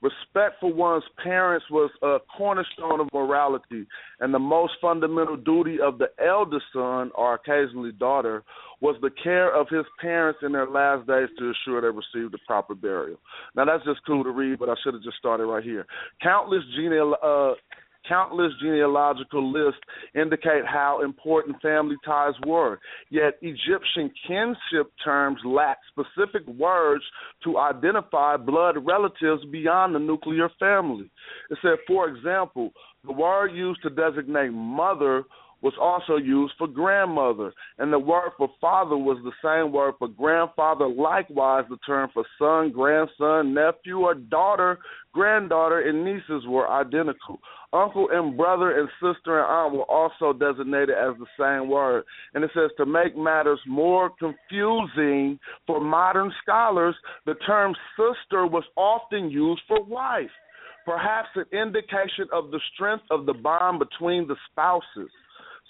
[0.05, 3.87] Respect for one's parents was a cornerstone of morality,
[4.21, 8.45] and the most fundamental duty of the eldest son, or occasionally daughter,
[8.83, 12.39] was the care of his parents in their last days to ensure they received the
[12.47, 13.19] proper burial.
[13.57, 15.87] Now that's just cool to read, but I should have just started right here.
[16.23, 17.55] Countless geneal uh,
[18.09, 19.81] countless genealogical lists
[20.15, 22.79] indicate how important family ties were.
[23.11, 27.05] Yet Egyptian kinship terms lack specific words
[27.45, 31.11] to identify blood relatives beyond the nuclear family.
[31.51, 32.73] It said, for example,
[33.05, 35.25] the word used to designate mother
[35.63, 40.09] was also used for grandmother, and the word for father was the same word for
[40.09, 40.87] grandfather.
[40.87, 44.79] Likewise, the term for son, grandson, nephew, or daughter,
[45.13, 47.39] granddaughter, and nieces were identical.
[47.73, 52.05] Uncle and brother and sister and aunt were also designated as the same word.
[52.33, 56.95] And it says to make matters more confusing for modern scholars,
[57.27, 60.31] the term sister was often used for wife,
[60.85, 65.11] perhaps an indication of the strength of the bond between the spouses.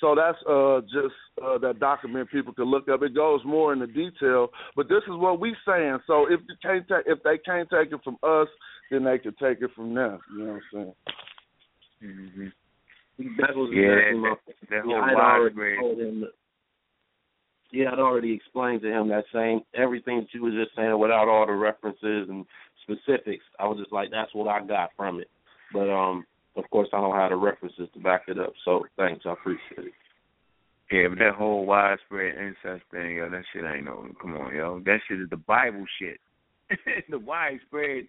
[0.05, 3.02] So that's uh, just uh, that document people can look up.
[3.02, 5.97] It goes more into detail, but this is what we saying.
[6.06, 8.48] So if you can't take, if they can't take it from us,
[8.90, 10.18] then they can take it from them.
[10.36, 10.93] You know what I'm saying?
[12.05, 13.26] Mm-hmm.
[13.40, 16.24] That was Yeah, exactly that- that whole I'd already told him
[17.70, 21.28] yeah, I'd already explained to him that same everything that you was just saying without
[21.28, 22.44] all the references and
[22.82, 23.44] specifics.
[23.59, 25.31] I was just like, that's what I got from it.
[25.72, 26.26] But um,
[26.56, 28.52] of course, I don't have the references to back it up.
[28.64, 29.93] So thanks, I appreciate it.
[30.90, 34.06] Yeah, but that whole widespread incest thing, yo, that shit ain't no.
[34.20, 36.20] Come on, yo, that shit is the Bible shit.
[37.10, 38.05] the widespread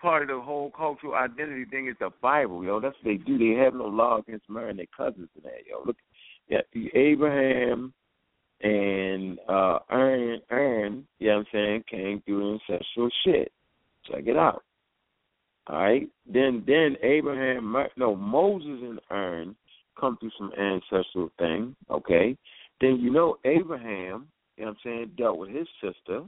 [0.00, 2.80] part of the whole cultural identity thing is the Bible, yo.
[2.80, 3.38] That's what they do.
[3.38, 5.82] They have no law against marrying their cousins and that, yo.
[5.84, 5.96] Look,
[6.48, 6.62] yeah,
[6.94, 7.92] Abraham
[8.60, 13.52] and uh Aaron, Aaron, you know what I'm saying, came through ancestral shit.
[14.10, 14.62] Check it out.
[15.68, 16.08] All right.
[16.32, 19.56] Then then Abraham, no Moses and Aaron
[19.98, 21.76] come through some ancestral thing.
[21.90, 22.36] Okay.
[22.80, 26.22] Then you know Abraham, you know what I'm saying, dealt with his sister.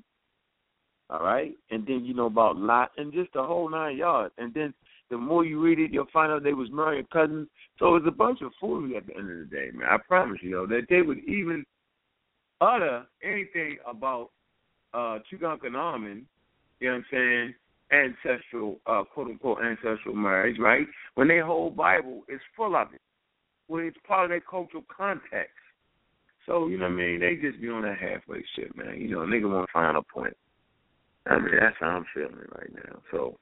[1.09, 1.53] All right.
[1.71, 4.35] And then you know about Lot and just the whole nine yards.
[4.39, 4.75] And then
[5.11, 7.49] the more you read it, you'll find out they was marrying cousins.
[7.79, 9.89] So it was a bunch of foolery at the end of the day, man.
[9.91, 11.65] I promise you, yo, that they would even
[12.61, 14.31] utter anything about
[14.93, 16.25] uh Tutankhamun,
[16.81, 17.55] you know what I'm saying,
[17.93, 20.86] ancestral, uh, quote unquote ancestral marriage, right?
[21.15, 23.01] When their whole Bible is full of it.
[23.67, 25.55] When it's part of their cultural context.
[26.47, 27.20] So, you know what I mean?
[27.20, 29.01] They just be on that halfway shit, man.
[29.01, 30.36] You know, nigga wanna find a point.
[31.27, 33.01] I mean, that's how I'm feeling right now.
[33.10, 33.39] So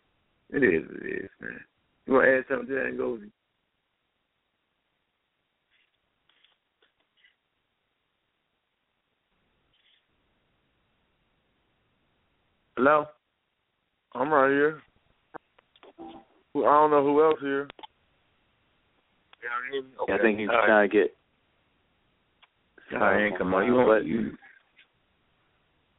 [0.50, 1.60] it is it is, man.
[2.06, 3.30] You wanna add something to that?
[12.76, 13.06] Hello?
[14.18, 14.82] I'm right here.
[16.56, 17.68] I don't know who else here.
[20.08, 21.14] Yeah, I think he's trying to get.
[23.00, 23.66] I ain't come on.
[23.66, 24.32] You want you?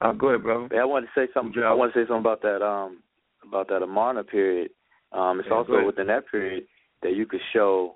[0.02, 0.68] Oh, go ahead, bro.
[0.72, 1.64] Yeah, I wanted to say something.
[1.64, 3.02] I want to say something about that um
[3.48, 4.72] about that Amarna period.
[5.14, 6.66] Um, it's Yeah, also within that period
[7.02, 7.96] that you could show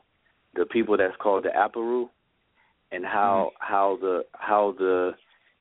[0.55, 2.09] the people that's called the Aparu
[2.91, 3.73] and how Mm-hmm.
[3.73, 5.11] how the how the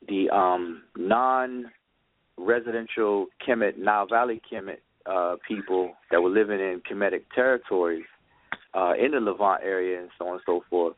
[0.08, 1.70] the um non
[2.38, 8.04] residential Kemet Nile Valley Kemet uh people that were living in Kemetic territories
[8.74, 10.94] uh in the Levant area and so on and so forth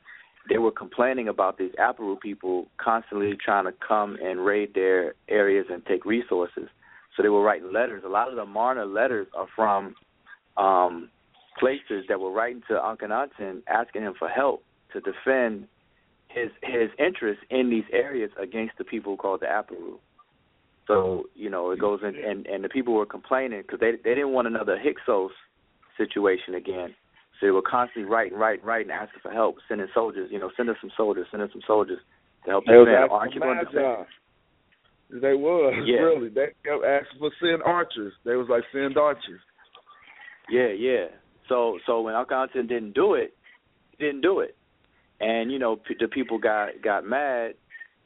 [0.48, 5.66] they were complaining about these Aparu people constantly trying to come and raid their areas
[5.70, 6.68] and take resources.
[7.16, 8.02] So they were writing letters.
[8.04, 9.94] A lot of the Amarna letters are from
[10.56, 11.08] um,
[11.58, 15.66] places that were writing to Akhenaten asking him for help to defend
[16.28, 19.98] his his interests in these areas against the people called the Aparu.
[20.86, 24.14] So you know it goes in, and and the people were complaining because they they
[24.14, 25.32] didn't want another Hyksos
[25.96, 26.94] situation again.
[27.40, 30.28] So they were constantly writing, writing, writing, asking for help, sending soldiers.
[30.30, 31.98] You know, send us some soldiers, send us some soldiers
[32.44, 33.10] to help defend.
[33.10, 34.06] Aren't you going to defend?
[35.10, 36.00] They were Yeah.
[36.00, 36.28] really.
[36.28, 38.12] They kept asking for send archers.
[38.24, 39.40] They was like send archers.
[40.50, 41.06] Yeah, yeah.
[41.48, 43.34] So so when Akhenaten didn't do it,
[43.98, 44.56] didn't do it,
[45.20, 47.54] and you know p- the people got got mad,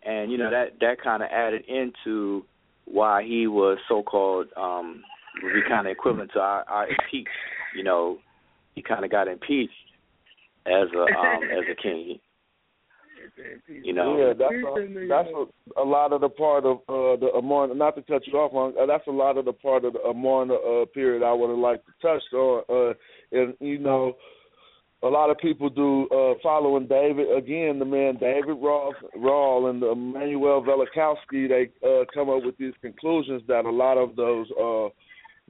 [0.03, 2.45] and you know that that kind of added into
[2.91, 5.03] why he was so called um
[5.43, 7.29] would be kind of equivalent to our, our impeached.
[7.77, 8.19] You know,
[8.75, 9.73] he kind of got impeached
[10.67, 12.19] as a um as a king.
[13.69, 14.17] You know.
[14.17, 17.75] Yeah, that's a, that's a, a lot of the part of uh, the Amarna.
[17.75, 20.01] Not to cut you off, on uh, that's a lot of the part of the
[20.01, 22.63] Amarna uh, period I would have liked to touch on.
[22.69, 22.95] Uh,
[23.33, 24.15] and you know,
[25.03, 27.79] a lot of people do uh, following David again.
[27.79, 31.49] The man David Rohl, Rohl and Immanuel Velikovsky.
[31.49, 34.89] They uh, come up with these conclusions that a lot of those uh,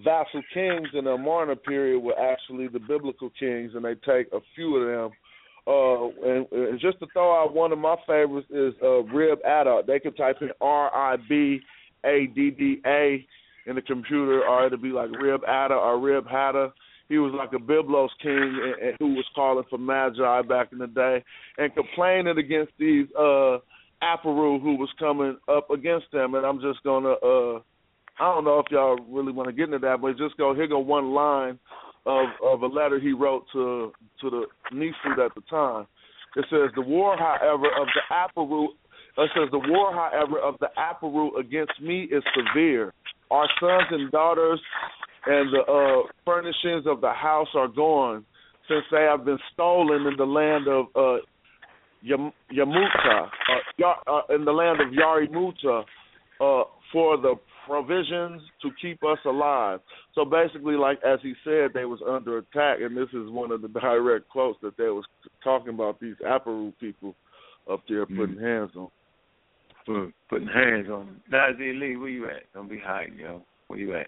[0.04, 4.40] vassal kings in the Amarna period were actually the biblical kings, and they take a
[4.54, 5.18] few of them.
[5.66, 9.82] Uh, and, and just to throw out one of my favorites is uh, Rib Adda.
[9.86, 11.60] They can type in R I B
[12.04, 13.26] A D D A
[13.66, 16.72] in the computer, or it'll be like Rib Adda or Rib Hatta.
[17.08, 20.78] He was like a Byblos king and, and who was calling for Magi back in
[20.78, 21.24] the day
[21.56, 23.58] and complaining against these uh
[24.02, 26.34] Aparu who was coming up against them.
[26.34, 27.60] And I'm just gonna uh
[28.20, 30.66] I don't know if y'all really want to get into that, but just go here
[30.66, 31.58] go one line
[32.06, 35.86] of of a letter he wrote to to the Nisut at the time.
[36.36, 38.68] It says the war, however, of the Aparu
[39.18, 42.94] it says the war, however, of the Aparu against me is severe.
[43.32, 44.60] Our sons and daughters
[45.26, 48.24] and the uh, furnishings of the house are gone,
[48.68, 51.22] since they have been stolen in the land of uh,
[52.02, 53.28] Yam- Yamuta,
[53.82, 55.82] uh, uh, in the land of Yarimuta,
[56.40, 57.34] uh, for the
[57.66, 59.80] provisions to keep us alive.
[60.14, 63.60] So basically, like as he said, they was under attack, and this is one of
[63.60, 65.04] the direct quotes that they was
[65.44, 67.14] talking about these Aparu people
[67.70, 68.88] up there putting hands on.
[70.30, 71.22] Putting hands on them.
[71.30, 72.52] Nazir Lee, where you at?
[72.54, 73.42] Don't be hiding, yo.
[73.66, 74.06] Where you at?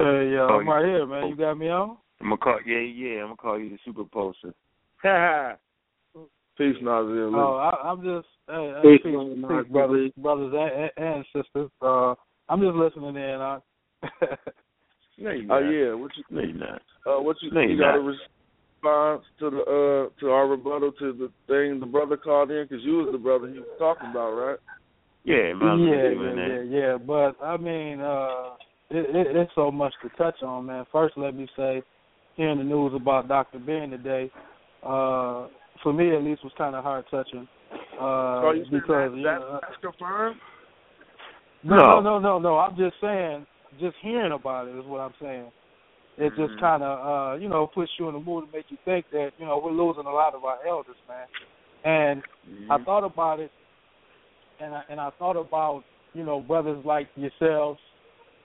[0.00, 1.28] Hey, yo, Oh, I'm right here, man.
[1.28, 1.98] You got me on?
[2.22, 2.58] I'm gonna call.
[2.64, 3.20] Yeah, yeah.
[3.20, 4.54] I'm gonna call you the super poster.
[6.56, 7.28] Peace, Nazir.
[7.28, 7.36] Lee.
[7.36, 11.16] Oh, I, I'm just hey, hey, Peace, peace, brother, peace, Nazir brothers, brothers and, and,
[11.16, 11.70] and sisters.
[11.82, 12.14] Uh,
[12.48, 13.40] I'm just listening in.
[13.42, 13.60] Uh,
[15.18, 15.68] No, you Oh not.
[15.68, 16.82] yeah, what you No, you not.
[17.06, 20.92] uh, what you, No, you you're got a response to the uh to our rebuttal
[20.92, 24.08] to the thing the brother called in because you was the brother he was talking
[24.10, 24.58] about, right?
[25.24, 26.96] Yeah, yeah, yeah, yeah, yeah.
[26.96, 28.54] But I mean, uh,
[28.90, 30.84] it, it, it's so much to touch on, man.
[30.90, 31.82] First, let me say,
[32.36, 33.58] hearing the news about Dr.
[33.58, 34.30] Ben today,
[34.82, 35.46] uh,
[35.82, 37.46] for me at least, was kind of heart touching.
[38.00, 40.36] Uh, so you because that, you know, that's confirmed?
[41.62, 42.00] No, No.
[42.00, 42.58] no, no, no, no.
[42.58, 43.46] I'm just saying,
[43.78, 45.52] just hearing about it is what I'm saying.
[46.18, 46.60] It just Mhm.
[46.60, 49.32] kind of, uh, you know, puts you in the mood to make you think that,
[49.38, 51.26] you know, we're losing a lot of our elders, man.
[51.84, 52.22] And
[52.68, 52.84] I Mm-hmm.
[52.84, 53.50] thought about it,
[54.60, 57.80] and I, and I thought about, you know, brothers like yourselves,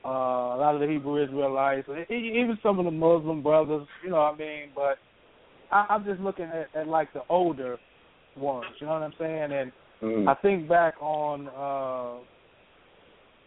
[0.06, 4.18] uh, a lot of the Hebrew Israelites, even some of the Muslim brothers, you know
[4.18, 4.70] what I mean?
[4.76, 4.98] But
[5.72, 7.78] I, I'm just looking at, at like the older
[8.38, 9.52] ones, you know what I'm saying?
[9.52, 10.28] And Mm.
[10.28, 12.22] I think back on uh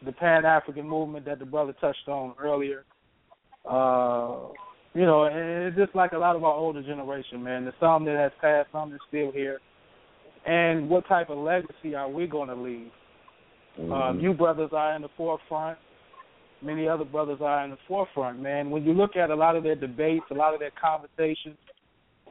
[0.05, 2.85] the Pan African movement that the brother touched on earlier.
[3.69, 4.49] Uh
[4.95, 7.65] you know, and it's just like a lot of our older generation, man.
[7.65, 9.61] There's some that has passed, some that's still here.
[10.47, 12.91] And what type of legacy are we going to leave?
[13.93, 15.79] Um, you brothers are in the forefront.
[16.63, 18.71] Many other brothers are in the forefront, man.
[18.71, 21.57] When you look at a lot of their debates, a lot of their conversations,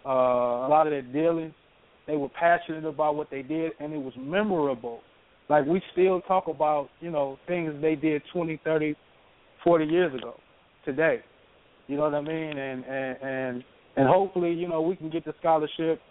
[0.05, 1.53] uh, a lot of their dealings,
[2.07, 5.01] they were passionate about what they did, and it was memorable.
[5.49, 8.95] Like we still talk about, you know, things they did 20, 30,
[9.63, 10.35] 40 years ago,
[10.83, 11.21] today.
[11.87, 12.57] You know what I mean?
[12.57, 13.63] And and and
[13.95, 16.01] and hopefully, you know, we can get the scholarship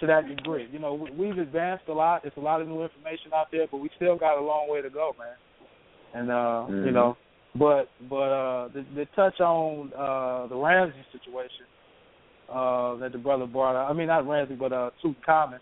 [0.00, 0.68] to that degree.
[0.72, 2.24] You know, we, we've advanced a lot.
[2.24, 4.82] It's a lot of new information out there, but we still got a long way
[4.82, 5.34] to go, man.
[6.14, 6.92] And uh, you Mhm.
[6.92, 7.16] know,
[7.54, 11.66] but but uh, the, the touch on uh the Ramsey situation
[12.48, 13.90] uh that the brother brought up.
[13.90, 15.60] I mean, not Ramsey, but uh Tutankhamun,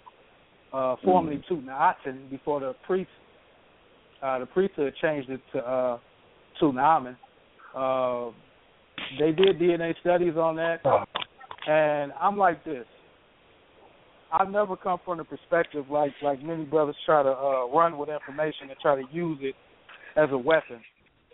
[0.72, 3.10] uh, formerly Tutankhamun, before the priest,
[4.22, 5.98] uh, the priesthood changed it to uh
[6.60, 7.16] Tutankhamun.
[7.74, 8.30] Uh,
[9.18, 10.80] they did DNA studies on that,
[11.68, 12.86] and I'm like this.
[14.32, 18.08] I've never come from the perspective like like many brothers try to uh, run with
[18.08, 19.54] information and try to use it
[20.16, 20.80] as a weapon.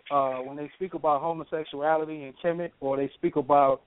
[0.09, 3.81] Uh, when they speak about homosexuality and Kemet, or they speak about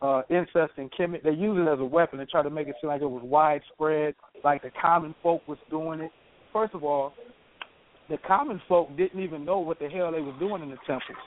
[0.00, 2.76] uh, incest and Kemet, they use it as a weapon and try to make it
[2.80, 6.10] seem like it was widespread, like the common folk was doing it.
[6.52, 7.12] First of all,
[8.08, 11.18] the common folk didn't even know what the hell they was doing in the temples.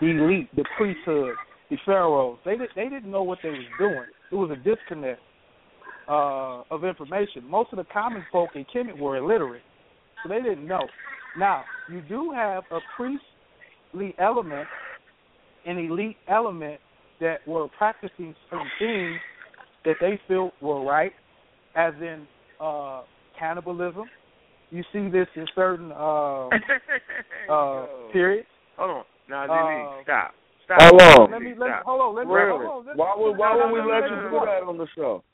[0.00, 1.34] The elite, the priesthood,
[1.68, 4.06] the pharaohs, they did, they didn't know what they was doing.
[4.30, 5.20] It was a disconnect
[6.08, 7.44] uh, of information.
[7.44, 9.62] Most of the common folk in Kemet were illiterate,
[10.22, 10.86] so they didn't know.
[11.38, 14.68] Now, you do have a priestly element,
[15.66, 16.80] an elite element
[17.20, 19.20] that were practicing certain things
[19.84, 21.12] that they felt were right,
[21.74, 22.26] as in
[22.60, 23.02] uh,
[23.38, 24.04] cannibalism.
[24.70, 26.48] You see this in certain uh,
[27.50, 28.46] uh, periods.
[28.76, 29.04] Hold on.
[29.28, 30.34] Now, Uh, stop.
[30.64, 30.80] Stop.
[30.80, 31.30] How long?
[31.30, 31.84] Let me let me Stop.
[31.84, 32.14] hold on.
[32.14, 32.66] Let me Really?
[32.66, 32.86] hold on.
[32.86, 34.86] Let me- Why would why would we no, no, let you do that on the
[34.94, 35.24] show?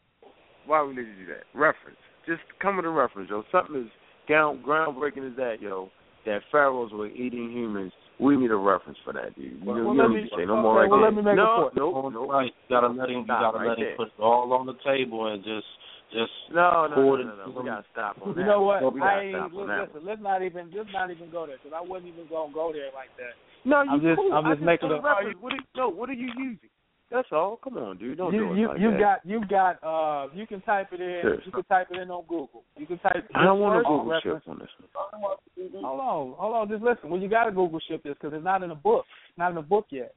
[0.65, 1.45] Why would we let you do that?
[1.53, 1.99] Reference.
[2.27, 3.45] Just come with a reference, yo.
[3.53, 3.91] Something as
[4.27, 5.91] ground groundbreaking is that, yo.
[6.27, 7.93] That pharaohs were eating humans.
[8.19, 9.45] We need a reference for that, dude.
[9.45, 11.01] You, Well, you well, don't let need to me- say no more okay, right well,
[11.01, 11.11] there.
[11.13, 11.77] let me make a no, point.
[11.77, 12.27] no, no.
[12.27, 13.21] Right, you gotta let him.
[13.23, 15.67] You gotta right let him put it all on the table and just
[16.11, 17.61] Just No, no, no, poured no, no.
[17.61, 18.41] We gotta stop on that.
[18.41, 18.79] You know what?
[18.95, 21.59] We I gotta ain't, stop listen, listen, let's not even let's not even go there
[21.63, 23.35] because I wasn't even gonna go there like that.
[23.67, 24.33] No, you I'm just cool.
[24.33, 25.39] I'm I just making put a reference.
[25.43, 26.71] What are, no, what are you using?
[27.11, 27.59] That's all.
[27.63, 28.19] Come on, dude.
[28.19, 28.99] Don't you do it you like you that.
[29.01, 31.39] got you got uh you can type it in Sure.
[31.45, 32.65] you can type it in on Google.
[32.77, 34.43] You can type I don't want to Google reference.
[34.45, 35.83] ship on this one.
[35.85, 37.09] Hold on, hold on, just listen.
[37.11, 39.05] Well, you got to Google ship this because it's not in a book.
[39.29, 40.15] It's not in a book yet.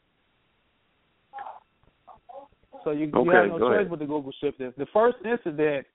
[2.83, 3.89] So you, you have no choice ahead.
[3.89, 4.73] but to Google ship this.
[4.77, 5.85] The first incident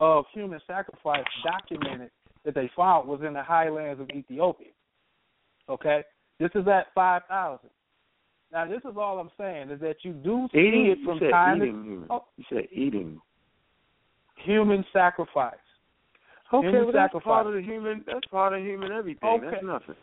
[0.00, 2.10] of human sacrifice documented
[2.44, 4.68] that they found was in the highlands of Ethiopia.
[5.68, 6.02] Okay,
[6.38, 7.70] this is at five thousand.
[8.52, 10.86] Now, this is all I'm saying is that you do see Eating.
[10.86, 11.74] it from time eating.
[11.82, 12.06] to human.
[12.10, 13.20] oh, You said eating.
[14.44, 15.54] human sacrifice.
[16.52, 17.24] Okay, Human well, that's sacrifice.
[17.26, 18.02] part of the human.
[18.06, 19.28] That's part of human everything.
[19.28, 19.46] Okay.
[19.50, 19.94] That's nothing.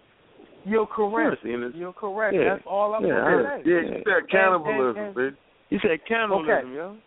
[0.63, 1.41] You're correct.
[1.41, 2.35] Seriously, You're correct.
[2.35, 2.53] Yeah.
[2.55, 3.69] That's all I'm Yeah, going I- to say.
[3.69, 5.35] Yeah, you said cannibalism, and- bitch.
[5.71, 6.75] You said cannibalism, Okay.
[6.75, 6.97] yo.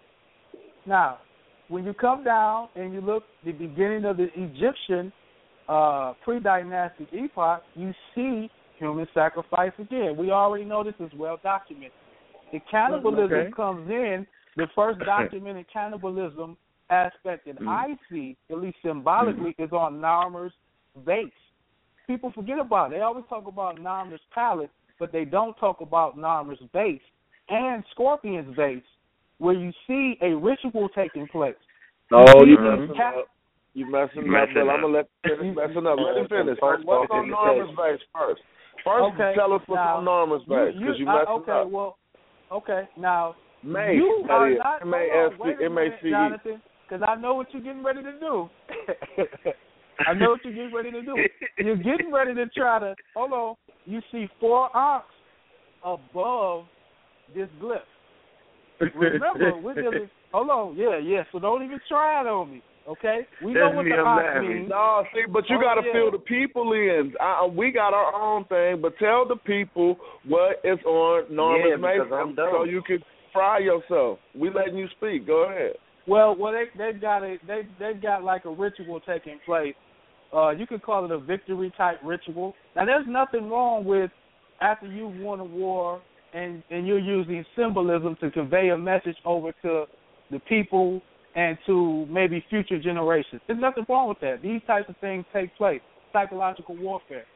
[0.87, 1.19] Now,
[1.69, 5.13] when you come down and you look the beginning of the Egyptian
[5.69, 10.17] uh, pre-dynastic epoch, you see human sacrifice again.
[10.17, 11.93] We already know this is well documented.
[12.53, 13.51] The cannibalism Okay.
[13.55, 14.27] comes in.
[14.57, 16.57] The first documented cannibalism
[16.91, 17.69] aspect that Mm.
[17.69, 20.53] I see, at least symbolically, is on Narmer's
[21.05, 21.31] base.
[22.07, 22.97] People forget about it.
[22.97, 27.03] They always talk about Narmer's palace, but they don't talk about Narmer's base
[27.51, 28.83] and Scorpion's base,
[29.39, 31.55] where you see a ritual taking place.
[32.11, 33.29] No, see you these messing ca- up.
[33.75, 35.99] You messing up, Messing I'm gonna let you finish messing up.
[36.01, 36.59] Let him finish.
[36.61, 38.41] What's on Narmer's base first?
[38.85, 41.53] First, Okay, tell us what's now, on Narmer's you- base you- because you, uh, okay,
[41.53, 41.69] up.
[41.69, 41.99] well,
[42.53, 42.89] okay.
[42.97, 44.59] Now, Mace, you are is.
[44.59, 44.83] not.
[44.83, 46.11] M A hold S on, C wait a M A minute, C E.
[46.11, 48.49] Jonathan, because I know what you're getting ready to do.
[50.07, 51.17] I know what you're getting ready to do.
[51.59, 52.95] You're getting ready to try to.
[53.17, 53.55] Hold on.
[53.85, 55.13] You see four arcs
[55.85, 56.65] above
[57.35, 57.81] this glyph.
[58.95, 60.09] Remember, we're dealing.
[60.33, 60.77] Hold on.
[60.77, 61.25] Yeah, yeah.
[61.33, 62.63] So don't even try it on me.
[62.89, 63.27] Okay.
[63.45, 64.69] We know what the I'm means.
[64.71, 65.93] No, see, but you Oh, got to yeah.
[65.93, 67.13] fill the people in.
[67.21, 71.77] Uh, we got our own thing, but tell the people what is on Narmer's Yeah,
[71.77, 74.19] Mason so you can fry yourself.
[74.35, 75.27] We letting you speak.
[75.27, 75.75] Go ahead.
[76.07, 79.75] Well, well, they they've got a they they've got like a ritual taking place.
[80.33, 82.55] Uh, you could call it a victory type ritual.
[82.75, 84.11] Now, there's nothing wrong with
[84.61, 86.01] after you've won a war
[86.33, 89.85] and and you're using symbolism to convey a message over to
[90.31, 91.03] the people
[91.39, 93.41] and to maybe future generations.
[93.47, 94.43] There's nothing wrong with that.
[94.43, 95.81] These types of things take place.
[96.13, 97.27] Psychological warfare.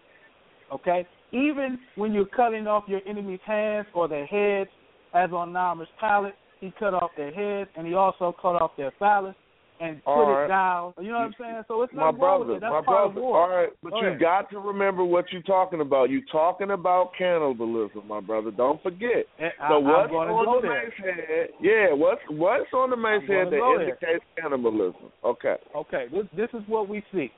[0.73, 1.07] Okay?
[1.31, 4.71] Even when you're cutting off your enemy's hands or their heads,
[5.15, 8.93] as on Narmer's palette, he cut off their heads and he also cut off their
[8.99, 9.37] phallus
[9.83, 10.49] and put All it right.
[10.49, 10.95] down.
[11.03, 11.63] You know what I'm saying?
[11.67, 12.61] So it's my nothing brother, with it.
[12.61, 13.21] That's my brother.
[13.21, 14.21] All right, but Go you ahead.
[14.21, 16.09] got to remember what you're talking about.
[16.09, 18.53] You're talking about cannibalism, my brother.
[18.53, 19.27] Don't forget.
[19.41, 21.49] And so I'm what's on the mace head?
[21.61, 23.89] Yeah, what's what's on the mace head that go there.
[23.89, 25.11] indicates cannibalism?
[25.25, 25.57] Okay.
[25.75, 27.31] Okay, this this is what we see,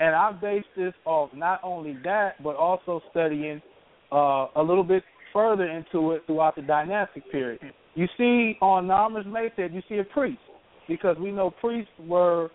[0.00, 3.60] and I base this off not only that, but also studying
[4.10, 5.02] uh, a little bit
[5.34, 7.60] further into it throughout the dynastic period.
[7.94, 10.38] You see on Narmer's Mayhead, you see a priest
[10.88, 12.50] because we know priests were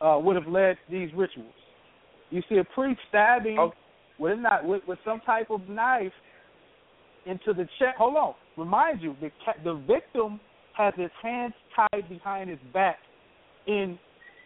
[0.00, 1.52] uh, would have led these rituals.
[2.30, 3.70] You see a priest stabbing
[4.18, 6.12] with a knife, with, with some type of knife
[7.26, 7.96] into the chest.
[7.98, 9.30] Hold on, remind you the
[9.62, 10.40] the victim
[10.76, 12.98] has his hands tied behind his back
[13.66, 13.98] in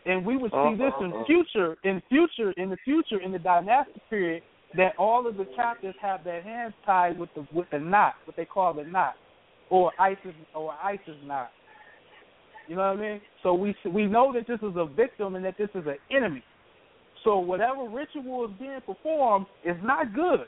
[0.06, 1.24] and we would see this in Uh-uh.
[1.24, 4.42] future in future in the future in the dynastic period
[4.76, 8.36] that all of the captives have their hands tied with the with the knot, what
[8.36, 9.14] they call the knot,
[9.70, 11.50] or ISIS or ISIS knot.
[12.68, 13.20] You know what I mean?
[13.42, 16.42] So we we know that this is a victim and that this is an enemy.
[17.24, 20.46] So whatever ritual is being performed is not good.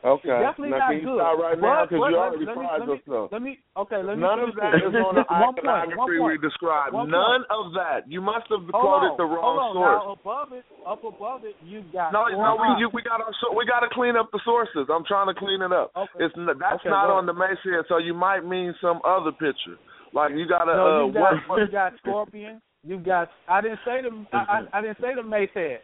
[0.00, 0.32] Okay.
[0.32, 1.20] Definitely now, not can you good.
[1.20, 3.32] stop right But- now because you let- already let me- fried let me- yourself.
[3.32, 4.00] Let me okay.
[4.02, 6.92] Let me None of that is on the is one point, iconography we described.
[6.96, 7.52] One None point.
[7.52, 8.08] of that.
[8.08, 9.74] You must have quoted the wrong hold on.
[9.76, 10.00] source.
[10.00, 13.28] Now above it, up above it, you got No, no, we you, we got our,
[13.54, 14.88] we got to clean up the sources.
[14.88, 15.92] I'm trying to clean it up.
[15.94, 16.24] Okay.
[16.24, 19.76] It's that's Okay, not on the mace head, so you might mean some other picture.
[20.12, 22.60] Like you got to No, uh, you got what, you got scorpion.
[22.84, 23.28] You got.
[23.48, 24.26] I didn't say the.
[24.32, 24.38] I,
[24.72, 25.80] I, I didn't say the mace head.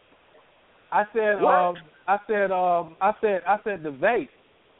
[0.93, 1.41] I said.
[1.41, 1.55] What?
[1.55, 1.75] Um.
[2.09, 2.51] I said.
[2.51, 2.97] Um.
[3.01, 3.41] I said.
[3.47, 4.29] I said the vase.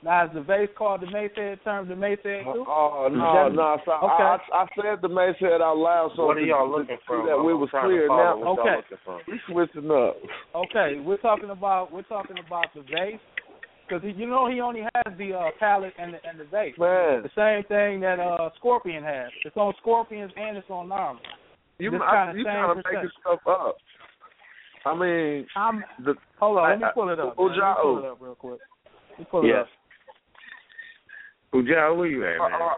[0.05, 1.59] Now is the vase called the mace head?
[1.65, 2.65] Term the mace head too?
[2.69, 3.79] Oh no, no!
[3.85, 4.23] So Okay.
[4.23, 6.99] I, I, I said the mace head out loud, so What are y'all to- looking
[7.07, 7.27] for?
[7.27, 8.37] That we was clear now.
[8.37, 9.25] what y'all Okay.
[9.27, 10.17] We switching up.
[10.55, 13.19] Okay, we're talking about we're talking about the vase
[13.89, 16.75] because you know he only has the uh, palette and the and the vase.
[16.79, 17.23] Man.
[17.23, 19.31] The same thing that uh Scorpion has.
[19.45, 21.19] It's on Scorpions and it's on Narmer.
[21.79, 23.77] You This I, kinda you kind of making stuff up.
[24.85, 27.37] I mean, I'm the hold on, let me I- I- pull it up.
[27.37, 27.47] man.
[27.47, 28.61] Let me pull it up real quick.
[29.11, 29.63] Let me pull it Yes.
[29.63, 29.69] up.
[31.55, 32.53] Ujah, where you at, man?
[32.61, 32.75] Uh, uh,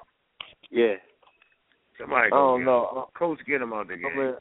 [0.71, 0.95] Yeah.
[1.99, 3.07] Somebody I go don't know.
[3.09, 3.13] him.
[3.19, 4.17] Coach, get him out the I game.
[4.17, 4.35] mean,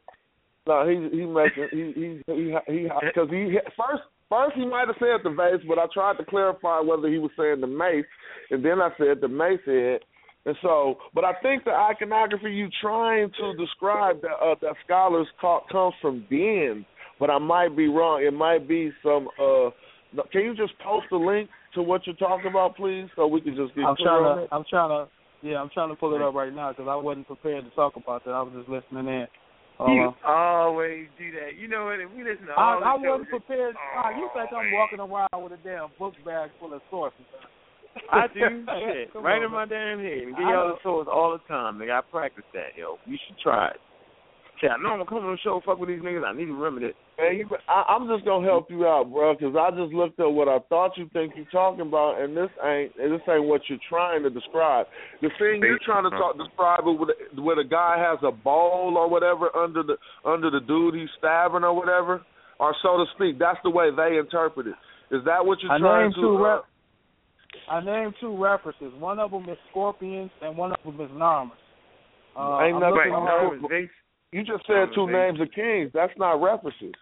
[0.68, 4.98] No, he he making he he he he because he, first first he might have
[5.00, 8.06] said the vase, but I tried to clarify whether he was saying the mace,
[8.52, 10.02] and then I said the mace head.
[10.46, 15.28] And so, but I think the iconography you're trying to describe that uh, that scholars
[15.42, 16.86] call, comes from dens,
[17.20, 18.24] but I might be wrong.
[18.24, 19.28] It might be some.
[19.38, 19.72] uh
[20.32, 23.56] Can you just post a link to what you're talking about, please, so we can
[23.58, 24.44] just get I'm clear trying to.
[24.44, 24.50] it?
[24.54, 25.12] I'm trying to.
[25.42, 27.96] Yeah, I'm trying to pull it up right now because I wasn't prepared to talk
[27.96, 28.32] about that.
[28.32, 29.28] I was just listening in.
[29.78, 30.16] Hold You on.
[30.26, 31.54] always do that.
[31.58, 32.00] You know what?
[32.02, 33.76] If we listen to I, all I the shows, wasn't prepared.
[33.78, 37.22] Ah, you think I'm walking around with a damn book bag full of sources?
[38.12, 38.40] I do
[38.82, 40.18] shit Come right on, in my damn head.
[40.26, 41.78] And I give y'all the source all the time.
[41.78, 42.98] Nigga, I practice that, yo.
[43.06, 43.78] You should try it.
[44.62, 46.26] Shit, I know I'm gonna come on the show, fuck with these niggas.
[46.26, 46.98] I need to remember that.
[47.18, 50.30] Man, you, I, I'm just gonna help you out, bro, because I just looked at
[50.30, 53.62] what I thought you think you're talking about, and this ain't and this ain't what
[53.68, 54.86] you're trying to describe.
[55.22, 58.94] The thing you're trying to talk describe it with where the guy has a bowl
[58.98, 59.98] or whatever under the
[60.30, 62.22] under the dude he's stabbing or whatever,
[62.60, 63.40] or so to speak.
[63.40, 64.76] That's the way they interpret it.
[65.10, 66.22] Is that what you're I trying to?
[66.22, 66.38] two.
[66.38, 66.62] uh, Re-
[67.70, 68.94] I named two references.
[69.00, 71.58] One of them is Scorpions, and one of them is Narmer's.
[72.38, 73.90] Uh, ain't I'm nothing.
[74.32, 75.92] You just said two names of kings.
[75.94, 76.94] That's not references.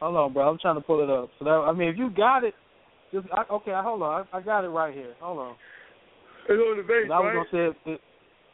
[0.00, 0.50] Hold on, bro.
[0.50, 1.30] I'm trying to pull it up.
[1.38, 2.54] So that I mean, if you got it,
[3.12, 3.72] just I, okay.
[3.74, 4.26] Hold on.
[4.32, 5.14] I, I got it right here.
[5.20, 5.56] Hold on.
[6.48, 7.50] It's on the base, I was right?
[7.52, 8.00] gonna say if,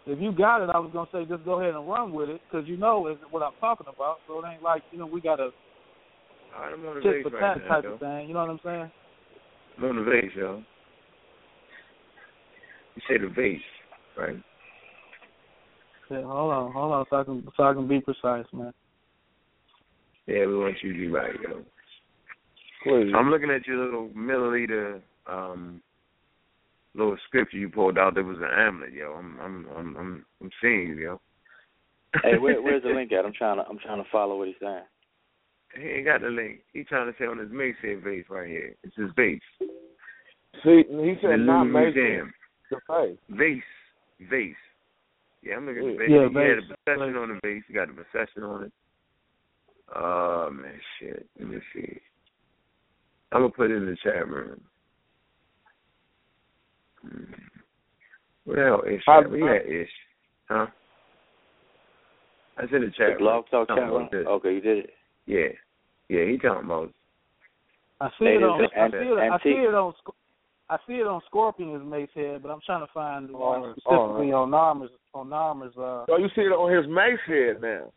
[0.07, 2.29] if, if you got it, I was gonna say just go ahead and run with
[2.29, 4.19] it because you know is what I'm talking about.
[4.29, 5.51] So it ain't like you know we got a
[6.55, 7.93] Alright, I'm on the tit base for right tat now, type yo.
[7.95, 8.29] of thing.
[8.29, 8.91] You know what I'm saying?
[9.79, 10.62] I'm on the vase, yo.
[12.97, 13.61] You say the vase,
[14.19, 14.37] right?
[16.10, 16.22] Yeah.
[16.22, 16.72] Hold on.
[16.72, 17.06] Hold on.
[17.08, 18.72] So I can so I can be precise, man.
[20.26, 21.62] Yeah, we want you to be right, yo.
[22.82, 23.12] Please.
[23.14, 25.80] I'm looking at your little milliliter um
[26.94, 29.12] little scripture you pulled out that was an amulet, yo.
[29.12, 31.20] I'm I'm I'm I'm I'm seeing you, yo.
[32.22, 33.24] Hey, where, where's the link at?
[33.24, 34.82] I'm trying to I'm trying to follow what he's saying.
[35.76, 36.60] He ain't got the link.
[36.72, 38.74] He trying to say on his Mason vase right here.
[38.82, 39.40] It's his vase.
[40.64, 42.02] See, he said The not Louvre Mason.
[42.02, 42.32] Museum.
[42.70, 43.18] The face.
[43.30, 44.28] Vase.
[44.28, 44.56] Vase.
[45.43, 46.10] Yeah, I'm looking at the vase.
[46.10, 47.62] Yeah, he had a procession on the vase.
[47.67, 48.73] He got a procession on it.
[49.94, 51.27] Oh man, shit.
[51.39, 52.01] Let me see.
[53.33, 54.60] I'm gonna put it in the chat room.
[57.02, 57.33] Hmm.
[58.44, 59.02] Where the hell Ish?
[59.09, 59.31] I- at?
[59.31, 59.91] Where you at, Ish?
[60.49, 60.67] Huh?
[62.59, 64.09] I in the chat The blog talk chat room.
[64.12, 64.27] this.
[64.27, 64.91] Okay, you did it.
[65.27, 65.49] Yeah.
[66.09, 66.93] Yeah, he talking about
[68.01, 68.60] I see Hey, it on.
[68.65, 69.33] I see it.
[69.33, 69.94] I see it on.
[70.70, 73.73] I see it on Scorpion's Mace head, but I'm trying to find the one Oh,
[73.73, 74.90] specifically on Narmer's.
[75.15, 75.76] On Narmer's.
[75.76, 77.92] Uh, So you see it on his mace head now.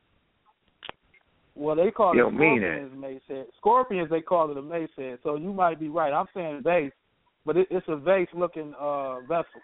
[1.56, 3.46] well, they call You it Scorpion's Mace head.
[3.60, 5.20] Scorpions they call it a Mace head.
[5.24, 6.12] So you might be right.
[6.12, 6.92] I'm saying vase,
[7.46, 9.62] but it, it's a vase looking uh vessel.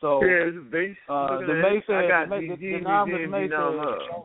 [0.00, 0.96] So Yeah, it's a vase.
[1.10, 1.54] uh, the.
[1.54, 4.22] Mace I head, got the, these the, the Narmer's Mace head.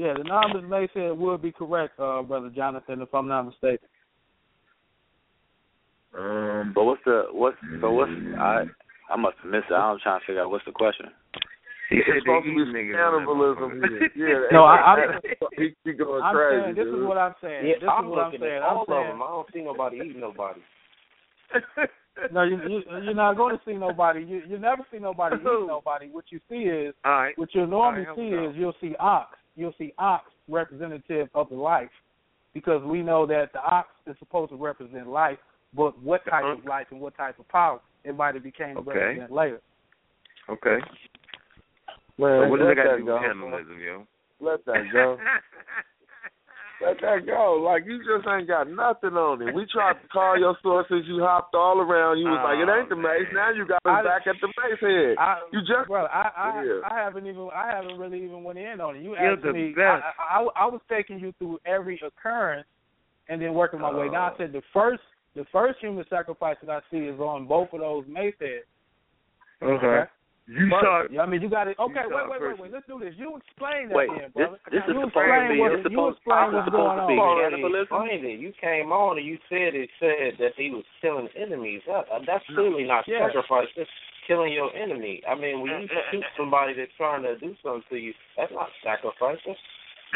[0.00, 3.88] Yeah, the Narmer's Mace head would be correct, uh, brother Jonathan, if I'm not mistaken.
[6.18, 8.64] Um, But what's the what's so what's I
[9.10, 9.74] I must have missed it.
[9.74, 11.06] I'm trying to figure out what's the question.
[11.90, 13.82] he It's said supposed they to eat be cannibalism.
[14.16, 14.48] yeah.
[14.52, 15.20] No, I- I'm-
[15.56, 16.62] he, he going I'm crazy.
[16.64, 17.66] saying this is what I'm saying.
[17.66, 18.56] Yeah, this I'm is what I'm saying.
[18.56, 19.22] at I'm all saying of them.
[19.22, 20.60] I don't see nobody eating nobody.
[22.32, 24.20] no, you, you you're not going to see nobody.
[24.24, 26.08] You you never see nobody eat nobody.
[26.10, 27.38] What you see is All right.
[27.38, 29.36] what you'll normally All right, see help is you'll see ox.
[29.56, 31.90] You'll see ox representative of the life,
[32.54, 35.38] because we know that the ox is supposed to represent life,
[35.74, 36.40] but what uh-huh.
[36.40, 38.98] type of life and what type of power it might have became to Okay.
[38.98, 39.60] represent later.
[40.48, 40.78] Okay.
[42.18, 44.06] Well, so what does let that got to do with cannibalism, yo?
[44.40, 45.18] Let that go.
[46.82, 47.62] Let that go.
[47.62, 49.54] Like you just ain't got nothing on it.
[49.54, 51.04] We tried to call your sources.
[51.06, 52.18] You hopped all around.
[52.18, 53.30] You was like, it ain't the oh, mace.
[53.32, 55.14] Now you got us I- back at the mace head.
[55.16, 56.80] I, you just Bro, I I, Yeah.
[56.90, 59.02] I haven't even I haven't really even went in on it.
[59.02, 59.70] You You're asked me.
[59.70, 60.02] best.
[60.18, 62.66] I, I I was taking you through every occurrence
[63.28, 64.08] and then working my way.
[64.08, 64.12] Oh.
[64.12, 64.34] Now I Oh.
[64.38, 65.02] said the first
[65.34, 68.64] the first human sacrifice that I see is on both of those mace heads.
[69.62, 70.04] Okay.
[70.50, 71.78] You First, saw yeah, I mean, you got it.
[71.78, 72.72] Okay, wait, wait, wait, wait.
[72.74, 73.14] Let's do this.
[73.16, 74.58] You explain that Wait, then, this brother.
[74.74, 76.98] this is you supposed to explain be what, it's you supposed, explain what's supposed going
[76.98, 77.14] to on.
[77.14, 77.86] be already cannibalism.
[77.86, 78.36] explained it.
[78.42, 81.86] You came on and you said it said that he was killing enemies.
[81.86, 83.30] That, uh, that's clearly not Yeah.
[83.30, 83.70] sacrifice.
[83.78, 83.88] That's
[84.26, 85.22] killing your enemy.
[85.30, 87.96] I mean, when you uh, uh, uh, shoot somebody that's trying to do something to
[88.02, 89.38] you, that's not sacrifice.
[89.46, 89.62] That's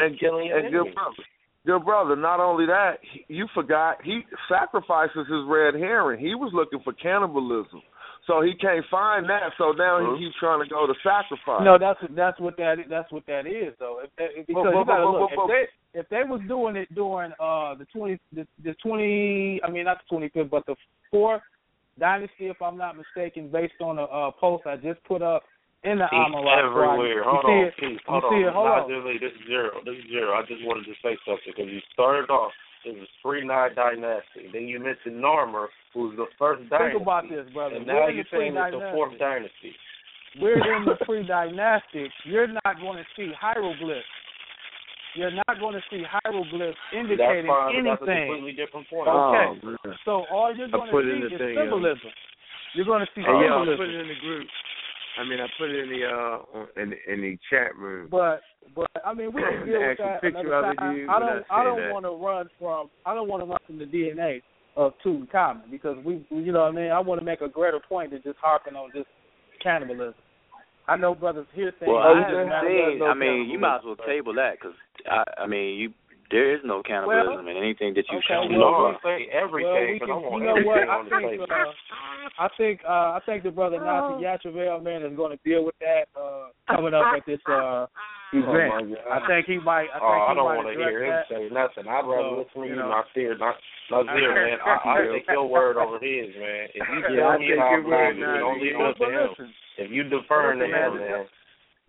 [0.03, 0.91] and, killing your and good enemy.
[0.91, 1.23] brother.
[1.67, 2.15] Good brother.
[2.15, 2.93] Not only that,
[3.27, 6.17] you forgot he sacrifices his red herring.
[6.17, 7.81] He was looking for cannibalism,
[8.25, 9.51] so he can't find that.
[9.57, 11.65] So now he keeps trying to go to sacrifice.
[11.65, 13.99] No, that's that's what that that's what that is though.
[14.01, 15.29] If, if, because But- you gotta but- look.
[15.33, 19.69] if they if they was doing it during uh the twenty the, the twenty I
[19.69, 20.75] mean not the twenty fifth but the
[21.11, 21.41] fourth
[21.99, 25.43] dynasty if I'm not mistaken based on a uh, post I just put up
[25.87, 26.59] in the He's Amara squad.
[26.67, 27.23] everywhere.
[27.23, 27.73] You Hold see on, it?
[27.79, 28.01] Keith.
[28.03, 28.51] You Hold see on.
[28.51, 28.53] it?
[28.53, 28.89] Hold on.
[28.91, 29.15] really.
[29.17, 29.71] This is zero.
[29.87, 30.35] This is zero.
[30.35, 32.51] I just wanted to say something because you started off.
[32.85, 34.47] It was three nine dynasty.
[34.53, 36.93] Then you mentioned Narmer, who's the first dynasty.
[36.99, 37.75] Think about this, brother.
[37.79, 39.71] And now We're in you're saying it's the fourth dynasty.
[40.39, 42.11] We're in the pre-dynastic.
[42.23, 44.05] You're not going to see hieroglyphs.
[45.15, 48.27] You're not going to see hieroglyphs That's indicating fine, but that's a anything.
[48.29, 49.09] completely different point.
[49.09, 49.47] Okay.
[49.49, 49.97] Oh, man.
[50.05, 51.63] So all you're going to see is thing, yo.
[51.65, 52.11] symbolism.
[52.77, 53.81] You're going to see oh, Hey, yo, I symbolism.
[53.81, 54.47] put it in the group.
[55.17, 58.07] I mean, I put it in the uh in the, in the chat room.
[58.09, 58.41] But
[58.75, 61.09] but I mean we can The deal with actual that picture another of it, you-
[61.09, 63.79] I don't I I don't want to run from I don't want to run from
[63.79, 64.41] the DNA
[64.75, 67.79] of Tutankhamun because we you know what I mean I want to make a greater
[67.79, 69.07] point than just harping on just
[69.61, 70.13] cannibalism.
[70.87, 73.03] I know brothers here saying Well, I there's haven't seen.
[73.03, 74.75] I mean, you might as well table that because
[75.09, 75.93] I, I mean, you
[76.29, 78.51] there is no cannibalism in anything that you've okay, shown.
[78.51, 80.83] well, No, I say everything, well, we can, I you know what?
[80.89, 85.37] I think uh, I think uh, I think the brother Nazi Yachavel man is going
[85.37, 87.87] to deal with that uh, coming up at this uh,
[88.33, 88.69] event.
[88.69, 89.23] my God.
[89.23, 89.87] I think he might.
[89.95, 91.29] I think oh, I don't want to hear him that.
[91.31, 91.87] say nothing.
[91.87, 92.91] I'd rather So, listen to you you, know.
[92.91, 93.55] Nasir, not
[93.89, 94.57] Nazir, man.
[94.65, 96.67] I, I take your word over his, man.
[96.75, 99.07] If you Yeah, tell I me take how your I'm word, don't leave it to
[99.07, 99.53] him.
[99.77, 101.25] If you deferring to him, man.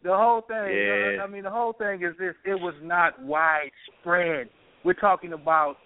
[0.02, 0.56] The whole thing.
[0.72, 1.22] Yeah.
[1.22, 4.48] I mean, the whole thing is this: it was not widespread.
[4.84, 5.76] We're talking about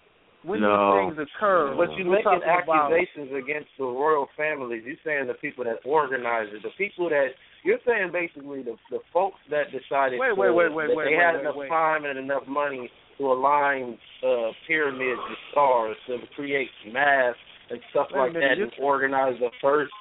[0.43, 1.07] when No.
[1.09, 1.73] these things occur.
[1.75, 4.83] But you're we're making talking about- accusations against the royal families.
[4.85, 7.29] You're saying the people that organize it, the people that
[7.63, 11.05] you're saying basically the the folks that decided Wait, to, wait, wait, wait, that wait,
[11.05, 11.69] they wait, had wait, enough wait.
[11.69, 17.35] time and enough money to align uh, pyramids and stars to create math
[17.69, 19.93] and stuff Wait like minute, that you- and organize the first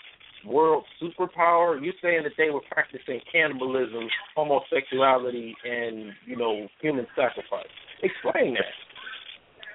[0.47, 1.79] world superpower.
[1.83, 7.71] You're saying that they were practicing cannibalism, homosexuality, and you know human sacrifice.
[8.03, 8.75] Explain that.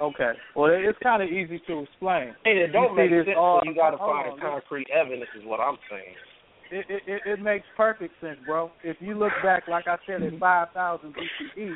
[0.02, 0.34] Okay.
[0.56, 2.36] Well, it's kind of easy to explain.
[2.44, 3.38] Hey, it don't You make this sense.
[3.38, 6.16] all- so you got to find on, concrete evidence, is what I'm saying.
[6.70, 8.70] It, it, it, makes perfect sense, bro.
[8.84, 11.76] If you look back, like I said, in 5000 BCE,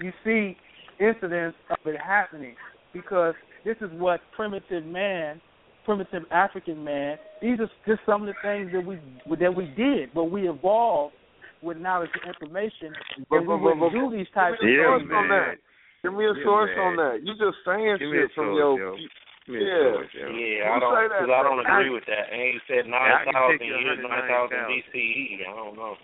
[0.00, 0.56] you see
[0.98, 2.54] incidents of it happening
[2.94, 5.40] because this is what primitive man,
[5.84, 8.98] primitive African man, these are just some of the things that we
[9.38, 11.14] that we did, but we evolved
[11.62, 12.92] with knowledge and information,
[13.30, 15.10] and we wouldn't do these types of Give me a things.
[15.10, 15.54] source on that.
[16.02, 16.86] Give me a Yeah, source man.
[16.86, 17.16] on that.
[17.20, 18.78] You just saying Give me a shit from source, your.
[18.80, 18.96] yo.
[19.44, 19.92] Give Yeah.
[19.92, 20.26] source, yo.
[20.32, 21.74] Yeah, I don't because I don't bro?
[21.76, 22.32] agree with that.
[22.32, 25.44] And he said Yeah, I can 9,000 years, 9,000 BCE.
[25.44, 25.96] I don't know.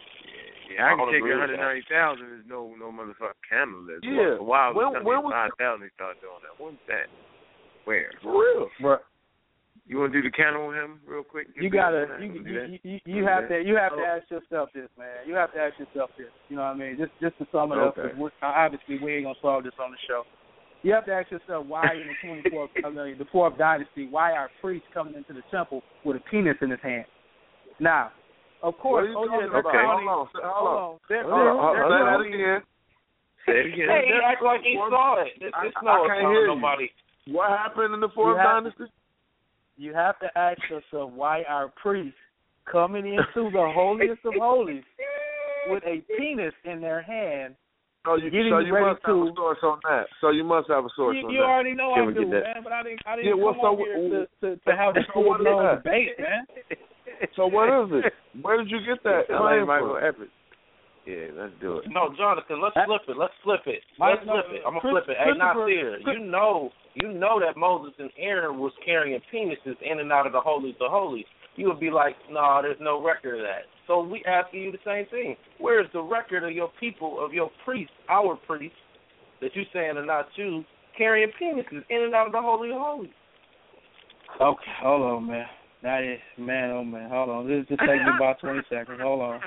[0.68, 4.02] Yeah, I I can take agree you 190,000 is no no motherfucking cannibalism.
[4.12, 4.36] Yeah.
[4.36, 6.52] A while When- ago, when was- 5,000 they started doing that.
[6.60, 7.08] When's that?
[7.84, 8.10] Where?
[8.20, 8.70] For real.
[8.80, 8.98] Bro,
[9.86, 11.54] You want to do the count on him real quick?
[11.54, 14.16] Give you gotta you you, you, you, you have to you have to Oh.
[14.18, 15.22] ask yourself this, man.
[15.26, 16.26] You have to ask yourself this.
[16.48, 16.96] You know what I mean?
[16.98, 18.10] Just just to sum it up, Okay.
[18.10, 20.24] 'cause we're, obviously we ain't gonna solve this on the show.
[20.82, 24.08] You have to ask yourself why in the twenty fourth, I mean, the fourth dynasty,
[24.10, 27.06] why are priests coming into the temple with a penis in his hand?
[27.78, 28.10] Now,
[28.62, 29.72] of course, What are you oh yeah, talking they're about?
[29.72, 30.08] counting.
[30.10, 30.98] Hold on, hold on.
[31.08, 31.90] They're, Hold they're, on, hold they're on.
[31.90, 32.60] Say that counting- again.
[33.46, 33.86] Say it again.
[33.86, 35.30] Hey, he act like he saw it.
[35.38, 36.54] This, I- this I no can't it's not hear you.
[36.58, 36.88] nobody.
[37.30, 38.90] What happened in the fourth You have- dynasty?
[39.76, 42.18] You have to ask yourself why our priests
[42.70, 44.82] coming into the holiest of holies
[45.68, 47.54] with a penis in their hand
[48.04, 50.06] So you, so you must have a source on that.
[50.20, 51.46] So you must have a source You, on you that.
[51.46, 52.42] already know Can I do, that?
[52.42, 52.62] man.
[52.62, 53.00] But I didn't.
[53.06, 55.76] I didn't Yeah, well, come so on here to, to to have this full blown
[55.76, 56.46] debate, man.
[57.34, 58.12] So what is it?
[58.42, 60.28] Where did you get that Michael from?
[61.06, 61.32] Evans.
[61.34, 61.84] Yeah, let's do it.
[61.88, 63.16] No, Jonathan, let's flip it.
[63.16, 63.82] Let's flip it.
[63.98, 64.62] Let's flip it.
[64.66, 65.16] I'm gonna flip it.
[65.16, 70.00] Hey, Christopher- Nasir, you know, you know that Moses and Aaron was carrying penises in
[70.00, 71.26] and out of the holies of holies.
[71.56, 73.64] You would be like, no, nah, there's no record of that.
[73.86, 75.36] So we asking you the same thing.
[75.58, 78.76] Where is the record of your people, of your priests, our priests,
[79.40, 80.64] that you saying are not Jews,
[80.98, 83.10] carrying penises in and out of the holy of holies?
[84.40, 85.46] Okay, hold on, man.
[85.82, 87.46] That is man, oh man, hold on.
[87.48, 88.98] This just take me about twenty seconds.
[89.00, 89.40] Hold on.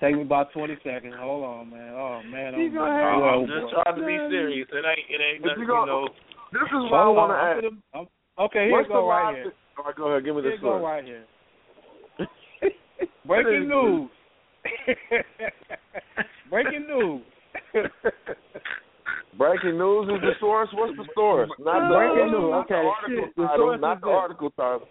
[0.00, 1.14] Take me about twenty seconds.
[1.18, 1.94] Hold on, man.
[1.96, 2.74] Oh man, You man.
[2.74, 4.68] gonna have- Oh, I'm just trying to be serious.
[4.70, 6.08] It ain't, it ain't If nothing, you you know.
[6.52, 7.64] This is what I want to ask.
[7.64, 8.08] finna- I'm-
[8.38, 9.42] okay, here What's go the right logic?
[9.44, 9.52] here.
[9.78, 10.24] All right, go ahead.
[10.24, 10.84] Give me Here the you go source.
[10.84, 11.24] right here.
[13.26, 14.10] Breaking news.
[16.50, 17.22] Breaking news.
[19.38, 20.68] Breaking news is the source.
[20.72, 21.48] What's the source?
[21.58, 22.50] Not the, Breaking news.
[22.52, 23.78] not Okay, the article title.
[23.78, 24.88] Not the article title.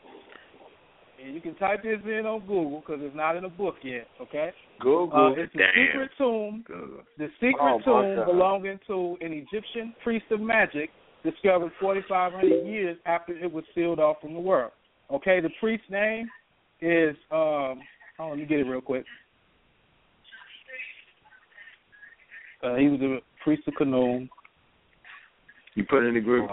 [1.26, 4.06] And you can type this in on Google because it's not in a book yet.
[4.22, 4.52] Okay.
[4.80, 5.12] Google.
[5.12, 6.64] Uh, it's the secret tomb.
[6.68, 7.02] Google.
[7.18, 10.92] The secret Oh, tomb belonging to an Egyptian priest of magic
[11.24, 14.72] discovered 4,500 years after it was sealed off from the world.
[15.12, 16.30] Okay, the priest's name
[16.82, 17.82] is um.
[18.18, 19.06] Hold on, let me get it real quick.
[22.64, 24.30] Uh, he was a priest of Khnum.
[25.74, 26.50] You put it in the group.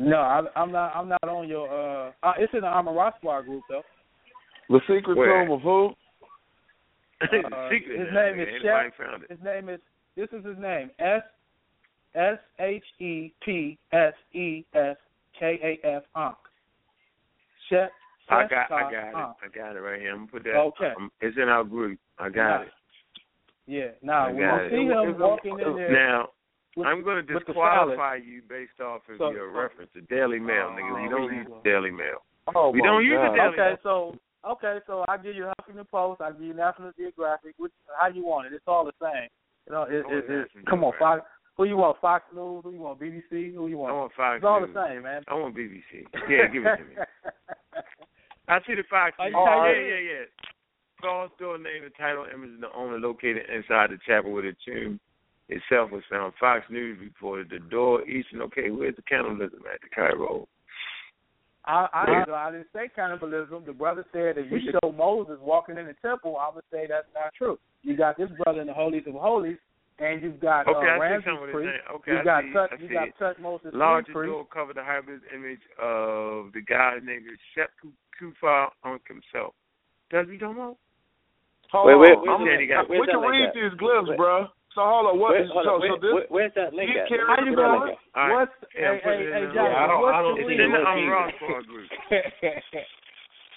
[0.00, 0.96] No, I, I'm not.
[0.96, 1.68] I'm not on your.
[1.68, 3.82] Uh, uh it's in the Amara squad group though.
[4.70, 5.40] The secret Where?
[5.40, 5.90] room of who?
[7.22, 7.68] Uh.
[7.68, 8.94] His name is Shep.
[9.28, 9.78] His name is.
[10.16, 10.90] This is his name.
[10.98, 11.20] S
[12.14, 14.96] S H E P S E S
[15.38, 16.34] K A F Ankh.
[17.68, 17.92] Shep.
[18.30, 18.72] I got.
[18.72, 19.14] I got it.
[19.14, 20.12] I got it right here.
[20.12, 20.56] I'm gonna put that.
[20.56, 20.92] Okay.
[20.96, 21.98] Um, it's in our group.
[22.18, 22.62] I got yeah.
[22.62, 22.68] it.
[23.66, 23.88] Yeah.
[24.02, 25.92] Now we see him walking in there.
[25.92, 26.28] Now
[26.76, 30.38] with, I'm going to disqualify you based off of so, your so, reference to Daily
[30.38, 30.94] Mail, nigga.
[30.94, 32.22] Oh, we don't use Daily Mail.
[32.54, 33.10] Oh, we don't God.
[33.10, 33.78] use the Daily okay, Mail.
[33.82, 34.16] so
[34.52, 37.54] okay, so I give you Huffington Post, I give you National Geographic.
[37.58, 38.52] Which how you want it?
[38.54, 39.28] It's all the same.
[39.66, 41.22] You know, it, it, it, come on, Fox.
[41.56, 42.00] Who you want?
[42.00, 42.62] Fox News?
[42.64, 43.00] Who you want?
[43.00, 43.52] BBC?
[43.52, 43.92] Who you want?
[43.92, 44.70] I want Fox It's all News.
[44.72, 45.22] the same, man.
[45.28, 46.06] I want BBC.
[46.30, 46.94] Yeah, give it to me.
[48.48, 49.16] I see the Fox.
[49.18, 49.34] News.
[49.36, 50.24] Oh, yeah, yeah, yeah, yeah.
[51.00, 54.54] Stall store name, the title, image, and the owner located inside the chapel with a
[54.64, 55.00] tomb
[55.50, 56.32] itself was found.
[56.38, 58.42] Fox News reported the door Eastern.
[58.42, 60.48] Okay, where's the cannibalism at the Cairo?
[61.66, 63.64] I I, I didn't say cannibalism.
[63.66, 67.08] The brother said if you show Moses walking in the temple, I would say that's
[67.14, 67.58] not true.
[67.82, 69.58] You got this brother in the holies of holies,
[69.98, 71.68] and you've got okay, uh, Ramses priest.
[71.94, 74.84] Okay, you I got see, Tut, I you got Tut Moses Large door covered the
[74.84, 77.70] hybrid image of the guy named Shep
[78.18, 79.54] Kufa on himself.
[80.10, 80.76] Does he come on?
[81.72, 82.42] Hold wait, wait, wait, on.
[82.42, 85.34] Wait, wait, wait, wait, wait, wait, wait, wait, wait, so hold on, what?
[85.34, 87.10] Where, hold so, on, where, so this, where, where's that link at?
[87.10, 87.90] How you going?
[88.14, 88.46] All right.
[88.46, 90.60] What's yeah, hey, hey, hey, Jonathan, yeah, I don't, what's I don't, the read?
[90.62, 91.90] I'm wrong for a group.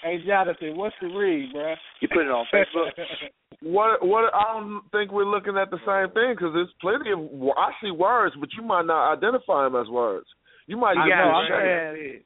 [0.01, 1.77] hey Jonathan, what's the read, bro?
[2.01, 2.89] You put it on Facebook.
[3.61, 4.01] what?
[4.01, 4.33] What?
[4.33, 7.21] I don't think we're looking at the same thing because there's plenty of
[7.53, 10.25] I see words, but you might not identify them as words.
[10.65, 10.97] You might.
[10.97, 11.29] I know.
[11.29, 12.25] I'm saying.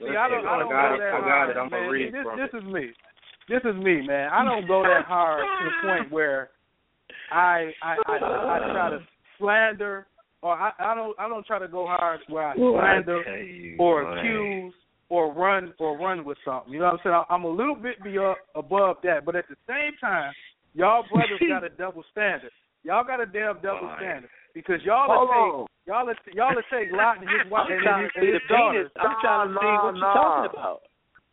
[0.00, 1.12] See, I don't, I don't I got go it.
[1.12, 1.56] I got it.
[1.56, 2.56] I'm gonna read this, this it.
[2.56, 2.90] is me.
[3.48, 4.30] This is me, man.
[4.32, 6.50] I don't go that hard to the point where
[7.30, 9.00] I I I, I try to
[9.38, 10.06] slander
[10.42, 13.76] or I, I don't I don't try to go hard where I well, slander I
[13.78, 14.18] or boy.
[14.18, 14.74] accuse
[15.10, 16.72] or run or run with something.
[16.72, 17.22] You know what I'm saying?
[17.28, 20.32] I'm a little bit be up above that, but at the same time,
[20.72, 22.52] y'all brothers got a double standard.
[22.84, 23.94] Y'all got a damn double boy.
[23.98, 27.80] standard because y'all are saying y'all are, y'all are saying Lot and his wife and
[27.80, 28.90] his, and his daughter.
[29.00, 30.80] I'm trying to see what you're talking about.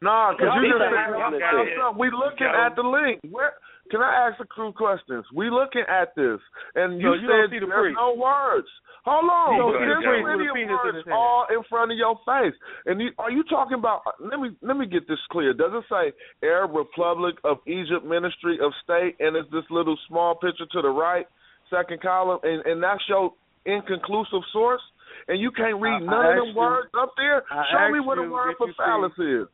[0.02, 1.98] Nah, because you just asked up.
[1.98, 3.20] We looking at the link.
[3.34, 3.54] Where
[3.90, 5.26] can I ask the crew questions?
[5.34, 6.40] We looking at this,
[6.76, 8.68] and you, so you said the there's no words.
[9.08, 12.54] Hold on, you there's plenty of words in all in front of your face.
[12.86, 14.02] And you, are you talking about?
[14.20, 15.54] Let me let me get this clear.
[15.54, 16.12] Does it say
[16.46, 20.90] Arab Republic of Egypt Ministry of State, and is this little small picture to the
[20.90, 21.26] right?
[21.70, 23.32] second column, and, and that's your
[23.66, 24.82] inconclusive source,
[25.28, 27.44] and you can't read I, none I of them you, words up there.
[27.52, 29.44] I Show me what the word for phallus see.
[29.44, 29.48] is.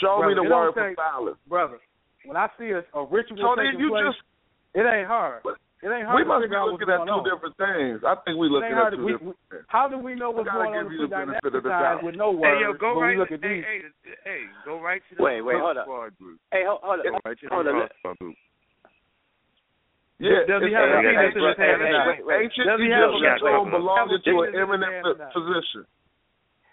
[0.00, 1.78] Show brother, me the word for phallus, brother.
[2.24, 4.20] When I see a, a ritual so place, just,
[4.74, 5.40] it ain't hard.
[5.80, 6.18] It ain't hard.
[6.18, 7.24] We must be looking at two on.
[7.24, 8.02] different things.
[8.02, 9.64] I think we looking at two different we, things.
[9.68, 10.90] How do we know what's going on?
[10.90, 12.02] We the doubt.
[12.02, 12.58] with no words.
[12.58, 13.16] Hey, yo, go right.
[13.16, 13.80] Look at hey, hey,
[14.26, 15.22] hey, go right to the.
[15.22, 15.86] Wait, wait, hold up.
[16.50, 17.06] Hey, hold, hold up.
[17.50, 18.34] Hold up.
[20.18, 22.18] Yeah, does he have a penis in his hand or not?
[22.26, 25.86] Ancient Egyptians all belonged to an eminent position.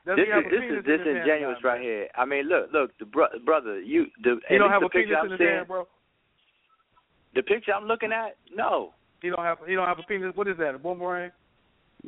[0.05, 2.07] Does this is, this is disingenuous right here.
[2.13, 5.39] I mean, look, look, the brother, you the you don't have a penis in his
[5.39, 5.87] hand, bro.
[7.33, 8.93] The picture I'm looking at, no.
[9.21, 10.35] He don't have he don't have a penis.
[10.35, 10.75] What is that?
[10.75, 11.31] A boomerang?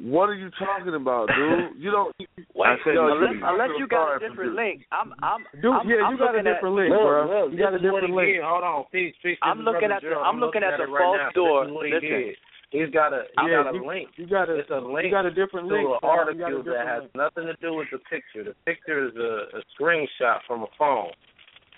[0.04, 1.74] What are you talking about, dude?
[1.82, 2.14] You don't.
[2.20, 5.74] Wait, I said, yo, unless, you, unless you got a different link, I'm, I'm, dude.
[5.74, 7.26] I'm, yeah, I'm you got a different at, link, bro.
[7.26, 8.38] Look, you got a different link.
[8.38, 8.46] Did.
[8.46, 9.38] Hold on, finish, finish.
[9.42, 11.66] I'm looking at the, I'm looking, at, the false door.
[11.70, 12.34] Listen,
[12.70, 14.10] he's got a, he yeah, got a link.
[14.18, 15.06] You got a, it's a link.
[15.06, 17.18] You got a different link to an article that has link.
[17.18, 18.46] nothing to do with the picture.
[18.46, 21.14] The picture is a, a screenshot from a phone.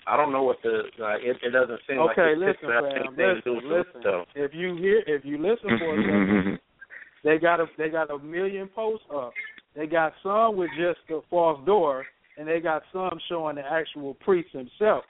[0.06, 3.16] I don't know what the like, it, it doesn't seem okay, like it's listen, fam.
[3.16, 4.24] Listen, listen.
[4.34, 6.58] If you hear, if you listen for a second
[7.24, 9.32] They got a they got a million posts up.
[9.76, 12.04] They got some with just the false door,
[12.38, 15.04] and they got some showing the actual priest himself.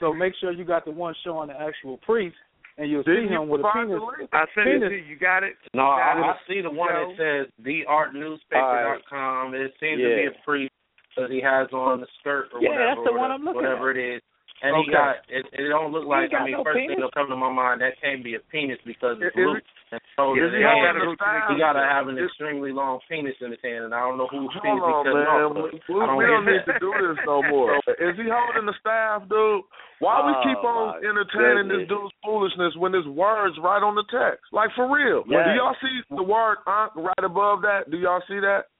[0.00, 2.36] So make sure you got the one showing the actual priest,
[2.76, 4.02] and you'll Did see him with a penis.
[4.32, 4.82] I sent penis.
[4.82, 5.04] it to you.
[5.14, 5.54] You got it.
[5.72, 6.24] No, got I, it.
[6.24, 9.54] I see the one that says theartnewspaper.com.
[9.54, 10.08] It seems yeah.
[10.08, 10.74] to be a priest
[11.14, 12.84] because he has on the skirt or yeah, whatever.
[12.84, 13.94] Yeah, that's the one I'm looking whatever at.
[13.94, 14.22] Whatever it is.
[14.62, 14.86] And okay.
[14.86, 15.44] he got it.
[15.52, 16.30] It don't look like.
[16.34, 16.90] I mean, no first penis?
[16.90, 20.00] thing that'll come to my mind that can't be a penis because it's loose and
[20.14, 20.22] loose.
[20.22, 23.34] Oh, Yeah, does he he have gotta, the he gotta have an extremely long penis
[23.42, 25.42] in his hand, and I don't know whose penis Hold on, he cutting man.
[25.42, 25.52] off.
[25.54, 27.74] We, we, don't we don't need to do this no more.
[27.98, 29.66] Is he holding the staff, dude?
[29.98, 33.94] Why we Oh, keep on my entertaining this dude's foolishness when there's words right on
[33.98, 34.46] the text?
[34.54, 35.22] Like for real.
[35.26, 35.46] Yes.
[35.46, 37.90] Do y'all see the word "unk" right above that?
[37.90, 38.70] Do y'all see that?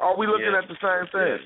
[0.00, 0.64] Are we looking Yes.
[0.64, 1.40] at the same thing?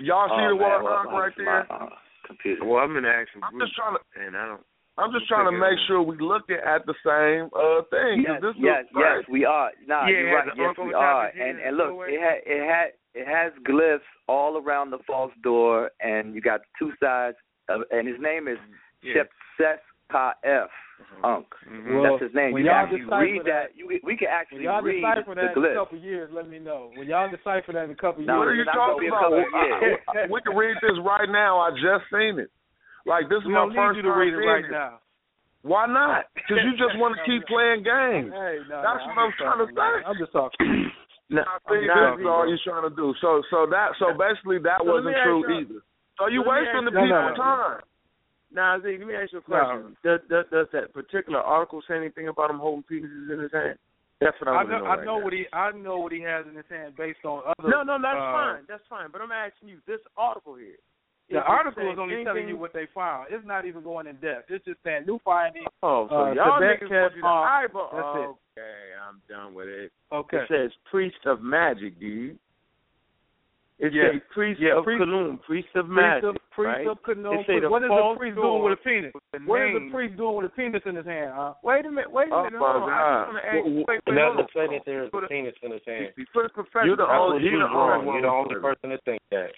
[0.00, 1.66] Y'all see Oh, the word man, well, "unk" my- right there?
[1.68, 1.88] my, uh,
[2.26, 2.64] computer.
[2.64, 4.00] Well, I'm in the actual I'm group, just trying to.
[4.20, 4.64] and I don't.
[4.96, 8.24] I'm just trying to make sure we looking at the same uh thing.
[8.24, 9.70] 'cause Yes, this yes, looks yes, we are.
[9.86, 10.48] Nah, Yeah, you're right.
[10.56, 11.26] Yes, we are.
[11.34, 15.90] And and look, it had it had it has glyphs all around the false door,
[16.00, 17.36] and you got two sides.
[17.68, 18.58] Of, and his name is
[19.02, 19.24] Yeah.
[19.58, 19.78] Shepses
[20.10, 20.70] Ka F.
[21.24, 21.46] Unk.
[21.90, 22.52] Well, That's his name.
[22.52, 23.76] when You can y'all actually decipher read that- that.
[23.76, 25.74] You, we can When y'all read decipher the that in a glyphs.
[25.74, 26.92] couple years, let me know.
[26.94, 29.30] When y'all decipher that in a couple No, what are years, you talking about?
[29.30, 31.58] be a couple I- I- we can read this right now.
[31.58, 32.50] I just seen it.
[33.06, 34.98] Like this is we my first to time read it right now.
[35.62, 36.28] Why not?
[36.34, 38.28] Because you just want to keep playing games.
[38.32, 39.96] Hey, no, That's no, what I'm just trying to talking, man.
[39.96, 40.04] say.
[40.04, 40.60] I'm just talking.
[41.40, 43.16] I think I'm this is all you're trying to do.
[43.24, 45.80] So, so that, so basically, that So wasn't true you- either.
[46.20, 47.40] So you wasting the you- people No, no, no.
[47.40, 47.80] time.
[48.52, 49.96] Now, Z, let me ask you a question.
[50.04, 53.80] Does, does does that particular article say anything about him holding penises in his hand?
[54.20, 54.84] That's what I I know, know.
[54.84, 55.24] I right know now.
[55.24, 57.68] what he, I know what he has in his hand based on other.
[57.68, 58.62] No, no, that's uh, fine.
[58.68, 59.08] That's fine.
[59.10, 60.78] But I'm asking you this article here.
[61.30, 63.28] The article is only telling you what they found.
[63.30, 64.50] It's not even going in depth.
[64.50, 65.64] It's just saying new finding.
[65.82, 67.50] Oh, so uh, y'all niggas Cat want you to Pump.
[67.50, 67.90] eyeball.
[67.92, 68.60] That's it.
[68.60, 69.90] Okay, I'm done with it.
[70.12, 70.36] Okay.
[70.36, 72.38] It says priest of magic, dude.
[73.80, 74.12] It Yeah.
[74.12, 76.24] says priest Yeah, of priest- Kaloum, priest of Priest magic.
[76.30, 76.86] of, priest right?
[76.86, 77.40] of Khnum.
[77.40, 79.12] It say What is false the priest doing with a penis?
[79.46, 81.32] What is the priest doing with a penis in his hand?
[81.34, 81.54] Huh?
[81.64, 82.60] Wait a minute, wait a Oh, minute.
[82.60, 82.88] my hold on.
[82.92, 83.18] I God.
[83.18, 83.74] just want to ask you.
[83.74, 84.36] Wait, It wait, hold on.
[84.36, 86.12] doesn't say that there's a penis in his hand.
[86.14, 86.86] Be first professional.
[86.86, 88.14] You're the only, you're you're the only one.
[88.14, 89.50] You're the only person to think that.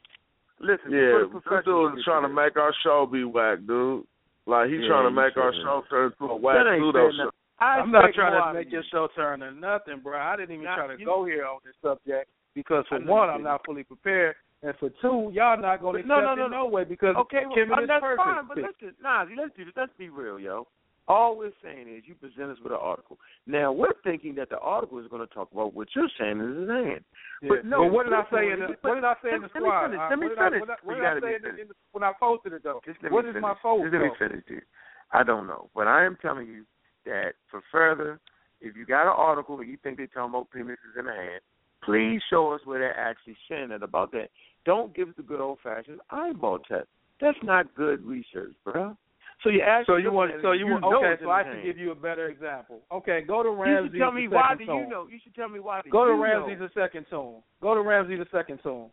[0.60, 4.04] Listen, Yeah, first this dude is trying to make our show be whack, dude.
[4.46, 5.62] Like he's Yeah, trying to you make our should.
[5.62, 7.30] show turn into a whack That ain't pseudo show.
[7.58, 10.18] I I'm not trying to make your show turn into nothing, bro.
[10.18, 13.28] I didn't even Now, try to you- go here on this subject because for one,
[13.28, 13.64] I'm didn't.
[13.64, 16.64] fully prepared, and for two, y'all not going to But no, accept no, it no,
[16.64, 18.24] no way because Okay, well, Kim uh, is that's perfect.
[18.24, 19.74] fine, but listen, nah, let's do this.
[19.76, 20.66] Let's be real, yo.
[21.08, 23.16] All we're saying is you present us with an article.
[23.46, 26.68] Now we're thinking that the article is going to talk about what you're saying is
[26.68, 27.04] hand.
[27.42, 27.48] Yeah.
[27.48, 29.50] But no, Well, what did I say in the what did I say in the
[29.54, 29.82] let me squad?
[29.86, 30.36] finish, let me finish.
[30.36, 32.62] what did I- what did I say in the- in the- when I posted it
[32.64, 32.80] though?
[33.08, 33.42] What is finish.
[33.42, 33.82] my post?
[33.84, 34.64] Just let me finish, dude.
[35.12, 36.66] I don't know, but I am telling you
[37.04, 38.18] that for further,
[38.60, 41.40] if you got an article and you think they're talking about penises in the hand,
[41.82, 44.30] please show us where they're actually saying it about that.
[44.64, 46.88] Don't give us the good old fashioned eyeball test.
[47.20, 48.96] That's not good research, bro.
[49.42, 49.86] So you ask.
[49.86, 50.32] So you want?
[50.42, 50.82] So you, want?
[50.82, 52.80] know Okay, so I should give you a better example.
[52.90, 53.92] Okay, go to You Ramses.
[53.92, 55.06] should tell me why do you know?
[55.10, 57.42] You should tell me why do Go to you Ramses the second tomb.
[57.60, 58.90] Go to Ramses the second tomb,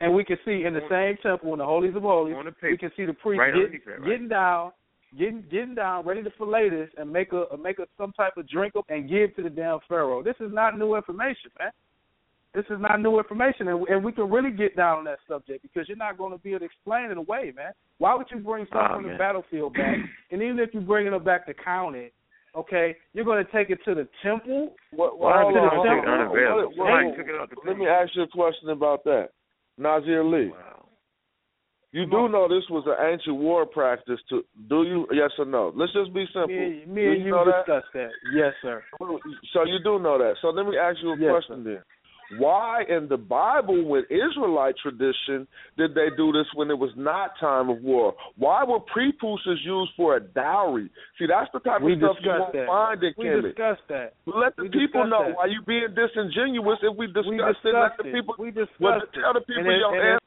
[0.00, 2.90] and we can see in the same temple in the holies of holies, we can
[2.96, 4.04] see the priest Right getting, right.
[4.04, 4.72] getting down,
[5.18, 8.48] getting getting down, ready to fillet this and make a make a some type of
[8.48, 10.22] drink up and give to the damn pharaoh.
[10.22, 11.70] This is not new information, man.
[12.54, 15.62] This is not new information, and, and we can really get down on that subject
[15.62, 17.72] because you're not going to be able to explain it away, man.
[17.98, 19.96] Why would you bring something Oh, from the oh, battlefield back,
[20.30, 22.14] and even if you're bringing it back to count it,
[22.54, 24.74] okay, you're going to take it to the temple?
[24.92, 26.20] What, Why hold did on, it hold take on.
[26.20, 26.68] unavailable?
[26.68, 29.30] What- Somebody what- took it out the Let me ask you a question about that.
[29.76, 30.52] Nazir Lee.
[31.90, 35.72] You do know this was an ancient war practice to do you yes or no?
[35.76, 36.48] Let's just be simple.
[36.48, 37.66] Me, me do and you you know that?
[37.66, 38.10] discussed that.
[38.34, 38.82] Yes, sir.
[39.52, 40.34] So you do know that.
[40.42, 41.82] So let me ask you a Yes, question then.
[42.38, 45.46] Why in the Bible, with Israelite tradition,
[45.76, 48.14] did they do this when it was not time of war?
[48.36, 50.90] Why were prepuces used for a dowry?
[51.18, 52.66] See, that's the type We of stuff you won't that.
[52.66, 53.42] find in We Kemet.
[53.42, 54.14] discussed that.
[54.26, 55.36] Let the we people know that.
[55.36, 56.78] why you being disingenuous.
[56.82, 59.08] If we discuss We it, let the people We discussed well, it.
[59.14, 60.20] tell the people And your and